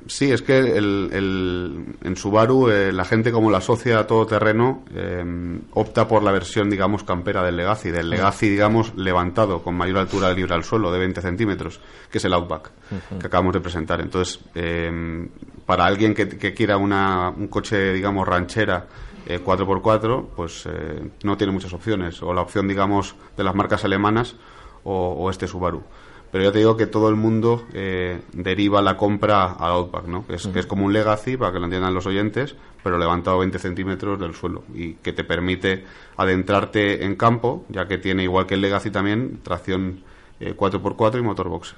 Sí, 0.08 0.32
es 0.32 0.42
que 0.42 0.58
el, 0.58 1.10
el- 1.14 1.86
en 2.04 2.16
Subaru 2.16 2.70
eh, 2.70 2.92
la 2.92 3.06
gente 3.06 3.32
como 3.32 3.52
la 3.52 3.60
asocia 3.60 4.00
a 4.00 4.08
todo 4.08 4.26
terreno 4.26 4.84
eh, 4.96 5.60
opta 5.74 6.08
por 6.08 6.24
la 6.24 6.32
versión, 6.32 6.70
digamos, 6.72 7.04
campera 7.04 7.44
del 7.44 7.56
Legacy, 7.58 7.92
del 7.92 8.10
Legacy, 8.10 8.50
digamos, 8.50 8.94
levantado 8.96 9.62
con 9.62 9.76
mayor 9.76 10.00
altura 10.00 10.34
libre 10.34 10.56
al 10.56 10.64
suelo, 10.64 10.92
de 10.92 11.00
20 11.00 11.22
centímetros, 11.22 11.82
que 12.10 12.18
es 12.18 12.26
el 12.26 12.34
Outback, 12.34 12.72
que 13.20 13.28
acabamos 13.28 13.54
de 13.54 13.60
presentar. 13.62 14.02
Entonces, 14.02 14.40
eh, 14.56 15.28
para 15.72 15.86
alguien 15.86 16.14
que, 16.14 16.28
que 16.28 16.54
quiera 16.54 16.76
una, 16.76 17.30
un 17.30 17.48
coche, 17.48 17.94
digamos, 17.94 18.28
ranchera 18.28 18.88
eh, 19.26 19.40
4x4, 19.42 20.28
pues 20.36 20.66
eh, 20.66 21.12
no 21.24 21.38
tiene 21.38 21.54
muchas 21.54 21.72
opciones. 21.72 22.22
O 22.22 22.34
la 22.34 22.42
opción, 22.42 22.68
digamos, 22.68 23.16
de 23.38 23.46
las 23.46 23.56
marcas 23.56 23.86
alemanas 23.86 24.36
o, 24.84 24.94
o 24.94 25.30
este 25.30 25.48
Subaru. 25.48 25.82
Pero 26.30 26.44
ya 26.44 26.52
te 26.52 26.58
digo 26.58 26.76
que 26.76 26.88
todo 26.88 27.08
el 27.08 27.16
mundo 27.16 27.68
eh, 27.72 28.20
deriva 28.34 28.82
la 28.82 28.98
compra 28.98 29.54
al 29.54 29.72
Outback, 29.72 30.08
¿no? 30.08 30.28
Que 30.28 30.36
es, 30.36 30.46
que 30.48 30.60
es 30.60 30.66
como 30.66 30.84
un 30.84 30.92
Legacy, 30.92 31.38
para 31.38 31.54
que 31.54 31.60
lo 31.60 31.64
entiendan 31.68 31.94
los 31.94 32.06
oyentes, 32.06 32.58
pero 32.84 32.98
levantado 32.98 33.40
20 33.40 33.58
centímetros 33.58 34.20
del 34.20 34.36
suelo 34.36 34.66
y 34.74 34.96
que 34.96 35.14
te 35.14 35.24
permite 35.24 35.86
adentrarte 36.18 37.06
en 37.06 37.16
campo, 37.16 37.64
ya 37.70 37.88
que 37.88 37.98
tiene, 37.98 38.24
igual 38.24 38.46
que 38.46 38.56
el 38.56 38.62
Legacy 38.62 38.92
también, 38.92 39.40
tracción 39.42 40.04
eh, 40.42 40.54
4x4 40.54 41.18
y 41.18 41.22
motor 41.22 41.48
boxer. 41.48 41.78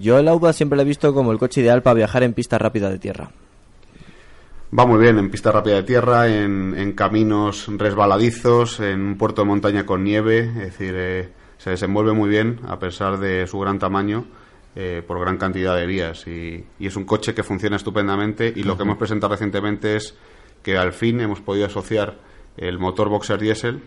Yo 0.00 0.18
el 0.18 0.28
Outback 0.28 0.54
siempre 0.54 0.76
lo 0.76 0.82
he 0.82 0.86
visto 0.86 1.12
como 1.12 1.30
el 1.30 1.38
coche 1.38 1.60
ideal 1.60 1.82
para 1.82 1.92
viajar 1.92 2.22
en 2.22 2.32
pistas 2.32 2.60
rápidas 2.60 2.90
de 2.90 2.98
tierra. 2.98 3.30
Va 4.76 4.86
muy 4.86 4.98
bien 4.98 5.18
en 5.18 5.30
pista 5.30 5.52
rápida 5.52 5.74
de 5.74 5.82
tierra, 5.82 6.26
en, 6.28 6.74
en 6.74 6.92
caminos 6.92 7.66
resbaladizos, 7.68 8.80
en 8.80 9.02
un 9.02 9.18
puerto 9.18 9.42
de 9.42 9.48
montaña 9.48 9.84
con 9.84 10.02
nieve, 10.02 10.38
es 10.38 10.54
decir, 10.54 10.94
eh, 10.96 11.28
se 11.58 11.70
desenvuelve 11.70 12.14
muy 12.14 12.30
bien 12.30 12.60
a 12.66 12.78
pesar 12.78 13.18
de 13.18 13.46
su 13.46 13.58
gran 13.58 13.78
tamaño 13.78 14.24
eh, 14.74 15.02
por 15.06 15.20
gran 15.20 15.36
cantidad 15.36 15.76
de 15.76 15.84
vías 15.84 16.26
y, 16.26 16.64
y 16.78 16.86
es 16.86 16.96
un 16.96 17.04
coche 17.04 17.34
que 17.34 17.42
funciona 17.42 17.76
estupendamente 17.76 18.50
y 18.54 18.62
lo 18.62 18.78
que 18.78 18.84
hemos 18.84 18.96
presentado 18.96 19.32
recientemente 19.32 19.96
es 19.96 20.16
que 20.62 20.78
al 20.78 20.94
fin 20.94 21.20
hemos 21.20 21.40
podido 21.40 21.66
asociar 21.66 22.16
el 22.56 22.78
motor 22.78 23.10
boxer 23.10 23.38
diésel 23.38 23.82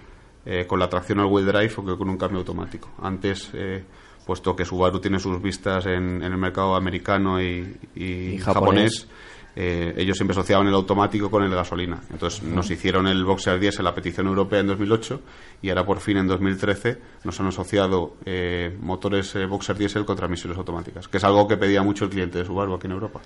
eh, 0.46 0.66
con 0.68 0.80
la 0.80 0.90
tracción 0.90 1.20
al 1.20 1.28
wheel 1.28 1.46
drive 1.46 1.74
o 1.78 1.86
que 1.86 1.98
con 1.98 2.10
un 2.10 2.18
cambio 2.18 2.40
automático. 2.40 2.90
Antes, 3.02 3.50
eh, 3.54 3.84
puesto 4.26 4.56
que 4.56 4.66
Subaru 4.66 5.00
tiene 5.00 5.20
sus 5.20 5.42
vistas 5.42 5.86
en, 5.86 6.22
en 6.24 6.32
el 6.32 6.38
mercado 6.38 6.76
americano 6.76 7.42
y, 7.42 7.78
y 7.96 8.04
Y 8.36 8.38
japonés. 8.38 9.06
japonés 9.06 9.08
eh, 9.56 9.94
ellos 9.98 10.18
siempre 10.18 10.34
asociaban 10.34 10.68
el 10.68 10.74
automático 10.74 11.30
con 11.30 11.44
el 11.44 11.54
gasolina. 11.54 12.02
Entonces 12.10 12.42
nos 12.44 12.70
hicieron 12.72 13.08
el 13.08 13.24
Boxer 13.24 13.60
10 13.60 13.80
en 13.80 13.86
la 13.86 13.94
petición 13.94 14.28
europea 14.28 14.60
en 14.62 14.68
2008 14.68 15.22
y 15.62 15.70
ahora 15.70 15.86
por 15.86 16.00
fin 16.00 16.18
en 16.18 16.28
2013 16.28 16.98
nos 17.24 17.40
han 17.40 17.48
asociado 17.48 18.16
eh, 18.26 18.76
motores 18.82 19.36
eh, 19.36 19.46
Boxer 19.46 19.78
Diesel 19.78 20.06
con 20.06 20.16
transmisiones 20.16 20.58
automáticas, 20.58 21.08
que 21.08 21.18
es 21.18 21.24
algo 21.24 21.48
que 21.48 21.58
pedía 21.58 21.84
mucho 21.84 22.06
el 22.06 22.12
cliente 22.12 22.40
de 22.40 22.46
Subaru 22.46 22.74
aquí 22.74 22.88
en 22.88 22.94
Europa. 22.94 23.22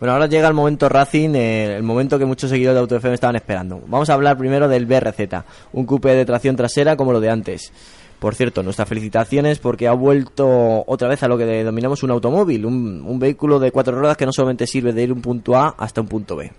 Bueno, 0.00 0.12
ahora 0.12 0.26
llega 0.26 0.48
el 0.48 0.54
momento 0.54 0.88
Racing, 0.88 1.34
eh, 1.34 1.76
el 1.76 1.82
momento 1.82 2.18
que 2.18 2.24
muchos 2.24 2.50
seguidores 2.50 2.74
de 2.74 2.80
Auto 2.80 2.96
FM 2.96 3.14
estaban 3.14 3.36
esperando. 3.36 3.80
Vamos 3.86 4.10
a 4.10 4.14
hablar 4.14 4.36
primero 4.36 4.68
del 4.68 4.86
BRZ, 4.86 5.44
un 5.72 5.86
coupé 5.86 6.10
de 6.14 6.24
tracción 6.24 6.56
trasera 6.56 6.96
como 6.96 7.12
lo 7.12 7.20
de 7.20 7.30
antes. 7.30 7.72
Por 8.18 8.34
cierto, 8.34 8.62
nuestras 8.62 8.88
felicitaciones 8.88 9.58
porque 9.58 9.86
ha 9.86 9.92
vuelto 9.92 10.84
otra 10.86 11.08
vez 11.08 11.22
a 11.22 11.28
lo 11.28 11.36
que 11.38 11.44
denominamos 11.44 12.02
un 12.02 12.10
automóvil, 12.10 12.64
un, 12.66 13.02
un 13.06 13.18
vehículo 13.18 13.58
de 13.58 13.70
cuatro 13.70 13.98
ruedas 13.98 14.16
que 14.16 14.26
no 14.26 14.32
solamente 14.32 14.66
sirve 14.66 14.92
de 14.92 15.02
ir 15.02 15.12
un 15.12 15.20
punto 15.20 15.56
A 15.56 15.74
hasta 15.78 16.00
un 16.00 16.08
punto 16.08 16.36
B. 16.36 16.50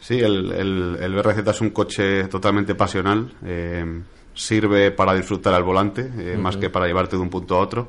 Sí, 0.00 0.18
el, 0.18 0.52
el, 0.52 0.98
el 1.00 1.14
BRZ 1.14 1.46
es 1.48 1.60
un 1.60 1.70
coche 1.70 2.24
totalmente 2.24 2.74
pasional. 2.74 3.32
eh, 3.44 4.02
sirve 4.36 4.90
para 4.90 5.14
disfrutar 5.14 5.54
al 5.54 5.62
volante, 5.64 6.10
eh, 6.18 6.36
más 6.36 6.56
que 6.58 6.68
para 6.68 6.86
llevarte 6.86 7.16
de 7.16 7.22
un 7.22 7.30
punto 7.30 7.56
a 7.56 7.60
otro. 7.60 7.88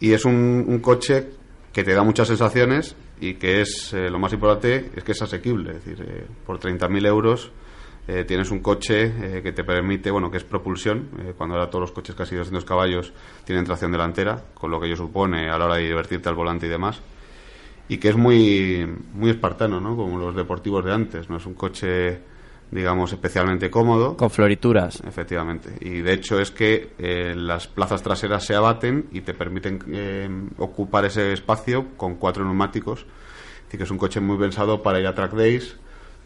Y 0.00 0.12
es 0.12 0.24
un, 0.24 0.64
un 0.66 0.78
coche 0.80 1.28
que 1.72 1.84
te 1.84 1.92
da 1.92 2.02
muchas 2.02 2.28
sensaciones 2.28 2.96
y 3.20 3.34
que 3.34 3.60
es, 3.60 3.92
eh, 3.92 4.10
lo 4.10 4.18
más 4.18 4.32
importante, 4.32 4.90
es 4.94 5.04
que 5.04 5.12
es 5.12 5.22
asequible. 5.22 5.76
Es 5.76 5.84
decir, 5.84 6.06
eh, 6.06 6.26
por 6.44 6.58
30.000 6.58 7.06
euros 7.06 7.52
eh, 8.10 8.24
tienes 8.24 8.50
un 8.50 8.60
coche 8.60 9.02
eh, 9.02 9.42
que 9.42 9.52
te 9.52 9.64
permite, 9.64 10.10
bueno, 10.10 10.30
que 10.30 10.38
es 10.38 10.44
propulsión, 10.44 11.10
eh, 11.18 11.34
cuando 11.36 11.56
ahora 11.56 11.68
todos 11.68 11.82
los 11.82 11.92
coches 11.92 12.14
casi 12.14 12.34
200 12.36 12.64
caballos 12.64 13.12
tienen 13.44 13.66
tracción 13.66 13.92
delantera, 13.92 14.44
con 14.54 14.70
lo 14.70 14.80
que 14.80 14.86
ello 14.86 14.96
supone 14.96 15.50
a 15.50 15.58
la 15.58 15.66
hora 15.66 15.76
de 15.76 15.88
divertirte 15.88 16.26
al 16.26 16.34
volante 16.34 16.66
y 16.66 16.70
demás 16.70 17.02
y 17.86 17.98
que 17.98 18.08
es 18.08 18.16
muy 18.16 18.86
muy 19.12 19.30
espartano, 19.30 19.78
¿no? 19.78 19.94
Como 19.94 20.18
los 20.18 20.34
deportivos 20.34 20.84
de 20.86 20.92
antes, 20.94 21.28
no 21.28 21.36
es 21.36 21.44
un 21.44 21.52
coche 21.52 22.20
digamos 22.70 23.12
especialmente 23.12 23.70
cómodo. 23.70 24.16
Con 24.16 24.30
florituras. 24.30 25.02
Efectivamente. 25.06 25.70
Y 25.80 26.00
de 26.02 26.12
hecho 26.12 26.38
es 26.40 26.50
que 26.50 26.90
eh, 26.98 27.34
las 27.36 27.66
plazas 27.66 28.02
traseras 28.02 28.44
se 28.44 28.54
abaten 28.54 29.06
y 29.12 29.22
te 29.22 29.34
permiten 29.34 29.78
eh, 29.92 30.28
ocupar 30.58 31.04
ese 31.04 31.32
espacio 31.32 31.86
con 31.96 32.16
cuatro 32.16 32.44
neumáticos. 32.44 33.06
Así 33.68 33.76
que 33.76 33.84
es 33.84 33.90
un 33.90 33.98
coche 33.98 34.20
muy 34.20 34.38
pensado 34.38 34.82
para 34.82 34.98
ir 35.00 35.06
a 35.06 35.14
track 35.14 35.32
days, 35.32 35.76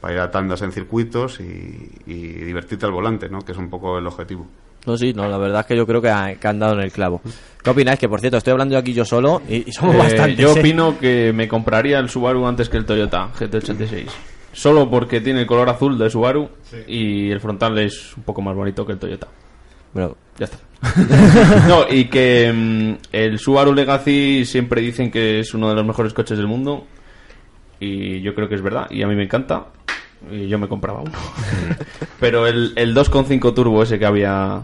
para 0.01 0.14
ir 0.14 0.20
a 0.20 0.31
tandas 0.31 0.62
en 0.62 0.73
circuitos 0.73 1.40
y, 1.40 1.90
y 2.06 2.14
divertirte 2.44 2.86
al 2.86 2.93
volante, 2.93 3.28
¿no? 3.28 3.40
Que 3.40 3.52
es 3.52 3.59
un 3.59 3.69
poco 3.70 3.98
el 3.98 4.06
objetivo. 4.06 4.47
No, 4.85 4.97
sí, 4.97 5.12
no, 5.12 5.28
la 5.28 5.39
verdad 5.39 5.60
es 5.60 5.66
que 5.66 5.77
yo 5.77 5.86
creo 5.86 6.02
que, 6.02 6.10
ha- 6.10 6.35
que 6.35 6.48
han 6.48 6.59
dado 6.59 6.74
en 6.74 6.81
el 6.81 6.90
clavo. 6.90 7.20
¿Qué 7.62 7.70
opináis? 7.70 8.01
Que 8.01 8.09
por 8.09 8.19
cierto, 8.19 8.39
estoy 8.39 8.51
hablando 8.51 8.73
yo 8.73 8.78
aquí 8.81 8.93
yo 8.93 9.05
solo 9.05 9.40
y, 9.48 9.69
y 9.69 9.73
somos 9.73 9.94
Eh, 9.94 9.98
bastantes. 9.98 10.39
yo 10.39 10.56
¿eh? 10.56 10.59
opino 10.60 10.98
que 10.98 11.32
me 11.32 11.47
compraría 11.47 12.01
el 12.01 12.09
Subaru 12.09 12.44
antes 12.48 12.69
que 12.69 12.78
el 12.78 12.85
Toyota 12.85 13.31
GT86. 13.32 14.06
Solo 14.52 14.90
porque 14.90 15.20
tiene 15.20 15.40
el 15.40 15.46
color 15.46 15.68
azul 15.70 15.98
de 15.98 16.10
Subaru 16.10 16.48
y 16.86 17.30
el 17.30 17.40
frontal 17.40 17.78
es 17.78 18.16
un 18.16 18.22
poco 18.22 18.42
más 18.42 18.54
bonito 18.54 18.84
que 18.84 18.92
el 18.92 18.98
Toyota. 18.98 19.28
Bueno, 19.92 20.16
Ya 20.38 20.44
está. 20.44 20.58
no, 21.68 21.86
y 21.88 22.06
que 22.06 22.52
mm, 22.52 22.94
el 23.12 23.38
Subaru 23.38 23.72
Legacy 23.72 24.44
siempre 24.44 24.80
dicen 24.80 25.10
que 25.10 25.40
es 25.40 25.54
uno 25.54 25.68
de 25.68 25.74
los 25.76 25.86
mejores 25.86 26.12
coches 26.12 26.36
del 26.36 26.46
mundo. 26.48 26.86
Y 27.78 28.20
yo 28.20 28.34
creo 28.34 28.48
que 28.48 28.54
es 28.54 28.62
verdad. 28.62 28.90
Y 28.90 29.02
a 29.02 29.06
mí 29.06 29.14
me 29.14 29.24
encanta. 29.24 29.66
Y 30.30 30.48
yo 30.48 30.58
me 30.58 30.68
compraba 30.68 31.00
uno. 31.00 31.12
Pero 32.20 32.46
el, 32.46 32.72
el 32.76 32.94
2.5 32.94 33.54
turbo 33.54 33.82
ese 33.82 33.98
que 33.98 34.06
había 34.06 34.62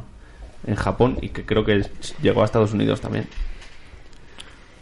en 0.66 0.74
Japón 0.74 1.18
y 1.20 1.28
que 1.30 1.44
creo 1.44 1.64
que 1.64 1.84
llegó 2.22 2.42
a 2.42 2.44
Estados 2.44 2.72
Unidos 2.72 3.00
también. 3.00 3.26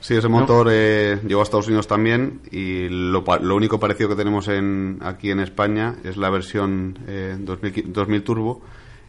Sí, 0.06 0.14
ese 0.14 0.28
motor 0.28 0.68
eh, 0.70 1.18
llegó 1.26 1.40
a 1.40 1.42
Estados 1.42 1.66
Unidos 1.66 1.88
también 1.88 2.38
y 2.52 2.88
lo, 2.88 3.24
único 3.56 3.80
parecido 3.80 4.10
que 4.10 4.14
tenemos 4.14 4.46
en, 4.46 5.00
aquí 5.02 5.32
en 5.32 5.40
España 5.40 5.96
es 6.04 6.16
la 6.16 6.30
versión 6.30 6.96
eh, 7.08 7.34
2000, 7.36 7.74
qui- 7.74 7.84
2000 7.86 8.22
turbo 8.22 8.62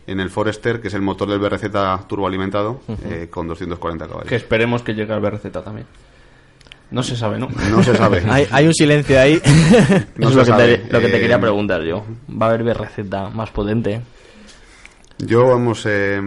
en 0.08 0.20
el 0.20 0.32
Forester, 0.32 0.82
que 0.82 0.88
es 0.88 0.96
el 0.96 1.04
motor 1.04 1.30
del 1.30 1.38
BRZ 1.38 1.66
turboalimentado 2.08 2.82
eh, 3.06 3.28
con 3.30 3.48
240 3.48 4.08
caballos. 4.08 4.28
Que 4.28 4.38
esperemos 4.38 4.82
que 4.82 4.96
llegue 4.96 5.14
al 5.14 5.20
BRZ 5.20 5.52
también. 5.64 5.86
No 6.90 7.04
se 7.04 7.16
sabe, 7.16 7.38
¿no? 7.38 7.48
No 7.70 7.84
se 7.84 7.96
sabe. 7.96 8.24
hay, 8.30 8.48
hay 8.50 8.66
un 8.66 8.74
silencio 8.74 9.20
ahí. 9.22 9.40
No 10.16 10.30
es 10.30 10.36
lo 10.36 10.44
que, 10.46 10.52
te, 10.54 10.78
lo 10.92 11.00
que 11.00 11.10
te 11.10 11.18
Eh, 11.18 11.22
quería 11.22 11.40
preguntar 11.40 11.84
yo. 11.84 12.04
¿Va 12.28 12.48
a 12.48 12.50
haber 12.50 12.64
BRZ 12.64 12.98
más 13.36 13.52
potente? 13.52 14.02
Yo, 15.20 15.46
vamos, 15.48 15.84
eh, 15.86 16.20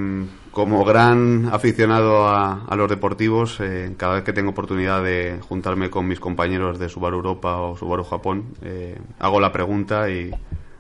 como 0.52 0.84
gran 0.84 1.48
aficionado 1.52 2.26
a, 2.26 2.64
a 2.64 2.76
los 2.76 2.90
deportivos, 2.90 3.60
eh, 3.60 3.94
cada 3.96 4.14
vez 4.14 4.24
que 4.24 4.32
tengo 4.32 4.50
oportunidad 4.50 5.02
de 5.02 5.38
juntarme 5.48 5.90
con 5.90 6.08
mis 6.08 6.18
compañeros 6.18 6.78
de 6.78 6.88
Subaru 6.88 7.16
Europa 7.16 7.58
o 7.58 7.76
Subaru 7.76 8.02
Japón, 8.04 8.54
eh, 8.62 8.98
hago 9.20 9.40
la 9.40 9.52
pregunta 9.52 10.10
y 10.10 10.30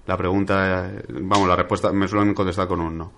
la 0.06 0.16
pregunta, 0.16 0.90
eh, 0.90 1.04
vamos, 1.08 1.48
la 1.48 1.54
respuesta 1.54 1.92
me 1.92 2.08
suelen 2.08 2.34
contestar 2.34 2.66
con 2.66 2.80
un 2.80 2.98
no. 2.98 3.12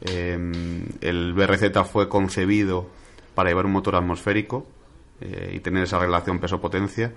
El 0.00 1.32
BRZ 1.34 1.84
fue 1.90 2.08
concebido 2.08 2.86
para 3.34 3.50
llevar 3.50 3.66
un 3.66 3.72
motor 3.72 3.96
atmosférico 3.96 4.64
y 5.20 5.58
tener 5.58 5.82
esa 5.82 5.98
relación 5.98 6.38
peso-potencia 6.38 7.12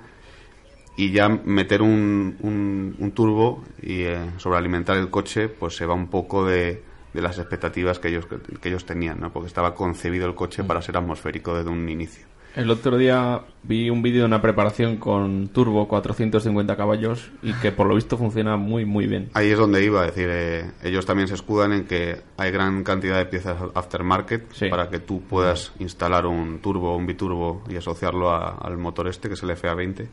y 0.98 1.12
ya 1.12 1.30
meter 1.30 1.84
un, 1.84 2.38
un, 2.40 2.96
un 2.98 3.12
turbo 3.12 3.64
y 3.84 4.06
sobrealimentar 4.38 4.98
el 4.98 5.12
coche 5.12 5.48
pues 5.48 5.76
se 5.76 5.86
va 5.86 5.94
un 5.94 6.08
poco 6.08 6.44
de, 6.44 6.82
de 7.14 7.22
las 7.22 7.38
expectativas 7.38 8.00
que 8.00 8.08
ellos 8.10 8.26
que 8.62 8.70
ellos 8.70 8.86
tenían 8.86 9.20
¿no? 9.20 9.32
porque 9.32 9.48
estaba 9.48 9.76
concebido 9.76 10.26
el 10.28 10.36
coche 10.36 10.64
para 10.64 10.82
ser 10.82 10.98
atmosférico 10.98 11.56
desde 11.56 11.70
un 11.70 11.88
inicio 11.90 12.26
El 12.56 12.70
otro 12.70 12.98
día 12.98 13.42
vi 13.64 13.90
un 13.90 14.02
vídeo 14.02 14.22
de 14.22 14.26
una 14.28 14.42
preparación 14.42 14.98
con 14.98 15.48
turbo 15.50 15.88
450 15.88 16.76
caballos 16.76 17.32
y 17.42 17.54
que 17.54 17.72
por 17.72 17.88
lo 17.88 17.96
visto 17.96 18.18
funciona 18.18 18.58
muy 18.58 18.86
muy 18.86 19.08
bien. 19.08 19.30
ahí 19.34 19.52
es 19.52 19.58
donde 19.58 19.84
iba 19.84 20.06
es 20.06 20.16
decir 20.16 20.30
eh, 20.32 20.72
ellos 20.84 21.06
también 21.06 21.28
se 21.28 21.36
escudan 21.36 21.72
en 21.74 21.86
que 21.86 22.22
hay 22.38 22.52
gran 22.52 22.84
cantidad 22.84 23.18
de 23.18 23.26
piezas 23.26 23.58
aftermarket 23.74 24.52
Sí. 24.54 24.70
para 24.70 24.90
que 24.90 25.00
tú 25.00 25.22
puedas 25.22 25.72
instalar 25.80 26.26
un 26.26 26.60
turbo 26.60 26.96
un 26.96 27.06
biturbo 27.06 27.64
y 27.70 27.76
asociarlo 27.78 28.30
a- 28.32 28.58
al 28.58 28.78
motor 28.78 29.08
este 29.08 29.28
que 29.30 29.36
es 29.36 29.44
el 29.44 29.50
FA20 29.52 30.08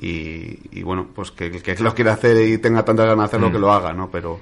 y, 0.00 0.58
y 0.78 0.82
bueno, 0.82 1.08
pues 1.14 1.30
que 1.30 1.46
el 1.46 1.62
que 1.62 1.74
lo 1.76 1.94
quiera 1.94 2.14
hacer 2.14 2.36
y 2.48 2.58
tenga 2.58 2.84
tantas 2.84 3.04
ganas 3.06 3.24
de 3.24 3.36
hacerlo, 3.36 3.52
que 3.52 3.58
lo 3.58 3.72
haga, 3.72 3.92
¿no? 3.92 4.10
Pero, 4.10 4.40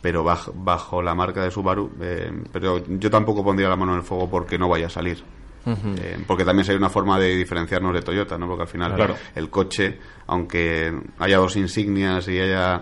pero 0.00 0.24
bajo, 0.24 0.52
bajo 0.54 1.02
la 1.02 1.14
marca 1.14 1.42
de 1.44 1.50
Subaru, 1.50 1.90
eh, 2.00 2.30
pero 2.52 2.82
yo 2.86 3.10
tampoco 3.10 3.44
pondría 3.44 3.68
la 3.68 3.76
mano 3.76 3.92
en 3.92 3.98
el 3.98 4.04
fuego 4.04 4.28
porque 4.30 4.58
no 4.58 4.68
vaya 4.68 4.86
a 4.86 4.90
salir. 4.90 5.22
Eh, 5.66 6.16
porque 6.26 6.42
también 6.46 6.64
sería 6.64 6.78
una 6.78 6.88
forma 6.88 7.18
de 7.18 7.36
diferenciarnos 7.36 7.92
de 7.92 8.00
Toyota, 8.00 8.38
¿no? 8.38 8.46
Porque 8.48 8.62
al 8.62 8.68
final 8.68 8.94
Claro. 8.94 9.14
el 9.34 9.50
coche, 9.50 9.98
aunque 10.26 10.90
haya 11.18 11.36
dos 11.36 11.54
insignias 11.56 12.26
y 12.28 12.40
haya, 12.40 12.80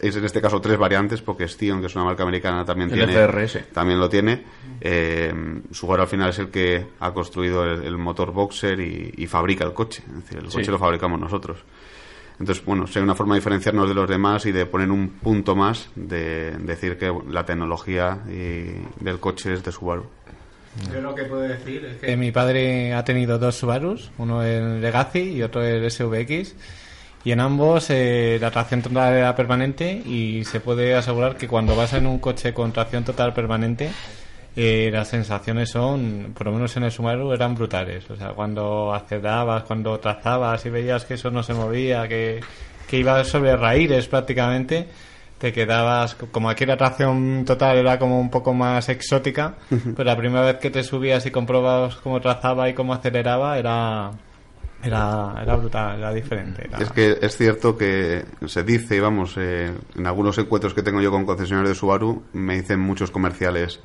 es 0.00 0.16
en 0.16 0.24
este 0.24 0.40
caso 0.40 0.60
tres 0.60 0.76
variantes, 0.78 1.22
porque 1.22 1.46
Stion, 1.46 1.80
que 1.80 1.86
es 1.86 1.94
una 1.94 2.04
marca 2.04 2.24
americana, 2.24 2.64
también 2.64 2.90
El 2.90 2.96
tiene, 2.96 3.12
FRS. 3.12 3.66
también 3.72 4.00
lo 4.00 4.08
tiene. 4.08 4.42
Eh, 4.80 5.32
Subaru 5.70 6.02
al 6.02 6.08
final 6.08 6.30
es 6.30 6.40
el 6.40 6.48
que 6.48 6.86
ha 6.98 7.12
construido 7.14 7.64
el, 7.64 7.84
el 7.84 7.96
motor 7.96 8.32
boxer 8.32 8.80
y, 8.80 9.14
y 9.16 9.26
fabrica 9.28 9.64
el 9.64 9.72
coche. 9.72 10.02
Es 10.08 10.14
decir, 10.24 10.38
el 10.38 10.50
Sí. 10.50 10.56
coche 10.58 10.72
lo 10.72 10.78
fabricamos 10.78 11.20
nosotros. 11.20 11.58
Entonces, 12.40 12.64
bueno, 12.64 12.86
sería 12.86 13.04
una 13.04 13.14
forma 13.14 13.34
de 13.34 13.40
diferenciarnos 13.40 13.88
de 13.88 13.94
los 13.94 14.08
demás 14.08 14.46
y 14.46 14.52
de 14.52 14.64
poner 14.66 14.90
un 14.90 15.08
punto 15.08 15.56
más 15.56 15.88
de 15.96 16.52
decir 16.58 16.96
que 16.96 17.12
la 17.28 17.44
tecnología 17.44 18.20
y 18.28 19.04
del 19.04 19.18
coche 19.18 19.54
es 19.54 19.64
de 19.64 19.72
Subaru. 19.72 20.06
Yo 20.92 21.00
lo 21.00 21.14
que 21.14 21.24
puedo 21.24 21.42
decir 21.42 21.84
es 21.84 21.96
que 21.96 22.16
mi 22.16 22.30
padre 22.30 22.94
ha 22.94 23.04
tenido 23.04 23.38
dos 23.38 23.56
Subarus, 23.56 24.10
uno 24.18 24.42
el 24.44 24.80
Legacy 24.80 25.32
y 25.32 25.42
otro 25.42 25.64
el 25.64 25.90
SVX, 25.90 26.54
y 27.24 27.32
en 27.32 27.40
ambos 27.40 27.90
eh, 27.90 28.38
la 28.40 28.50
tracción 28.50 28.82
total 28.82 29.14
era 29.14 29.34
permanente 29.34 29.90
y 30.06 30.44
se 30.44 30.60
puede 30.60 30.94
asegurar 30.94 31.36
que 31.36 31.48
cuando 31.48 31.74
vas 31.74 31.92
en 31.94 32.06
un 32.06 32.20
coche 32.20 32.54
con 32.54 32.72
tracción 32.72 33.04
total 33.04 33.34
permanente, 33.34 33.90
eh, 34.60 34.90
las 34.92 35.06
sensaciones 35.08 35.70
son, 35.70 36.32
por 36.36 36.46
lo 36.48 36.52
menos 36.52 36.76
en 36.76 36.82
el 36.82 36.90
Subaru, 36.90 37.32
eran 37.32 37.54
brutales. 37.54 38.10
O 38.10 38.16
sea, 38.16 38.30
cuando 38.30 38.92
acelerabas, 38.92 39.62
cuando 39.62 39.98
trazabas 40.00 40.66
y 40.66 40.70
veías 40.70 41.04
que 41.04 41.14
eso 41.14 41.30
no 41.30 41.42
se 41.44 41.54
movía, 41.54 42.08
que, 42.08 42.40
que 42.88 42.96
iba 42.98 43.22
sobre 43.22 43.56
raíles 43.56 44.08
prácticamente, 44.08 44.88
te 45.38 45.52
quedabas, 45.52 46.16
como 46.16 46.50
aquí 46.50 46.66
la 46.66 46.76
tracción 46.76 47.44
total 47.46 47.76
era 47.78 47.98
como 48.00 48.18
un 48.20 48.30
poco 48.30 48.52
más 48.52 48.88
exótica, 48.88 49.54
pero 49.94 50.02
la 50.04 50.16
primera 50.16 50.42
vez 50.44 50.56
que 50.56 50.70
te 50.70 50.82
subías 50.82 51.24
y 51.26 51.30
comprobabas 51.30 51.94
cómo 51.96 52.20
trazaba 52.20 52.68
y 52.68 52.74
cómo 52.74 52.92
aceleraba 52.94 53.56
era, 53.56 54.10
era, 54.82 55.34
era 55.40 55.54
brutal, 55.54 55.98
era 55.98 56.12
diferente. 56.12 56.66
era- 56.66 56.78
Es 56.78 56.90
que 56.90 57.18
es 57.22 57.36
cierto 57.36 57.76
que 57.76 58.24
se 58.46 58.64
dice, 58.64 59.00
vamos, 59.00 59.34
eh, 59.36 59.70
en 59.96 60.06
algunos 60.08 60.36
encuentros 60.38 60.74
que 60.74 60.82
tengo 60.82 61.00
yo 61.00 61.12
con 61.12 61.24
concesionarios 61.24 61.70
de 61.76 61.78
Subaru, 61.78 62.24
me 62.32 62.54
dicen 62.56 62.80
muchos 62.80 63.12
comerciales, 63.12 63.80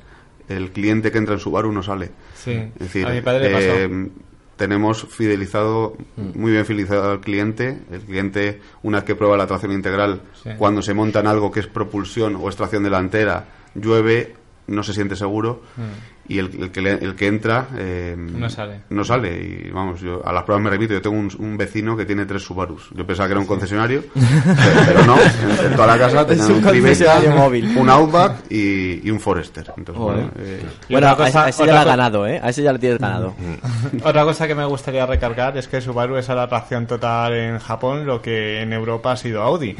el 0.48 0.70
cliente 0.72 1.10
que 1.10 1.18
entra 1.18 1.34
en 1.34 1.40
Subaru 1.40 1.72
no 1.72 1.82
sale. 1.82 2.10
Sí, 2.34 2.52
Es 2.52 2.78
decir, 2.78 3.06
a 3.06 3.10
mi 3.10 3.20
padre 3.20 3.50
le 3.50 3.58
eh, 3.84 3.88
pasó. 3.88 4.10
tenemos 4.56 5.04
fidelizado, 5.08 5.96
muy 6.16 6.52
bien 6.52 6.64
fidelizado 6.64 7.10
al 7.12 7.20
cliente. 7.20 7.78
El 7.90 8.00
cliente, 8.02 8.60
una 8.82 8.98
vez 8.98 9.04
que 9.04 9.14
prueba 9.14 9.36
la 9.36 9.46
tracción 9.46 9.72
integral, 9.72 10.20
Sí. 10.42 10.50
cuando 10.58 10.82
se 10.82 10.94
monta 10.94 11.20
en 11.20 11.26
algo 11.26 11.50
que 11.50 11.60
es 11.60 11.66
propulsión 11.66 12.36
o 12.36 12.46
extracción 12.48 12.82
delantera, 12.84 13.46
llueve, 13.74 14.34
no 14.66 14.82
se 14.82 14.92
siente 14.94 15.16
seguro. 15.16 15.62
Y 16.26 16.38
el, 16.38 16.46
el 16.62 16.70
que, 16.70 16.80
le- 16.80 16.92
el 17.04 17.14
que 17.16 17.26
entra 17.26 17.66
eh, 17.76 18.14
Mm. 18.16 18.40
No 18.40 18.48
sale. 18.48 18.80
no 18.90 19.04
sale. 19.04 19.36
Y 19.66 19.70
vamos, 19.70 20.00
yo 20.00 20.26
a 20.26 20.32
las 20.32 20.44
pruebas 20.44 20.64
me 20.64 20.70
repito, 20.70 20.94
yo 20.94 21.02
tengo 21.02 21.16
un, 21.16 21.30
un 21.38 21.56
vecino 21.58 21.96
que 21.96 22.06
tiene 22.06 22.24
tres 22.24 22.42
Subarus. 22.42 22.88
Yo 22.94 23.06
pensaba 23.06 23.26
que 23.28 23.32
era 23.32 23.40
un 23.40 23.46
concesionario, 23.46 24.04
pero 24.86 25.04
no. 25.04 25.16
En, 25.20 25.66
en 25.66 25.76
toda 25.76 25.86
la 25.88 25.98
casa 25.98 26.26
tenían 26.26 26.46
un 26.50 26.56
un 26.56 26.62
concesionario 26.62 27.30
móvil. 27.32 27.76
un 27.76 27.90
Outback 27.90 28.50
y, 28.50 29.06
y 29.06 29.10
un 29.10 29.20
Forester. 29.20 29.72
Entonces, 29.76 30.02
bueno, 30.02 30.30
eh, 30.38 30.62
Y 30.88 30.92
Bueno, 30.94 31.12
otra 31.12 31.24
a 31.24 31.28
ese- 31.28 31.32
cosa- 31.38 31.44
a 31.44 31.48
ese 31.50 31.66
ya 31.66 31.72
lo 31.74 31.78
ha 31.80 31.84
ganado, 31.84 32.26
¿eh? 32.26 32.40
A 32.42 32.48
ese 32.48 32.62
ya 32.62 32.72
lo 32.72 32.78
tienes 32.78 32.98
ganado. 32.98 33.34
Otra 34.04 34.24
cosa 34.24 34.46
que 34.46 34.54
me 34.54 34.64
gustaría 34.64 35.04
recargar 35.06 35.56
es 35.58 35.68
que 35.68 35.80
Subaru 35.82 36.16
es 36.16 36.30
a 36.30 36.34
la 36.34 36.48
tracción 36.48 36.86
total 36.86 37.34
en 37.34 37.58
Japón 37.58 38.06
lo 38.06 38.22
que 38.22 38.62
en 38.62 38.72
Europa 38.72 39.12
ha 39.12 39.16
sido 39.16 39.42
Audi. 39.42 39.76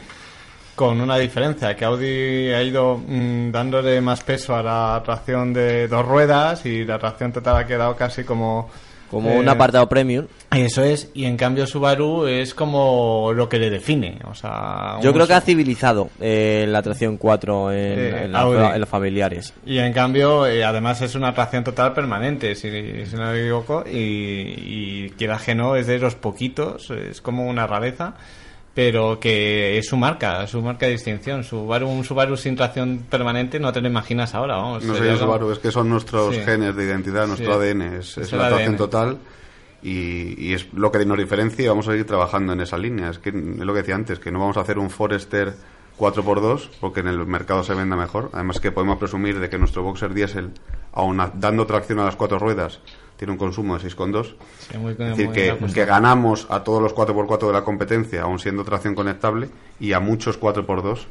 Con 0.75 1.01
una 1.01 1.17
diferencia, 1.19 1.77
que 1.77 1.85
Audi 1.85 2.51
ha 2.53 2.63
ido 2.63 2.97
mm, 2.99 3.53
dándole 3.53 4.01
más 4.01 4.23
peso 4.25 4.57
a 4.57 4.63
la 4.63 5.01
tracción 5.05 5.53
de 5.53 5.87
dos 5.87 6.05
ruedas 6.05 6.67
y 6.67 6.85
la 6.85 6.99
tracción 6.99 7.33
total 7.33 7.57
ha 7.59 7.67
quedado 7.67 7.95
casi 7.97 8.25
como... 8.25 8.69
Como 9.11 9.31
eh, 9.31 9.39
un 9.39 9.49
apartado 9.49 9.89
premium. 9.89 10.27
Eso 10.51 10.83
es, 10.83 11.11
y 11.15 11.27
en 11.27 11.37
cambio 11.37 11.69
Subaru 11.69 12.27
es 12.27 12.53
como 12.55 13.31
lo 13.33 13.49
que 13.49 13.61
le 13.61 13.71
define. 13.71 14.19
O 14.29 14.35
sea, 14.35 14.97
Yo 15.01 15.13
creo 15.13 15.29
que 15.29 15.35
ha 15.35 15.41
civilizado 15.41 16.09
eh, 16.21 16.65
la 16.67 16.83
tracción 16.83 17.19
4 17.19 17.71
en, 17.71 17.79
Eh, 17.79 18.25
en 18.25 18.33
la- 18.33 18.75
en 18.75 18.81
los 18.81 18.89
familiares. 18.89 19.53
Y 19.65 19.79
en 19.79 19.93
cambio, 19.93 20.45
eh, 20.47 20.65
además 20.65 21.01
es 21.03 21.15
una 21.15 21.33
tracción 21.33 21.63
total 21.63 21.93
permanente, 21.93 22.57
si, 22.57 23.07
si 23.07 23.15
no 23.15 23.31
me 23.31 23.41
equivoco, 23.43 23.85
y, 23.87 23.95
y 25.07 25.11
quiera 25.17 25.39
que 25.39 25.55
no, 25.55 25.77
es 25.77 25.87
de 25.87 26.01
los 26.01 26.17
poquitos, 26.17 26.91
es 26.91 27.21
como 27.21 27.47
una 27.47 27.69
rareza, 27.69 28.15
pero 28.75 29.21
que 29.21 29.79
es 29.79 29.87
su 29.87 29.97
marca, 29.97 30.47
su 30.49 30.61
marca 30.61 30.87
de 30.87 30.93
distinción. 30.93 31.45
Subaru, 31.45 31.89
un 31.89 32.05
Subaru 32.05 32.37
sin 32.37 32.57
tracción 32.57 33.05
permanente 33.09 33.61
no 33.61 33.73
te 33.73 33.81
lo 33.81 33.87
imaginas 33.89 34.35
ahora, 34.35 34.57
vamos. 34.57 34.85
No 34.85 34.95
sería 34.95 35.17
Subaru, 35.17 35.53
es 35.53 35.59
que 35.61 35.71
son 35.71 35.89
nuestros 35.89 36.35
Sí. 36.35 36.41
genes 36.43 36.75
de 36.75 36.85
identidad, 36.85 37.27
nuestro 37.27 37.53
Sí. 37.63 37.69
ADN, 37.69 37.83
es, 37.99 38.19
es 38.19 38.33
la 38.33 38.47
atracción 38.47 38.75
ADN. 38.75 38.77
total 38.79 39.19
y, 39.83 40.49
y 40.49 40.55
es 40.55 40.73
lo 40.73 40.91
que 40.91 41.05
nos 41.05 41.19
diferencia 41.19 41.65
y 41.65 41.69
vamos 41.69 41.87
a 41.87 41.93
seguir 41.93 42.07
trabajando 42.07 42.53
en 42.53 42.61
esa 42.61 42.77
línea. 42.79 43.11
Es 43.11 43.19
que 43.19 43.29
es 43.29 43.35
lo 43.35 43.73
que 43.73 43.81
decía 43.81 43.95
antes, 43.95 44.19
que 44.19 44.33
no 44.33 44.41
vamos 44.41 44.57
a 44.57 44.63
hacer 44.63 44.79
un 44.79 44.91
Forester 44.91 45.53
4x2 45.99 46.69
porque 46.81 47.01
en 47.01 47.09
el 47.09 47.25
mercado 47.27 47.63
se 47.63 47.75
venda 47.75 47.95
mejor. 47.95 48.31
Además 48.33 48.59
que 48.61 48.73
podemos 48.73 48.99
presumir 48.99 49.39
de 49.39 49.49
que 49.49 49.59
nuestro 49.59 49.83
Boxer 49.85 50.13
diésel, 50.15 50.51
aun 50.93 51.19
dando 51.35 51.67
tracción 51.67 52.01
a 52.01 52.05
las 52.07 52.17
cuatro 52.17 52.39
ruedas, 52.41 52.81
tiene 53.17 53.33
un 53.33 53.39
consumo 53.39 53.79
de 53.79 53.89
6,2. 53.89 54.35
Sí, 54.59 54.77
Es 54.77 54.99
decir, 54.99 55.31
que, 55.31 55.57
que 55.73 55.85
ganamos 55.85 56.47
a 56.51 56.65
todos 56.65 56.83
los 56.83 56.95
4x4 56.95 57.47
de 57.47 57.53
la 57.53 57.63
competencia, 57.63 58.23
aún 58.23 58.39
siendo 58.39 58.65
tracción 58.65 58.95
conectable, 58.95 59.49
y 59.79 59.93
a 59.93 60.01
muchos 60.01 60.41
4x2 60.41 61.07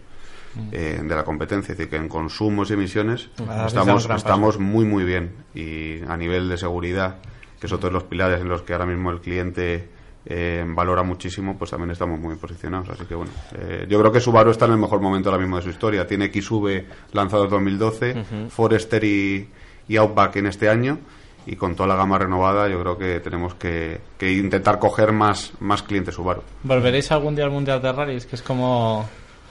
eh, 0.72 1.02
de 1.04 1.16
la 1.16 1.24
competencia. 1.24 1.72
Es 1.72 1.78
decir, 1.78 1.90
que 1.90 1.98
en 1.98 2.08
consumos 2.08 2.70
y 2.70 2.74
emisiones 2.74 3.30
Ah, 3.48 3.66
estamos, 3.68 4.60
muy, 4.60 4.86
muy 4.86 5.04
bien. 5.04 5.32
Y 5.56 6.02
a 6.08 6.18
nivel 6.18 6.50
de 6.50 6.58
seguridad, 6.58 7.18
que 7.60 7.68
son 7.68 7.80
todos 7.80 7.94
los 7.94 8.04
pilares 8.04 8.42
en 8.42 8.50
los 8.50 8.62
que 8.62 8.74
ahora 8.74 8.86
mismo 8.86 9.10
el 9.12 9.20
cliente 9.20 9.90
eh, 10.26 10.64
valora 10.68 11.04
muchísimo, 11.04 11.58
pues 11.58 11.72
también 11.72 11.92
estamos 11.92 12.20
muy 12.20 12.36
posicionados. 12.36 12.90
Así 12.90 13.06
que 13.06 13.16
bueno, 13.16 13.32
eh, 13.56 13.86
yo 13.90 14.00
creo 14.00 14.12
que 14.12 14.20
Subaru 14.20 14.52
está 14.52 14.66
en 14.66 14.74
el 14.74 14.78
mejor 14.78 15.02
momento 15.02 15.30
ahora 15.30 15.42
mismo 15.42 15.56
de 15.58 15.64
su 15.64 15.70
historia. 15.70 16.06
Tiene 16.06 16.32
XV 16.32 16.84
lanzado 17.14 17.46
en 17.46 17.50
2012, 17.50 18.24
Forester 18.50 19.04
y, 19.04 19.50
y 19.88 19.96
Outback 19.98 20.36
en 20.36 20.48
este 20.48 20.70
año. 20.70 21.00
Y 21.46 21.56
con 21.56 21.76
toda 21.76 21.90
la 21.90 21.96
gama 21.96 22.18
renovada, 22.18 22.70
yo 22.70 22.80
creo 22.80 22.98
que 22.98 23.20
tenemos 23.20 23.56
que, 23.56 24.00
que 24.18 24.32
intentar 24.32 24.80
coger 24.80 25.12
más, 25.12 25.52
más 25.60 25.84
clientes 25.84 26.16
Subaru. 26.16 26.42
¿Volveréis 26.64 27.12
algún 27.12 27.36
día 27.36 27.46
al 27.46 27.52
Mundial 27.52 27.82
de 27.82 27.92
Rallys? 27.92 28.26
Que 28.26 28.36
es 28.36 28.42
como... 28.42 29.08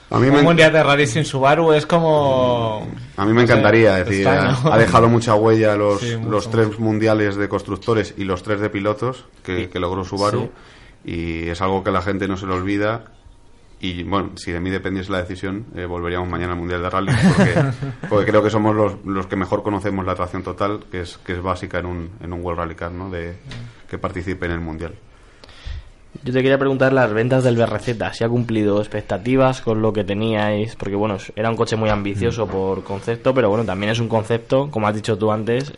A 0.09 0.19
mí 0.19 0.27
un 0.27 0.35
me, 0.35 0.41
Mundial 0.41 0.71
de 0.71 0.83
Rallys 0.83 1.11
sin 1.11 1.25
Subaru 1.25 1.73
es 1.73 1.85
como... 1.85 2.87
A 3.17 3.25
mí 3.25 3.33
me 3.33 3.43
encantaría, 3.43 3.99
es 3.99 4.07
decir, 4.07 4.27
ha, 4.27 4.77
dejado 4.77 5.07
mucha 5.07 5.35
huella 5.35 5.75
los, 5.75 6.01
Sí, 6.01 6.17
mucho, 6.17 6.29
los 6.29 6.49
tres 6.49 6.79
mundiales 6.79 7.35
de 7.35 7.47
constructores 7.47 8.13
y 8.17 8.23
los 8.23 8.43
tres 8.43 8.59
de 8.59 8.69
pilotos 8.69 9.25
que, 9.43 9.69
que 9.69 9.79
logró 9.79 10.03
Subaru 10.03 10.49
y 11.05 11.49
es 11.49 11.61
algo 11.61 11.83
que 11.83 11.91
la 11.91 12.01
gente 12.01 12.27
no 12.27 12.37
se 12.37 12.45
le 12.45 12.53
olvida 12.53 13.05
y 13.79 14.03
bueno, 14.03 14.31
si 14.35 14.51
de 14.51 14.59
mí 14.59 14.69
dependiese 14.69 15.11
la 15.11 15.19
decisión, 15.19 15.65
eh, 15.75 15.85
volveríamos 15.85 16.29
mañana 16.29 16.53
al 16.53 16.59
Mundial 16.59 16.81
de 16.81 16.89
Rally 16.89 17.11
porque, 17.35 17.53
porque 18.09 18.25
creo 18.31 18.41
que 18.43 18.49
somos 18.49 18.75
los, 18.75 19.05
los 19.05 19.27
que 19.27 19.35
mejor 19.35 19.61
conocemos 19.63 20.05
la 20.05 20.15
tracción 20.15 20.43
total, 20.43 20.85
que 20.91 21.01
es, 21.01 21.17
que 21.17 21.33
es 21.33 21.41
básica 21.41 21.79
en 21.79 21.85
un, 21.85 22.09
en 22.21 22.31
un 22.33 22.41
World 22.41 22.59
Rally 22.59 22.75
Car, 22.75 22.91
¿no? 22.91 23.09
de, 23.09 23.35
que 23.89 23.97
participe 23.97 24.45
en 24.45 24.53
el 24.53 24.59
Mundial. 24.61 24.93
Yo 26.23 26.31
te 26.31 26.41
quería 26.43 26.59
preguntar 26.59 26.93
las 26.93 27.11
ventas 27.11 27.43
del 27.43 27.57
BRZ, 27.57 27.97
si 28.13 28.23
ha 28.23 28.29
cumplido 28.29 28.79
expectativas 28.79 29.61
con 29.61 29.81
lo 29.81 29.91
que 29.91 30.03
teníais, 30.03 30.75
porque 30.75 30.95
bueno, 30.95 31.17
era 31.35 31.49
un 31.49 31.55
coche 31.55 31.75
muy 31.75 31.89
Mm. 31.89 31.93
ambicioso 31.93 32.47
por 32.47 32.83
concepto, 32.83 33.33
pero 33.33 33.49
bueno, 33.49 33.65
también 33.65 33.91
es 33.91 33.99
un 33.99 34.07
concepto, 34.07 34.69
como 34.69 34.87
has 34.87 34.95
dicho 34.95 35.17
tú 35.17 35.31
antes, 35.31 35.73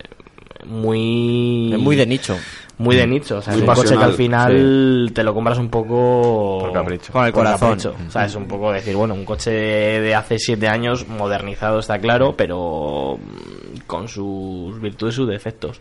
muy... 0.68 1.72
Es 1.74 1.80
muy 1.80 1.96
de 1.96 2.06
nicho. 2.06 2.38
Muy 2.78 2.98
de 2.98 3.08
nicho, 3.08 3.38
o 3.38 3.42
sea, 3.42 3.54
Muy 3.54 3.64
es 3.64 3.70
un 3.70 3.74
coche 3.76 3.98
que 3.98 4.04
al 4.04 4.14
final 4.14 5.12
te 5.14 5.24
lo 5.24 5.34
compras 5.34 5.58
un 5.60 5.70
poco... 5.70 6.58
Por 6.60 6.74
capricho. 6.74 7.14
Con 7.14 7.26
el 7.26 7.32
por 7.32 7.44
corazón. 7.46 7.70
capricho. 7.70 7.96
O 8.08 8.12
sea, 8.12 8.26
es 8.26 8.36
un 8.36 8.48
poco 8.48 8.72
decir, 8.74 8.96
bueno, 8.98 9.14
un 9.14 9.24
coche 9.24 9.50
de 9.52 10.14
hace 10.14 10.38
siete 10.40 10.68
años, 10.68 11.08
modernizado 11.08 11.80
está 11.80 12.00
claro, 12.00 12.36
pero 12.36 13.18
mm, 13.18 13.80
con 13.88 14.10
sus 14.10 14.80
virtudes 14.82 15.14
y 15.14 15.18
sus 15.18 15.30
defectos. 15.30 15.80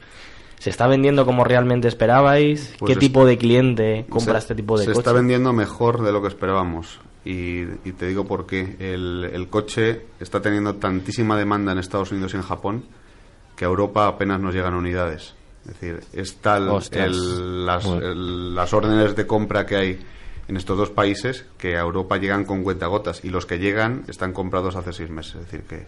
¿Se 0.61 0.71
está 0.71 0.87
vendiendo 0.87 1.27
como 1.27 1.43
realmente 1.43 1.89
esperabais? 1.89 2.75
Pues 2.79 2.87
¿Qué 2.87 2.93
es- 2.93 2.99
tipo 3.01 3.27
de 3.27 3.39
cliente 3.39 4.07
compra 4.09 4.35
Se- 4.35 4.39
este 4.39 4.55
tipo 4.55 4.79
de 4.79 4.85
se 4.85 4.91
coche? 4.93 5.01
está 5.01 5.13
vendiendo 5.13 5.53
mejor 5.53 6.03
de 6.03 6.13
lo 6.13 6.23
que 6.23 6.29
esperábamos. 6.29 7.01
Y, 7.25 7.63
y 7.85 7.93
te 7.99 8.07
digo 8.07 8.25
por 8.25 8.47
qué. 8.47 8.77
El, 8.79 9.29
el 9.33 9.49
coche 9.49 10.03
está 10.21 10.41
teniendo 10.41 10.75
tantísima 10.77 11.37
demanda 11.37 11.73
en 11.73 11.79
Estados 11.79 12.13
Unidos 12.13 12.35
y 12.35 12.37
en 12.37 12.43
Japón 12.45 12.85
que 13.57 13.65
a 13.65 13.69
Europa 13.69 14.07
apenas 14.07 14.41
nos 14.41 14.55
llegan 14.55 14.75
unidades. 14.75 15.35
Es 15.67 15.69
decir, 15.81 16.01
es 16.13 16.37
tal 16.37 16.69
el- 17.05 17.65
las, 17.67 17.85
el- 17.87 18.55
las 18.55 18.73
órdenes 18.75 19.17
de 19.17 19.27
compra 19.27 19.65
que 19.67 19.77
hay 19.77 19.99
en 20.47 20.57
estos 20.59 20.77
dos 20.77 20.91
países 20.91 21.47
que 21.57 21.77
a 21.77 21.81
Europa 21.81 22.19
llegan 22.19 22.45
con 22.45 22.63
cuentagotas 22.63 23.25
y 23.25 23.31
los 23.31 23.47
que 23.47 23.59
llegan 23.59 24.05
están 24.09 24.33
comprados 24.33 24.77
hace 24.77 24.93
seis 24.93 25.09
meses. 25.09 25.37
Es 25.37 25.41
decir, 25.51 25.63
que 25.63 25.87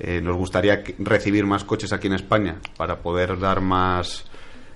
eh, 0.00 0.20
nos 0.20 0.36
gustaría 0.36 0.84
recibir 0.98 1.46
más 1.46 1.64
coches 1.64 1.92
aquí 1.92 2.06
en 2.06 2.12
España 2.12 2.56
para 2.76 2.98
poder 2.98 3.38
dar 3.38 3.60
más, 3.62 4.26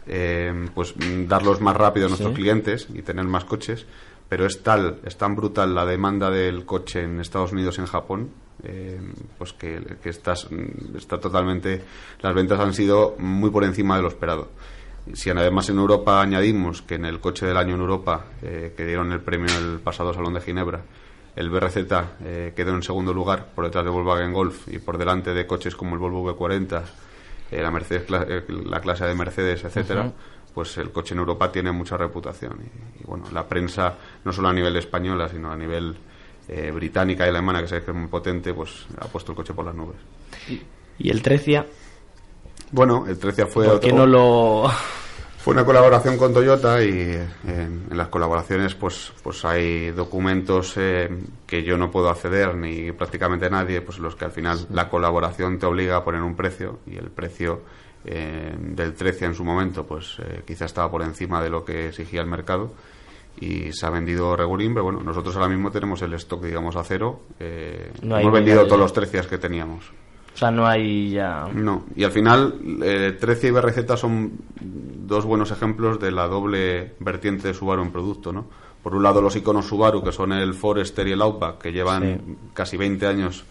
eh, 0.07 0.67
pues 0.75 0.95
darlos 1.29 1.61
más 1.61 1.77
rápido 1.77 2.07
a 2.07 2.09
nuestros 2.09 2.33
clientes 2.35 2.89
y 2.93 3.03
tener 3.03 3.25
más 3.27 3.45
coches. 3.45 3.87
Pero 4.29 4.47
es 4.47 4.63
tal, 4.63 4.99
es 5.05 5.17
tan 5.19 5.37
brutal 5.37 5.75
la 5.75 5.85
demanda 5.85 6.31
del 6.31 6.65
coche 6.65 7.03
en 7.03 7.21
Estados 7.21 7.53
Unidos 7.53 7.77
y 7.77 7.83
en 7.83 7.87
Japón, 7.87 8.31
eh, 8.65 9.01
pues 9.39 9.53
que, 9.53 9.97
que 10.03 10.11
estás, 10.11 10.49
está 10.97 11.19
totalmente, 11.19 11.83
las 12.21 12.35
ventas 12.35 12.61
han 12.61 12.75
sido 12.75 13.17
muy 13.19 13.51
por 13.51 13.65
encima 13.65 13.97
de 13.97 14.03
lo 14.03 14.09
esperado. 14.09 14.51
Si 15.15 15.31
además 15.31 15.69
en 15.69 15.79
Europa 15.79 16.21
añadimos 16.21 16.81
que 16.83 16.95
en 16.95 17.05
el 17.05 17.19
coche 17.19 17.45
del 17.45 17.57
año 17.57 17.75
en 17.75 17.81
Europa, 17.81 18.27
eh, 18.41 18.73
que 18.77 18.87
dieron 18.87 19.11
el 19.13 19.21
premio 19.21 19.53
el 19.59 19.81
pasado 19.81 20.15
Salón 20.15 20.35
de 20.35 20.41
Ginebra, 20.41 20.81
el 21.35 21.51
BRZ 21.51 21.77
eh, 22.25 22.53
quedó 22.55 22.75
en 22.75 22.83
segundo 22.83 23.13
lugar 23.13 23.49
por 23.55 23.65
detrás 23.65 23.85
de 23.85 23.91
Volkswagen 23.91 24.33
Golf 24.33 24.69
y 24.69 24.79
por 24.79 24.99
delante 24.99 25.35
de 25.35 25.47
coches 25.47 25.75
como 25.75 25.95
el 25.95 25.99
Volvo 25.99 26.25
V40, 26.33 26.83
eh, 27.51 27.63
la 27.63 27.71
Mercedes, 27.71 28.09
la 28.11 28.81
clase 28.81 29.07
de 29.07 29.15
Mercedes, 29.15 29.65
etcétera, 29.65 30.13
pues 30.55 30.79
el 30.79 30.93
coche 30.93 31.15
en 31.15 31.21
Europa 31.21 31.51
tiene 31.51 31.73
mucha 31.73 31.97
reputación 31.97 32.61
y, 32.63 33.03
y, 33.03 33.05
bueno, 33.05 33.25
la 33.33 33.49
prensa 33.49 33.95
no 34.25 34.33
solo 34.33 34.49
a 34.49 34.53
nivel 34.53 34.77
española, 34.77 35.29
sino 35.29 35.51
a 35.51 35.57
nivel 35.57 35.97
eh, 36.49 36.71
británica 36.71 37.27
y 37.27 37.31
alemana, 37.31 37.61
que 37.61 37.69
sabéis 37.69 37.85
que 37.85 37.91
es 37.93 37.97
muy 37.97 38.09
potente, 38.09 38.53
pues 38.55 38.87
ha 38.99 39.07
puesto 39.07 39.33
el 39.33 39.37
coche 39.37 39.55
por 39.55 39.65
las 39.65 39.75
nubes. 39.75 39.97
¿Y 40.99 41.11
el 41.11 41.23
Trecia? 41.23 41.67
Bueno, 42.71 43.05
el 43.07 43.19
13 43.19 43.47
fue 43.47 43.67
¿Por 43.67 43.81
qué 43.81 43.93
otro- 43.93 43.99
no 43.99 44.07
lo...? 44.07 44.71
Fue 45.39 45.55
una 45.55 45.65
colaboración 45.65 46.17
con 46.19 46.33
Toyota 46.33 46.81
y 46.85 46.91
eh, 46.91 47.27
en, 47.49 47.87
las 47.91 48.07
colaboraciones 48.07 48.77
pues 48.77 49.13
pues 49.25 49.45
hay 49.45 49.91
documentos 49.91 50.75
eh, 50.77 51.09
que 51.49 51.65
yo 51.65 51.77
no 51.77 51.91
puedo 51.91 52.09
acceder 52.11 52.55
ni 52.55 52.93
prácticamente 52.93 53.51
nadie, 53.51 53.81
pues 53.81 53.99
los 53.99 54.15
que 54.15 54.25
al 54.25 54.31
final 54.31 54.65
la 54.71 54.89
colaboración 54.89 55.59
te 55.59 55.67
obliga 55.67 55.97
a 55.97 56.05
poner 56.05 56.23
un 56.23 56.37
precio 56.37 56.79
y 56.87 56.97
el 56.97 57.11
precio 57.11 57.63
eh, 58.05 58.55
del 58.57 58.95
13 58.95 59.25
en 59.25 59.35
su 59.35 59.45
momento 59.45 59.85
pues 59.85 60.17
quizá 60.47 60.67
estaba 60.67 60.89
por 60.89 61.03
encima 61.03 61.43
de 61.43 61.51
lo 61.51 61.65
que 61.65 61.89
exigía 61.89 62.21
el 62.21 62.29
mercado 62.29 62.73
y 63.41 63.73
se 63.73 63.87
ha 63.87 63.91
vendido 63.91 64.37
regulín, 64.37 64.73
pero 64.75 64.85
bueno, 64.85 65.01
nosotros 65.03 65.35
ahora 65.37 65.49
mismo 65.49 65.71
tenemos 65.71 66.01
el 66.03 66.15
stock 66.15 66.45
digamos 66.45 66.77
a 66.77 66.85
cero, 66.85 67.23
eh, 67.41 67.93
No 68.03 68.17
hay 68.17 68.23
hemos 68.23 68.35
vendido 68.35 68.67
todos 68.67 68.79
los 68.79 68.93
13 68.93 69.23
que 69.29 69.39
teníamos. 69.39 69.91
O 70.35 70.39
sea, 70.39 70.51
no 70.51 70.67
hay 70.67 71.11
ya... 71.11 71.47
No, 71.53 71.85
y 71.95 72.05
al 72.05 72.11
final, 72.11 72.59
eh, 72.83 73.17
13 73.21 73.49
y 73.49 73.51
BRZ 73.51 73.99
son 73.99 74.33
dos 74.61 75.27
buenos 75.27 75.51
ejemplos 75.51 76.01
de 76.01 76.11
la 76.11 76.27
doble 76.27 76.95
vertiente 77.01 77.49
de 77.49 77.55
Subaru 77.55 77.83
en 77.83 77.93
producto, 77.93 78.33
¿no? 78.33 78.47
Por 78.83 78.95
un 78.95 79.03
lado, 79.03 79.21
los 79.21 79.37
iconos 79.37 79.67
Subaru, 79.67 80.03
que 80.03 80.11
son 80.11 80.33
el 80.33 80.55
Forester 80.55 81.07
y 81.07 81.13
el 81.13 81.23
Outback, 81.23 81.59
que 81.59 81.73
llevan 81.73 82.39
casi 82.55 82.77
20 82.77 83.07
años, 83.07 83.45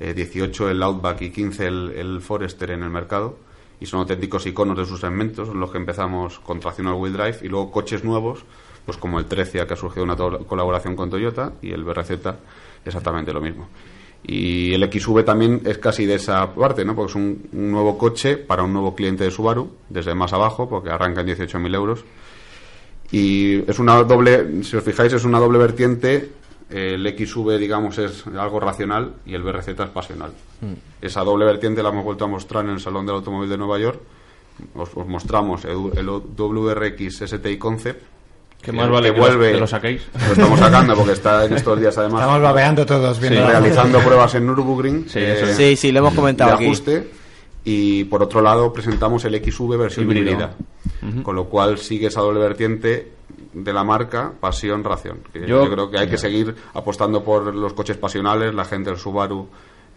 eh, 0.00 0.12
18 0.12 0.68
el 0.68 0.82
Outback 0.82 1.22
y 1.22 1.30
15 1.30 1.66
el, 1.66 1.92
el 1.96 2.20
Forester 2.20 2.72
en 2.72 2.82
el 2.82 2.90
mercado, 2.90 3.38
y 3.80 3.86
son 3.86 4.00
auténticos 4.00 4.44
iconos 4.46 4.76
de 4.76 4.84
sus 4.84 5.00
segmentos, 5.00 5.48
son 5.48 5.60
los 5.60 5.70
que 5.70 5.78
empezamos 5.78 6.40
con 6.40 6.60
tracción 6.60 6.88
all-wheel 6.88 7.12
drive, 7.12 7.38
y 7.42 7.48
luego 7.48 7.70
coches 7.70 8.04
nuevos, 8.04 8.44
pues 8.88 8.96
como 8.96 9.18
el 9.18 9.26
13, 9.26 9.66
que 9.66 9.74
ha 9.74 9.76
surgido 9.76 10.02
una 10.02 10.16
colaboración 10.16 10.96
con 10.96 11.10
Toyota, 11.10 11.52
y 11.60 11.72
el 11.72 11.84
BRZ, 11.84 12.10
exactamente 12.86 13.34
lo 13.34 13.40
mismo. 13.42 13.68
Y 14.22 14.72
el 14.72 14.90
XV 14.90 15.26
también 15.26 15.60
es 15.66 15.76
casi 15.76 16.06
de 16.06 16.14
esa 16.14 16.54
parte, 16.54 16.86
¿no? 16.86 16.94
Porque 16.94 17.10
es 17.10 17.16
un, 17.16 17.50
un 17.52 17.70
nuevo 17.70 17.98
coche 17.98 18.38
para 18.38 18.62
un 18.62 18.72
nuevo 18.72 18.94
cliente 18.94 19.24
de 19.24 19.30
Subaru, 19.30 19.72
desde 19.90 20.14
más 20.14 20.32
abajo, 20.32 20.70
porque 20.70 20.88
arranca 20.88 21.20
en 21.20 21.26
18.000 21.26 21.74
euros. 21.74 22.02
Y 23.12 23.58
es 23.70 23.78
una 23.78 24.02
doble, 24.04 24.64
si 24.64 24.74
os 24.74 24.82
fijáis, 24.82 25.12
es 25.12 25.26
una 25.26 25.38
doble 25.38 25.58
vertiente. 25.58 26.30
El 26.70 27.06
XV, 27.06 27.58
digamos, 27.58 27.98
es 27.98 28.26
algo 28.26 28.58
racional 28.58 29.16
y 29.26 29.34
el 29.34 29.42
BRZ 29.42 29.68
es 29.68 29.90
pasional. 29.90 30.32
Esa 31.02 31.22
doble 31.24 31.44
vertiente 31.44 31.82
la 31.82 31.90
hemos 31.90 32.04
vuelto 32.04 32.24
a 32.24 32.28
mostrar 32.28 32.64
en 32.64 32.70
el 32.70 32.80
Salón 32.80 33.04
del 33.04 33.16
Automóvil 33.16 33.50
de 33.50 33.58
Nueva 33.58 33.78
York. 33.78 34.00
Os, 34.74 34.88
os 34.94 35.06
mostramos 35.06 35.66
el, 35.66 35.90
el 35.94 36.06
WRX 36.06 37.26
STI 37.26 37.58
Concept. 37.58 38.16
Que 38.72 38.76
más 38.76 38.90
vale 38.90 39.14
que, 39.14 39.20
vuelve, 39.20 39.46
lo, 39.48 39.52
que 39.54 39.60
lo 39.60 39.66
saquéis. 39.66 40.02
Lo 40.26 40.32
estamos 40.32 40.58
sacando 40.58 40.94
porque 40.94 41.12
está 41.12 41.44
en 41.46 41.54
estos 41.54 41.80
días 41.80 41.96
además 41.96 42.20
Estamos 42.20 42.42
babeando 42.42 42.84
todos 42.86 43.18
viendo 43.20 43.46
realizando 43.46 43.98
pruebas 44.00 44.34
en 44.34 44.46
Nürburgring 44.46 45.08
Sí, 45.08 45.18
eh. 45.20 45.54
Sí, 45.56 45.76
sí, 45.76 45.92
lo 45.92 46.00
hemos 46.00 46.14
comentado 46.14 46.50
de 46.50 46.56
aquí. 46.56 46.64
ajuste 46.66 47.10
y 47.64 48.04
por 48.04 48.22
otro 48.22 48.40
lado 48.40 48.72
presentamos 48.72 49.24
el 49.24 49.34
XV 49.42 49.76
versión 49.78 50.04
Híbrida. 50.10 50.54
con 51.22 51.34
lo 51.34 51.44
cual 51.46 51.78
sigue 51.78 52.06
esa 52.08 52.20
doble 52.20 52.40
vertiente 52.40 53.12
de 53.52 53.72
la 53.72 53.84
marca 53.84 54.32
pasión 54.38 54.84
ración 54.84 55.20
que 55.32 55.40
Yo- 55.40 55.64
yo, 55.64 55.70
creo 55.70 55.90
que 55.90 55.98
hay 55.98 56.08
que 56.08 56.18
seguir 56.18 56.54
apostando 56.74 57.24
por 57.24 57.54
los 57.54 57.72
coches 57.72 57.96
pasionales 57.96 58.54
la 58.54 58.64
gente 58.64 58.90
del 58.90 58.98
Subaru 58.98 59.48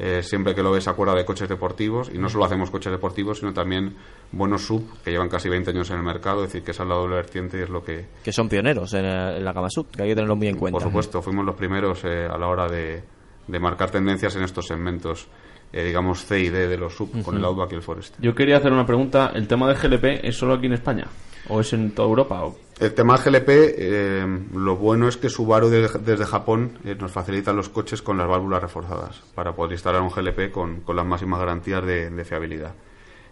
eh, 0.04 0.24
siempre 0.24 0.56
que 0.56 0.64
lo 0.64 0.72
ve 0.72 0.82
se 0.82 0.90
acuerda 0.90 1.14
de 1.14 1.24
coches 1.24 1.48
deportivos 1.48 2.10
y 2.12 2.18
no 2.18 2.28
solo 2.28 2.46
hacemos 2.46 2.72
coches 2.72 2.92
deportivos 2.92 3.38
sino 3.38 3.54
también 3.54 3.96
buenos 4.32 4.66
sub 4.66 4.84
que 5.04 5.12
llevan 5.12 5.30
casi 5.30 5.48
20 5.48 5.70
años 5.70 5.92
en 5.92 5.98
el 5.98 6.04
mercado 6.04 6.44
es 6.44 6.50
decir 6.50 6.64
que 6.64 6.72
esa 6.72 6.82
es 6.84 6.90
la 6.90 6.96
doble 6.96 7.16
vertiente 7.18 7.60
y 7.60 7.62
es 7.62 7.70
lo 7.70 7.84
que 7.84 8.08
Que 8.24 8.32
son 8.32 8.50
pioneros 8.50 8.94
en, 8.96 9.06
en 9.06 9.46
la 9.46 9.54
gama 9.54 9.70
sub, 9.70 9.92
que 9.92 10.02
hay 10.02 10.10
que 10.10 10.16
tenerlo 10.16 10.36
muy 10.36 10.48
en 10.48 10.58
cuenta. 10.58 10.80
por 10.80 10.88
supuesto, 10.88 11.22
fuimos 11.22 11.46
los 11.46 11.56
primeros 11.56 12.04
eh, 12.04 12.26
a 12.26 12.36
la 12.38 12.48
hora 12.48 12.68
de, 12.68 13.04
de 13.48 13.60
marcar 13.60 13.92
tendencias 13.92 14.36
en 14.36 14.44
estos 14.44 14.66
segmentos, 14.66 15.28
eh, 15.72 15.84
digamos, 15.84 16.26
C 16.26 16.40
y 16.40 16.50
D 16.50 16.68
de 16.68 16.78
los 16.78 16.96
sub, 16.96 17.22
con 17.24 17.38
el 17.38 17.46
Outback 17.46 17.74
y 17.74 17.76
el 17.76 17.82
Forest. 17.84 18.16
Yo 18.20 18.34
quería 18.34 18.58
hacer 18.58 18.72
una 18.74 18.86
pregunta. 18.86 19.32
¿El 19.36 19.48
tema 19.48 19.72
de 19.72 19.76
GLP 19.76 20.26
es 20.26 20.36
solo 20.36 20.56
aquí 20.56 20.66
en 20.66 20.74
España? 20.74 21.06
¿O 21.54 21.60
es 21.60 21.74
en 21.74 21.92
toda 21.92 22.08
Europa? 22.10 22.44
O- 22.46 22.56
El 22.80 22.94
tema 22.94 23.18
GLP, 23.18 23.50
eh, 23.78 24.26
lo 24.56 24.76
bueno 24.78 25.08
es 25.08 25.18
que 25.18 25.30
Subaru 25.30 25.70
de- 25.70 25.88
desde 26.04 26.26
Japón 26.26 26.80
eh, 26.84 26.96
nos 27.00 27.12
facilita 27.12 27.54
los 27.54 27.70
coches 27.70 28.02
con 28.02 28.18
las 28.18 28.28
válvulas 28.28 28.62
reforzadas 28.62 29.22
para 29.36 29.54
poder 29.54 29.74
instalar 29.74 30.02
un 30.02 30.10
GLP 30.10 30.50
con, 30.52 30.82
con 30.82 30.96
las 30.96 31.06
máximas 31.06 31.40
garantías 31.40 31.86
de, 31.86 32.10
de 32.10 32.26
fiabilidad. 32.26 32.74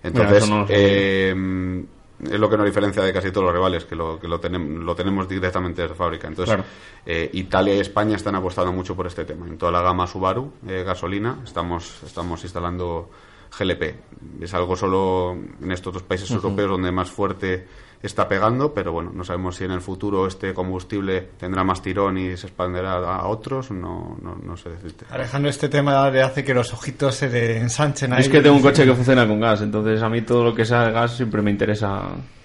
Entonces, 0.03 0.47
no 0.49 0.65
eh, 0.69 1.83
es 2.29 2.39
lo 2.39 2.49
que 2.49 2.57
nos 2.57 2.65
diferencia 2.65 3.01
de 3.01 3.11
casi 3.13 3.31
todos 3.31 3.45
los 3.45 3.53
rivales, 3.55 3.85
que 3.85 3.95
lo, 3.95 4.19
que 4.19 4.27
lo, 4.27 4.39
tenem- 4.41 4.79
lo 4.83 4.93
tenemos 4.95 5.27
directamente 5.27 5.81
de 5.87 5.95
fábrica. 5.95 6.27
Entonces, 6.27 6.53
Claro. 6.55 6.69
eh, 7.05 7.29
Italia 7.33 7.75
y 7.75 7.79
España 7.79 8.17
están 8.17 8.35
apostando 8.35 8.71
mucho 8.73 8.95
por 8.95 9.07
este 9.07 9.23
tema. 9.25 9.47
En 9.47 9.57
toda 9.57 9.71
la 9.71 9.81
gama 9.81 10.05
Subaru, 10.05 10.51
eh, 10.67 10.83
gasolina, 10.85 11.39
estamos, 11.43 12.03
estamos 12.05 12.43
instalando 12.43 13.09
GLP. 13.57 13.95
Es 14.41 14.53
algo 14.53 14.75
solo 14.75 15.35
en 15.61 15.71
estos 15.71 15.93
dos 15.93 16.03
países 16.03 16.29
europeos 16.29 16.69
donde 16.69 16.91
más 16.91 17.09
fuerte 17.09 17.65
está 18.01 18.27
pegando, 18.27 18.73
pero 18.73 18.91
bueno, 18.91 19.11
no 19.13 19.23
sabemos 19.23 19.57
si 19.57 19.65
en 19.65 19.71
el 19.71 19.81
futuro 19.81 20.26
este 20.26 20.53
combustible 20.53 21.30
tendrá 21.38 21.63
más 21.63 21.81
tirón 21.81 22.17
y 22.17 22.38
se 22.38 22.47
expanderá 22.47 22.93
a 22.93 23.27
otros, 23.27 23.71
no, 23.71 24.17
no, 24.21 24.35
no 24.41 24.57
sé 24.57 24.69
decirte. 24.69 25.05
Alejandro, 25.09 25.49
este 25.49 25.67
tema 25.69 26.09
le 26.09 26.21
hace 26.21 26.43
que 26.43 26.53
los 26.53 26.73
ojitos 26.73 27.15
se 27.15 27.30
le 27.30 27.57
ensanchen 27.57 28.13
ahí. 28.13 28.21
Es 28.21 28.30
que 28.30 28.41
tengo 28.41 28.55
un 28.55 28.61
coche 28.61 28.85
que 28.85 28.93
funciona 28.93 29.27
con 29.27 29.39
gas, 29.39 29.61
entonces 29.61 30.01
a 30.01 30.09
mí 30.09 30.21
todo 30.21 30.43
lo 30.45 30.55
que 30.55 30.65
sea 30.65 30.89
gas 30.91 31.17
siempre 31.17 31.41
me 31.41 31.51
interesa 31.51 32.03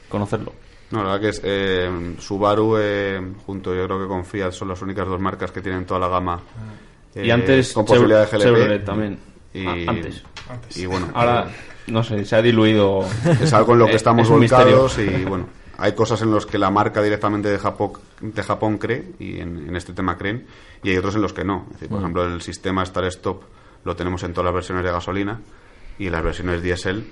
conocerlo. 0.09 0.53
No, 0.91 0.99
la 1.03 1.05
verdad 1.13 1.21
que 1.21 1.29
es 1.31 1.41
eh, 1.45 2.15
Subaru, 2.19 2.77
eh, 2.79 3.21
junto 3.47 3.75
yo 3.75 3.87
creo 3.87 4.01
que 4.03 4.07
con 4.09 4.25
Fiat, 4.25 4.53
son 4.53 4.69
las 4.69 4.83
únicas 4.83 5.07
dos 5.07 5.21
marcas 5.21 5.51
que 5.51 5.61
tienen 5.61 5.85
toda 5.87 6.01
la 6.01 6.09
gama. 6.09 6.41
y 7.15 7.29
eh, 7.29 7.33
antes 7.33 7.73
con 7.73 7.85
posibilidad 7.85 8.21
de 8.31 8.37
GLP. 8.37 8.43
Chevrolet 8.45 8.85
también. 8.85 9.19
Y, 9.53 9.67
Ah, 9.67 9.91
antes. 9.91 10.23
Y 10.77 10.87
bueno, 10.87 11.09
Ahora, 11.15 11.49
no 11.87 12.03
sé, 12.03 12.25
se 12.25 12.37
ha 12.37 12.43
diluido. 12.43 13.05
es 13.41 13.53
algo 13.53 13.73
en 13.75 13.79
lo 13.81 13.87
que 13.87 13.93
Eh, 13.93 13.97
estamos 13.97 14.27
es 14.27 14.31
un 14.31 14.39
volcados 14.41 14.97
misterio. 14.99 15.21
y 15.21 15.25
bueno, 15.25 15.47
hay 15.79 15.93
cosas 15.93 16.23
en 16.23 16.31
los 16.31 16.47
que 16.47 16.59
la 16.59 16.71
marca 16.71 17.03
directamente 17.03 17.49
de 17.49 17.59
Japón, 17.59 17.93
de 18.21 18.43
Japón 18.43 18.79
cree 18.79 19.13
y 19.19 19.41
en, 19.41 19.69
en 19.69 19.77
este 19.77 19.93
tema 19.93 20.17
creen 20.17 20.47
y 20.83 20.91
hay 20.91 20.97
otros 20.97 21.15
en 21.17 21.23
los 21.23 21.33
que 21.33 21.45
no. 21.45 21.65
Es 21.69 21.73
decir, 21.75 21.89
por 21.89 21.99
ejemplo, 22.01 22.25
el 22.25 22.41
sistema 22.43 22.85
Start 22.85 23.07
Stop 23.09 23.43
lo 23.85 23.95
tenemos 23.97 24.23
en 24.23 24.33
todas 24.33 24.47
las 24.47 24.55
versiones 24.55 24.85
de 24.85 24.91
gasolina 24.91 25.41
y 25.99 26.07
en 26.07 26.13
las 26.13 26.23
versiones 26.23 26.63
diésel 26.63 27.11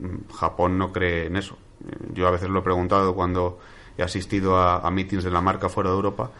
mm, 0.00 0.32
Japón 0.32 0.78
no 0.78 0.92
cree 0.92 1.26
en 1.26 1.36
eso. 1.36 1.56
Eh, 1.86 1.92
Yo 2.14 2.26
a 2.26 2.30
veces 2.30 2.48
lo 2.48 2.60
he 2.60 2.62
preguntado 2.62 3.14
cuando 3.14 3.58
he 3.98 4.02
asistido 4.02 4.56
a, 4.56 4.78
a 4.78 4.90
meetings 4.90 5.24
de 5.24 5.30
la 5.30 5.40
marca 5.40 5.68
fuera 5.68 5.90
de 5.90 5.96
Europa 5.96 6.30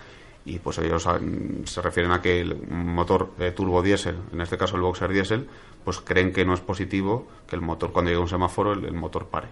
y 0.47 0.59
pues 0.60 0.78
ellos 0.78 1.06
han- 1.06 1.62
se 1.64 1.82
refieren 1.82 2.12
a 2.12 2.23
que 2.23 2.40
el 2.40 2.56
motor 2.70 3.32
eh, 3.39 3.51
turbo 3.51 3.82
diésel, 3.82 4.16
en 4.32 4.40
este 4.40 4.56
caso 4.56 4.77
el 4.77 4.82
boxer 4.82 5.12
diésel, 5.12 5.47
pues 5.85 5.98
creen 6.01 6.32
que 6.32 6.44
no 6.44 6.55
es 6.55 6.60
positivo 6.60 7.27
que 7.48 7.56
el 7.56 7.62
motor 7.62 7.93
cuando 7.93 8.10
llegue 8.10 8.18
a 8.20 8.23
un 8.23 8.28
semáforo 8.28 8.73
el, 8.73 8.85
el 8.85 8.94
motor 8.94 9.27
pare. 9.27 9.48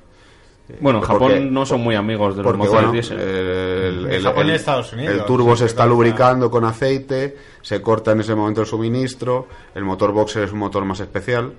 Eh, 0.69 0.79
Bueno, 0.81 1.01
en 1.01 1.07
porque- 1.07 1.25
Japón 1.35 1.53
no 1.53 1.67
son 1.67 1.81
muy 1.83 1.95
amigos 1.95 2.37
de 2.37 2.43
los 2.43 2.51
porque, 2.53 2.59
motores 2.67 2.81
bueno, 2.81 2.93
diésel. 2.93 3.19
el, 3.21 4.13
En 4.13 4.23
Japón 4.23 4.47
y 4.47 4.51
Estados 4.53 4.93
Unidos, 4.95 5.15
el 5.15 5.25
turbo 5.27 5.57
se 5.57 5.67
está 5.67 5.85
lubricando 5.85 6.51
con 6.51 6.65
aceite, 6.65 7.37
se 7.61 7.83
corta 7.83 8.13
en 8.13 8.21
ese 8.21 8.35
momento 8.35 8.63
el 8.63 8.67
suministro, 8.67 9.47
el 9.75 9.85
motor 9.85 10.13
boxer 10.13 10.45
es 10.45 10.53
un 10.53 10.61
motor 10.61 10.85
más 10.85 11.01
especial, 11.01 11.53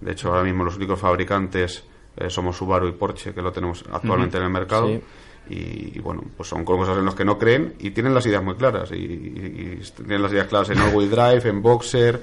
de 0.00 0.12
hecho 0.12 0.28
ahora 0.28 0.44
mismo 0.44 0.62
los 0.62 0.76
únicos 0.76 1.00
fabricantes 1.00 1.84
eh, 2.16 2.30
somos 2.30 2.56
Subaru 2.56 2.86
y 2.86 2.92
Porsche 2.92 3.34
que 3.34 3.42
lo 3.42 3.50
tenemos 3.50 3.84
actualmente 3.90 4.36
en 4.36 4.44
el 4.44 4.50
mercado. 4.50 4.86
Sí. 4.88 5.00
Y, 5.50 5.92
y, 5.94 6.00
bueno, 6.00 6.22
pues 6.36 6.48
son 6.48 6.64
cosas 6.64 6.96
en 6.96 7.04
las 7.04 7.14
que 7.14 7.24
no 7.24 7.38
creen 7.38 7.74
y 7.78 7.90
tienen 7.90 8.14
las 8.14 8.24
ideas 8.26 8.42
muy 8.42 8.54
claras. 8.54 8.90
Y, 8.92 8.94
y- 8.96 9.78
y 9.80 9.90
tienen 9.96 10.22
las 10.22 10.32
ideas 10.32 10.46
claras 10.48 10.70
en 10.70 10.80
all-wheel 10.80 11.10
drive, 11.10 11.48
en 11.48 11.60
boxer, 11.60 12.20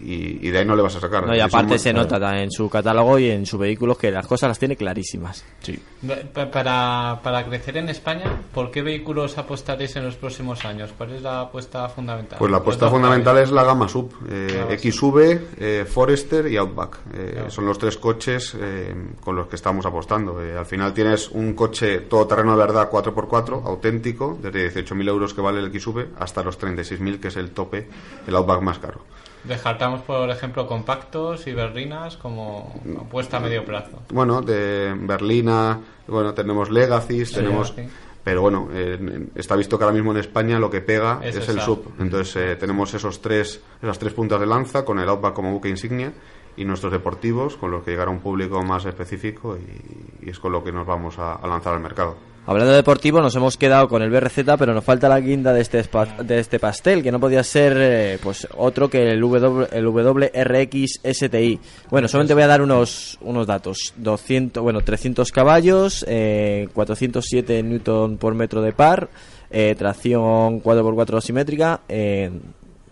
y, 0.00 0.46
y 0.46 0.50
de 0.50 0.58
ahí 0.58 0.64
no 0.64 0.74
le 0.76 0.82
vas 0.82 0.96
a 0.96 1.00
sacar. 1.00 1.26
No, 1.26 1.34
y 1.36 1.40
aparte 1.40 1.68
muy- 1.68 1.78
se 1.78 1.92
nota 1.92 2.18
ta- 2.18 2.40
en 2.42 2.50
su 2.50 2.68
catálogo 2.68 3.18
y 3.18 3.30
en 3.30 3.46
sus 3.46 3.58
vehículos 3.60 3.96
que 3.98 4.10
las 4.10 4.26
cosas 4.26 4.48
las 4.48 4.58
tiene 4.58 4.76
clarísimas. 4.76 5.44
Sí. 5.60 5.78
Pa- 6.32 6.50
Para, 6.50 7.20
para 7.22 7.44
crecer 7.44 7.76
en 7.76 7.88
España, 7.88 8.24
¿por 8.52 8.70
qué 8.70 8.82
vehículos 8.82 9.38
apostaréis 9.38 9.94
en 9.96 10.04
los 10.04 10.16
próximos 10.16 10.64
años? 10.64 10.90
¿Cuál 10.96 11.12
es 11.12 11.22
la 11.22 11.42
apuesta 11.42 11.88
fundamental? 11.88 12.38
Pues 12.38 12.50
la 12.50 12.58
apuesta 12.58 12.88
fundamental 12.88 13.38
es 13.38 13.50
la 13.50 13.64
gama 13.64 13.88
sub, 13.88 14.12
eh, 14.30 14.64
Gama 14.68 14.76
XV, 14.78 15.40
eh, 15.58 15.84
Forester 15.88 16.46
y 16.48 16.56
Outback. 16.56 16.98
Eh, 17.14 17.30
Claro. 17.38 17.50
Son 17.50 17.66
los 17.66 17.78
tres 17.78 17.96
coches 17.98 18.56
eh, 18.60 18.94
con 19.20 19.36
los 19.36 19.46
que 19.48 19.56
estamos 19.56 19.84
apostando. 19.86 20.42
Eh, 20.42 20.56
al 20.56 20.66
final 20.66 20.92
tienes 20.92 21.28
un 21.30 21.54
coche 21.54 22.00
todoterreno 22.00 22.52
de 22.52 22.58
verdad 22.58 22.90
4x4, 22.90 23.64
auténtico, 23.64 24.38
desde 24.42 24.72
18.000 24.84 25.08
euros 25.08 25.34
que 25.34 25.40
vale 25.40 25.60
el 25.60 25.70
XV 25.72 26.06
hasta 26.18 26.42
los 26.42 26.58
36.000 26.58 27.20
que 27.20 27.28
es 27.28 27.36
el 27.36 27.50
tope, 27.50 27.88
el 28.26 28.34
Outback 28.36 28.62
más 28.62 28.78
caro. 28.78 29.00
Descartamos, 29.44 30.02
por 30.02 30.28
ejemplo, 30.30 30.66
compactos 30.66 31.46
y 31.46 31.52
berlinas 31.52 32.16
como 32.16 32.80
apuesta 33.00 33.38
a 33.38 33.40
medio 33.40 33.64
plazo. 33.64 34.02
Bueno, 34.10 34.42
de 34.42 34.94
Berlina, 34.98 35.80
bueno, 36.06 36.34
tenemos 36.34 36.70
Legacies, 36.70 37.32
tenemos... 37.32 37.74
Legacy. 37.76 37.94
Pero 38.24 38.42
bueno, 38.42 38.68
eh, 38.74 39.26
está 39.36 39.56
visto 39.56 39.78
que 39.78 39.84
ahora 39.84 39.94
mismo 39.94 40.10
en 40.10 40.18
España 40.18 40.58
lo 40.58 40.68
que 40.68 40.82
pega 40.82 41.20
Es 41.22 41.36
es, 41.36 41.48
el 41.48 41.60
sub. 41.62 41.94
Entonces 41.98 42.36
eh, 42.36 42.56
tenemos 42.56 42.92
esos 42.92 43.22
tres, 43.22 43.62
esas 43.80 43.98
tres 43.98 44.12
puntas 44.12 44.38
de 44.38 44.44
lanza 44.44 44.84
con 44.84 44.98
el 44.98 45.08
Outback 45.08 45.32
como 45.32 45.50
buque 45.50 45.70
insignia 45.70 46.12
y 46.54 46.64
nuestros 46.66 46.92
deportivos 46.92 47.56
con 47.56 47.70
los 47.70 47.82
que 47.84 47.92
llegar 47.92 48.08
a 48.08 48.10
un 48.10 48.20
público 48.20 48.62
más 48.62 48.84
específico 48.84 49.56
y, 49.56 50.26
y 50.26 50.30
es 50.30 50.38
con 50.38 50.52
lo 50.52 50.62
que 50.62 50.72
nos 50.72 50.86
vamos 50.86 51.18
a, 51.18 51.36
a 51.36 51.46
lanzar 51.46 51.72
al 51.72 51.80
mercado. 51.80 52.16
Hablando 52.48 52.70
de 52.70 52.78
deportivo, 52.78 53.20
nos 53.20 53.36
hemos 53.36 53.58
quedado 53.58 53.90
con 53.90 54.00
el 54.00 54.08
BRZ, 54.08 54.38
pero 54.58 54.72
nos 54.72 54.82
falta 54.82 55.06
la 55.06 55.20
guinda 55.20 55.52
de 55.52 55.60
este, 55.60 55.84
de 56.24 56.38
este 56.38 56.58
pastel, 56.58 57.02
que 57.02 57.12
no 57.12 57.20
podía 57.20 57.44
ser 57.44 57.76
eh, 57.78 58.18
pues 58.22 58.48
otro 58.56 58.88
que 58.88 59.10
el, 59.10 59.20
w, 59.20 59.68
el 59.70 59.86
WRX 59.86 61.00
STI. 61.04 61.60
Bueno, 61.90 62.08
solamente 62.08 62.32
voy 62.32 62.44
a 62.44 62.46
dar 62.46 62.62
unos, 62.62 63.18
unos 63.20 63.46
datos. 63.46 63.92
200, 63.98 64.62
bueno, 64.62 64.80
300 64.80 65.30
caballos, 65.30 66.06
eh, 66.08 66.70
407 66.72 67.62
newton 67.62 68.16
por 68.16 68.34
metro 68.34 68.62
de 68.62 68.72
par, 68.72 69.10
eh, 69.50 69.74
tracción 69.76 70.62
4x4 70.62 71.20
simétrica. 71.20 71.82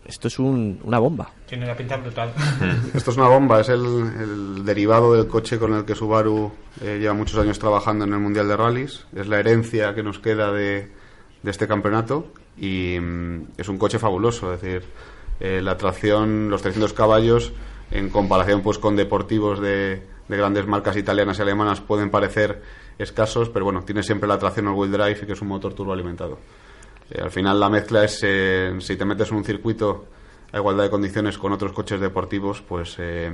Esto 0.06 0.28
es 0.28 0.38
un- 0.38 0.80
una 0.84 0.98
bomba. 0.98 1.30
Tiene 1.48 1.66
la 1.66 1.76
pinta 1.76 1.96
brutal. 1.96 2.32
Esto 2.94 3.10
es 3.10 3.16
una 3.16 3.28
bomba, 3.28 3.60
es 3.60 3.68
el, 3.68 3.84
el 3.84 4.64
derivado 4.64 5.14
del 5.14 5.26
coche 5.26 5.58
con 5.58 5.72
el 5.74 5.84
que 5.84 5.94
Subaru 5.94 6.50
eh, 6.82 6.98
lleva 7.00 7.14
muchos 7.14 7.38
años 7.38 7.58
trabajando 7.58 8.04
en 8.04 8.12
el 8.12 8.18
Mundial 8.20 8.48
de 8.48 8.56
Rallys. 8.56 9.06
Es 9.14 9.26
la 9.28 9.38
herencia 9.40 9.94
que 9.94 10.02
nos 10.02 10.18
queda 10.18 10.52
de, 10.52 10.90
de 11.42 11.50
este 11.50 11.66
campeonato 11.68 12.32
y 12.56 12.98
mm, 13.00 13.42
es 13.58 13.68
un 13.68 13.78
coche 13.78 13.98
fabuloso. 13.98 14.52
Es 14.54 14.60
decir, 14.62 14.84
eh, 15.40 15.60
la 15.62 15.76
tracción, 15.76 16.48
los 16.50 16.62
300 16.62 16.92
caballos, 16.92 17.52
en 17.90 18.08
comparación 18.10 18.62
pues 18.62 18.78
con 18.78 18.96
deportivos 18.96 19.60
de, 19.60 20.02
de 20.28 20.36
grandes 20.36 20.66
marcas 20.66 20.96
italianas 20.96 21.38
y 21.38 21.42
alemanas, 21.42 21.80
pueden 21.80 22.10
parecer 22.10 22.62
escasos, 22.98 23.50
pero 23.50 23.64
bueno, 23.66 23.82
tiene 23.84 24.02
siempre 24.02 24.26
la 24.28 24.38
tracción 24.38 24.66
all-wheel 24.68 24.90
drive 24.90 25.18
y 25.22 25.26
que 25.26 25.32
es 25.34 25.42
un 25.42 25.48
motor 25.48 25.74
turboalimentado. 25.74 26.38
Eh, 27.10 27.20
al 27.22 27.30
final 27.30 27.58
la 27.58 27.68
mezcla 27.68 28.04
es, 28.04 28.20
eh, 28.22 28.74
si 28.80 28.96
te 28.96 29.04
metes 29.04 29.30
en 29.30 29.36
un 29.36 29.44
circuito 29.44 30.06
a 30.52 30.58
igualdad 30.58 30.84
de 30.84 30.90
condiciones 30.90 31.38
con 31.38 31.52
otros 31.52 31.72
coches 31.72 32.00
deportivos, 32.00 32.62
pues 32.62 32.96
eh, 32.98 33.32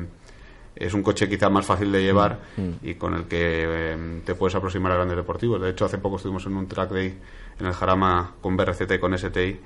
es 0.74 0.94
un 0.94 1.02
coche 1.02 1.28
quizá 1.28 1.48
más 1.50 1.66
fácil 1.66 1.92
de 1.92 2.02
llevar 2.02 2.40
y 2.82 2.94
con 2.94 3.14
el 3.14 3.24
que 3.24 3.64
eh, 3.64 4.20
te 4.24 4.34
puedes 4.34 4.54
aproximar 4.54 4.92
a 4.92 4.96
grandes 4.96 5.16
deportivos. 5.16 5.60
De 5.60 5.70
hecho, 5.70 5.84
hace 5.84 5.98
poco 5.98 6.16
estuvimos 6.16 6.46
en 6.46 6.56
un 6.56 6.66
track 6.66 6.90
day 6.90 7.18
en 7.60 7.66
el 7.66 7.72
Jarama 7.72 8.34
con 8.40 8.56
BRCT 8.56 8.92
y 8.92 8.98
con 8.98 9.16
STI 9.16 9.60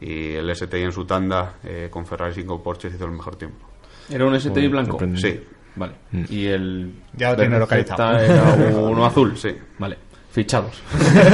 y 0.00 0.32
el 0.34 0.54
STI 0.54 0.82
en 0.82 0.92
su 0.92 1.04
tanda 1.04 1.56
eh, 1.62 1.88
con 1.90 2.06
Ferrari 2.06 2.40
y 2.40 2.44
con 2.44 2.62
Porsche 2.62 2.88
hizo 2.88 3.04
el 3.04 3.12
mejor 3.12 3.36
tiempo. 3.36 3.66
¿Era 4.08 4.24
un 4.26 4.38
STI 4.38 4.68
blanco? 4.68 4.98
Sí, 5.16 5.40
Vale. 5.76 5.92
Y 6.30 6.46
el. 6.46 6.90
Ya 7.12 7.32
lo 7.32 7.36
tiene 7.36 7.58
localizado. 7.58 8.18
Era 8.18 8.54
uno 8.78 9.04
azul. 9.06 9.36
sí. 9.36 9.54
Vale. 9.78 9.98
Fichados. 10.36 10.82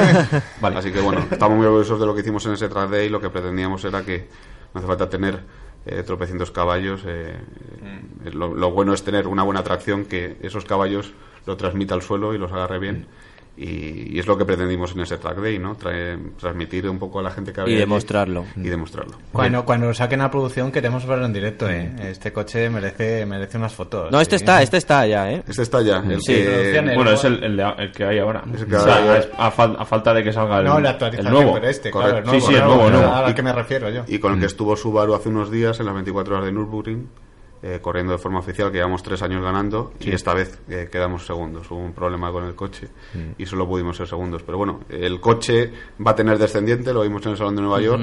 vale. 0.60 0.78
Así 0.78 0.92
que 0.92 1.00
bueno, 1.00 1.26
estamos 1.28 1.58
muy 1.58 1.66
orgullosos 1.66 1.98
de 1.98 2.06
lo 2.06 2.14
que 2.14 2.20
hicimos 2.20 2.46
en 2.46 2.52
ese 2.52 2.68
track 2.68 2.88
day. 2.88 3.08
Lo 3.08 3.20
que 3.20 3.30
pretendíamos 3.30 3.84
era 3.84 4.04
que 4.04 4.28
no 4.72 4.78
hace 4.78 4.86
falta 4.86 5.10
tener 5.10 5.40
eh, 5.86 6.04
tropecientos 6.04 6.52
caballos. 6.52 7.02
eh, 7.04 7.34
eh, 8.24 8.30
lo, 8.32 8.54
lo 8.54 8.70
bueno 8.70 8.94
es 8.94 9.02
tener 9.02 9.26
una 9.26 9.42
buena 9.42 9.64
tracción 9.64 10.04
que 10.04 10.36
esos 10.40 10.64
caballos 10.64 11.14
lo 11.46 11.56
transmita 11.56 11.96
al 11.96 12.02
suelo 12.02 12.32
y 12.32 12.38
los 12.38 12.52
agarre 12.52 12.78
bien. 12.78 13.08
Y, 13.54 14.16
y 14.16 14.18
es 14.18 14.26
lo 14.26 14.38
que 14.38 14.46
pretendimos 14.46 14.92
en 14.94 15.00
ese 15.00 15.18
track 15.18 15.36
day, 15.36 15.58
¿no? 15.58 15.76
Trae- 15.76 16.18
transmitir 16.38 16.88
un 16.88 16.98
poco 16.98 17.20
a 17.20 17.22
la 17.22 17.30
gente 17.30 17.52
que 17.52 17.60
había 17.60 17.74
Y 17.76 17.78
demostrarlo. 17.78 18.46
Y 18.56 18.62
demostrarlo. 18.62 19.18
Cuando, 19.30 19.66
cuando 19.66 19.88
lo 19.88 19.94
saquen 19.94 20.22
a 20.22 20.30
producción 20.30 20.72
queremos 20.72 21.04
verlo 21.06 21.26
en 21.26 21.34
directo, 21.34 21.68
¿eh? 21.68 21.92
Este 22.00 22.32
coche 22.32 22.70
merece, 22.70 23.26
merece 23.26 23.58
unas 23.58 23.74
fotos. 23.74 24.10
No, 24.10 24.22
este 24.22 24.38
sí. 24.38 24.44
está, 24.44 24.62
este 24.62 24.78
está 24.78 25.06
ya, 25.06 25.30
¿eh? 25.30 25.42
Este 25.46 25.60
está 25.62 25.82
ya. 25.82 25.98
El 25.98 26.22
Sí, 26.22 26.32
que- 26.34 26.44
producciones. 26.46 26.94
Bueno, 26.96 27.10
es 27.10 27.24
el, 27.24 27.44
el, 27.44 27.60
el 27.60 27.92
que 27.92 28.04
hay 28.04 28.18
ahora. 28.20 28.42
Es 28.54 28.62
el 28.62 28.66
que 28.68 28.76
O 28.76 28.80
sea, 28.80 28.96
hay. 29.14 29.28
a, 29.36 29.52
fal- 29.52 29.76
a 29.78 29.84
falta 29.84 30.14
de 30.14 30.24
que 30.24 30.32
salga 30.32 30.58
el, 30.60 30.64
No, 30.64 30.74
la 30.74 30.78
el 30.80 30.86
actualización, 30.94 31.32
nuevo. 31.34 31.52
pero 31.52 31.68
este, 31.68 31.90
Correcto. 31.90 32.22
claro. 32.22 32.40
Sí, 32.40 32.46
sí, 32.46 32.54
el 32.54 32.60
nuevo, 32.64 32.80
claro, 32.80 32.96
nuevo. 32.98 33.12
A 33.14 33.22
la 33.22 33.34
que 33.34 33.42
me 33.42 33.52
refiero 33.52 33.90
yo. 33.90 34.04
y 34.08 34.18
con 34.18 34.32
el 34.32 34.40
que 34.40 34.46
estuvo 34.46 34.74
Subaru 34.76 35.14
hace 35.14 35.28
unos 35.28 35.50
días 35.50 35.78
en 35.78 35.84
las 35.86 35.94
24 35.94 36.34
horas 36.36 36.46
de 36.46 36.52
Nürburgring, 36.52 37.06
eh, 37.62 37.78
corriendo 37.80 38.12
de 38.12 38.18
forma 38.18 38.40
oficial, 38.40 38.72
que 38.72 38.78
llevamos 38.78 39.02
tres 39.02 39.22
años 39.22 39.42
ganando 39.42 39.92
y 40.00 40.10
esta 40.10 40.34
vez 40.34 40.58
eh, 40.68 40.88
quedamos 40.90 41.24
segundos. 41.24 41.70
Hubo 41.70 41.78
un 41.78 41.92
problema 41.92 42.32
con 42.32 42.44
el 42.44 42.56
coche 42.56 42.88
y 43.38 43.46
solo 43.46 43.68
pudimos 43.68 43.96
ser 43.96 44.08
segundos. 44.08 44.42
Pero 44.42 44.58
bueno, 44.58 44.80
el 44.88 45.20
coche 45.20 45.70
va 46.04 46.10
a 46.10 46.16
tener 46.16 46.38
descendiente, 46.38 46.92
lo 46.92 47.02
vimos 47.02 47.24
en 47.24 47.32
el 47.32 47.38
Salón 47.38 47.54
de 47.54 47.62
Nueva 47.62 47.80
York. 47.80 48.02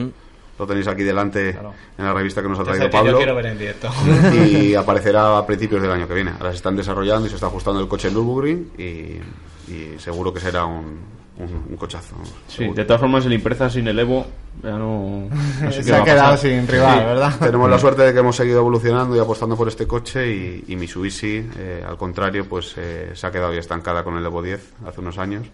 Lo 0.58 0.68
tenéis 0.68 0.88
aquí 0.88 1.04
delante 1.04 1.50
en 1.50 2.06
la 2.06 2.14
revista 2.14 2.42
que 2.42 2.50
nos 2.50 2.60
ha 2.60 2.64
traído 2.64 2.86
yo 2.86 2.92
Pablo. 2.92 3.18
quiero 3.18 3.36
ver 3.36 3.48
en 3.48 3.58
directo. 3.58 3.90
y 4.34 4.76
aparecerá 4.76 5.38
a 5.38 5.46
principios 5.46 5.82
del 5.82 5.92
año 5.92 6.08
que 6.08 6.14
viene. 6.14 6.32
Ahora 6.32 6.52
se 6.52 6.58
están 6.58 6.76
desarrollando 6.76 7.28
y 7.28 7.30
se 7.30 7.36
está 7.36 7.48
ajustando 7.48 7.82
el 7.82 7.88
coche 7.88 8.10
en 8.10 8.14
Nürburgring 8.14 8.72
y, 8.78 9.72
y 9.74 9.96
seguro 10.00 10.34
que 10.34 10.40
será 10.40 10.66
un, 10.66 11.00
un, 11.40 11.66
un 11.70 11.78
cochazo. 11.78 12.14
vamos, 12.14 12.30
Sí, 12.48 12.58
seguro. 12.58 12.76
de 12.76 12.86
todas 12.86 13.00
formas, 13.02 13.26
el 13.26 13.34
Impreza 13.34 13.70
sin 13.70 13.88
el 13.88 13.98
Evo 14.00 14.26
ya 14.62 14.72
no. 14.72 15.28
no 15.62 15.72
sé 15.72 15.78
qué 15.78 15.84
Se 15.84 15.96
ha 15.96 16.04
quedado 16.04 16.32
pasar. 16.32 16.38
sin 16.50 16.68
rival, 16.68 17.00
Sí, 17.00 17.06
¿verdad? 17.06 17.34
Tenemos 17.40 17.70
la 17.70 17.80
suerte 17.80 18.02
de 18.04 18.14
que 18.14 18.20
hemos 18.20 18.36
seguido 18.36 18.60
evolucionando 18.60 19.16
y 19.16 19.20
apostando 19.20 19.56
por 19.56 19.68
este 19.70 19.88
coche 19.88 20.28
y, 20.30 20.66
y 20.68 20.76
Mitsubishi, 20.76 21.50
eh, 21.58 21.84
al 21.88 21.96
contrario, 21.98 22.46
pues 22.48 22.74
eh, 22.78 23.12
se 23.14 23.26
ha 23.26 23.32
quedado 23.32 23.54
ya 23.54 23.60
estancada 23.62 24.04
con 24.04 24.18
el 24.18 24.26
Evo 24.26 24.42
10 24.42 24.74
hace 24.86 25.00
unos 25.02 25.18
años 25.18 25.48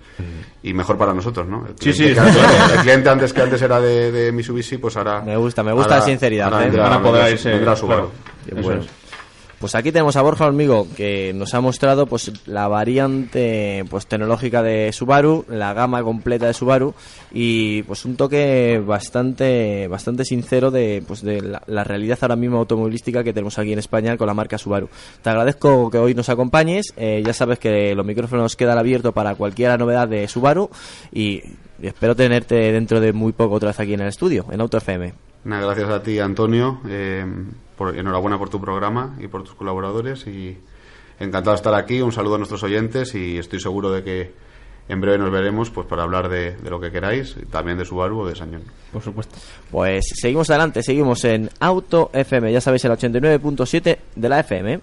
y 0.63 0.73
mejor 0.73 0.97
para 0.97 1.13
nosotros, 1.13 1.47
¿no? 1.47 1.65
El 1.67 1.75
Sí, 1.79 1.91
cliente 1.91 2.13
sí, 2.13 2.19
antes, 2.19 2.71
el 2.73 2.79
cliente 2.81 3.09
antes 3.09 3.33
que 3.33 3.41
antes 3.41 3.61
era 3.61 3.79
de, 3.79 4.11
de 4.11 4.31
Mitsubishi, 4.31 4.77
pues 4.77 4.97
ahora... 4.97 5.21
Me 5.21 5.37
gusta, 5.37 5.61
me 5.63 5.71
gusta 5.71 5.93
ahora- 5.95 5.99
la 5.99 6.05
sinceridad, 6.05 6.47
ahora 6.51 6.65
¿eh? 6.65 6.69
vendrá- 6.71 6.83
Ahora 6.87 7.01
podrá 7.03 7.25
vendrá- 7.27 7.35
irse- 7.37 7.51
vendrá 7.51 7.75
Subaru. 7.75 8.09
claro. 8.49 8.81
Pues 9.59 9.73
aquí 9.73 9.91
tenemos 9.91 10.17
a 10.17 10.21
Borja 10.21 10.45
Hormigo 10.45 10.85
que 10.97 11.33
nos 11.33 11.53
ha 11.53 11.61
mostrado 11.61 12.07
pues 12.07 12.31
la 12.45 12.67
variante 12.67 13.85
pues 13.89 14.05
tecnológica 14.05 14.61
de 14.61 14.91
Subaru, 14.91 15.45
la 15.47 15.73
gama 15.73 16.03
completa 16.03 16.45
de 16.45 16.53
Subaru 16.53 16.93
y 17.31 17.83
pues 17.83 18.03
un 18.03 18.17
toque 18.17 18.83
bastante 18.85 19.87
bastante 19.87 20.25
sincero 20.25 20.71
de 20.71 21.01
pues 21.07 21.21
de 21.21 21.41
la, 21.41 21.83
realidad 21.85 22.17
ahora 22.21 22.35
mismo 22.35 22.57
automovilística 22.57 23.23
que 23.23 23.31
tenemos 23.31 23.57
aquí 23.57 23.71
en 23.71 23.79
España 23.79 24.17
con 24.17 24.27
la 24.27 24.33
marca 24.33 24.57
Subaru. 24.57 24.89
Te 25.21 25.29
agradezco 25.29 25.89
que 25.89 25.99
hoy 25.99 26.13
nos 26.13 26.27
acompañes, 26.27 26.93
eh, 26.97 27.23
ya 27.25 27.33
sabes 27.33 27.57
que 27.57 27.95
los 27.95 28.05
micrófonos 28.05 28.57
quedan 28.57 28.77
abiertos 28.77 29.13
para 29.13 29.35
cualquier 29.35 29.79
novedad 29.79 30.07
de 30.09 30.27
Subaru 30.27 30.69
y, 31.13 31.41
y 31.81 31.87
espero 31.87 32.15
tenerte 32.15 32.55
dentro 32.73 32.99
de 32.99 33.13
muy 33.13 33.31
poco 33.31 33.55
otra 33.55 33.69
vez 33.69 33.79
aquí 33.79 33.93
en 33.93 34.01
el 34.01 34.07
estudio, 34.07 34.45
en 34.51 34.59
Auto 34.59 34.77
FM. 34.77 35.24
Nada, 35.45 35.65
gracias 35.65 35.89
a 35.89 36.03
ti, 36.03 36.19
Antonio. 36.19 36.81
eh, 36.87 37.25
por- 37.77 37.97
enhorabuena 37.97 38.37
por 38.37 38.49
tu 38.49 38.59
programa 38.59 39.15
y 39.19 39.27
por 39.27 39.43
tus 39.43 39.53
colaboradores. 39.55 40.25
Y 40.27 40.57
encantado 41.19 41.51
de 41.51 41.55
estar 41.55 41.73
aquí. 41.75 42.01
Un 42.01 42.11
saludo 42.11 42.35
a 42.35 42.37
nuestros 42.37 42.63
oyentes 42.63 43.15
y 43.15 43.37
estoy 43.37 43.59
seguro 43.59 43.91
de 43.91 44.03
que 44.03 44.33
en 44.87 45.01
breve 45.01 45.17
nos 45.17 45.31
veremos 45.31 45.69
pues 45.71 45.87
para 45.87 46.03
hablar 46.03 46.29
de, 46.29 46.55
de 46.57 46.69
lo 46.69 46.79
que 46.79 46.91
queráis, 46.91 47.35
y 47.41 47.45
también 47.47 47.77
de 47.77 47.85
Subaru 47.85 48.19
o 48.19 48.27
de 48.27 48.35
Sañón. 48.35 48.61
Por 48.93 49.01
supuesto. 49.01 49.35
Pues 49.71 50.05
seguimos 50.13 50.49
adelante, 50.51 50.83
seguimos 50.83 51.23
en 51.25 51.49
Auto 51.59 52.11
FM, 52.13 52.51
ya 52.51 52.61
sabéis 52.61 52.85
el 52.85 52.91
89.7 52.91 53.97
de 54.15 54.29
la 54.29 54.39
FM. 54.41 54.79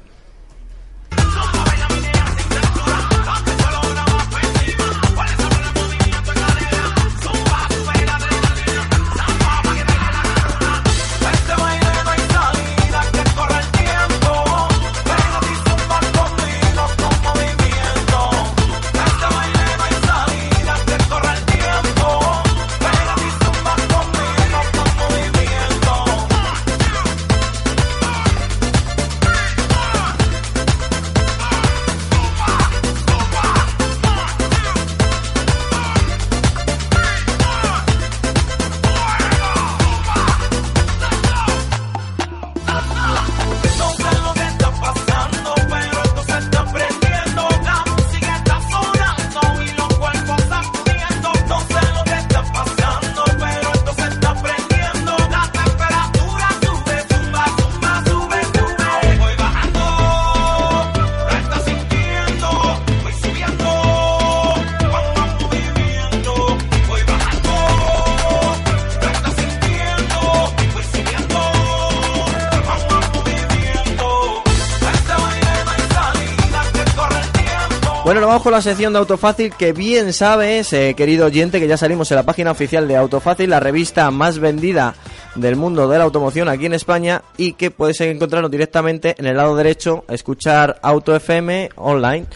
Vamos 78.43 78.45
con 78.45 78.53
la 78.55 78.73
sección 78.73 78.93
de 78.93 78.99
Autofácil 78.99 79.55
que 79.55 79.73
bien 79.73 80.13
sabes, 80.13 80.73
eh, 80.73 80.95
querido 80.97 81.27
oyente, 81.27 81.61
que 81.61 81.69
ya 81.69 81.77
salimos 81.77 82.11
en 82.11 82.17
la 82.17 82.25
página 82.25 82.51
oficial 82.51 82.89
de 82.89 82.97
Autofácil, 82.97 83.49
la 83.49 83.61
revista 83.61 84.11
más 84.11 84.41
vendida 84.41 84.97
del 85.37 85.55
mundo 85.55 85.87
de 85.87 85.99
la 85.99 86.03
automoción 86.03 86.49
aquí 86.49 86.67
en 86.67 86.75
España 86.75 87.23
y 87.37 87.53
que 87.53 87.71
puedes 87.71 88.01
encontrarnos 88.01 88.51
directamente 88.51 89.15
en 89.17 89.27
el 89.27 89.37
lado 89.37 89.55
derecho, 89.55 90.05
escuchar 90.09 90.81
Auto 90.83 91.15
FM 91.15 91.71
online, 91.77 92.27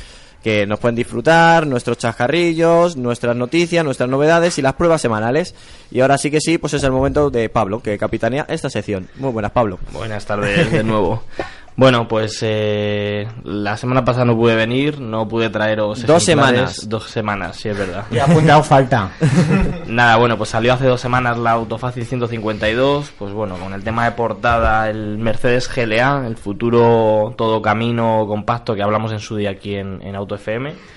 que 0.45 0.65
nos 0.65 0.79
pueden 0.79 0.95
disfrutar, 0.95 1.67
nuestros 1.67 1.99
chascarrillos, 1.99 2.97
nuestras 2.97 3.35
noticias, 3.35 3.85
nuestras 3.85 4.09
novedades 4.09 4.59
y 4.59 4.63
las 4.63 4.75
pruebas 4.75 5.01
semanales. 5.01 5.57
Y 5.91 6.03
ahora 6.03 6.19
sí 6.19 6.31
que 6.31 6.41
sí, 6.41 6.57
pues 6.57 6.75
es 6.75 6.85
el 6.85 6.93
momento 6.93 7.31
de 7.31 7.49
Pablo, 7.49 7.83
que 7.83 7.99
capitanea 7.99 8.47
esta 8.49 8.71
sección. 8.71 9.09
Muy 9.17 9.33
buenas, 9.33 9.51
Pablo. 9.51 9.81
Buenas 9.93 10.25
tardes 10.25 10.71
de 10.71 10.85
nuevo. 10.85 11.25
Bueno, 11.77 12.09
pues 12.09 12.39
eh, 12.41 13.29
la 13.45 13.77
semana 13.77 14.03
pasada 14.03 14.25
no 14.25 14.35
pude 14.35 14.57
venir, 14.57 14.99
no 14.99 15.29
pude 15.29 15.51
traeros 15.51 16.07
Dos 16.07 16.23
semanas. 16.23 16.89
Dos 16.89 17.05
semanas, 17.05 17.57
sí 17.57 17.69
es 17.69 17.77
verdad. 17.77 18.07
Y 18.11 18.19
apuntado 18.19 18.63
falta. 18.63 19.11
Nada, 19.87 20.17
bueno, 20.17 20.39
pues 20.39 20.49
salió 20.49 20.73
hace 20.73 20.87
dos 20.87 21.03
semanas 21.03 21.37
la 21.37 21.53
Autofácil 21.53 22.07
152, 22.07 23.13
pues 23.19 23.33
bueno, 23.35 23.57
con 23.57 23.75
el 23.75 23.85
tema 23.85 24.07
de 24.07 24.13
portada, 24.13 24.89
el 24.89 25.19
Mercedes 25.19 25.71
GLA, 25.73 26.27
el 26.27 26.37
futuro 26.37 27.35
todo 27.37 27.61
camino 27.61 28.25
compacto 28.27 28.75
que 28.75 28.83
hablamos 28.83 29.13
en 29.13 29.21
su 29.21 29.37
día 29.37 29.51
aquí 29.51 29.75
en, 29.75 30.01
en 30.01 30.17
Auto 30.17 30.37
FM. 30.37 30.96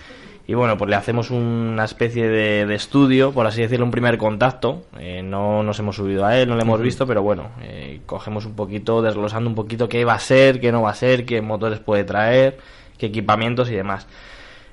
Y 0.49 0.55
bueno, 0.55 0.79
pues 0.79 0.89
le 0.89 0.95
hacemos 0.95 1.29
una 1.29 1.85
especie 1.85 2.27
de, 2.27 2.65
de 2.65 2.73
estudio, 2.73 3.31
por 3.31 3.45
así 3.45 3.61
decirlo, 3.61 3.85
un 3.85 3.91
primer 3.91 4.17
contacto. 4.17 4.81
Eh, 4.97 5.21
no 5.21 5.61
nos 5.61 5.77
hemos 5.77 5.97
subido 5.97 6.25
a 6.25 6.39
él, 6.39 6.49
no 6.49 6.55
lo 6.55 6.61
hemos 6.63 6.81
visto, 6.81 7.05
pero 7.05 7.21
bueno, 7.21 7.51
eh, 7.61 8.01
cogemos 8.07 8.47
un 8.47 8.55
poquito, 8.55 9.03
desglosando 9.03 9.47
un 9.47 9.55
poquito 9.55 9.87
qué 9.87 10.03
va 10.05 10.15
a 10.15 10.19
ser, 10.19 10.59
qué 10.59 10.71
no 10.71 10.81
va 10.81 10.89
a 10.89 10.95
ser, 10.95 11.27
qué 11.27 11.43
motores 11.43 11.79
puede 11.79 12.03
traer, 12.03 12.57
qué 12.97 13.05
equipamientos 13.05 13.69
y 13.69 13.75
demás. 13.75 14.07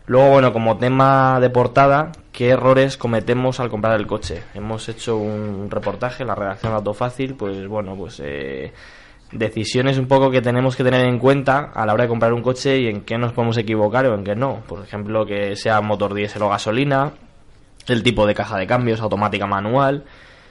Luego, 0.07 0.31
bueno, 0.31 0.55
como 0.55 0.79
tema 0.79 1.41
de 1.41 1.51
portada, 1.51 2.11
¿qué 2.33 2.49
errores 2.49 2.97
cometemos 2.97 3.61
al 3.61 3.69
comprar 3.69 4.01
el 4.01 4.07
coche? 4.07 4.45
Hemos 4.55 4.89
hecho 4.89 5.19
un 5.19 5.71
reportaje, 5.71 6.25
la 6.25 6.35
redacción 6.35 6.73
de 6.73 6.77
Autofácil, 6.77 7.35
pues 7.35 7.69
bueno, 7.69 7.95
pues 7.97 8.23
eh, 8.25 8.73
decisiones 9.39 9.99
un 9.99 10.07
poco 10.07 10.31
que 10.31 10.43
tenemos 10.43 10.77
que 10.77 10.85
tener 10.85 11.07
en 11.07 11.19
cuenta 11.19 11.73
a 11.75 11.87
la 11.87 11.95
hora 11.95 12.05
de 12.05 12.09
comprar 12.09 12.33
un 12.33 12.43
coche 12.43 12.81
y 12.81 12.89
en 12.89 13.03
qué 13.03 13.19
nos 13.19 13.33
podemos 13.33 13.57
equivocar 13.57 14.07
o 14.07 14.15
en 14.15 14.25
qué 14.25 14.35
no. 14.35 14.63
Por 14.67 14.83
ejemplo, 14.83 15.25
que 15.27 15.57
sea 15.57 15.81
motor 15.81 16.15
diésel 16.15 16.43
o 16.43 16.49
gasolina, 16.49 17.13
el 17.87 18.03
tipo 18.03 18.27
de 18.27 18.35
caja 18.35 18.59
de 18.59 18.67
cambios, 18.67 19.01
automática 19.01 19.47
manual, 19.47 20.05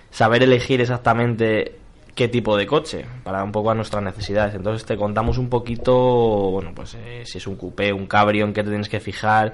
saber 0.10 0.44
elegir 0.44 0.82
exactamente 0.82 1.80
qué 2.16 2.30
tipo 2.30 2.56
de 2.56 2.66
coche 2.66 3.06
para 3.24 3.44
un 3.44 3.52
poco 3.52 3.72
a 3.72 3.76
nuestras 3.76 4.02
necesidades. 4.02 4.56
Entonces 4.56 4.86
te 4.86 4.98
contamos 4.98 5.38
un 5.38 5.49
poquito, 5.49 5.94
bueno, 6.52 6.72
pues 6.74 6.95
eh, 6.95 7.24
si 7.26 7.38
es 7.38 7.48
un 7.48 7.57
coupé, 7.57 7.91
un 7.91 8.07
cabrio, 8.07 8.45
en 8.45 8.53
qué 8.53 8.64
te 8.64 8.70
tienes 8.70 8.90
que 8.90 8.99
fijar, 8.99 9.53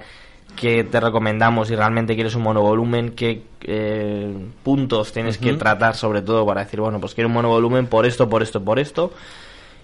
qué 0.56 0.84
te 0.84 1.00
recomendamos 1.00 1.68
si 1.68 1.76
realmente 1.76 2.16
quieres 2.16 2.36
un 2.36 2.44
monovolumen, 2.44 3.12
qué 3.12 3.44
eh, 3.64 4.34
puntos 4.64 5.12
tienes 5.12 5.38
que 5.38 5.54
tratar 5.54 5.96
sobre 5.96 6.22
todo 6.22 6.46
para 6.46 6.64
decir, 6.64 6.80
bueno, 6.80 7.00
pues 7.00 7.14
quiero 7.14 7.28
un 7.28 7.34
monovolumen 7.34 7.88
por 7.88 8.06
esto, 8.06 8.30
por 8.30 8.44
esto, 8.44 8.64
por 8.64 8.80
esto. 8.80 9.12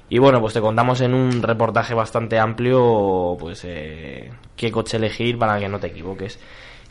Y 0.10 0.20
bueno, 0.20 0.40
pues 0.40 0.54
te 0.54 0.62
contamos 0.62 1.02
en 1.02 1.14
un 1.14 1.42
reportaje 1.42 1.94
bastante 1.94 2.40
amplio, 2.40 3.36
pues 3.40 3.64
eh, 3.66 4.32
qué 4.56 4.72
coche 4.72 4.98
elegir 4.98 5.38
para 5.38 5.60
que 5.60 5.68
no 5.68 5.80
te 5.80 5.88
equivoques. 5.88 6.40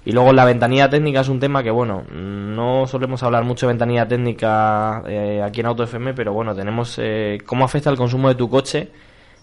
Y 0.04 0.12
luego 0.12 0.32
la 0.32 0.44
ventanilla 0.44 0.88
técnica 0.88 1.20
es 1.20 1.28
un 1.28 1.40
tema 1.40 1.62
que, 1.62 1.70
bueno, 1.70 2.04
no 2.12 2.86
solemos 2.86 3.22
hablar 3.22 3.42
mucho 3.44 3.66
de 3.66 3.72
ventanilla 3.72 4.06
técnica 4.06 5.02
eh, 5.06 5.42
aquí 5.42 5.60
en 5.60 5.66
Auto 5.66 5.82
FM, 5.82 6.14
pero 6.14 6.32
bueno, 6.32 6.54
tenemos 6.54 6.96
eh, 6.98 7.38
cómo 7.44 7.64
afecta 7.64 7.90
el 7.90 7.96
consumo 7.96 8.28
de 8.28 8.36
tu 8.36 8.48
coche 8.48 8.90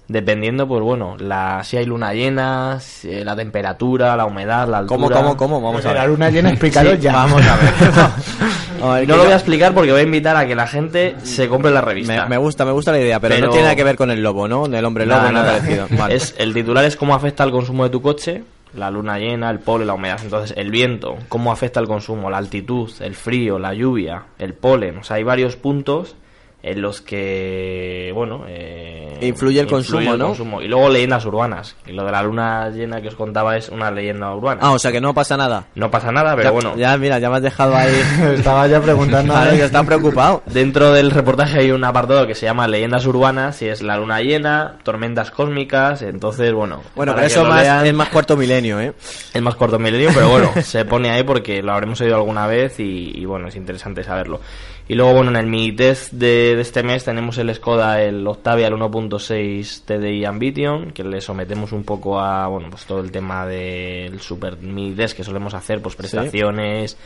dependiendo, 0.08 0.68
pues 0.68 0.82
bueno, 0.82 1.16
la, 1.18 1.64
si 1.64 1.78
hay 1.78 1.86
luna 1.86 2.14
llena, 2.14 2.80
si- 2.80 3.10
eh, 3.10 3.26
la 3.26 3.36
temperatura, 3.36 4.16
la 4.18 4.26
humedad, 4.26 4.68
la 4.68 4.80
altura. 4.80 4.98
¿Cómo, 4.98 5.10
cómo, 5.10 5.38
cómo? 5.38 5.62
Vamos 5.62 5.86
a 5.86 5.94
la 5.94 6.02
ver. 6.02 6.10
luna 6.10 6.30
llena, 6.30 6.50
explícalo 6.50 6.92
Sí, 6.92 6.98
ya. 7.00 7.14
Vamos 7.14 7.42
a 7.46 7.56
ver. 7.56 7.74
A 8.84 8.96
ver, 8.96 9.08
No 9.08 9.14
que 9.14 9.18
lo 9.18 9.18
yo- 9.20 9.24
voy 9.24 9.32
a 9.32 9.36
explicar 9.36 9.74
porque 9.74 9.92
voy 9.92 10.02
a 10.02 10.04
invitar 10.04 10.36
a 10.36 10.46
que 10.46 10.56
la 10.56 10.68
gente 10.68 11.16
se 11.24 11.48
compre 11.48 11.72
la 11.72 11.80
revista. 11.80 12.24
me, 12.24 12.30
me 12.32 12.38
gusta, 12.38 12.66
me 12.66 12.74
gusta 12.74 12.92
la 12.92 13.00
idea, 13.00 13.18
pero, 13.22 13.36
Pero- 13.36 13.46
no 13.48 13.52
tiene 13.54 13.64
nada 13.64 13.76
que 13.78 13.84
ver 13.86 13.96
con 13.96 14.12
el 14.12 14.22
lobo, 14.22 14.48
¿no? 14.50 14.68
Del 14.68 14.84
hombre 14.84 15.06
lobo, 15.06 15.20
Nada, 15.22 15.32
nada 15.32 15.46
nada. 15.54 15.60
parecido. 15.60 15.88
Vale. 15.98 16.16
Es, 16.16 16.36
el 16.38 16.54
titular 16.54 16.84
es 16.84 16.98
cómo 16.98 17.16
afecta 17.16 17.46
el 17.46 17.52
consumo 17.52 17.86
de 17.86 17.90
tu 17.92 18.02
coche, 18.02 18.44
la 18.76 18.92
luna 18.92 19.18
llena, 19.20 19.50
el 19.52 19.60
polen, 19.60 19.88
la 19.88 19.94
humedad. 19.94 20.20
Entonces, 20.22 20.54
el 20.58 20.70
viento, 20.70 21.16
cómo 21.30 21.54
afecta 21.54 21.80
el 21.80 21.88
consumo, 21.88 22.30
la 22.30 22.40
altitud, 22.40 22.92
el 23.00 23.16
frío, 23.16 23.58
la 23.58 23.74
lluvia, 23.74 24.24
el 24.38 24.54
polen. 24.54 24.98
O 24.98 25.04
sea, 25.06 25.16
hay 25.16 25.24
varios 25.24 25.56
puntos 25.56 26.16
en 26.64 26.82
los 26.82 27.02
que, 27.02 28.12
bueno, 28.16 28.46
eh, 28.48 29.18
Influye 29.22 29.60
el 29.60 29.68
consumo, 29.68 30.16
¿no? 30.16 30.28
consumo. 30.28 30.62
Y 30.62 30.68
luego 30.70 30.90
leyendas 30.90 31.26
urbanas. 31.26 31.76
Y 31.86 31.92
lo 31.92 32.06
de 32.06 32.12
la 32.12 32.24
luna 32.24 32.70
llena 32.70 33.02
que 33.02 33.10
os 33.10 33.16
contaba 33.16 33.58
es 33.58 33.68
una 33.68 33.92
leyenda 33.92 34.34
urbana. 34.34 34.62
Ah, 34.64 34.72
o 34.72 34.80
sea 34.80 34.92
que 34.92 35.02
no 35.02 35.14
pasa 35.14 35.36
nada. 35.36 35.66
No 35.76 35.92
pasa 35.92 36.12
nada, 36.14 36.36
pero 36.36 36.46
ya, 36.46 36.52
bueno. 36.52 36.76
Ya, 36.78 36.98
mira, 36.98 37.20
ya 37.20 37.30
me 37.30 37.38
has 37.38 37.42
dejado 37.42 37.76
ahí. 37.76 37.94
Estaba 38.36 38.66
ya 38.68 38.82
preguntando. 38.82 39.34
Vale, 39.34 39.58
que 39.58 39.66
está 39.66 39.84
preocupado. 39.84 40.42
Dentro 40.46 40.94
del 40.94 41.12
reportaje 41.12 41.60
hay 41.60 41.72
un 41.72 41.84
apartado 41.84 42.26
que 42.28 42.36
se 42.36 42.46
llama 42.46 42.66
Leyendas 42.68 43.06
Urbanas 43.06 43.62
y 43.62 43.68
es 43.68 43.82
la 43.82 43.98
luna 43.98 44.22
llena, 44.22 44.78
tormentas 44.84 45.32
cósmicas, 45.32 46.02
entonces 46.02 46.54
bueno... 46.54 46.82
Bueno, 46.96 47.14
pero 47.14 47.28
eso 47.28 47.44
más, 47.44 47.64
lean, 47.64 47.86
es 47.86 47.94
más 47.94 48.10
cuarto 48.10 48.38
milenio, 48.38 48.80
¿eh? 48.80 48.94
es 49.34 49.42
más 49.42 49.56
corto 49.56 49.80
milenio, 49.80 50.12
pero 50.14 50.30
bueno, 50.30 50.52
se 50.64 50.86
pone 50.86 51.10
ahí 51.10 51.24
porque 51.24 51.62
lo 51.62 51.74
habremos 51.74 52.00
oído 52.02 52.16
alguna 52.16 52.48
vez 52.48 52.80
y, 52.80 53.12
y, 53.16 53.26
bueno, 53.26 53.48
es 53.48 53.56
interesante 53.56 54.04
saberlo. 54.04 54.40
Y 54.88 54.96
luego, 54.96 55.14
bueno, 55.14 55.32
en 55.32 55.38
el 55.38 55.48
mini 55.48 55.72
test 55.72 56.12
de, 56.12 56.53
de 56.56 56.62
este 56.62 56.84
mes 56.84 57.04
tenemos 57.04 57.38
el 57.38 57.54
Skoda, 57.54 58.02
el 58.02 58.26
Octavia, 58.28 58.68
el 58.68 58.74
1.6 58.74 59.84
TDI 59.86 60.26
Ambition, 60.26 60.92
que 60.92 61.04
le 61.04 61.22
sometemos 61.22 61.72
un 61.72 61.84
poco 61.84 62.20
a, 62.20 62.48
bueno, 62.48 62.70
pues 62.70 62.86
todo 62.86 63.00
el 63.00 63.12
tema 63.12 63.46
del 63.46 64.20
super 64.20 64.58
mini 64.58 64.94
test 64.94 65.16
que 65.16 65.24
solemos 65.24 65.54
hacer, 65.54 65.82
pues 65.82 65.96
prestaciones, 65.96 66.98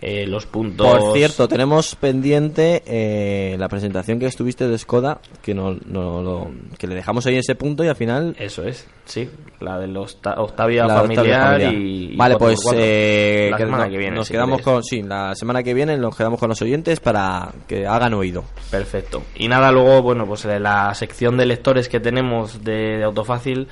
eh, 0.00 0.26
los 0.26 0.46
puntos... 0.46 0.86
Por 0.86 1.12
cierto, 1.16 1.48
tenemos 1.48 1.94
pendiente 1.96 2.82
eh, 2.86 3.56
la 3.58 3.68
presentación 3.68 4.18
que 4.18 4.26
estuviste 4.26 4.68
de 4.68 4.78
Skoda, 4.78 5.20
que 5.42 5.54
no, 5.54 5.76
no 5.86 6.22
lo- 6.22 6.50
que 6.78 6.86
le 6.86 6.94
dejamos 6.94 7.26
ahí 7.26 7.36
ese 7.36 7.54
punto 7.54 7.82
y 7.84 7.88
al 7.88 7.96
final 7.96 8.36
Eso 8.38 8.62
es, 8.62 8.86
sí, 9.04 9.28
la 9.60 9.78
del 9.78 9.96
Octa- 9.96 10.36
Octavia 10.38 10.86
la 10.86 11.00
familiar, 11.00 11.24
Octavia 11.26 11.46
familiar. 11.46 11.74
Y, 11.74 12.16
vale, 12.16 12.34
4x4. 12.36 12.38
pues 12.38 12.60
eh, 12.74 13.48
la 13.50 13.56
que 13.56 13.64
semana 13.64 13.84
no- 13.86 13.90
que 13.90 13.98
viene. 13.98 14.16
nos 14.16 14.26
si 14.28 14.32
quedamos 14.32 14.62
con 14.62 14.84
sí, 14.84 15.02
la 15.02 15.34
semana 15.34 15.62
que 15.62 15.74
viene 15.74 15.96
nos 15.96 16.16
quedamos 16.16 16.38
con 16.38 16.48
los 16.48 16.62
oyentes 16.62 17.00
para 17.00 17.52
que 17.66 17.86
hagan 17.86 18.14
oído. 18.14 18.44
Perfecto. 18.70 19.22
Y 19.34 19.48
nada, 19.48 19.72
luego, 19.72 20.02
bueno, 20.02 20.26
pues 20.26 20.44
eh, 20.44 20.60
la 20.60 20.94
sección 20.94 21.36
de 21.36 21.46
lectores 21.46 21.88
que 21.88 21.98
tenemos 22.00 22.62
de, 22.62 22.98
de 22.98 23.04
Autofácil 23.04 23.66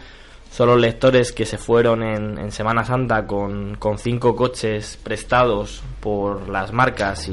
son 0.51 0.69
los 0.69 0.81
lectores 0.81 1.33
que 1.33 1.45
se 1.45 1.59
fueron 1.59 2.03
en, 2.03 2.39
en 2.39 2.51
Semana 2.51 2.85
Santa 2.85 3.27
con, 3.27 3.77
con 3.77 3.99
cinco 3.99 4.35
coches 4.35 4.99
prestados 5.03 5.83
por 6.01 6.49
las 6.49 6.73
marcas 6.73 7.29
y, 7.29 7.33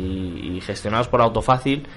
y 0.57 0.61
gestionados 0.61 1.07
por 1.07 1.21
Autofácil. 1.21 1.87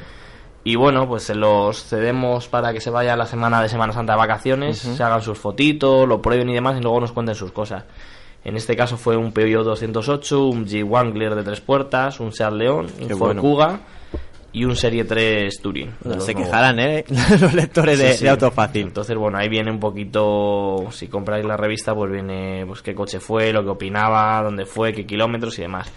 Y 0.63 0.75
bueno, 0.75 1.07
pues 1.09 1.23
se 1.23 1.35
los 1.35 1.85
cedemos 1.85 2.49
para 2.49 2.73
que 2.73 2.81
se 2.81 2.91
vaya 2.91 3.17
la 3.17 3.27
semana 3.27 3.63
de 3.63 3.69
Semana 3.69 3.93
Santa 3.93 4.15
de 4.15 4.19
vacaciones, 4.19 4.79
se 4.79 5.01
hagan 5.03 5.23
sus 5.23 5.39
fotitos, 5.39 6.09
lo 6.09 6.21
prueben 6.21 6.49
y 6.49 6.55
demás, 6.55 6.77
y 6.77 6.83
luego 6.83 7.01
nos 7.01 7.13
cuenten 7.13 7.37
sus 7.37 7.53
cosas. 7.53 7.85
En 8.43 8.57
este 8.57 8.77
caso 8.77 8.97
fue 8.97 9.17
un 9.17 9.33
Peugeot 9.33 9.65
208, 9.65 10.45
un 10.45 10.67
Jeep 10.67 10.89
Wrangler 10.89 11.35
de 11.37 11.45
tres 11.45 11.61
puertas, 11.61 12.19
un 12.19 12.33
Seat 12.33 12.53
León, 12.53 12.87
un 13.01 13.09
Qué 13.09 13.15
Ford 13.15 13.37
bueno. 13.37 13.43
Kuga 13.43 13.81
y 14.57 14.65
un 14.65 14.75
Serie 14.75 15.05
3 15.05 15.61
Touring. 15.61 15.91
los 16.05 16.25
Se 16.25 16.33
nuevos. 16.33 16.49
quejarán, 16.51 16.81
¿eh? 16.81 17.05
los 17.41 17.53
lectores 17.53 17.99
de, 17.99 18.15
Sí, 18.15 18.25
de 18.25 18.31
Autofácil. 18.31 18.87
Entonces, 18.87 19.15
bueno, 19.15 19.37
ahí 19.37 19.51
viene 19.51 19.71
un 19.71 19.79
poquito, 19.79 20.87
si 20.93 21.09
compráis 21.09 21.45
la 21.45 21.59
revista, 21.59 21.95
pues 21.95 22.11
viene 22.11 22.65
pues 22.67 22.81
qué 22.81 22.95
coche 22.95 23.21
fue, 23.21 23.53
lo 23.53 23.63
que 23.63 23.69
opinaba, 23.69 24.43
dónde 24.43 24.65
fue, 24.65 24.95
qué 24.95 25.05
kilómetros 25.05 25.59
y 25.59 25.63
demás. 25.63 25.93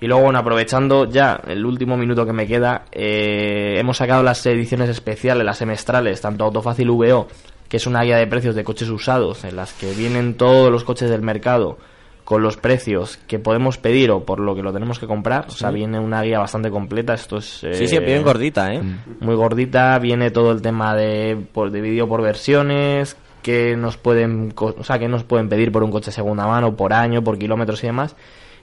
Y 0.00 0.06
luego, 0.06 0.22
bueno, 0.22 0.38
aprovechando 0.38 1.06
ya 1.10 1.40
el 1.48 1.66
último 1.66 1.96
minuto 1.96 2.24
que 2.24 2.32
me 2.32 2.46
queda, 2.46 2.84
eh, 2.92 3.74
hemos 3.76 3.96
sacado 3.96 4.22
las 4.22 4.46
ediciones 4.46 4.88
especiales, 4.88 5.44
las 5.44 5.58
semestrales, 5.58 6.20
tanto 6.20 6.44
Autofácil 6.44 6.88
VO, 6.92 7.26
que 7.68 7.78
es 7.78 7.88
una 7.88 8.02
guía 8.04 8.18
de 8.18 8.28
precios 8.28 8.54
de 8.54 8.62
coches 8.62 8.88
usados, 8.88 9.42
en 9.42 9.56
las 9.56 9.72
que 9.72 9.92
vienen 9.94 10.34
todos 10.36 10.70
los 10.70 10.84
coches 10.84 11.10
del 11.10 11.22
mercado 11.22 11.78
con 12.26 12.42
los 12.42 12.56
precios 12.56 13.18
que 13.28 13.38
podemos 13.38 13.78
pedir 13.78 14.10
o 14.10 14.24
por 14.24 14.40
lo 14.40 14.56
que 14.56 14.62
lo 14.62 14.72
tenemos 14.72 14.98
que 14.98 15.06
comprar. 15.06 15.44
O 15.46 15.52
sea, 15.52 15.70
viene 15.70 16.00
una 16.00 16.22
guía 16.22 16.40
bastante 16.40 16.70
completa. 16.70 17.14
Esto 17.14 17.36
es... 17.36 17.64
Sí, 17.72 17.86
sí, 17.86 17.94
eh, 17.94 18.00
bien 18.00 18.24
gordita, 18.24 18.74
¿eh? 18.74 18.82
muy 19.20 19.36
gordita, 19.36 19.96
viene 20.00 20.32
todo 20.32 20.50
el 20.50 20.60
tema 20.60 20.96
de, 20.96 21.40
por, 21.52 21.70
dividido 21.70 22.08
por 22.08 22.22
versiones, 22.22 23.16
que 23.42 23.76
nos 23.76 23.96
pueden, 23.96 24.52
o 24.56 24.82
sea, 24.82 24.98
que 24.98 25.06
nos 25.06 25.22
pueden 25.22 25.48
pedir 25.48 25.70
por 25.70 25.84
un 25.84 25.92
coche 25.92 26.10
segunda 26.10 26.48
mano, 26.48 26.74
por 26.74 26.92
año, 26.92 27.22
por 27.22 27.38
kilómetros 27.38 27.84
y 27.84 27.86
demás. 27.86 28.16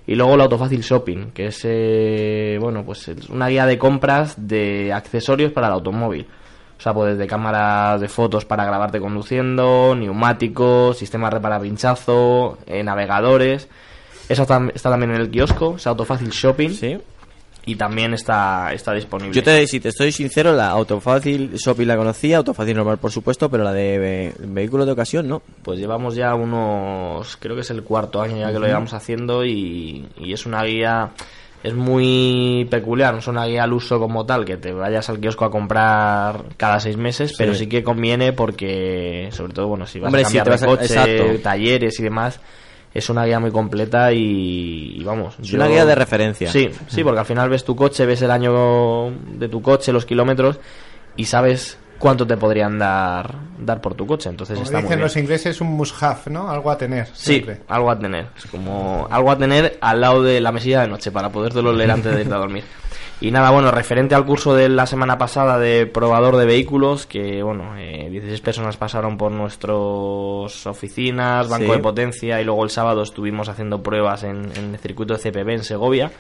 Y 0.06 0.16
luego 0.16 0.36
la 0.36 0.44
Autofácil 0.44 0.82
Shopping, 0.82 1.32
que 1.32 1.46
es, 1.46 1.62
eh, 1.64 2.58
bueno, 2.60 2.84
pues 2.84 3.08
es 3.08 3.30
una 3.30 3.48
guía 3.48 3.66
de 3.66 3.78
compras 3.78 4.36
de 4.38 4.92
accesorios 4.92 5.54
para 5.54 5.68
el 5.68 5.74
automóvil. 5.74 6.28
O 6.84 6.86
sea, 6.86 6.94
pues 6.94 7.16
desde 7.16 7.28
cámaras 7.30 8.02
de 8.02 8.10
fotos 8.10 8.44
para 8.44 8.66
grabarte 8.66 9.00
conduciendo, 9.00 9.96
neumáticos, 9.96 10.98
sistemas 10.98 11.30
de 11.32 11.38
repara-pinchazo, 11.38 12.58
eh, 12.66 12.84
navegadores. 12.84 13.70
Eso 14.28 14.44
está 14.44 14.90
también 14.90 15.12
en 15.12 15.22
el 15.22 15.30
kiosco, 15.32 15.76
es 15.78 15.88
Autofácil 15.88 16.30
Shopping. 16.30 16.72
Sí. 16.72 16.98
y 17.66 17.76
también 17.76 18.14
está, 18.14 18.74
está 18.74 18.92
disponible. 18.94 19.34
Yo 19.34 19.42
te, 19.42 19.66
si 19.68 19.80
te 19.80 19.88
estoy 19.88 20.12
sincero, 20.12 20.52
la 20.52 20.68
Autofácil 20.72 21.54
Shopping 21.54 21.86
la 21.88 21.96
conocía, 21.96 22.36
Autofácil 22.40 22.76
normal 22.76 22.98
por 22.98 23.12
supuesto, 23.12 23.50
pero 23.50 23.64
la 23.64 23.72
de 23.72 23.98
ve- 24.00 24.34
vehículos 24.40 24.86
de 24.86 24.92
ocasión 24.92 25.30
no. 25.30 25.42
Pues 25.62 25.80
llevamos 25.80 26.16
ya 26.16 26.36
unos, 26.36 27.38
creo 27.38 27.56
que 27.56 27.62
es 27.62 27.70
el 27.72 27.84
cuarto 27.84 28.22
año 28.22 28.36
ya 28.36 28.52
que 28.52 28.60
lo 28.60 28.66
llevamos 28.68 28.94
haciendo 28.94 29.46
y, 29.46 30.06
y 30.18 30.34
es 30.34 30.46
una 30.46 30.62
guía, 30.66 31.12
es 31.64 31.74
muy 31.74 32.68
peculiar, 32.70 33.14
no 33.14 33.20
es 33.20 33.28
una 33.28 33.46
guía 33.46 33.64
al 33.64 33.72
uso 33.72 33.98
como 33.98 34.26
tal, 34.26 34.44
que 34.44 34.58
te 34.58 34.74
vayas 34.74 35.10
al 35.10 35.20
kiosco 35.20 35.46
a 35.46 35.50
comprar 35.50 36.44
cada 36.58 36.82
seis 36.82 36.98
meses, 36.98 37.34
pero 37.38 37.56
sí 37.56 37.68
que 37.68 37.84
conviene 37.84 38.34
porque, 38.34 39.30
sobre 39.32 39.54
todo, 39.54 39.70
bueno, 39.70 39.88
si 39.88 40.00
vas 40.00 40.08
Hombre, 40.08 40.22
a 40.22 40.24
cambiar 40.26 40.60
de 40.60 40.66
coche, 40.66 40.86
exacto. 40.86 41.24
talleres 41.42 41.98
y 42.02 42.04
demás, 42.04 42.42
es 42.94 43.10
una 43.10 43.26
guía 43.26 43.40
muy 43.40 43.52
completa 43.52 44.12
y, 44.12 44.98
y 45.00 45.04
vamos. 45.06 45.36
Es 45.42 45.54
una 45.54 45.68
guía 45.68 45.86
de 45.86 45.96
referencia. 45.96 46.52
Sí, 46.52 46.70
sí, 46.88 47.02
porque 47.02 47.22
al 47.22 47.26
final 47.26 47.50
ves 47.50 47.64
tu 47.64 47.78
coche, 47.78 48.06
ves 48.06 48.22
el 48.22 48.32
año 48.32 49.12
de 49.12 49.48
tu 49.48 49.62
coche, 49.62 49.94
los 49.94 50.06
kilómetros 50.06 50.60
y 51.16 51.26
sabes 51.26 51.78
cuánto 52.00 52.26
te 52.28 52.36
podrían 52.38 52.78
dar 52.80 53.36
dar 53.60 53.80
por 53.80 53.94
tu 53.96 54.06
coche, 54.06 54.30
entonces 54.30 54.56
Como 54.56 54.66
está 54.66 54.78
muy 54.78 54.84
dicen 54.84 54.98
bien. 54.98 55.04
los 55.06 55.16
ingleses, 55.16 55.62
un 55.62 55.68
must 55.78 56.04
have, 56.04 56.20
¿no? 56.30 56.50
Algo 56.50 56.70
a 56.70 56.78
tener. 56.78 57.08
Sí, 57.14 57.34
siempre. 57.36 57.60
algo 57.70 57.90
a 57.92 57.98
tener. 57.98 58.28
Es 58.38 58.46
como 58.48 59.08
algo 59.10 59.32
a 59.32 59.38
tener 59.38 59.78
al 59.80 60.02
lado 60.02 60.22
de 60.22 60.42
la 60.42 60.52
mesilla 60.52 60.82
de 60.82 60.88
noche 60.90 61.12
para 61.12 61.30
podértelo 61.30 61.72
leer 61.72 61.92
antes 61.92 62.14
de 62.14 62.22
irte 62.22 62.34
a 62.34 62.38
dormir. 62.38 62.64
Y 63.22 63.32
nada, 63.32 63.52
bueno, 63.52 63.72
referente 63.72 64.16
al 64.16 64.26
curso 64.26 64.54
de 64.54 64.68
la 64.68 64.86
semana 64.86 65.18
pasada 65.18 65.58
de 65.58 65.86
probador 65.86 66.36
de 66.36 66.46
vehículos, 66.46 67.06
que 67.06 67.42
bueno, 67.42 67.78
eh, 67.78 68.10
16 68.10 68.42
personas 68.42 68.76
pasaron 68.76 69.18
por 69.18 69.32
nuestras 69.32 70.68
oficinas, 70.68 71.48
banco 71.48 71.68
Sí. 71.68 71.72
de 71.72 71.80
potencia, 71.80 72.42
y 72.42 72.44
luego 72.44 72.64
el 72.66 72.70
sábado 72.70 73.02
estuvimos 73.04 73.48
haciendo 73.48 73.82
pruebas 73.82 74.24
en, 74.24 74.52
en 74.58 74.74
el 74.74 74.78
circuito 74.80 75.14
de 75.16 75.20
CPB 75.22 75.50
en 75.54 75.64
Segovia. 75.64 76.12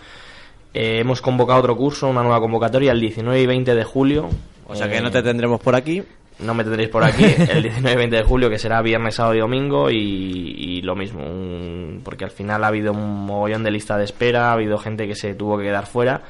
Eh, 0.73 0.99
hemos 0.99 1.21
convocado 1.21 1.59
otro 1.59 1.75
curso, 1.75 2.07
una 2.07 2.21
nueva 2.21 2.39
convocatoria, 2.39 2.91
el 2.93 3.01
19 3.01 3.41
y 3.41 3.45
20 3.47 3.75
de 3.75 3.83
julio. 3.83 4.29
O 4.67 4.75
sea 4.75 4.87
que 4.89 4.97
Eh, 4.97 5.01
no 5.01 5.11
te 5.11 5.21
tendremos 5.23 5.59
por 5.59 5.75
aquí. 5.75 6.01
no 6.39 6.53
me 6.53 6.63
tendréis 6.63 6.89
por 6.89 7.03
aquí 7.03 7.23
el 7.49 7.63
19 7.63 7.91
y 7.91 7.95
20 7.95 8.15
de 8.17 8.23
julio, 8.23 8.49
que 8.49 8.57
será 8.57 8.81
viernes, 8.81 9.15
sábado 9.15 9.35
y 9.35 9.39
domingo, 9.39 9.89
y, 9.91 9.95
y 9.97 10.81
lo 10.81 10.95
mismo, 10.95 11.23
un- 11.25 12.01
porque 12.03 12.25
al 12.25 12.31
final 12.31 12.63
ha 12.63 12.67
habido 12.67 12.91
un 12.91 13.25
mogollón 13.25 13.63
de 13.63 13.71
lista 13.71 13.97
de 13.97 14.05
espera, 14.05 14.49
ha 14.49 14.53
habido 14.53 14.77
gente 14.77 15.07
que 15.07 15.15
se 15.15 15.35
tuvo 15.35 15.57
que 15.57 15.63
quedar 15.65 15.85
fuera, 15.85 16.21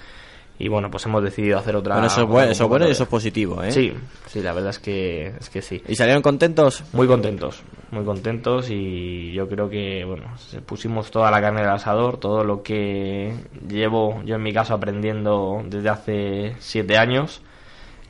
y 0.60 0.68
bueno, 0.68 0.92
pues 0.92 1.04
hemos 1.08 1.24
decidido 1.24 1.58
hacer 1.58 1.76
otra. 1.76 1.96
Bueno, 1.96 2.08
eso 2.08 2.22
es 2.22 2.28
bueno, 2.28 2.52
eso 2.52 2.64
es 2.66 2.70
bueno 2.70 2.88
y 2.88 2.92
eso 2.92 3.04
es 3.04 3.10
positivo, 3.10 3.64
¿eh? 3.64 3.72
Sí, 3.72 3.92
sí, 4.28 4.42
la 4.42 4.54
verdad 4.54 4.70
es 4.70 4.80
que, 4.80 5.28
es 5.40 5.50
que 5.50 5.62
sí. 5.64 5.82
¿Y 5.88 5.96
salieron 5.96 6.22
contentos? 6.22 6.84
Muy 6.94 7.08
contentos, 7.08 7.64
muy 7.92 8.04
contentos 8.06 8.70
y 8.70 9.32
yo 9.32 9.48
creo 9.50 9.68
que, 9.70 10.04
bueno, 10.06 10.26
pusimos 10.66 11.10
toda 11.10 11.32
la 11.32 11.42
carne 11.42 11.62
del 11.62 11.72
asador, 11.72 12.18
todo 12.18 12.44
lo 12.44 12.62
que 12.62 13.34
llevo 13.68 14.22
yo 14.26 14.36
en 14.36 14.44
mi 14.44 14.54
caso 14.54 14.74
aprendiendo 14.76 15.64
desde 15.66 15.90
hace 15.90 16.56
siete 16.60 16.98
años, 16.98 17.42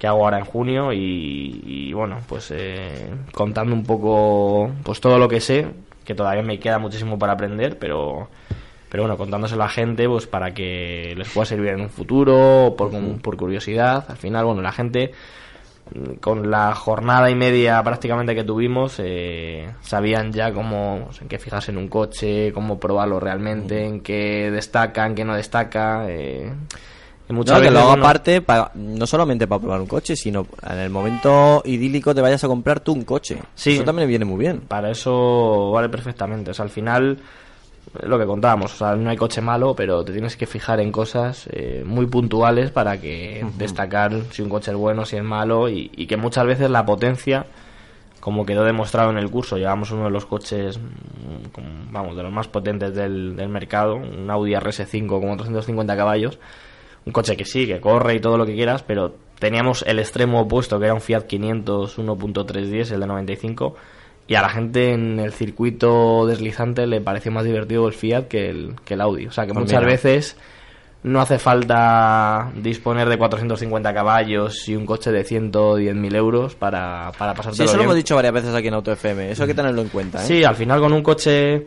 que 0.04 0.08
hago 0.08 0.26
ahora 0.26 0.38
en 0.38 0.44
junio 0.44 0.92
y, 0.92 1.62
y, 1.66 1.94
bueno, 1.94 2.18
pues 2.28 2.52
eh, 2.52 3.10
contando 3.32 3.74
un 3.74 3.86
poco 3.86 4.70
pues 4.84 5.00
todo 5.00 5.18
lo 5.18 5.30
que 5.30 5.40
sé, 5.40 5.66
que 6.04 6.14
todavía 6.14 6.44
me 6.44 6.60
queda 6.60 6.78
muchísimo 6.78 7.18
para 7.18 7.32
aprender, 7.32 7.80
pero 7.80 8.28
pero 8.90 9.04
bueno, 9.04 9.16
contándoselo 9.16 9.64
a 9.64 9.68
la 9.68 9.72
gente 9.72 10.10
pues 10.10 10.28
para 10.28 10.54
que 10.54 11.14
les 11.16 11.30
pueda 11.30 11.46
servir 11.46 11.70
en 11.70 11.80
un 11.80 11.90
futuro, 11.90 12.76
por, 12.78 12.92
por 13.22 13.38
curiosidad, 13.38 14.04
al 14.10 14.18
final, 14.18 14.44
bueno, 14.44 14.62
la 14.62 14.74
gente 14.74 15.14
con 16.20 16.52
la 16.52 16.76
jornada 16.76 17.30
y 17.30 17.36
media 17.36 17.82
prácticamente 17.82 18.36
que 18.36 18.44
tuvimos, 18.44 18.96
eh, 18.98 19.72
sabían 19.80 20.34
ya 20.34 20.52
cómo, 20.52 21.04
pues, 21.06 21.22
en 21.22 21.30
qué 21.30 21.40
fijarse 21.40 21.72
en 21.72 21.78
un 21.78 21.88
coche, 21.88 22.52
cómo 22.52 22.78
probarlo 22.78 23.22
realmente, 23.22 23.86
en 23.86 24.02
qué 24.02 24.52
destaca, 24.52 25.06
en 25.06 25.16
qué 25.16 25.24
no 25.24 25.34
destaca. 25.34 26.08
Eh, 26.10 26.52
y 27.30 27.34
muchas 27.34 27.54
No, 27.54 27.60
que 27.60 27.70
veces, 27.70 27.74
lo 27.74 27.80
hago 27.80 27.90
bueno, 27.90 28.04
aparte, 28.04 28.42
pa- 28.42 28.72
no 28.76 29.08
solamente 29.08 29.48
para 29.48 29.62
probar 29.62 29.80
un 29.82 29.88
coche, 29.88 30.16
sino 30.16 30.46
en 30.70 30.78
el 30.80 30.90
momento 30.90 31.62
idílico 31.66 32.14
te 32.14 32.22
vayas 32.22 32.44
a 32.44 32.48
comprar 32.48 32.80
tú 32.82 32.94
un 32.94 33.04
coche. 33.06 33.40
Sí. 33.56 33.76
Eso 33.76 33.84
también 33.84 34.08
viene 34.10 34.26
muy 34.26 34.38
bien. 34.40 34.62
Para 34.62 34.92
eso 34.92 35.72
vale 35.72 35.88
perfectamente. 35.90 36.52
O 36.52 36.54
sea, 36.54 36.64
al 36.64 36.70
final, 36.72 37.18
lo 38.04 38.20
que 38.20 38.26
contábamos, 38.26 38.74
o 38.74 38.78
sea, 38.78 38.96
no 38.96 39.10
hay 39.10 39.16
coche 39.18 39.40
malo, 39.42 39.74
pero 39.76 40.04
te 40.04 40.12
tienes 40.12 40.36
que 40.36 40.46
fijar 40.46 40.80
en 40.82 40.92
cosas 40.92 41.48
eh, 41.52 41.84
muy 41.86 42.08
puntuales 42.08 42.72
para 42.72 43.00
que 43.00 43.46
destacar 43.58 44.12
si 44.32 44.42
un 44.42 44.50
coche 44.50 44.72
es 44.72 44.78
bueno, 44.78 45.06
si 45.06 45.16
es 45.16 45.24
malo, 45.24 45.70
y, 45.70 45.92
y 45.96 46.08
que 46.08 46.18
muchas 46.18 46.46
veces 46.46 46.70
la 46.70 46.86
potencia, 46.86 47.46
como 48.20 48.46
quedó 48.46 48.64
demostrado 48.66 49.12
en 49.12 49.18
el 49.18 49.30
curso, 49.30 49.58
llevamos 49.58 49.92
uno 49.92 50.06
de 50.06 50.10
los 50.12 50.26
coches, 50.26 50.78
mm, 50.78 51.92
vamos, 51.94 52.16
de 52.16 52.24
los 52.24 52.32
más 52.32 52.48
potentes 52.48 52.94
del, 52.96 53.36
del 53.36 53.50
mercado, 53.50 53.96
un 53.96 54.30
Audi 54.30 54.54
RS5 54.54 55.08
con 55.22 55.38
350 55.38 55.96
caballos, 55.96 56.40
un 57.06 57.12
coche 57.14 57.36
que 57.38 57.46
sí, 57.46 57.68
que 57.68 57.80
corre 57.80 58.16
y 58.16 58.20
todo 58.20 58.38
lo 58.38 58.46
que 58.46 58.54
quieras, 58.56 58.84
pero 58.84 59.14
teníamos 59.40 59.84
el 59.88 60.00
extremo 60.00 60.42
opuesto, 60.42 60.80
que 60.80 60.86
era 60.86 60.94
un 60.94 61.02
Fiat 61.02 61.24
500 61.24 61.98
1.310, 62.00 62.92
el 62.94 63.00
de 63.00 63.08
95, 63.08 63.76
y 64.28 64.36
a 64.36 64.42
la 64.42 64.50
gente 64.50 64.92
en 64.94 65.20
el 65.20 65.34
circuito 65.34 66.26
deslizante 66.26 66.88
le 66.88 67.02
pareció 67.02 67.32
más 67.32 67.44
divertido 67.44 67.88
el 67.88 67.94
Fiat 67.94 68.28
que 68.28 68.50
el, 68.50 68.76
que 68.86 68.94
el 68.94 69.02
Audi. 69.02 69.28
O 69.28 69.32
sea 69.32 69.46
que 69.46 69.54
Pues 69.54 69.66
muchas 69.66 69.82
mira. 69.82 69.92
veces 69.92 70.38
no 71.04 71.20
hace 71.20 71.38
falta 71.38 72.50
disponer 72.56 73.10
de 73.10 73.18
450 73.18 73.94
caballos 73.94 74.70
y 74.70 74.76
un 74.78 74.86
coche 74.86 75.12
de 75.12 75.26
110.000 75.26 76.16
euros 76.16 76.56
para, 76.56 77.12
para 77.18 77.34
pasarte 77.34 77.58
Sí, 77.58 77.64
eso 77.64 77.76
lo 77.76 77.84
hemos 77.84 77.96
dicho 77.96 78.16
varias 78.16 78.34
veces 78.34 78.56
aquí 78.56 78.70
en 78.70 78.76
Auto 78.76 78.94
FM. 78.94 79.32
Eso 79.32 79.44
hay 79.44 79.50
que 79.50 79.54
tenerlo 79.56 79.82
en 79.82 79.90
cuenta, 79.90 80.24
¿eh? 80.24 80.26
Sí, 80.26 80.44
al 80.46 80.56
final 80.56 80.80
con 80.80 80.94
un 80.94 81.04
coche, 81.04 81.66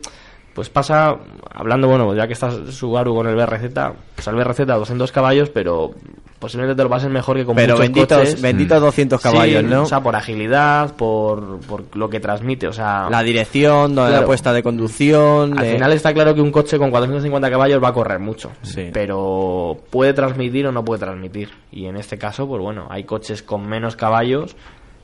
pues 0.57 0.69
pasa, 0.69 1.15
hablando, 1.53 1.87
bueno, 1.87 2.15
ya 2.15 2.25
que 2.25 2.33
estás 2.33 2.55
Subaru 2.71 3.13
con 3.13 3.27
el 3.27 3.35
BRZ, 3.35 3.71
pues 4.15 4.27
el 4.27 4.33
BRZ 4.33 4.65
200 4.65 5.11
caballos, 5.11 5.51
pero 5.51 5.91
posiblemente 6.39 6.75
te 6.75 6.83
lo 6.83 6.89
pases 6.89 7.11
mejor 7.11 7.37
que 7.37 7.45
con 7.45 7.55
Pero 7.55 7.75
muchos 7.75 7.79
benditos, 7.85 8.17
coches. 8.17 8.41
benditos 8.41 8.81
200 8.81 9.21
Sí, 9.21 9.29
caballos, 9.29 9.63
¿no? 9.63 9.83
O 9.83 9.85
sea, 9.85 10.01
por 10.01 10.15
agilidad, 10.15 10.95
por, 10.95 11.59
por 11.59 11.95
lo 11.95 12.09
que 12.09 12.19
transmite, 12.19 12.67
o 12.67 12.73
sea... 12.73 13.07
la 13.07 13.21
dirección, 13.21 13.95
la 13.95 14.07
Claro. 14.07 14.25
puesta 14.25 14.51
de 14.51 14.63
conducción. 14.63 15.57
Al 15.59 15.63
de- 15.65 15.73
final 15.73 15.93
está 15.93 16.11
claro 16.11 16.33
que 16.33 16.41
un 16.41 16.51
coche 16.51 16.79
con 16.79 16.89
450 16.89 17.51
caballos 17.51 17.83
va 17.83 17.89
a 17.89 17.93
correr 17.93 18.17
mucho, 18.17 18.49
Sí. 18.63 18.89
pero 18.91 19.77
puede 19.91 20.13
transmitir 20.13 20.65
o 20.65 20.71
no 20.71 20.83
puede 20.83 21.01
transmitir. 21.01 21.51
Y 21.71 21.85
en 21.85 21.97
este 21.97 22.17
caso, 22.17 22.47
pues 22.47 22.61
bueno, 22.63 22.87
hay 22.89 23.03
coches 23.03 23.43
con 23.43 23.67
menos 23.69 23.95
caballos 23.95 24.55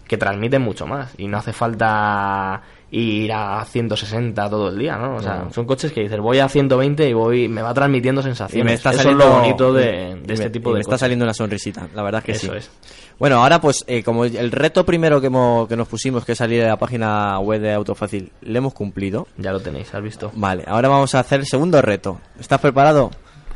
que 0.07 0.17
transmiten 0.17 0.63
mucho 0.63 0.85
más 0.87 1.13
y 1.17 1.27
no 1.27 1.37
hace 1.37 1.53
falta 1.53 2.61
ir 2.95 3.33
a 3.33 3.65
160 3.65 4.49
todo 4.49 4.69
el 4.69 4.77
día, 4.77 4.95
¿no? 4.97 5.15
O 5.15 5.19
sea, 5.21 5.47
son 5.51 5.65
coches 5.65 5.91
que 5.91 6.01
dices, 6.01 6.19
voy 6.19 6.37
a 6.39 6.47
120 6.47 7.09
y 7.09 7.13
voy 7.13 7.47
me 7.47 7.61
va 7.63 7.73
transmitiendo 7.73 8.21
sensaciones. 8.21 8.63
y 8.63 8.65
me 8.65 8.73
está 8.73 8.91
Eso 8.91 8.99
saliendo 8.99 9.23
es 9.23 9.29
lo 9.31 9.35
bonito 9.39 9.73
de, 9.73 9.83
y 9.83 10.19
de 10.21 10.27
me- 10.27 10.33
este 10.33 10.49
tipo 10.51 10.69
y 10.69 10.73
de 10.73 10.75
me 10.75 10.79
está 10.81 10.89
coches. 10.91 10.99
saliendo 10.99 11.25
una 11.25 11.33
sonrisita, 11.33 11.87
la 11.95 12.03
verdad 12.03 12.19
es 12.19 12.25
que 12.25 12.31
Eso 12.33 12.51
sí. 12.51 12.57
es. 12.59 12.69
Bueno, 13.17 13.37
ahora 13.43 13.59
pues 13.59 13.83
eh, 13.87 14.03
como 14.03 14.25
el 14.25 14.51
reto 14.51 14.85
primero 14.85 15.19
que, 15.21 15.27
hemos- 15.27 15.67
que 15.67 15.75
nos 15.75 15.87
pusimos 15.87 16.23
que 16.25 16.33
es 16.33 16.37
salir 16.37 16.61
de 16.61 16.67
la 16.67 16.77
página 16.77 17.39
web 17.39 17.61
de 17.61 17.73
Autofácil, 17.73 18.31
le 18.41 18.57
hemos 18.59 18.73
cumplido. 18.73 19.27
Ya 19.37 19.51
lo 19.51 19.59
tenéis, 19.59 19.93
¿has 19.95 20.03
visto? 20.03 20.31
Vale, 20.35 20.63
ahora 20.67 20.87
vamos 20.89 21.15
a 21.15 21.19
hacer 21.19 21.39
el 21.39 21.45
segundo 21.47 21.81
reto. 21.81 22.19
¿Estás 22.39 22.59
preparado? 22.59 23.09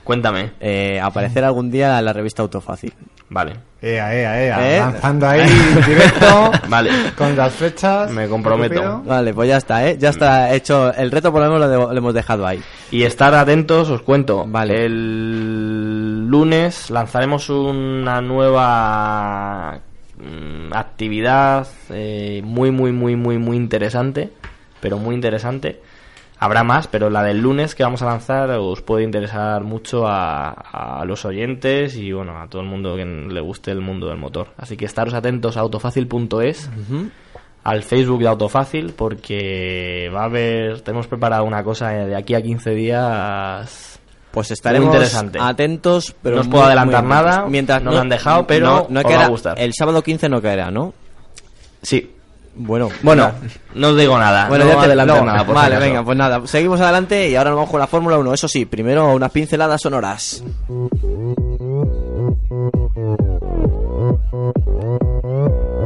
Cuéntame. 0.03 0.53
Eh, 0.59 0.99
aparecer 1.01 1.43
algún 1.43 1.69
día 1.69 1.99
en 1.99 2.05
la 2.05 2.14
revista 2.14 2.41
Autofácil. 2.41 2.93
Vale. 3.29 3.53
Ea, 3.81 4.11
ea, 4.15 4.41
ea. 4.43 4.75
¿Eh? 4.75 4.79
Lanzando 4.79 5.27
ahí 5.27 5.41
directo 5.87 6.51
Vale. 6.67 6.89
con 7.15 7.35
las 7.35 7.53
fechas. 7.53 8.09
Me 8.11 8.27
comprometo. 8.27 9.03
Vale, 9.05 9.33
pues 9.33 9.49
ya 9.49 9.57
está, 9.57 9.87
¿eh? 9.87 9.97
Ya 9.99 10.09
está 10.09 10.51
hecho. 10.53 10.91
El 10.93 11.11
reto 11.11 11.31
por 11.31 11.41
lo 11.41 11.47
menos 11.51 11.59
lo, 11.61 11.69
de- 11.69 11.93
lo 11.93 11.97
hemos 11.97 12.13
dejado 12.13 12.47
ahí. 12.47 12.59
Y 12.89 13.03
estar 13.03 13.35
atentos, 13.35 13.89
os 13.89 14.01
cuento. 14.01 14.45
Vale. 14.47 14.85
El 14.85 16.25
lunes 16.27 16.89
lanzaremos 16.89 17.49
una 17.49 18.19
nueva 18.21 19.79
mm, 20.17 20.73
actividad 20.73 21.67
eh, 21.89 22.41
muy, 22.43 22.71
muy, 22.71 22.91
muy, 22.91 23.15
muy, 23.15 23.37
muy 23.37 23.57
interesante. 23.57 24.31
Pero 24.79 24.97
muy 24.97 25.15
interesante. 25.15 25.81
Habrá 26.39 26.64
más, 26.64 26.88
pero 26.88 27.09
la 27.09 27.23
del 27.23 27.39
lunes 27.39 27.73
que 27.73 27.84
vamos 27.84 28.01
a 28.03 28.05
lanzar 28.05 28.49
os 28.51 28.81
puede 28.84 29.03
interesar 29.03 29.64
mucho 29.64 30.05
a, 30.07 30.49
a 30.51 31.03
los 31.05 31.26
oyentes 31.26 31.95
y 31.95 32.11
bueno, 32.11 32.39
a 32.39 32.47
todo 32.47 32.61
el 32.61 32.68
mundo 32.68 32.95
que 32.95 33.05
le 33.05 33.41
guste 33.41 33.72
el 33.72 33.81
mundo 33.81 34.07
del 34.07 34.18
motor. 34.18 34.49
Así 34.57 34.77
que 34.77 34.85
estaros 34.85 35.14
atentos 35.15 35.57
a 35.57 35.61
autofácil.es 35.61 36.69
al 37.64 37.84
Facebook 37.84 38.19
de 38.19 38.27
Autofácil 38.27 38.93
porque 38.95 40.09
va 40.15 40.22
a 40.22 40.26
haber, 40.26 40.81
tenemos 40.81 41.07
preparado 41.07 41.43
una 41.43 41.64
cosa 41.64 41.89
de 41.89 42.15
aquí 42.15 42.34
a 42.35 42.41
15 42.41 42.69
días. 42.72 43.99
Pues 44.31 44.51
estaremos 44.51 44.88
Muy 44.89 44.95
interesante. 44.95 45.39
atentos, 45.41 46.15
pero 46.22 46.35
No 46.35 46.41
os 46.41 46.47
muy- 46.47 46.51
puedo 46.53 46.65
adelantar 46.65 47.03
muy 47.03 47.09
nada, 47.14 47.45
Mientras 47.47 47.81
no 47.81 47.91
me 47.91 47.97
han 47.97 48.09
dejado, 48.09 48.45
pero 48.45 48.65
no, 48.68 48.85
no 48.89 48.99
os 48.99 49.05
caerá- 49.05 49.19
va 49.22 49.26
a 49.26 49.30
gustar. 49.30 49.59
El 49.59 49.73
sábado 49.73 50.03
15 50.03 50.30
no 50.30 50.41
caerá, 50.41 50.69
¿no? 50.69 50.93
Sí. 51.81 52.11
Bueno, 52.59 52.89
bueno, 53.03 53.31
no, 53.73 53.91
no 53.91 53.95
digo 53.95 54.17
nada. 54.17 54.47
Bueno, 54.47 54.65
ya 54.65 54.79
te 54.79 54.85
adelanto 54.85 55.23
nada. 55.23 55.43
Vale, 55.43 55.77
venga, 55.77 56.03
pues 56.03 56.17
nada. 56.17 56.41
Seguimos 56.47 56.81
adelante 56.81 57.29
y 57.29 57.35
ahora 57.35 57.51
nos 57.51 57.57
vamos 57.57 57.71
con 57.71 57.79
la 57.79 57.88
Fórmula 57.88 58.17
1. 58.17 58.34
Eso 58.34 58.47
sí, 58.47 58.65
primero 58.65 59.13
unas 59.13 59.31
pinceladas 59.31 59.81
sonoras. 59.81 60.43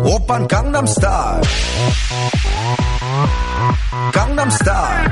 Open 0.03 0.47
Gangnam 0.47 0.87
Style. 0.87 1.41
Gangnam 4.13 4.51
Style. 4.51 5.11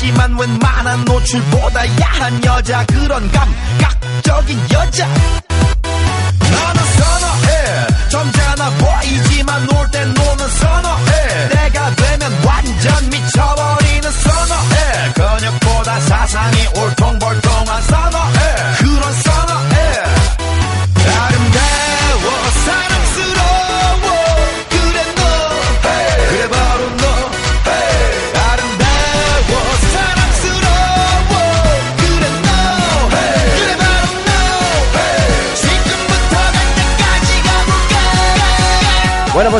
가렸지만 0.00 0.38
웬만한 0.38 1.04
노출보다 1.04 2.00
야한 2.00 2.44
여자 2.44 2.84
그런 2.86 3.30
감각적인 3.30 4.58
여자. 4.72 5.06
나는 5.06 6.84
선어해. 6.96 7.86
점잖아 8.08 8.70
보이지만 8.70 9.66
놀땐 9.66 9.99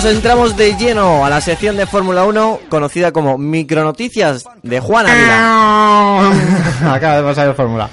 nos 0.03 0.15
entramos 0.15 0.57
de 0.57 0.79
lleno 0.79 1.27
a 1.27 1.29
la 1.29 1.43
sección 1.43 1.77
de 1.77 1.85
Fórmula 1.85 2.25
1 2.25 2.61
conocida 2.71 3.13
como 3.13 3.37
Micronoticias 3.37 4.47
de 4.63 4.81
Juan 4.81 5.07
Ávila. 5.07 6.31
Acaba 6.95 7.17
de 7.17 7.23
pasar 7.23 7.49
el 7.49 7.55
Fórmula. 7.55 7.91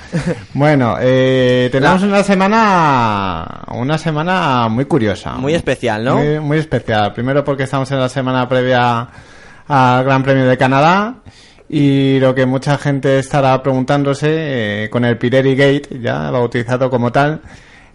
Bueno, 0.54 0.96
eh, 1.02 1.68
tenemos 1.70 2.02
una 2.04 2.24
semana 2.24 3.66
una 3.74 3.98
semana 3.98 4.70
muy 4.70 4.86
curiosa. 4.86 5.34
Muy 5.34 5.54
especial, 5.54 6.06
¿no? 6.06 6.42
Muy, 6.42 6.60
especial. 6.60 7.12
Primero 7.12 7.44
porque 7.44 7.64
estamos 7.64 7.92
en 7.92 8.00
la 8.00 8.08
semana 8.08 8.48
previa 8.48 9.10
al 9.68 10.04
Gran 10.06 10.24
Premio 10.24 10.46
de 10.46 10.58
Canadá. 10.58 11.16
Y 11.68 12.22
lo 12.22 12.34
que 12.34 12.46
mucha 12.46 12.78
gente 12.78 13.20
estará 13.20 13.62
preguntándose 13.62 14.86
eh, 14.86 14.90
con 14.90 15.04
el 15.04 15.18
Pirelli 15.18 15.58
Gate, 15.58 16.00
ya 16.00 16.32
bautizado 16.32 16.90
como 16.90 17.12
tal, 17.12 17.42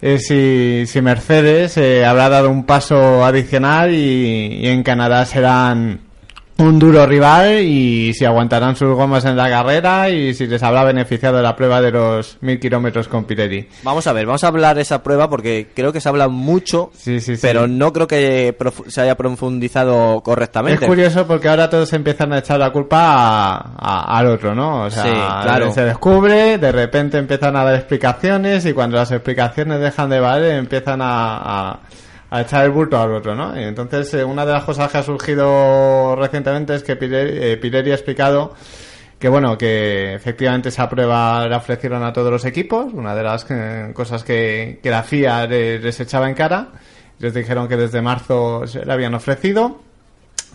es 0.02 0.26
si, 0.26 0.84
si 0.86 1.00
Mercedes 1.00 1.76
eh, 1.78 2.04
habrá 2.04 2.28
dado 2.28 2.50
un 2.50 2.64
paso 2.64 3.24
adicional 3.24 3.94
y, 3.94 4.58
y 4.60 4.66
en 4.66 4.82
Canadá 4.82 5.24
serán 5.24 6.11
un 6.58 6.78
duro 6.78 7.06
rival 7.06 7.60
y 7.60 8.12
si 8.14 8.24
aguantarán 8.24 8.76
sus 8.76 8.94
gomas 8.94 9.24
en 9.24 9.36
la 9.36 9.48
carrera 9.48 10.10
y 10.10 10.32
si 10.34 10.46
les 10.46 10.62
habrá 10.62 10.84
beneficiado 10.84 11.42
la 11.42 11.56
prueba 11.56 11.80
de 11.80 11.90
los 11.90 12.38
mil 12.40 12.60
kilómetros 12.60 13.08
con 13.08 13.24
Pirelli. 13.24 13.68
Vamos 13.82 14.06
a 14.06 14.12
ver, 14.12 14.26
vamos 14.26 14.44
a 14.44 14.48
hablar 14.48 14.76
de 14.76 14.82
esa 14.82 15.02
prueba 15.02 15.28
porque 15.28 15.68
creo 15.74 15.92
que 15.92 16.00
se 16.00 16.08
habla 16.08 16.28
mucho, 16.28 16.90
Sí, 16.94 17.20
sí, 17.20 17.34
sí. 17.36 17.42
pero 17.42 17.66
no 17.66 17.92
creo 17.92 18.06
que 18.06 18.54
se 18.86 19.00
haya 19.00 19.16
profundizado 19.16 20.18
Es 20.18 20.22
correctamente. 20.22 20.86
curioso 20.86 21.26
porque 21.26 21.48
ahora 21.48 21.68
todos 21.68 21.92
empiezan 21.94 22.32
a 22.32 22.38
echar 22.38 22.60
la 22.60 22.70
culpa 22.70 22.98
a- 23.00 23.74
a- 23.78 24.18
al 24.18 24.26
otro, 24.28 24.54
¿no? 24.54 24.82
O 24.84 24.90
sea, 24.90 25.02
Sí, 25.02 25.10
claro. 25.10 25.72
se 25.72 25.84
descubre, 25.84 26.58
de 26.58 26.70
repente 26.70 27.18
empiezan 27.18 27.56
a 27.56 27.64
dar 27.64 27.74
explicaciones 27.74 28.64
y 28.66 28.72
cuando 28.72 28.98
las 28.98 29.10
explicaciones 29.10 29.80
dejan 29.80 30.10
de 30.10 30.20
valer 30.20 30.52
empiezan 30.58 31.00
a, 31.02 31.36
a- 31.70 31.80
a 32.34 32.40
echar 32.40 32.64
el 32.64 32.70
bulto 32.70 32.98
al 32.98 33.12
otro, 33.12 33.34
¿no? 33.34 33.58
Y 33.60 33.62
entonces 33.64 34.14
eh, 34.14 34.24
una 34.24 34.46
de 34.46 34.52
las 34.52 34.64
cosas 34.64 34.90
que 34.90 34.96
ha 34.96 35.02
surgido 35.02 36.16
recientemente 36.16 36.74
es 36.74 36.82
que 36.82 36.96
Pirelli, 36.96 37.38
eh, 37.42 37.92
ha 37.92 37.94
explicado 37.94 38.54
que 39.18 39.28
bueno, 39.28 39.58
que 39.58 40.14
efectivamente 40.14 40.70
esa 40.70 40.88
prueba 40.88 41.46
la 41.46 41.58
ofrecieron 41.58 42.02
a 42.02 42.12
todos 42.12 42.30
los 42.32 42.44
equipos, 42.46 42.92
una 42.94 43.14
de 43.14 43.22
las 43.22 43.46
eh, 43.50 43.90
cosas 43.94 44.24
que, 44.24 44.80
que 44.82 44.90
la 44.90 45.02
FIA 45.02 45.46
le- 45.46 45.78
les 45.78 46.00
echaba 46.00 46.26
en 46.28 46.34
cara, 46.34 46.68
les 47.18 47.34
dijeron 47.34 47.68
que 47.68 47.76
desde 47.76 48.00
marzo 48.00 48.66
se 48.66 48.84
la 48.84 48.94
habían 48.94 49.14
ofrecido 49.14 49.80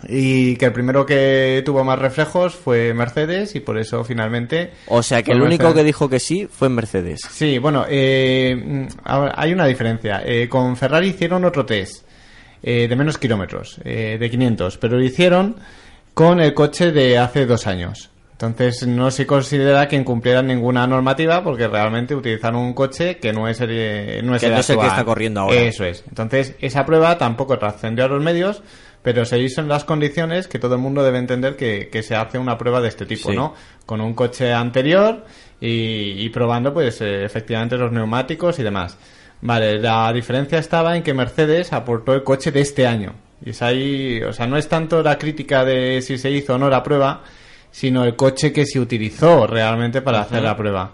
y 0.06 0.56
que 0.56 0.66
el 0.66 0.72
primero 0.72 1.04
que 1.04 1.62
tuvo 1.64 1.82
más 1.84 1.98
reflejos 1.98 2.54
fue 2.54 2.94
Mercedes 2.94 3.54
y 3.54 3.60
por 3.60 3.78
eso 3.78 4.04
finalmente... 4.04 4.72
O 4.86 5.02
sea 5.02 5.22
que 5.22 5.32
el 5.32 5.42
único 5.42 5.64
Mercedes. 5.64 5.74
que 5.74 5.84
dijo 5.84 6.08
que 6.08 6.20
sí 6.20 6.46
fue 6.50 6.68
Mercedes. 6.68 7.20
Sí, 7.30 7.58
bueno, 7.58 7.84
eh, 7.88 8.54
mm, 8.54 8.86
hay 9.04 9.52
una 9.52 9.66
diferencia. 9.66 10.22
Eh, 10.24 10.48
con 10.48 10.76
Ferrari 10.76 11.08
hicieron 11.08 11.44
otro 11.44 11.66
test 11.66 12.04
eh, 12.62 12.88
de 12.88 12.96
menos 12.96 13.18
kilómetros, 13.18 13.80
eh, 13.84 14.16
de 14.18 14.30
500, 14.30 14.78
pero 14.78 14.98
lo 14.98 15.04
hicieron 15.04 15.56
con 16.12 16.40
el 16.40 16.54
coche 16.54 16.90
de 16.90 17.18
hace 17.18 17.46
dos 17.46 17.66
años. 17.66 18.10
Entonces 18.32 18.86
no 18.86 19.10
se 19.10 19.26
considera 19.26 19.88
que 19.88 19.96
incumplieran 19.96 20.46
ninguna 20.46 20.86
normativa 20.86 21.42
porque 21.42 21.66
realmente 21.66 22.14
utilizaron 22.14 22.60
un 22.60 22.72
coche 22.72 23.18
que 23.18 23.32
no 23.32 23.48
es 23.48 23.60
el, 23.60 23.70
eh, 23.72 24.20
no 24.22 24.34
es 24.34 24.40
Que 24.40 24.46
el 24.46 24.52
no 24.54 24.58
es 24.60 24.70
el 24.70 24.78
que 24.78 24.86
está 24.86 25.04
corriendo 25.04 25.40
ahora. 25.40 25.56
Eso 25.56 25.84
es. 25.84 26.04
Entonces 26.08 26.54
esa 26.60 26.84
prueba 26.84 27.18
tampoco 27.18 27.58
trascendió 27.58 28.04
a 28.04 28.08
los 28.08 28.22
medios, 28.22 28.62
pero 29.02 29.24
se 29.24 29.38
hizo 29.38 29.60
en 29.60 29.68
las 29.68 29.84
condiciones 29.84 30.48
que 30.48 30.58
todo 30.58 30.74
el 30.74 30.80
mundo 30.80 31.02
debe 31.02 31.18
entender 31.18 31.56
que, 31.56 31.88
que 31.88 32.02
se 32.02 32.14
hace 32.14 32.38
una 32.38 32.58
prueba 32.58 32.80
de 32.80 32.88
este 32.88 33.06
tipo, 33.06 33.30
Sí. 33.30 33.36
¿no? 33.36 33.54
Con 33.86 34.00
un 34.00 34.14
coche 34.14 34.52
anterior 34.52 35.24
y, 35.60 36.24
y 36.24 36.28
probando 36.30 36.72
pues 36.74 37.00
eh, 37.00 37.24
efectivamente 37.24 37.76
los 37.76 37.92
neumáticos 37.92 38.58
y 38.58 38.62
demás. 38.62 38.98
Vale, 39.40 39.78
la 39.78 40.12
diferencia 40.12 40.58
estaba 40.58 40.96
en 40.96 41.02
que 41.02 41.14
Mercedes 41.14 41.72
aportó 41.72 42.12
el 42.12 42.24
coche 42.24 42.50
de 42.50 42.60
este 42.60 42.86
año. 42.86 43.14
Y 43.44 43.50
es 43.50 43.62
ahí, 43.62 44.20
o 44.22 44.32
sea, 44.32 44.46
no 44.48 44.56
es 44.56 44.68
tanto 44.68 45.02
la 45.02 45.16
crítica 45.16 45.64
de 45.64 46.02
si 46.02 46.18
se 46.18 46.30
hizo 46.30 46.56
o 46.56 46.58
no 46.58 46.68
la 46.68 46.82
prueba, 46.82 47.22
sino 47.70 48.04
el 48.04 48.16
coche 48.16 48.52
que 48.52 48.66
se 48.66 48.80
utilizó 48.80 49.46
realmente 49.46 50.02
para 50.02 50.22
hacer 50.22 50.42
la 50.42 50.56
prueba. 50.56 50.92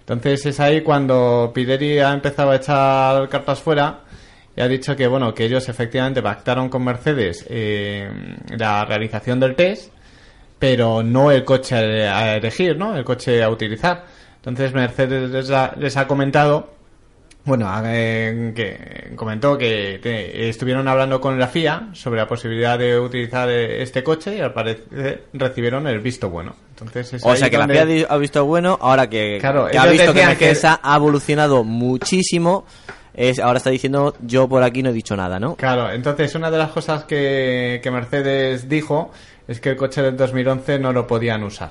Entonces 0.00 0.46
es 0.46 0.60
ahí 0.60 0.82
cuando 0.82 1.50
Pirelli 1.54 1.98
ha 1.98 2.12
empezado 2.12 2.50
a 2.50 2.56
echar 2.56 3.28
cartas 3.28 3.60
fuera 3.60 4.00
y 4.56 4.60
ha 4.62 4.68
dicho 4.68 4.96
que 4.96 5.06
bueno 5.06 5.34
que 5.34 5.44
ellos 5.44 5.68
efectivamente 5.68 6.22
pactaron 6.22 6.68
con 6.68 6.82
Mercedes 6.84 7.44
eh, 7.48 8.08
la 8.56 8.84
realización 8.84 9.38
del 9.38 9.54
test, 9.54 9.92
pero 10.58 11.02
no 11.02 11.30
el 11.30 11.44
coche 11.44 11.76
a 12.08 12.36
elegir, 12.36 12.76
¿no? 12.76 12.96
El 12.96 13.04
coche 13.04 13.42
a 13.42 13.50
utilizar. 13.50 14.04
Entonces 14.36 14.72
Mercedes 14.72 15.30
les 15.30 15.50
ha, 15.50 15.74
les 15.76 15.96
ha 15.96 16.06
comentado 16.06 16.74
bueno, 17.44 17.70
eh, 17.84 18.52
que 18.56 19.12
comentó 19.14 19.56
que 19.56 20.00
te- 20.02 20.48
estuvieron 20.48 20.88
hablando 20.88 21.20
con 21.20 21.38
la 21.38 21.46
FIA 21.46 21.90
sobre 21.92 22.18
la 22.18 22.26
posibilidad 22.26 22.76
de 22.76 22.98
utilizar 22.98 23.48
eh, 23.48 23.82
este 23.82 24.02
coche 24.02 24.36
y 24.36 24.40
al 24.40 24.52
parecer 24.52 25.26
recibieron 25.32 25.86
el 25.86 26.00
visto 26.00 26.28
bueno. 26.28 26.56
Entonces 26.70 27.12
es 27.14 27.24
O 27.24 27.36
sea 27.36 27.48
que 27.48 27.56
donde- 27.56 27.74
la 27.74 27.86
FIA 27.86 28.06
ha 28.10 28.16
visto 28.16 28.44
bueno, 28.46 28.76
ahora 28.80 29.08
que, 29.08 29.38
Claro, 29.40 29.68
que 29.70 29.78
ha 29.78 29.86
visto 29.86 30.12
que 30.12 30.26
decían 30.26 30.36
que- 30.36 30.78
ha 30.82 30.96
evolucionado 30.96 31.62
muchísimo, 31.62 32.66
es, 33.16 33.38
ahora 33.40 33.56
está 33.56 33.70
diciendo 33.70 34.14
yo 34.20 34.48
por 34.48 34.62
aquí 34.62 34.82
no 34.82 34.90
he 34.90 34.92
dicho 34.92 35.16
nada, 35.16 35.40
¿no? 35.40 35.56
Claro, 35.56 35.90
entonces 35.90 36.34
una 36.34 36.50
de 36.50 36.58
las 36.58 36.70
cosas 36.70 37.04
que, 37.04 37.80
que 37.82 37.90
Mercedes 37.90 38.68
dijo 38.68 39.10
es 39.48 39.58
que 39.60 39.70
el 39.70 39.76
coche 39.76 40.02
del 40.02 40.16
2011 40.16 40.78
no 40.78 40.92
lo 40.92 41.06
podían 41.06 41.42
usar. 41.42 41.70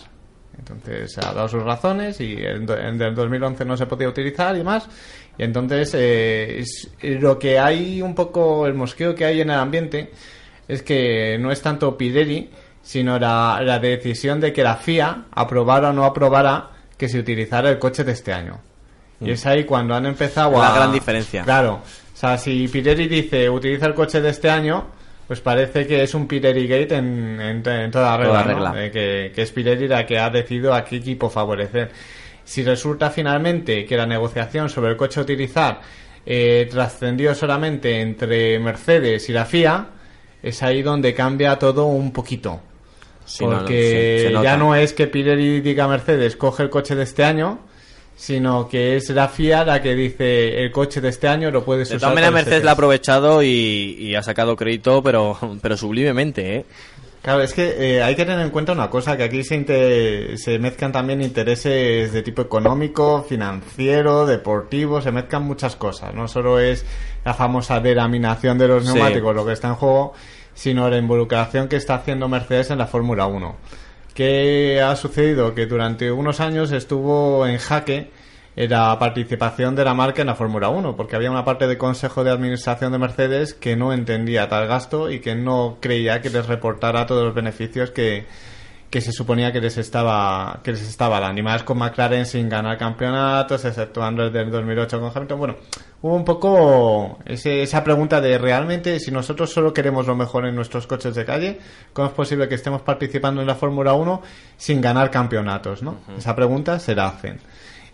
Entonces 0.58 1.18
ha 1.20 1.34
dado 1.34 1.48
sus 1.50 1.64
razones 1.64 2.20
y 2.22 2.34
en 2.38 2.70
el 2.70 3.14
2011 3.16 3.66
no 3.66 3.78
se 3.78 3.86
podía 3.86 4.10
utilizar 4.10 4.56
y 4.58 4.64
más. 4.64 4.88
Y 5.38 5.44
entonces 5.44 5.94
eh, 5.94 6.60
es- 6.60 6.90
lo 7.02 7.38
que 7.38 7.60
hay 7.60 8.02
un 8.02 8.16
poco, 8.16 8.66
el 8.66 8.74
mosqueo 8.74 9.14
que 9.14 9.26
hay 9.26 9.42
en 9.42 9.50
el 9.50 9.60
ambiente 9.60 10.12
es 10.68 10.82
que 10.82 11.38
no 11.40 11.52
es 11.52 11.62
tanto 11.62 11.98
Pirelli, 11.98 12.50
sino 12.82 13.20
la, 13.20 13.60
la 13.62 13.80
decisión 13.80 14.40
de 14.40 14.54
que 14.54 14.64
la 14.64 14.78
FIA 14.78 15.26
aprobara 15.32 15.90
o 15.90 15.94
no 15.94 16.06
aprobara 16.06 16.70
que 16.98 17.10
se 17.10 17.20
utilizara 17.20 17.70
el 17.70 17.78
coche 17.78 18.04
de 18.04 18.14
este 18.14 18.32
año. 18.32 18.60
Y 19.22 19.32
es 19.32 19.46
ahí 19.46 19.64
cuando 19.64 19.96
han 19.96 20.06
empezado 20.06 20.52
La 20.52 20.74
a... 20.74 20.76
gran 20.76 20.92
diferencia. 20.92 21.44
Claro. 21.44 21.82
O 22.14 22.18
sea, 22.18 22.38
si 22.38 22.68
Pirelli 22.68 23.08
dice 23.08 23.50
utiliza 23.50 23.86
el 23.88 23.94
coche 23.94 24.22
de 24.22 24.30
este 24.30 24.50
año, 24.50 24.86
pues 25.28 25.42
parece 25.42 25.88
que 25.88 26.04
es 26.04 26.14
un 26.14 26.28
Pirelli 26.28 26.68
Gate 26.68 26.96
en, 26.96 27.40
en, 27.42 27.68
en 27.68 27.92
toda 27.92 28.18
regla. 28.18 28.32
Toda 28.44 28.44
¿no? 28.44 28.48
regla. 28.72 28.86
Eh, 28.86 28.92
que, 28.92 29.32
que 29.34 29.42
es 29.42 29.52
Pirelli 29.52 29.88
la 29.88 30.06
que 30.06 30.20
ha 30.20 30.30
decidido 30.30 30.74
a 30.74 30.84
qué 30.84 30.98
equipo 30.98 31.30
favorecer. 31.30 31.92
Si 32.44 32.64
resulta 32.64 33.10
finalmente 33.10 33.86
que 33.86 33.98
la 33.98 34.06
negociación 34.06 34.70
sobre 34.70 34.92
el 34.92 34.98
coche 34.98 35.20
a 35.20 35.24
utilizar 35.24 35.82
eh, 36.26 36.68
trascendió 36.70 37.34
solamente 37.34 38.02
entre 38.02 38.60
Mercedes 38.60 39.28
y 39.30 39.34
la 39.34 39.46
FIA, 39.46 39.88
es 40.44 40.62
ahí 40.62 40.82
donde 40.84 41.14
cambia 41.14 41.58
todo 41.58 41.86
un 41.88 42.12
poquito. 42.14 42.60
Sí, 43.26 43.44
no, 43.44 43.52
no, 43.52 43.58
Porque 43.60 44.18
se- 44.20 44.28
se 44.28 44.34
nota. 44.34 44.44
ya 44.44 44.58
no 44.58 44.76
es 44.76 44.94
que 44.94 45.08
Pirelli 45.08 45.62
diga 45.62 45.86
a 45.86 45.88
Mercedes 45.88 46.36
coge 46.36 46.62
el 46.64 46.70
coche 46.70 46.96
de 46.96 47.04
este 47.04 47.24
año, 47.24 47.60
sino 48.16 48.68
que 48.70 48.96
es 48.96 49.10
la 49.10 49.28
FIA 49.28 49.66
la 49.66 49.82
que 49.82 49.94
dice 49.96 50.64
el 50.64 50.72
coche 50.72 51.02
de 51.02 51.10
este 51.10 51.28
año 51.28 51.52
lo 51.52 51.64
puedes 51.66 51.90
De 51.90 51.98
usar. 51.98 52.10
todas 52.10 52.16
maneras, 52.16 52.34
Mercedes 52.34 52.64
la 52.64 52.72
ha 52.72 52.74
test". 52.74 52.80
aprovechado 52.80 53.44
y, 53.44 53.96
y 54.00 54.16
ha 54.16 54.24
sacado 54.24 54.56
crédito, 54.56 55.04
pero, 55.04 55.38
pero 55.62 55.76
sublimemente, 55.78 56.56
¿eh? 56.58 56.66
Claro, 57.22 57.42
es 57.42 57.54
que 57.56 57.96
eh, 57.98 58.04
hay 58.04 58.16
que 58.16 58.24
tener 58.24 58.40
en 58.46 58.52
cuenta 58.52 58.72
una 58.72 58.88
cosa, 58.88 59.18
que 59.18 59.24
aquí 59.24 59.44
se, 59.44 59.56
inte- 59.56 60.38
se 60.38 60.60
mezclan 60.60 60.92
también 60.92 61.24
intereses 61.24 62.14
de 62.14 62.22
tipo 62.22 62.44
económico, 62.44 63.26
financiero, 63.28 64.28
deportivo, 64.28 65.02
se 65.02 65.12
mezclan 65.12 65.42
muchas 65.42 65.76
cosas. 65.76 66.14
No 66.14 66.28
solo 66.28 66.60
es 66.60 66.86
la 67.26 67.34
famosa 67.34 67.80
delaminación 67.80 68.60
de 68.60 68.68
los 68.68 68.86
Sí. 68.86 68.94
neumáticos 68.94 69.36
lo 69.36 69.44
que 69.44 69.54
está 69.54 69.70
en 69.70 69.74
juego, 69.76 70.14
sino 70.54 70.88
la 70.88 71.00
involucración 71.00 71.68
que 71.68 71.78
está 71.78 71.96
haciendo 71.96 72.28
Mercedes 72.30 72.70
en 72.70 72.78
la 72.78 72.86
Fórmula 72.86 73.26
1. 73.26 73.56
¿Qué 74.16 74.82
ha 74.82 74.96
sucedido? 74.96 75.54
Que 75.54 75.66
durante 75.66 76.10
unos 76.10 76.40
años 76.40 76.72
estuvo 76.72 77.46
en 77.46 77.58
jaque 77.58 78.12
la 78.56 78.98
participación 78.98 79.76
de 79.76 79.84
la 79.84 79.94
marca 79.94 80.22
en 80.22 80.28
la 80.28 80.36
Fórmula 80.36 80.70
1, 80.70 80.96
porque 80.96 81.18
había 81.18 81.30
una 81.30 81.44
parte 81.44 81.68
del 81.68 81.78
Consejo 81.78 82.24
de 82.24 82.32
Administración 82.32 82.94
de 82.94 82.98
Mercedes 82.98 83.54
que 83.54 83.76
no 83.76 83.92
entendía 83.92 84.48
tal 84.48 84.70
gasto 84.70 85.12
y 85.12 85.20
que 85.20 85.36
no 85.36 85.80
creía 85.82 86.22
que 86.22 86.30
les 86.30 86.48
reportara 86.48 87.06
todos 87.06 87.26
los 87.26 87.36
beneficios 87.36 87.92
que, 87.92 88.26
que 88.96 89.02
se 89.02 89.12
suponía 89.12 89.52
que 89.52 89.60
les 89.60 89.78
estaba 89.78 90.62
que 90.64 90.72
les 90.72 90.82
estaba 90.82 91.20
dando. 91.20 91.42
Y 91.42 91.44
más 91.44 91.64
con 91.64 91.78
McLaren 91.78 92.26
sin 92.26 92.48
ganar 92.48 92.78
campeonatos, 92.78 93.66
exceptuando 93.66 94.24
el 94.24 94.32
del 94.32 94.50
2008 94.50 95.02
con 95.02 95.12
Hamilton. 95.14 95.38
Bueno, 95.38 95.56
hubo 96.02 96.16
un 96.16 96.24
poco 96.24 97.20
ese- 97.26 97.62
esa 97.62 97.84
pregunta 97.84 98.22
de 98.22 98.38
realmente 98.38 98.98
si 99.02 99.12
nosotros 99.12 99.52
solo 99.52 99.74
queremos 99.74 100.08
lo 100.08 100.16
mejor 100.16 100.46
en 100.46 100.56
nuestros 100.56 100.88
coches 100.88 101.14
de 101.14 101.26
calle, 101.26 101.60
¿cómo 101.92 102.08
es 102.08 102.14
posible 102.14 102.48
que 102.48 102.56
estemos 102.56 102.84
participando 102.84 103.42
en 103.42 103.48
la 103.48 103.56
Fórmula 103.56 103.92
1 103.96 104.22
sin 104.56 104.80
ganar 104.80 105.12
campeonatos? 105.12 105.84
¿no? 105.84 105.98
Esa 106.18 106.34
pregunta 106.34 106.80
se 106.80 106.96
la 106.96 107.08
hacen. 107.08 107.38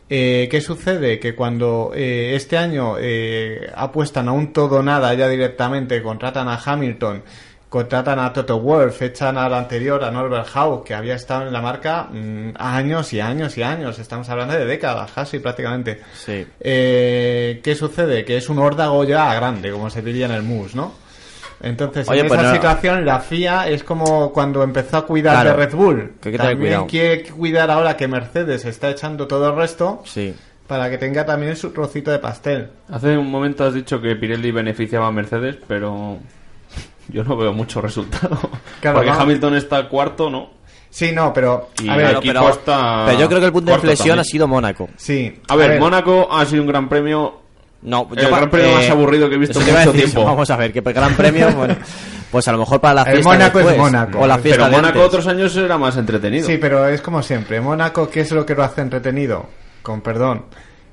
Eh, 0.07 0.49
¿Qué 0.51 0.61
sucede? 0.61 1.19
Que 1.19 1.33
cuando 1.33 1.93
eh, 1.95 2.35
este 2.35 2.57
año 2.59 2.97
eh, 2.99 3.71
apuestan 3.73 4.27
a 4.27 4.33
un 4.33 4.53
todo 4.53 4.83
nada 4.83 5.11
ya 5.15 5.27
directamente, 5.27 6.03
contratan 6.03 6.47
a 6.47 6.59
Hamilton, 6.63 7.23
contratan 7.71 8.19
a 8.19 8.33
Toto 8.33 8.59
Wolff, 8.59 9.01
echan 9.01 9.37
al 9.37 9.53
anterior, 9.53 10.03
a 10.03 10.11
Norbert 10.11 10.45
Haug, 10.53 10.83
que 10.83 10.93
había 10.93 11.15
estado 11.15 11.47
en 11.47 11.53
la 11.53 11.61
marca 11.61 12.03
mm, 12.11 12.49
años 12.57 13.13
y 13.13 13.21
años 13.21 13.57
y 13.57 13.63
años, 13.63 13.97
estamos 13.97 14.27
hablando 14.29 14.55
de 14.55 14.65
décadas, 14.65 15.09
casi 15.13 15.39
prácticamente. 15.39 16.01
Sí. 16.13 16.45
Eh, 16.59 17.61
¿Qué 17.63 17.73
sucede? 17.75 18.25
Que 18.25 18.35
es 18.35 18.49
un 18.49 18.59
órdago 18.59 19.05
ya 19.05 19.33
grande, 19.35 19.71
como 19.71 19.89
se 19.89 20.01
diría 20.01 20.25
en 20.25 20.33
el 20.33 20.43
MUS, 20.43 20.75
¿no? 20.75 20.91
Entonces, 21.61 22.09
Oye, 22.09 22.19
en 22.19 22.27
pues 22.27 22.41
esa 22.41 22.49
no- 22.49 22.55
situación, 22.55 23.05
la 23.05 23.19
FIA 23.21 23.69
es 23.69 23.85
como 23.85 24.33
cuando 24.33 24.63
empezó 24.63 24.97
a 24.97 25.05
cuidar 25.05 25.41
Claro, 25.43 25.57
de 25.57 25.65
Red 25.65 25.73
Bull. 25.75 26.11
que 26.19 26.31
También 26.37 26.57
cuidado. 26.59 26.87
quiere 26.87 27.23
cuidar 27.23 27.71
ahora 27.71 27.95
que 27.95 28.09
Mercedes 28.09 28.65
está 28.65 28.89
echando 28.89 29.27
todo 29.27 29.49
el 29.49 29.55
resto 29.55 30.01
Sí. 30.03 30.35
para 30.67 30.89
que 30.89 30.97
tenga 30.97 31.25
también 31.25 31.55
su 31.55 31.69
trocito 31.71 32.11
de 32.11 32.19
pastel. 32.19 32.69
Hace 32.91 33.17
un 33.17 33.31
momento 33.31 33.63
has 33.63 33.73
dicho 33.75 34.01
que 34.01 34.13
Pirelli 34.17 34.51
beneficiaba 34.51 35.07
a 35.07 35.11
Mercedes, 35.13 35.55
pero 35.67 36.17
yo 37.11 37.23
no 37.23 37.35
veo 37.37 37.53
mucho 37.53 37.81
resultado. 37.81 38.39
Claro, 38.81 38.97
Porque 38.97 39.11
¿no? 39.11 39.19
Hamilton 39.21 39.55
está 39.57 39.87
cuarto, 39.87 40.29
¿no? 40.29 40.49
Sí, 40.89 41.11
no, 41.11 41.31
pero... 41.31 41.69
Y 41.83 41.87
a 41.87 41.95
ver, 41.95 42.15
equipo 42.17 42.49
está 42.49 43.03
pero 43.05 43.19
yo 43.19 43.27
creo 43.27 43.39
que 43.39 43.45
el 43.45 43.51
punto 43.53 43.69
de 43.71 43.75
inflexión 43.75 44.07
también. 44.09 44.19
ha 44.19 44.23
sido 44.23 44.47
Mónaco. 44.47 44.89
sí. 44.97 45.39
A 45.47 45.55
ver, 45.55 45.79
Mónaco 45.79 46.27
ha 46.31 46.45
sido 46.45 46.63
un 46.63 46.67
gran 46.67 46.89
premio. 46.89 47.39
No, 47.83 48.07
El 48.15 48.27
gran 48.27 48.49
premio 48.49 48.75
más 48.75 48.89
aburrido 48.89 49.29
que 49.29 49.35
he 49.35 49.37
visto 49.37 49.59
en 49.59 49.65
mucho 49.67 49.77
decir, 49.77 49.93
tiempo. 50.11 50.23
Vamos 50.25 50.49
a 50.49 50.55
ver, 50.57 50.73
que 50.73 50.79
el 50.79 50.93
gran 50.93 51.15
premio, 51.15 51.51
bueno, 51.55 51.75
pues 52.31 52.47
a 52.47 52.51
lo 52.51 52.57
mejor 52.57 52.81
para 52.81 52.93
la 52.95 53.01
El 53.03 53.13
fiesta 53.17 53.29
Mónaco 53.31 53.59
es 53.59 53.77
Mónaco. 53.77 54.19
o 54.19 54.27
la 54.27 54.37
fiesta 54.39 54.63
Pero 54.65 54.75
Mónaco 54.77 54.97
antes. 54.99 55.07
otros 55.07 55.27
años 55.27 55.55
era 55.55 55.77
más 55.77 55.95
entretenido. 55.97 56.45
Sí, 56.47 56.57
pero 56.57 56.87
es 56.87 57.01
como 57.01 57.21
siempre. 57.23 57.61
Mónaco, 57.61 58.09
¿qué 58.09 58.21
es 58.21 58.31
lo 58.31 58.45
que 58.45 58.55
lo 58.55 58.63
hace 58.63 58.81
entretenido? 58.81 59.45
Con 59.81 60.01
perdón. 60.01 60.45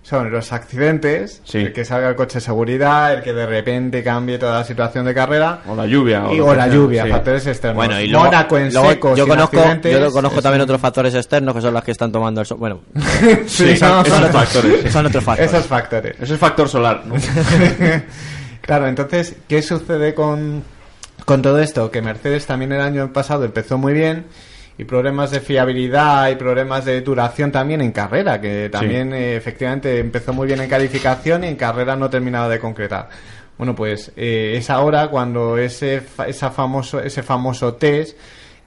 Son 0.08 0.30
los 0.32 0.52
accidentes, 0.54 1.42
Sí. 1.44 1.58
el 1.58 1.72
que 1.74 1.84
salga 1.84 2.08
el 2.08 2.16
coche 2.16 2.36
de 2.38 2.40
seguridad, 2.40 3.12
el 3.12 3.22
que 3.22 3.34
de 3.34 3.44
repente 3.44 4.02
cambie 4.02 4.38
toda 4.38 4.60
la 4.60 4.64
situación 4.64 5.04
de 5.04 5.12
carrera. 5.12 5.60
O 5.66 5.74
la 5.76 5.84
lluvia. 5.84 6.22
y, 6.32 6.40
o 6.40 6.48
que 6.50 6.56
la 6.56 6.66
lluvia, 6.66 7.04
sí. 7.04 7.10
factores 7.10 7.46
externos. 7.46 7.76
Bueno, 7.76 8.00
y 8.00 8.06
luego, 8.06 8.24
Mónaco 8.24 8.56
en 8.56 8.72
luego 8.72 8.88
seco, 8.88 9.14
yo 9.16 9.28
conozco, 9.28 9.58
accidentes, 9.58 10.00
yo 10.00 10.10
conozco 10.10 10.40
también 10.40 10.60
un- 10.62 10.64
otros 10.64 10.80
factores 10.80 11.14
externos 11.14 11.54
que 11.54 11.60
son 11.60 11.74
los 11.74 11.84
que 11.84 11.90
están 11.90 12.10
tomando 12.10 12.40
el 12.40 12.46
sol. 12.46 12.56
Bueno, 12.58 12.80
Sí, 13.46 13.68
Esos- 13.68 13.82
no, 13.86 14.00
esos 14.00 14.18
son- 14.18 14.32
factores. 14.32 14.92
son 14.92 15.06
otros 15.06 15.24
factores. 15.24 15.52
Esos 15.52 15.66
factores. 15.66 16.14
Ese 16.20 16.34
es 16.34 16.40
factor 16.40 16.68
solar, 16.70 17.02
¿no? 17.04 17.14
claro, 18.62 18.86
entonces, 18.86 19.36
¿qué 19.46 19.60
sucede 19.62 20.14
con, 20.14 20.62
con 21.26 21.42
todo 21.42 21.58
esto? 21.58 21.90
Que 21.90 22.02
Mercedes 22.02 22.46
también 22.46 22.72
el 22.72 22.80
año 22.80 23.12
pasado 23.12 23.44
empezó 23.44 23.78
muy 23.78 23.92
bien 23.92 24.24
y 24.78 24.84
problemas 24.84 25.30
de 25.32 25.40
fiabilidad 25.40 26.30
y 26.30 26.36
problemas 26.36 26.84
de 26.84 27.00
duración 27.00 27.52
también 27.52 27.80
en 27.80 27.92
carrera, 27.92 28.40
que 28.40 28.70
también 28.70 29.12
eh, 29.12 29.36
efectivamente 29.36 29.98
empezó 29.98 30.32
muy 30.32 30.46
bien 30.46 30.60
en 30.60 30.70
calificación 30.70 31.44
y 31.44 31.48
en 31.48 31.56
carrera 31.56 31.96
no 31.96 32.08
terminaba 32.08 32.48
de 32.48 32.58
concretar. 32.58 33.08
Bueno, 33.58 33.74
pues 33.74 34.12
eh, 34.16 34.54
es 34.56 34.70
ahora 34.70 35.08
cuando 35.08 35.58
ese, 35.58 36.00
esa 36.26 36.50
famoso, 36.50 37.00
ese 37.00 37.22
famoso 37.24 37.74
test 37.74 38.16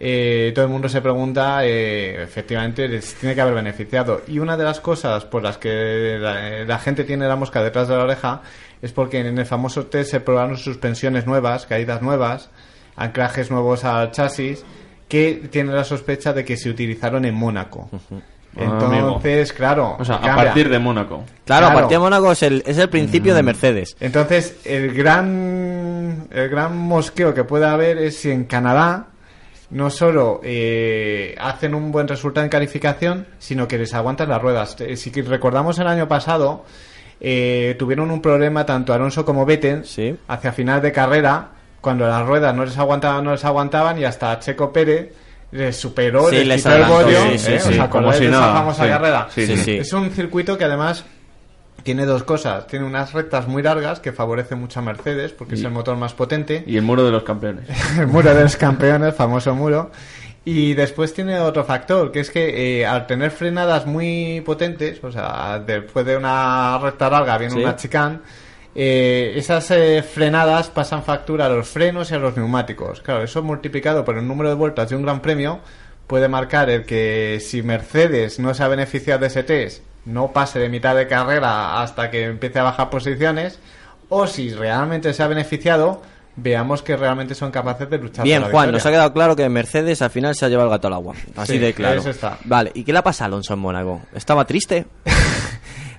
eh, 0.03 0.51
todo 0.55 0.65
el 0.65 0.71
mundo 0.71 0.89
se 0.89 0.99
pregunta, 0.99 1.63
eh, 1.63 2.23
efectivamente, 2.23 2.87
les 2.87 3.13
tiene 3.13 3.35
que 3.35 3.41
haber 3.41 3.53
beneficiado. 3.53 4.23
Y 4.27 4.39
una 4.39 4.57
de 4.57 4.63
las 4.63 4.79
cosas 4.79 5.25
por 5.25 5.43
las 5.43 5.59
que 5.59 6.17
la, 6.19 6.65
la 6.65 6.79
gente 6.79 7.03
tiene 7.03 7.27
la 7.27 7.35
mosca 7.35 7.61
detrás 7.61 7.87
de 7.87 7.95
la 7.95 8.05
oreja 8.05 8.41
es 8.81 8.91
porque 8.93 9.19
en 9.19 9.37
el 9.37 9.45
famoso 9.45 9.85
test 9.85 10.09
se 10.09 10.19
probaron 10.19 10.57
suspensiones 10.57 11.27
nuevas, 11.27 11.67
caídas 11.67 12.01
nuevas, 12.01 12.49
anclajes 12.95 13.51
nuevos 13.51 13.83
al 13.83 14.09
chasis, 14.09 14.65
que 15.11 15.49
tiene 15.51 15.73
la 15.73 15.83
sospecha 15.83 16.31
de 16.31 16.45
que 16.45 16.55
se 16.55 16.69
utilizaron 16.69 17.25
en 17.25 17.35
Mónaco. 17.35 17.89
Entonces, 18.55 19.51
claro, 19.51 19.97
O 19.99 20.05
sea, 20.05 20.15
a 20.15 20.35
partir 20.37 20.69
de 20.69 20.79
Mónaco. 20.79 21.23
Claro, 21.43 21.67
a 21.67 21.73
partir 21.73 21.91
de 21.97 21.99
Mónaco 21.99 22.31
es 22.31 22.43
el, 22.43 22.63
es 22.65 22.77
el 22.77 22.89
principio 22.89 23.35
de 23.35 23.43
Mercedes. 23.43 23.95
Entonces, 23.99 24.57
el 24.63 24.93
gran, 24.93 26.27
el 26.31 26.47
gran 26.49 26.77
mosqueo 26.77 27.33
que 27.33 27.43
puede 27.43 27.65
haber 27.65 27.97
es 27.97 28.17
si 28.19 28.31
en 28.31 28.45
Canadá 28.45 29.07
no 29.69 29.89
solo 29.89 30.39
eh, 30.43 31.35
hacen 31.39 31.75
un 31.75 31.91
buen 31.91 32.07
resultado 32.07 32.45
en 32.45 32.49
calificación, 32.49 33.27
sino 33.39 33.67
que 33.67 33.77
les 33.77 33.93
aguantan 33.93 34.29
las 34.29 34.41
ruedas. 34.41 34.77
Eh, 34.79 34.95
Si 34.95 35.11
recordamos 35.21 35.77
el 35.79 35.87
año 35.87 36.07
pasado, 36.07 36.63
eh, 37.19 37.75
tuvieron 37.77 38.11
un 38.11 38.21
problema 38.21 38.65
tanto 38.65 38.93
Alonso 38.93 39.25
como 39.25 39.45
Vettel 39.45 39.83
Sí. 39.85 40.15
hacia 40.29 40.51
final 40.53 40.81
de 40.81 40.91
carrera, 40.93 41.49
cuando 41.81 42.07
las 42.07 42.25
ruedas 42.25 42.55
no 42.55 42.63
les 42.65 42.77
aguantaban, 42.77 43.23
no 43.23 43.31
les 43.31 43.43
aguantaban 43.43 43.97
y 43.99 44.05
hasta 44.05 44.39
Checo 44.39 44.71
Pérez 44.71 45.13
les 45.51 45.75
superó, 45.75 46.29
Sí, 46.29 46.45
les 46.45 46.63
quitó 46.63 46.75
el 46.75 46.83
podio. 46.85 47.19
sí, 47.31 47.37
sí, 47.39 47.53
¿eh? 47.53 47.59
sí, 47.59 47.79
¿Os 47.79 47.87
como 47.89 48.13
si 48.13 48.25
de 48.25 48.29
esa 48.29 48.53
famosa 48.53 48.83
sí. 48.83 48.89
carrera? 48.89 49.27
Sí, 49.29 49.45
Sí, 49.47 49.57
sí. 49.57 49.77
Es 49.77 49.91
un 49.93 50.09
circuito 50.11 50.57
que 50.57 50.63
además 50.65 51.03
tiene 51.83 52.05
dos 52.05 52.23
cosas. 52.23 52.67
Tiene 52.67 52.85
unas 52.85 53.11
rectas 53.13 53.47
muy 53.47 53.63
largas 53.63 53.99
que 53.99 54.11
favorece 54.13 54.55
mucho 54.55 54.79
a 54.79 54.83
Mercedes 54.83 55.31
porque 55.31 55.55
es 55.55 55.63
el 55.63 55.71
motor 55.71 55.97
más 55.97 56.13
potente. 56.13 56.63
Y 56.67 56.77
el 56.77 56.83
muro 56.83 57.03
de 57.03 57.11
los 57.11 57.23
campeones. 57.23 57.67
el 57.99 58.07
muro 58.07 58.33
de 58.33 58.43
los 58.43 58.55
campeones, 58.55 59.15
famoso 59.15 59.53
muro. 59.55 59.91
Y 60.45 60.73
después 60.73 61.13
tiene 61.13 61.39
otro 61.39 61.63
factor, 61.65 62.11
que 62.11 62.19
es 62.19 62.31
que 62.31 62.79
eh, 62.81 62.85
al 62.85 63.05
tener 63.07 63.29
frenadas 63.31 63.85
muy 63.85 64.41
potentes, 64.45 65.03
o 65.03 65.11
sea, 65.11 65.61
después 65.65 66.03
de 66.05 66.17
una 66.17 66.79
recta 66.79 67.09
larga 67.11 67.37
viene 67.37 67.53
Sí. 67.55 67.59
una 67.61 67.75
chicane, 67.75 68.19
eh, 68.75 69.33
esas 69.35 69.69
eh, 69.71 70.01
frenadas 70.03 70.69
pasan 70.69 71.03
factura 71.03 71.47
a 71.47 71.49
los 71.49 71.67
frenos 71.67 72.11
y 72.11 72.13
a 72.15 72.19
los 72.19 72.37
neumáticos. 72.37 73.01
Claro, 73.01 73.23
eso 73.23 73.41
multiplicado 73.43 74.05
por 74.05 74.17
el 74.17 74.27
número 74.27 74.49
de 74.49 74.55
vueltas 74.55 74.89
de 74.89 74.95
un 74.95 75.03
gran 75.03 75.21
premio 75.21 75.59
puede 76.07 76.27
marcar 76.27 76.69
el 76.69 76.83
que 76.85 77.39
si 77.41 77.63
Mercedes 77.63 78.39
no 78.39 78.53
se 78.53 78.63
ha 78.63 78.67
beneficiado 78.67 79.19
de 79.21 79.27
ese 79.27 79.43
test, 79.43 79.83
no 80.05 80.31
pase 80.33 80.59
de 80.59 80.67
mitad 80.69 80.95
de 80.95 81.07
carrera 81.07 81.81
hasta 81.81 82.09
que 82.11 82.25
empiece 82.25 82.59
a 82.59 82.63
bajar 82.63 82.89
posiciones, 82.89 83.59
o 84.09 84.27
si 84.27 84.49
realmente 84.53 85.13
se 85.13 85.23
ha 85.23 85.27
beneficiado, 85.27 86.01
veamos 86.35 86.81
que 86.81 86.97
realmente 86.97 87.33
son 87.35 87.51
capaces 87.51 87.89
de 87.89 87.97
luchar 87.97 88.25
Bien, 88.25 88.41
por 88.41 88.47
la 88.49 88.51
Juan, 88.51 88.63
victoria. 88.65 88.77
nos 88.77 88.85
ha 88.85 88.89
quedado 88.91 89.13
claro 89.13 89.35
que 89.37 89.47
Mercedes 89.47 90.01
al 90.01 90.09
final 90.09 90.35
se 90.35 90.45
ha 90.45 90.49
llevado 90.49 90.67
el 90.67 90.71
gato 90.71 90.87
al 90.87 90.93
agua. 90.95 91.15
Así 91.37 91.53
Sí, 91.53 91.59
de 91.59 91.73
claro. 91.73 91.99
eso 92.01 92.09
está. 92.09 92.37
Vale, 92.43 92.71
¿y 92.73 92.83
qué 92.83 92.91
le 92.91 93.01
pasa 93.03 93.23
a 93.23 93.27
Alonso 93.27 93.53
en 93.53 93.59
Mónaco? 93.59 94.01
¿Estaba 94.13 94.43
triste? 94.45 94.85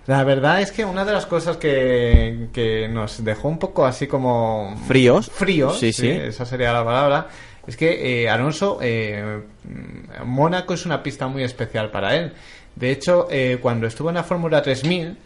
La 0.06 0.24
verdad 0.24 0.60
es 0.60 0.72
que 0.72 0.84
una 0.84 1.04
de 1.04 1.12
las 1.12 1.26
cosas 1.26 1.56
que, 1.58 2.48
que 2.52 2.88
nos 2.88 3.24
dejó 3.24 3.48
un 3.48 3.58
poco 3.58 3.86
así 3.86 4.06
como... 4.08 4.76
¿Fríos? 4.88 5.30
Fríos, 5.30 5.78
Sí, 5.78 5.92
sí, 5.92 6.02
sí. 6.02 6.08
esa 6.10 6.44
sería 6.44 6.72
la 6.72 6.84
palabra. 6.84 7.28
Es 7.66 7.76
que 7.76 8.22
eh, 8.24 8.28
Alonso, 8.28 8.78
eh, 8.82 9.42
Mónaco 10.24 10.74
es 10.74 10.84
una 10.86 11.02
pista 11.02 11.28
muy 11.28 11.44
especial 11.44 11.90
para 11.90 12.16
él. 12.16 12.32
De 12.74 12.90
hecho, 12.90 13.28
eh, 13.30 13.58
cuando 13.62 13.86
estuvo 13.86 14.08
en 14.08 14.16
la 14.16 14.24
Fórmula 14.24 14.60
3000, 14.62 15.16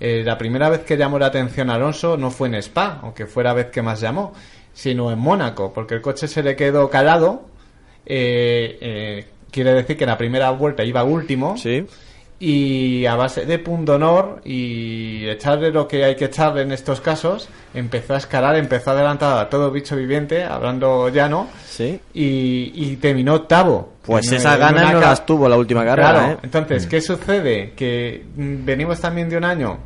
eh, 0.00 0.22
la 0.24 0.36
primera 0.36 0.68
vez 0.68 0.80
que 0.80 0.96
llamó 0.96 1.18
la 1.20 1.26
atención 1.26 1.70
a 1.70 1.74
Alonso 1.76 2.16
no 2.16 2.30
fue 2.32 2.48
en 2.48 2.54
Spa, 2.56 2.98
aunque 3.02 3.26
fue 3.26 3.44
la 3.44 3.52
vez 3.52 3.66
que 3.66 3.82
más 3.82 4.00
llamó, 4.00 4.32
sino 4.72 5.12
en 5.12 5.18
Mónaco, 5.20 5.72
porque 5.72 5.94
el 5.94 6.00
coche 6.02 6.26
se 6.26 6.42
le 6.42 6.56
quedó 6.56 6.90
calado. 6.90 7.42
eh, 8.06 8.76
eh, 8.80 9.26
quiere 9.52 9.72
decir 9.72 9.96
que 9.96 10.02
en 10.04 10.10
la 10.10 10.18
primera 10.18 10.50
vuelta 10.50 10.82
iba 10.82 11.04
último 11.04 11.56
Sí. 11.56 11.86
Y 12.40 13.06
a 13.06 13.14
base 13.14 13.46
de 13.46 13.58
punto 13.58 13.94
honor 13.94 14.40
y 14.44 15.26
echarle 15.28 15.70
lo 15.70 15.86
que 15.88 16.04
hay 16.04 16.16
que 16.16 16.26
echarle 16.26 16.62
en 16.62 16.72
estos 16.72 17.00
casos, 17.00 17.48
empezó 17.72 18.14
a 18.14 18.18
escalar, 18.18 18.56
empezó 18.56 18.90
a 18.90 18.94
adelantar 18.94 19.38
a 19.38 19.48
todo 19.48 19.70
bicho 19.70 19.96
viviente, 19.96 20.44
hablando 20.44 21.08
llano, 21.08 21.48
Sí. 21.66 22.00
y, 22.12 22.72
y 22.74 22.96
terminó 22.96 23.34
octavo. 23.34 23.92
Pues 24.04 24.28
En- 24.28 24.34
esas 24.34 24.54
en 24.54 24.60
ganas 24.60 24.92
no 24.92 25.00
las 25.00 25.24
tuvo 25.24 25.48
la 25.48 25.56
última 25.56 25.84
carrera, 25.84 26.10
Claro, 26.12 26.32
¿eh? 26.32 26.38
entonces, 26.42 26.86
¿qué 26.86 27.00
sucede? 27.00 27.72
Que 27.74 28.24
mm, 28.36 28.64
venimos 28.64 29.00
también 29.00 29.28
de 29.30 29.36
un 29.38 29.44
año 29.44 29.78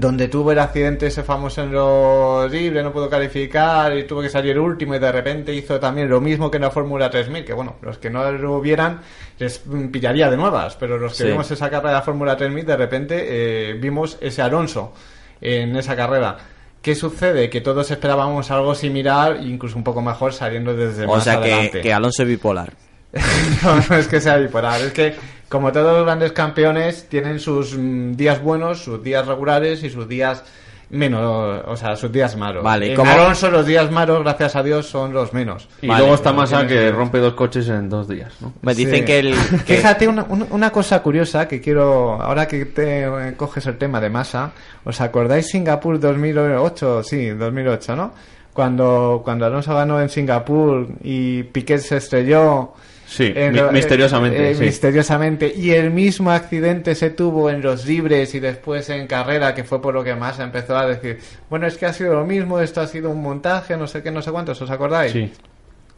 donde 0.00 0.28
tuvo 0.28 0.52
el 0.52 0.58
accidente 0.58 1.06
ese 1.06 1.22
famoso 1.22 1.62
en 1.62 1.72
los 1.72 2.50
libres, 2.50 2.82
no 2.84 2.92
pudo 2.92 3.08
calificar 3.08 3.96
y 3.96 4.04
tuvo 4.04 4.20
que 4.22 4.28
salir 4.28 4.58
último 4.58 4.94
y 4.94 4.98
de 4.98 5.10
repente 5.10 5.54
hizo 5.54 5.80
también 5.80 6.08
lo 6.08 6.20
mismo 6.20 6.50
que 6.50 6.56
en 6.58 6.62
la 6.64 6.70
Fórmula 6.70 7.08
3000, 7.08 7.44
que 7.44 7.52
bueno, 7.52 7.76
los 7.82 7.98
que 7.98 8.10
no 8.10 8.30
lo 8.32 8.54
hubieran 8.56 9.00
les 9.38 9.62
pillaría 9.90 10.30
de 10.30 10.36
nuevas, 10.36 10.76
pero 10.76 10.98
los 10.98 11.12
que 11.16 11.24
Sí. 11.24 11.28
vimos 11.30 11.50
esa 11.50 11.70
carrera 11.70 11.90
de 11.90 11.94
la 11.96 12.02
Fórmula 12.02 12.36
3000 12.36 12.66
de 12.66 12.76
repente 12.76 13.24
eh, 13.26 13.74
vimos 13.74 14.18
ese 14.20 14.42
Alonso 14.42 14.92
en 15.40 15.76
esa 15.76 15.96
carrera. 15.96 16.36
¿Qué 16.82 16.94
sucede? 16.94 17.50
Que 17.50 17.60
todos 17.60 17.90
esperábamos 17.90 18.50
algo 18.50 18.74
similar, 18.74 19.38
incluso 19.42 19.76
un 19.76 19.82
poco 19.84 20.02
mejor, 20.02 20.32
saliendo 20.32 20.74
desde 20.76 21.04
O 21.04 21.14
más 21.14 21.24
sea 21.24 21.40
que, 21.40 21.52
adelante. 21.52 21.80
que 21.80 21.92
Alonso 21.92 22.22
es 22.22 22.28
bipolar. 22.28 22.72
no, 23.64 23.76
no 23.88 23.96
es 23.96 24.08
que 24.08 24.20
sea 24.20 24.36
bipolar, 24.36 24.80
es 24.80 24.92
que 24.92 25.14
como 25.48 25.72
todos 25.72 25.96
los 25.96 26.04
grandes 26.04 26.32
campeones 26.32 27.08
tienen 27.08 27.38
sus 27.40 27.76
mm, 27.76 28.12
días 28.16 28.42
buenos, 28.42 28.80
sus 28.82 29.02
días 29.02 29.26
regulares 29.26 29.82
y 29.84 29.90
sus 29.90 30.08
días 30.08 30.42
menos, 30.88 31.62
o 31.66 31.76
sea, 31.76 31.96
sus 31.96 32.12
días 32.12 32.36
malos. 32.36 32.62
Vale, 32.62 32.86
¿y 32.86 32.90
en 32.90 32.96
cómo- 32.96 33.10
Alonso 33.10 33.50
los 33.50 33.66
días 33.66 33.90
malos, 33.90 34.22
gracias 34.22 34.54
a 34.54 34.62
Dios, 34.62 34.86
son 34.86 35.12
los 35.12 35.32
menos. 35.32 35.68
Y 35.82 35.88
Vale, 35.88 36.00
luego 36.00 36.14
está 36.14 36.32
Massa 36.32 36.64
que 36.66 36.92
rompe 36.92 37.18
dos 37.18 37.34
coches 37.34 37.68
en 37.68 37.88
dos 37.88 38.06
días, 38.06 38.32
¿no? 38.40 38.52
Me 38.62 38.72
dicen 38.74 39.00
Sí. 39.00 39.04
que 39.04 39.18
el... 39.18 39.34
que- 39.66 39.76
Fíjate 39.76 40.06
una, 40.06 40.22
una- 40.28 40.46
una 40.50 40.70
cosa 40.70 41.02
curiosa 41.02 41.48
que 41.48 41.60
quiero, 41.60 42.22
ahora 42.22 42.46
que 42.46 42.66
te 42.66 43.02
eh, 43.04 43.34
coges 43.36 43.66
el 43.66 43.78
tema 43.78 44.00
de 44.00 44.10
masa, 44.10 44.52
¿os 44.84 45.00
acordáis 45.00 45.48
Singapur 45.48 45.98
2008? 45.98 47.02
Sí, 47.02 47.30
2008, 47.30 47.96
¿no? 47.96 48.12
Cuando, 48.52 49.22
cuando 49.24 49.44
Alonso 49.44 49.74
ganó 49.74 50.00
en 50.00 50.08
Singapur 50.08 50.86
y 51.02 51.42
Piquet 51.44 51.80
se 51.80 51.96
estrelló. 51.98 52.72
Sí, 53.06 53.32
en 53.34 53.72
misteriosamente, 53.72 54.50
eh, 54.50 54.54
sí. 54.54 54.64
Misteriosamente. 54.64 55.52
Y 55.56 55.70
el 55.70 55.90
mismo 55.90 56.30
accidente 56.30 56.94
se 56.94 57.10
tuvo 57.10 57.50
en 57.50 57.62
los 57.62 57.86
libres 57.86 58.34
y 58.34 58.40
después 58.40 58.90
en 58.90 59.06
carrera, 59.06 59.54
que 59.54 59.64
fue 59.64 59.80
por 59.80 59.94
lo 59.94 60.02
que 60.02 60.14
Massa 60.14 60.42
empezó 60.42 60.76
a 60.76 60.86
decir, 60.86 61.20
bueno, 61.48 61.66
es 61.66 61.76
que 61.76 61.86
ha 61.86 61.92
sido 61.92 62.14
lo 62.14 62.26
mismo, 62.26 62.60
esto 62.60 62.80
ha 62.80 62.86
sido 62.86 63.10
un 63.10 63.22
montaje, 63.22 63.76
no 63.76 63.86
sé 63.86 64.02
qué, 64.02 64.10
no 64.10 64.22
sé 64.22 64.32
cuántos, 64.32 64.60
¿os 64.60 64.70
acordáis? 64.70 65.12
Sí. 65.12 65.32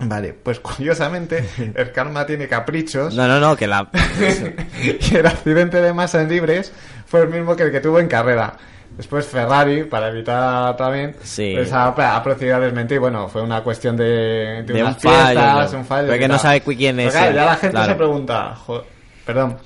Vale, 0.01 0.33
pues 0.33 0.61
curiosamente, 0.61 1.45
el 1.75 1.93
karma 1.93 2.27
tiene 2.27 2.47
caprichos. 2.47 3.15
No, 3.15 3.27
no, 3.27 3.41
no, 3.41 3.57
que 3.57 3.67
la... 3.67 3.89
y 5.11 5.17
el 5.17 5.27
accidente 5.27 5.81
de 5.81 5.93
masa 5.93 6.23
en 6.23 6.29
libres 6.29 6.73
fue 7.07 7.23
el 7.23 7.29
mismo 7.29 7.57
que 7.57 7.65
el 7.65 7.73
que 7.73 7.81
tuvo 7.81 7.99
en 7.99 8.07
carrera. 8.07 8.57
Después 8.99 9.27
Ferrari, 9.27 9.85
para 9.85 10.09
evitar 10.09 10.77
también, 10.77 11.15
Sí. 11.23 11.53
pues 11.57 11.73
ha, 11.73 11.87
ha 11.87 12.23
procedido 12.23 12.57
a 12.57 12.61
desmentir. 12.61 12.99
Bueno, 12.99 13.29
fue 13.29 13.41
una 13.43 13.63
cuestión 13.63 13.97
de, 13.97 14.05
de, 14.05 14.63
De 14.65 14.83
unas 14.83 14.97
un 14.97 15.01
fallo, 15.01 15.41
¿no? 15.41 15.79
un 15.79 15.85
fallo. 15.87 16.03
Pero 16.09 16.17
y 16.17 16.19
que 16.19 16.29
no 16.29 16.39
sabe 16.39 16.61
quién 16.61 16.99
es 17.01 17.13
claro, 17.13 17.29
él. 17.31 17.35
ya 17.37 17.45
la 17.47 17.55
gente 17.55 17.71
Claro. 17.71 17.93
se 17.93 17.95
pregunta, 17.95 18.55
jo- 18.67 18.85
perdón, 19.25 19.57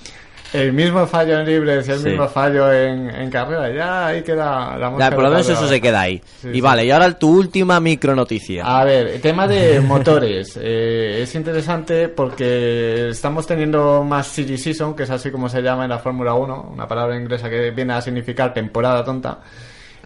el 0.53 0.73
mismo 0.73 1.07
fallo 1.07 1.41
en 1.41 1.47
libres 1.47 1.89
y 1.89 1.93
el 1.93 1.99
Sí. 1.99 2.09
mismo 2.11 2.29
fallo 2.29 2.73
en, 2.73 3.09
en 3.11 3.31
carrera, 3.31 3.73
ya 3.75 4.07
ahí 4.09 4.23
queda 4.23 4.77
la 4.79 4.91
mosca 4.91 5.09
Ya, 5.11 5.15
por 5.15 5.25
lo 5.25 5.31
menos 5.31 5.49
eso 5.49 5.67
se 5.67 5.81
queda 5.81 6.01
ahí. 6.03 6.21
Sí, 6.41 6.49
y 6.51 6.55
sí. 6.55 6.61
vale, 6.61 6.85
y 6.85 6.91
ahora 6.91 7.11
tu 7.19 7.39
última 7.39 7.81
micronoticia. 7.81 8.65
A 8.65 8.85
ver, 8.85 9.07
el 9.09 9.21
tema 9.21 9.47
de 9.47 9.81
motores. 9.87 10.59
eh, 10.61 11.23
es 11.23 11.35
interesante 11.35 12.09
porque 12.09 13.09
estamos 13.11 13.47
teniendo 13.47 14.03
más 14.05 14.27
silly 14.27 14.59
season, 14.59 14.95
que 14.95 15.05
es 15.05 15.11
así 15.11 15.31
como 15.31 15.49
se 15.49 15.63
llama 15.63 15.85
en 15.85 15.91
la 15.91 15.99
Fórmula 15.99 16.35
1, 16.35 16.71
una 16.75 16.87
palabra 16.89 17.17
inglesa 17.17 17.49
que 17.49 17.71
viene 17.71 17.95
a 17.95 18.01
significar 18.01 18.53
temporada 18.53 19.05
tonta, 19.05 19.39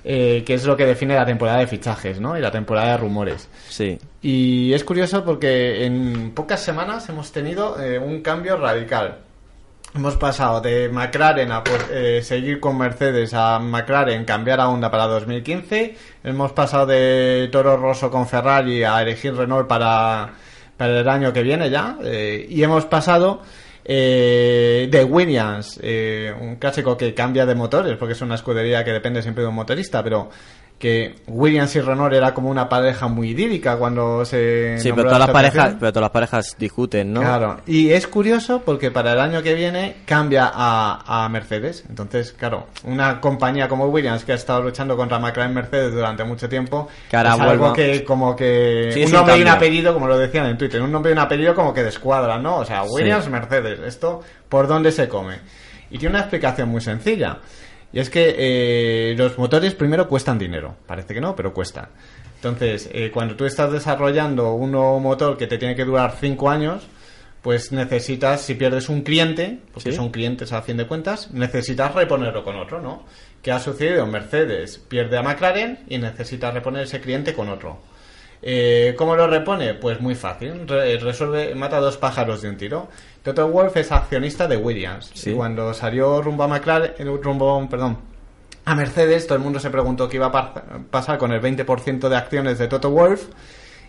eh, 0.04 0.44
que 0.46 0.54
es 0.54 0.64
lo 0.64 0.76
que 0.76 0.86
define 0.86 1.14
la 1.16 1.26
temporada 1.26 1.58
de 1.58 1.66
fichajes, 1.66 2.20
¿no? 2.20 2.38
Y 2.38 2.40
la 2.40 2.50
temporada 2.52 2.92
de 2.92 2.96
rumores. 2.98 3.48
Sí. 3.68 3.98
Y 4.22 4.72
es 4.72 4.84
curioso 4.84 5.24
porque 5.24 5.84
en 5.84 6.30
pocas 6.32 6.60
semanas 6.62 7.08
hemos 7.08 7.32
tenido 7.32 7.80
eh, 7.80 7.98
un 7.98 8.20
cambio 8.22 8.56
radical. 8.56 9.18
Hemos 9.96 10.16
pasado 10.16 10.60
de 10.60 10.90
McLaren 10.90 11.50
a 11.52 11.64
pues, 11.64 11.86
eh, 11.90 12.20
seguir 12.22 12.60
con 12.60 12.76
Mercedes 12.76 13.32
a 13.32 13.58
McLaren 13.58 14.26
cambiar 14.26 14.60
a 14.60 14.68
Honda 14.68 14.90
para 14.90 15.06
2015. 15.06 15.96
Hemos 16.22 16.52
pasado 16.52 16.84
de 16.84 17.48
Toro 17.50 17.78
Rosso 17.78 18.10
con 18.10 18.28
Ferrari 18.28 18.84
a 18.84 19.00
elegir 19.00 19.34
Renault 19.34 19.66
para, 19.66 20.34
para 20.76 21.00
el 21.00 21.08
año 21.08 21.32
que 21.32 21.42
viene 21.42 21.70
ya. 21.70 21.96
eh, 22.04 22.46
y 22.46 22.62
hemos 22.62 22.84
pasado 22.84 23.40
eh, 23.86 24.88
de 24.90 25.04
Williams, 25.04 25.80
eh, 25.82 26.34
un 26.40 26.56
clásico 26.56 26.94
que 26.94 27.14
cambia 27.14 27.46
de 27.46 27.54
motores 27.54 27.96
porque 27.96 28.12
es 28.12 28.20
una 28.20 28.34
escudería 28.34 28.84
que 28.84 28.92
depende 28.92 29.22
siempre 29.22 29.44
de 29.44 29.48
un 29.48 29.54
motorista, 29.54 30.02
pero 30.02 30.28
que 30.78 31.14
Williams 31.26 31.74
y 31.74 31.80
Renault 31.80 32.12
era 32.12 32.34
como 32.34 32.50
una 32.50 32.68
pareja 32.68 33.08
muy 33.08 33.30
idílica 33.30 33.78
cuando 33.78 34.26
se 34.26 34.76
Sí, 34.78 34.90
pero 34.92 35.04
todas 35.04 35.20
las 35.20 35.30
parejas, 35.30 35.76
pero 35.80 35.90
todas 35.90 36.02
las 36.02 36.10
parejas 36.10 36.56
discuten, 36.58 37.14
¿no? 37.14 37.20
Claro, 37.22 37.60
y 37.66 37.90
es 37.92 38.06
curioso 38.06 38.60
porque 38.62 38.90
para 38.90 39.14
el 39.14 39.20
año 39.20 39.42
que 39.42 39.54
viene 39.54 39.96
cambia 40.04 40.50
a, 40.52 41.24
a 41.24 41.28
Mercedes. 41.30 41.84
Entonces, 41.88 42.32
claro, 42.32 42.66
una 42.84 43.22
compañía 43.22 43.68
como 43.68 43.86
Williams 43.86 44.24
que 44.24 44.32
ha 44.32 44.34
estado 44.34 44.62
luchando 44.62 44.98
contra 44.98 45.18
McLaren 45.18 45.54
Mercedes 45.54 45.94
durante 45.94 46.24
mucho 46.24 46.46
tiempo, 46.48 46.88
Que 47.10 47.16
ahora 47.16 47.34
es 47.34 47.40
algo 47.40 47.72
que 47.72 48.04
como 48.04 48.36
que 48.36 48.90
Sí, 48.92 49.04
un 49.06 49.12
nombre 49.12 49.38
y 49.38 49.42
un 49.42 49.48
apellido, 49.48 49.94
como 49.94 50.06
lo 50.08 50.18
decían 50.18 50.44
en 50.46 50.58
Twitter, 50.58 50.82
un 50.82 50.92
nombre 50.92 51.10
y 51.10 51.14
un 51.14 51.20
apellido 51.20 51.54
como 51.54 51.72
que 51.72 51.82
descuadran, 51.82 52.42
¿no? 52.42 52.58
O 52.58 52.64
sea, 52.66 52.82
Williams, 52.82 53.24
Sí. 53.24 53.30
Mercedes, 53.30 53.80
esto 53.80 54.20
por 54.50 54.66
dónde 54.68 54.92
se 54.92 55.08
come. 55.08 55.36
Y 55.88 55.98
tiene 55.98 56.16
una 56.16 56.20
explicación 56.20 56.68
muy 56.68 56.80
sencilla. 56.80 57.38
Y 57.92 58.00
es 58.00 58.10
que 58.10 58.34
eh, 58.38 59.14
los 59.16 59.38
motores 59.38 59.74
primero 59.74 60.08
cuestan 60.08 60.38
dinero. 60.38 60.76
Parece 60.86 61.14
que 61.14 61.20
no, 61.20 61.34
pero 61.36 61.52
cuestan. 61.54 61.88
Entonces, 62.36 62.90
eh, 62.92 63.10
cuando 63.12 63.36
tú 63.36 63.44
estás 63.46 63.72
desarrollando 63.72 64.52
un 64.54 64.72
nuevo 64.72 65.00
motor 65.00 65.36
que 65.38 65.46
te 65.46 65.56
tiene 65.58 65.74
que 65.74 65.84
durar 65.84 66.14
5 66.20 66.50
años, 66.50 66.86
pues 67.42 67.70
necesitas, 67.72 68.40
si 68.42 68.54
pierdes 68.54 68.88
un 68.88 69.02
cliente, 69.02 69.60
porque 69.72 69.90
Sí. 69.92 69.96
son 69.96 70.10
clientes 70.10 70.52
a 70.52 70.62
fin 70.62 70.76
de 70.76 70.86
cuentas, 70.86 71.30
necesitas 71.32 71.94
reponerlo 71.94 72.42
con 72.44 72.56
otro, 72.56 72.80
¿no? 72.80 73.04
¿Qué 73.40 73.52
ha 73.52 73.60
sucedido? 73.60 74.04
Mercedes 74.06 74.78
pierde 74.78 75.16
a 75.16 75.22
McLaren 75.22 75.78
y 75.88 75.98
necesita 75.98 76.50
reponer 76.50 76.82
ese 76.82 77.00
cliente 77.00 77.32
con 77.34 77.48
otro. 77.48 77.78
Eh, 78.42 78.94
¿Cómo 78.98 79.16
lo 79.16 79.26
repone? 79.28 79.74
Pues 79.74 80.00
muy 80.00 80.14
fácil. 80.14 80.66
Re- 80.68 80.98
resuelve, 80.98 81.54
mata 81.54 81.78
dos 81.80 81.96
pájaros 81.96 82.42
de 82.42 82.48
un 82.50 82.56
tiro. 82.56 82.88
Toto 83.26 83.48
Wolff 83.48 83.76
es 83.76 83.90
accionista 83.92 84.46
de 84.48 84.56
Williams. 84.56 85.10
Sí. 85.14 85.30
Y 85.30 85.34
cuando 85.34 85.74
salió 85.74 86.22
rumbo 86.22 86.44
a 86.44 86.48
McLaren, 86.48 86.92
eh, 86.98 87.04
rumbo, 87.22 87.66
perdón, 87.68 87.98
a 88.64 88.74
Mercedes, 88.74 89.26
todo 89.26 89.36
el 89.36 89.44
mundo 89.44 89.60
se 89.60 89.70
preguntó 89.70 90.08
qué 90.08 90.16
iba 90.16 90.26
a 90.26 90.32
pa- 90.32 90.54
pasar 90.90 91.18
con 91.18 91.32
el 91.32 91.40
20% 91.40 92.08
de 92.08 92.16
acciones 92.16 92.58
de 92.58 92.68
Toto 92.68 92.90
Wolff 92.90 93.24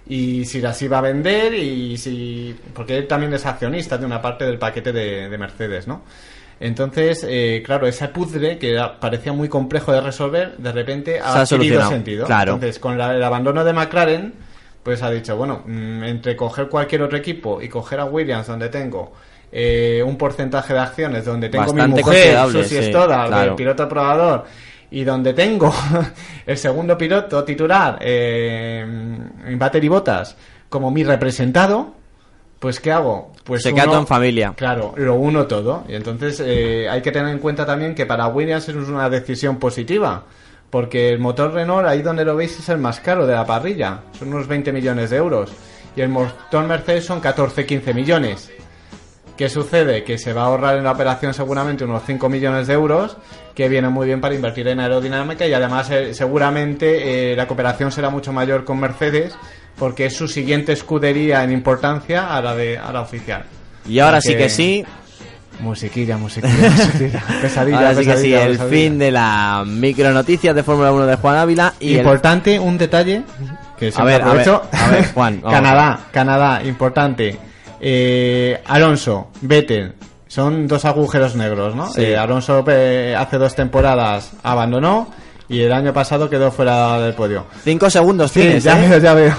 y 0.07 0.45
si 0.45 0.61
las 0.61 0.81
iba 0.81 0.99
a 0.99 1.01
vender 1.01 1.53
y 1.53 1.97
si 1.97 2.55
porque 2.73 2.97
él 2.97 3.07
también 3.07 3.33
es 3.33 3.45
accionista 3.45 3.97
de 3.97 4.05
una 4.05 4.21
parte 4.21 4.45
del 4.45 4.57
paquete 4.57 4.91
de, 4.93 5.29
de 5.29 5.37
Mercedes, 5.37 5.87
¿no? 5.87 6.01
Entonces, 6.59 7.23
eh, 7.29 7.61
claro, 7.65 7.85
ese 7.87 8.07
puzzle 8.07 8.57
que 8.57 8.79
parecía 8.99 9.31
muy 9.33 9.47
complejo 9.49 9.91
de 9.91 10.01
resolver, 10.01 10.57
de 10.57 10.71
repente 10.71 11.19
ha, 11.19 11.23
Se 11.23 11.27
ha 11.27 11.31
adquirido 11.41 11.45
solucionado, 11.47 11.91
sentido. 11.91 12.25
claro. 12.25 12.53
Entonces, 12.53 12.79
con 12.79 12.97
la- 12.97 13.13
el 13.15 13.21
abandono 13.23 13.63
de 13.63 13.73
McLaren, 13.73 14.33
pues 14.87 15.03
ha 15.03 15.11
dicho, 15.11 15.35
bueno, 15.35 15.63
mm, 15.65 16.03
entre 16.05 16.33
coger 16.37 16.69
cualquier 16.69 17.01
otro 17.01 17.17
equipo 17.17 17.61
y 17.61 17.67
coger 17.67 17.99
a 17.99 18.05
Williams, 18.05 18.47
donde 18.47 18.69
tengo 18.69 19.11
eh, 19.51 20.01
un 20.01 20.17
porcentaje 20.17 20.73
de 20.73 20.79
acciones, 20.79 21.25
donde 21.25 21.49
tengo 21.49 21.65
Bastante 21.65 21.97
mi 21.97 22.01
mujer, 22.03 22.37
Susi 22.49 22.75
sí, 22.77 22.83
Stoddard, 22.83 23.27
claro. 23.27 23.49
el 23.51 23.55
piloto 23.57 23.89
probador, 23.89 24.45
y 24.89 25.03
donde 25.03 25.33
tengo 25.33 25.73
el 26.45 26.57
segundo 26.57 26.97
piloto 26.97 27.43
titular, 27.43 27.97
eh, 27.99 28.79
en 28.79 29.59
Battery 29.59 29.89
Botas, 29.89 30.37
como 30.69 30.89
mi 30.89 31.03
representado, 31.03 31.93
pues 32.57 32.79
¿qué 32.79 32.93
hago? 32.93 33.33
Pues 33.43 33.63
Se 33.63 33.73
queda 33.73 33.83
uno- 33.83 33.91
todo 33.91 34.01
en 34.03 34.07
familia. 34.07 34.53
Claro, 34.55 34.93
lo 34.95 35.15
uno 35.15 35.47
todo. 35.47 35.83
Y 35.89 35.95
entonces 35.95 36.41
eh, 36.45 36.87
hay 36.89 37.01
que 37.01 37.11
tener 37.11 37.27
en 37.27 37.39
cuenta 37.39 37.65
también 37.65 37.93
que 37.93 38.05
para 38.05 38.27
Williams 38.27 38.69
es 38.69 38.75
una 38.75 39.09
decisión 39.09 39.57
positiva. 39.57 40.23
Porque 40.69 41.09
el 41.09 41.19
motor 41.19 41.53
Renault, 41.53 41.87
ahí 41.87 42.01
donde 42.01 42.25
lo 42.25 42.35
veis, 42.35 42.59
es 42.59 42.69
el 42.69 42.77
más 42.77 42.99
caro 42.99 43.25
de 43.25 43.33
la 43.33 43.45
parrilla. 43.45 44.01
Son 44.17 44.29
unos 44.29 44.47
20 44.47 44.73
millones 44.73 45.09
de 45.09 45.17
euros. 45.17 45.51
Y 45.95 46.01
el 46.01 46.09
motor 46.09 46.65
Mercedes 46.65 47.05
son 47.05 47.21
14-15 47.21 47.93
millones. 47.93 48.51
¿Qué 49.37 49.49
sucede? 49.49 50.03
Que 50.03 50.17
se 50.17 50.33
va 50.33 50.41
a 50.41 50.45
ahorrar 50.45 50.77
en 50.77 50.83
la 50.83 50.91
operación 50.91 51.33
seguramente 51.33 51.83
unos 51.83 52.01
5 52.05 52.27
millones 52.27 52.65
de 52.65 52.73
euros, 52.73 53.17
que 53.53 53.69
viene 53.69 53.87
muy 53.87 54.07
bien 54.07 54.19
para 54.19 54.33
invertir 54.33 54.67
en 54.67 54.79
aerodinámica 54.79 55.45
y 55.45 55.53
además 55.53 55.91
eh, 55.91 56.15
seguramente 56.15 57.31
eh, 57.31 57.35
la 57.35 57.47
cooperación 57.47 57.91
será 57.91 58.09
mucho 58.09 58.33
mayor 58.33 58.65
con 58.65 58.79
Mercedes 58.79 59.35
porque 59.77 60.07
es 60.07 60.15
su 60.15 60.27
siguiente 60.27 60.73
escudería 60.73 61.43
en 61.43 61.51
importancia 61.51 62.35
a 62.35 62.41
la 62.41 62.55
de 62.55 62.79
a 62.79 62.91
la 62.91 63.01
oficial. 63.01 63.43
Y 63.87 63.99
ahora 63.99 64.21
sí 64.21 64.35
que 64.35 64.49
sí, 64.49 64.83
Musiquilla, 65.59 66.17
musiquilla, 66.17 66.69
musiquilla. 66.69 67.23
Pesadilla, 67.41 67.77
ahora 67.79 67.89
sí 67.95 67.97
que 67.97 68.03
sí, 68.03 68.07
pesadilla, 68.11 68.43
el 68.45 68.51
pesadilla. 68.51 68.77
fin 68.77 68.99
de 68.99 69.11
la 69.11 69.63
micro 69.65 70.11
noticias 70.11 70.55
de 70.55 70.63
Fórmula 70.63 70.91
1 70.91 71.05
de 71.07 71.15
Juan 71.15 71.35
Ávila 71.37 71.73
y 71.79 71.93
el- 71.93 71.97
Importante, 71.99 72.59
un 72.59 72.77
detalle 72.77 73.23
que 73.77 73.91
siempre 73.91 74.13
ver, 74.13 74.21
a 74.21 74.25
aprovecho. 74.27 74.61
ver, 74.71 74.81
a 74.81 74.87
ver, 74.89 75.13
Juan. 75.13 75.41
Canadá, 75.49 75.99
Canadá, 76.11 76.61
importante. 76.63 77.37
Eh, 77.79 78.61
Alonso, 78.67 79.29
Vettel, 79.41 79.93
son 80.27 80.67
dos 80.67 80.83
agujeros 80.85 81.35
negros, 81.35 81.75
¿no? 81.75 81.89
Sí. 81.91 82.01
Eh, 82.03 82.17
Alonso 82.17 82.63
eh, 82.67 83.15
hace 83.17 83.37
dos 83.37 83.55
temporadas 83.55 84.31
abandonó 84.43 85.09
y 85.49 85.61
el 85.61 85.71
año 85.71 85.93
pasado 85.93 86.29
quedó 86.29 86.51
fuera 86.51 86.99
del 86.99 87.13
podio. 87.13 87.45
cinco 87.63 87.89
segundos 87.89 88.31
Sí, 88.31 88.41
tienes, 88.41 88.63
ya 88.63 88.83
¿eh? 88.83 88.87
veo, 88.89 88.99
ya 88.99 89.13
veo. 89.13 89.33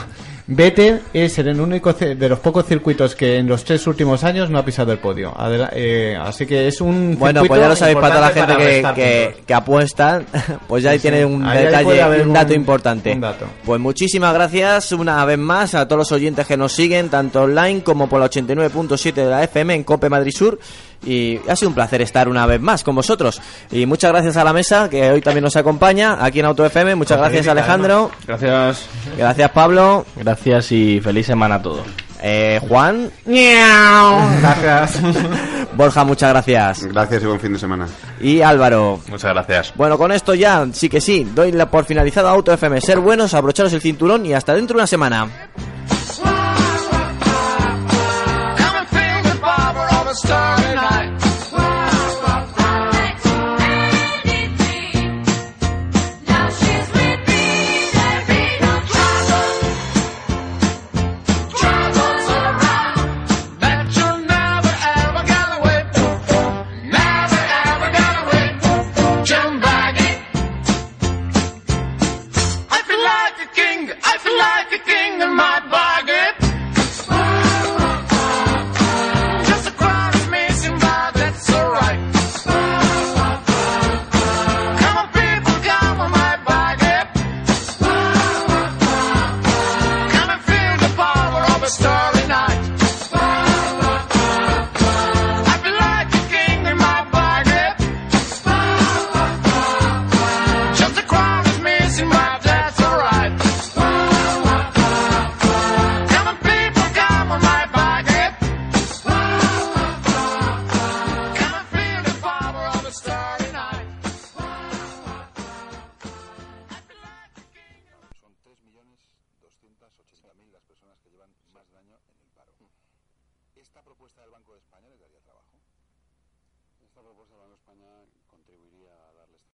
Vettel 0.50 1.02
es 1.12 1.38
el 1.38 1.60
único 1.60 1.92
de 1.92 2.28
los 2.28 2.38
pocos 2.38 2.64
circuitos 2.66 3.14
que 3.14 3.36
en 3.36 3.46
los 3.46 3.64
tres 3.64 3.86
últimos 3.86 4.24
años 4.24 4.48
no 4.48 4.58
ha 4.58 4.64
pisado 4.64 4.92
el 4.92 4.98
podio. 4.98 5.34
Adela- 5.38 5.68
eh, 5.74 6.16
así 6.18 6.46
que 6.46 6.66
es 6.66 6.80
un 6.80 7.16
Bueno, 7.18 7.42
pues 7.44 7.60
ya 7.60 7.68
lo 7.68 7.76
sabéis 7.76 7.98
para 7.98 8.14
toda 8.14 8.28
la 8.28 8.34
gente 8.34 8.56
que, 8.56 8.82
que, 8.94 9.36
que 9.46 9.54
apuestan, 9.54 10.24
pues 10.66 10.82
ya 10.82 10.90
ahí 10.92 10.98
Sí, 10.98 11.02
tiene 11.02 11.26
un 11.26 11.46
Ahí- 11.46 11.64
detalle, 11.66 12.22
un 12.22 12.32
dato 12.32 12.54
un- 12.54 12.60
importante. 12.60 13.12
un 13.12 13.20
dato. 13.20 13.44
Pues 13.62 13.78
muchísimas 13.78 14.32
gracias 14.32 14.90
una 14.92 15.22
vez 15.26 15.36
más 15.38 15.74
a 15.74 15.86
todos 15.86 15.98
los 15.98 16.12
oyentes 16.12 16.46
que 16.46 16.56
nos 16.56 16.72
siguen, 16.72 17.10
tanto 17.10 17.42
online 17.42 17.82
como 17.82 18.08
por 18.08 18.18
la 18.18 18.30
89.7 18.30 19.12
de 19.12 19.26
la 19.26 19.44
FM 19.44 19.74
en 19.74 19.84
Cope 19.84 20.08
Madrid 20.08 20.32
Sur. 20.32 20.58
Y 21.04 21.38
ha 21.48 21.56
sido 21.56 21.68
un 21.68 21.74
placer 21.74 22.02
estar 22.02 22.28
una 22.28 22.44
vez 22.46 22.60
más 22.60 22.82
con 22.82 22.94
vosotros. 22.94 23.40
Y 23.70 23.86
muchas 23.86 24.10
gracias 24.12 24.36
a 24.36 24.44
la 24.44 24.52
mesa 24.52 24.88
que 24.90 25.10
hoy 25.10 25.20
también 25.20 25.44
nos 25.44 25.56
acompaña 25.56 26.24
aquí 26.24 26.40
en 26.40 26.46
Auto 26.46 26.64
FM. 26.64 26.96
Muchas 26.96 27.18
gracias 27.18 27.46
Alejandro. 27.46 28.10
Gracias. 28.26 28.86
Gracias 29.16 29.50
Pablo. 29.52 30.04
Gracias 30.16 30.72
y 30.72 31.00
feliz 31.00 31.26
semana 31.26 31.56
a 31.56 31.62
todos. 31.62 31.86
Eh, 32.20 32.60
Juan. 32.68 33.10
Gracias. 33.24 35.00
Borja, 35.74 36.04
muchas 36.04 36.30
gracias. 36.30 36.84
Gracias 36.86 37.22
y 37.22 37.26
buen 37.26 37.40
fin 37.40 37.52
de 37.52 37.58
semana. 37.58 37.86
Y 38.20 38.40
Álvaro. 38.40 39.00
Muchas 39.08 39.32
gracias. 39.32 39.72
Bueno, 39.76 39.96
con 39.96 40.10
esto 40.10 40.34
ya, 40.34 40.66
sí 40.72 40.88
que 40.88 41.00
sí, 41.00 41.26
doy 41.34 41.52
la 41.52 41.70
por 41.70 41.84
finalizado 41.84 42.28
a 42.28 42.32
Auto 42.32 42.52
FM. 42.52 42.80
Ser 42.80 42.98
buenos, 42.98 43.34
abrocharos 43.34 43.72
el 43.72 43.80
cinturón 43.80 44.26
y 44.26 44.34
hasta 44.34 44.54
dentro 44.54 44.74
de 44.74 44.80
una 44.80 44.86
semana. 44.88 45.28
Come 48.56 48.78
and 48.78 48.88
feel 48.88 49.22
the 49.22 49.40
barber 49.40 49.86
of 50.00 50.08
a 50.08 50.14
starry 50.14 50.47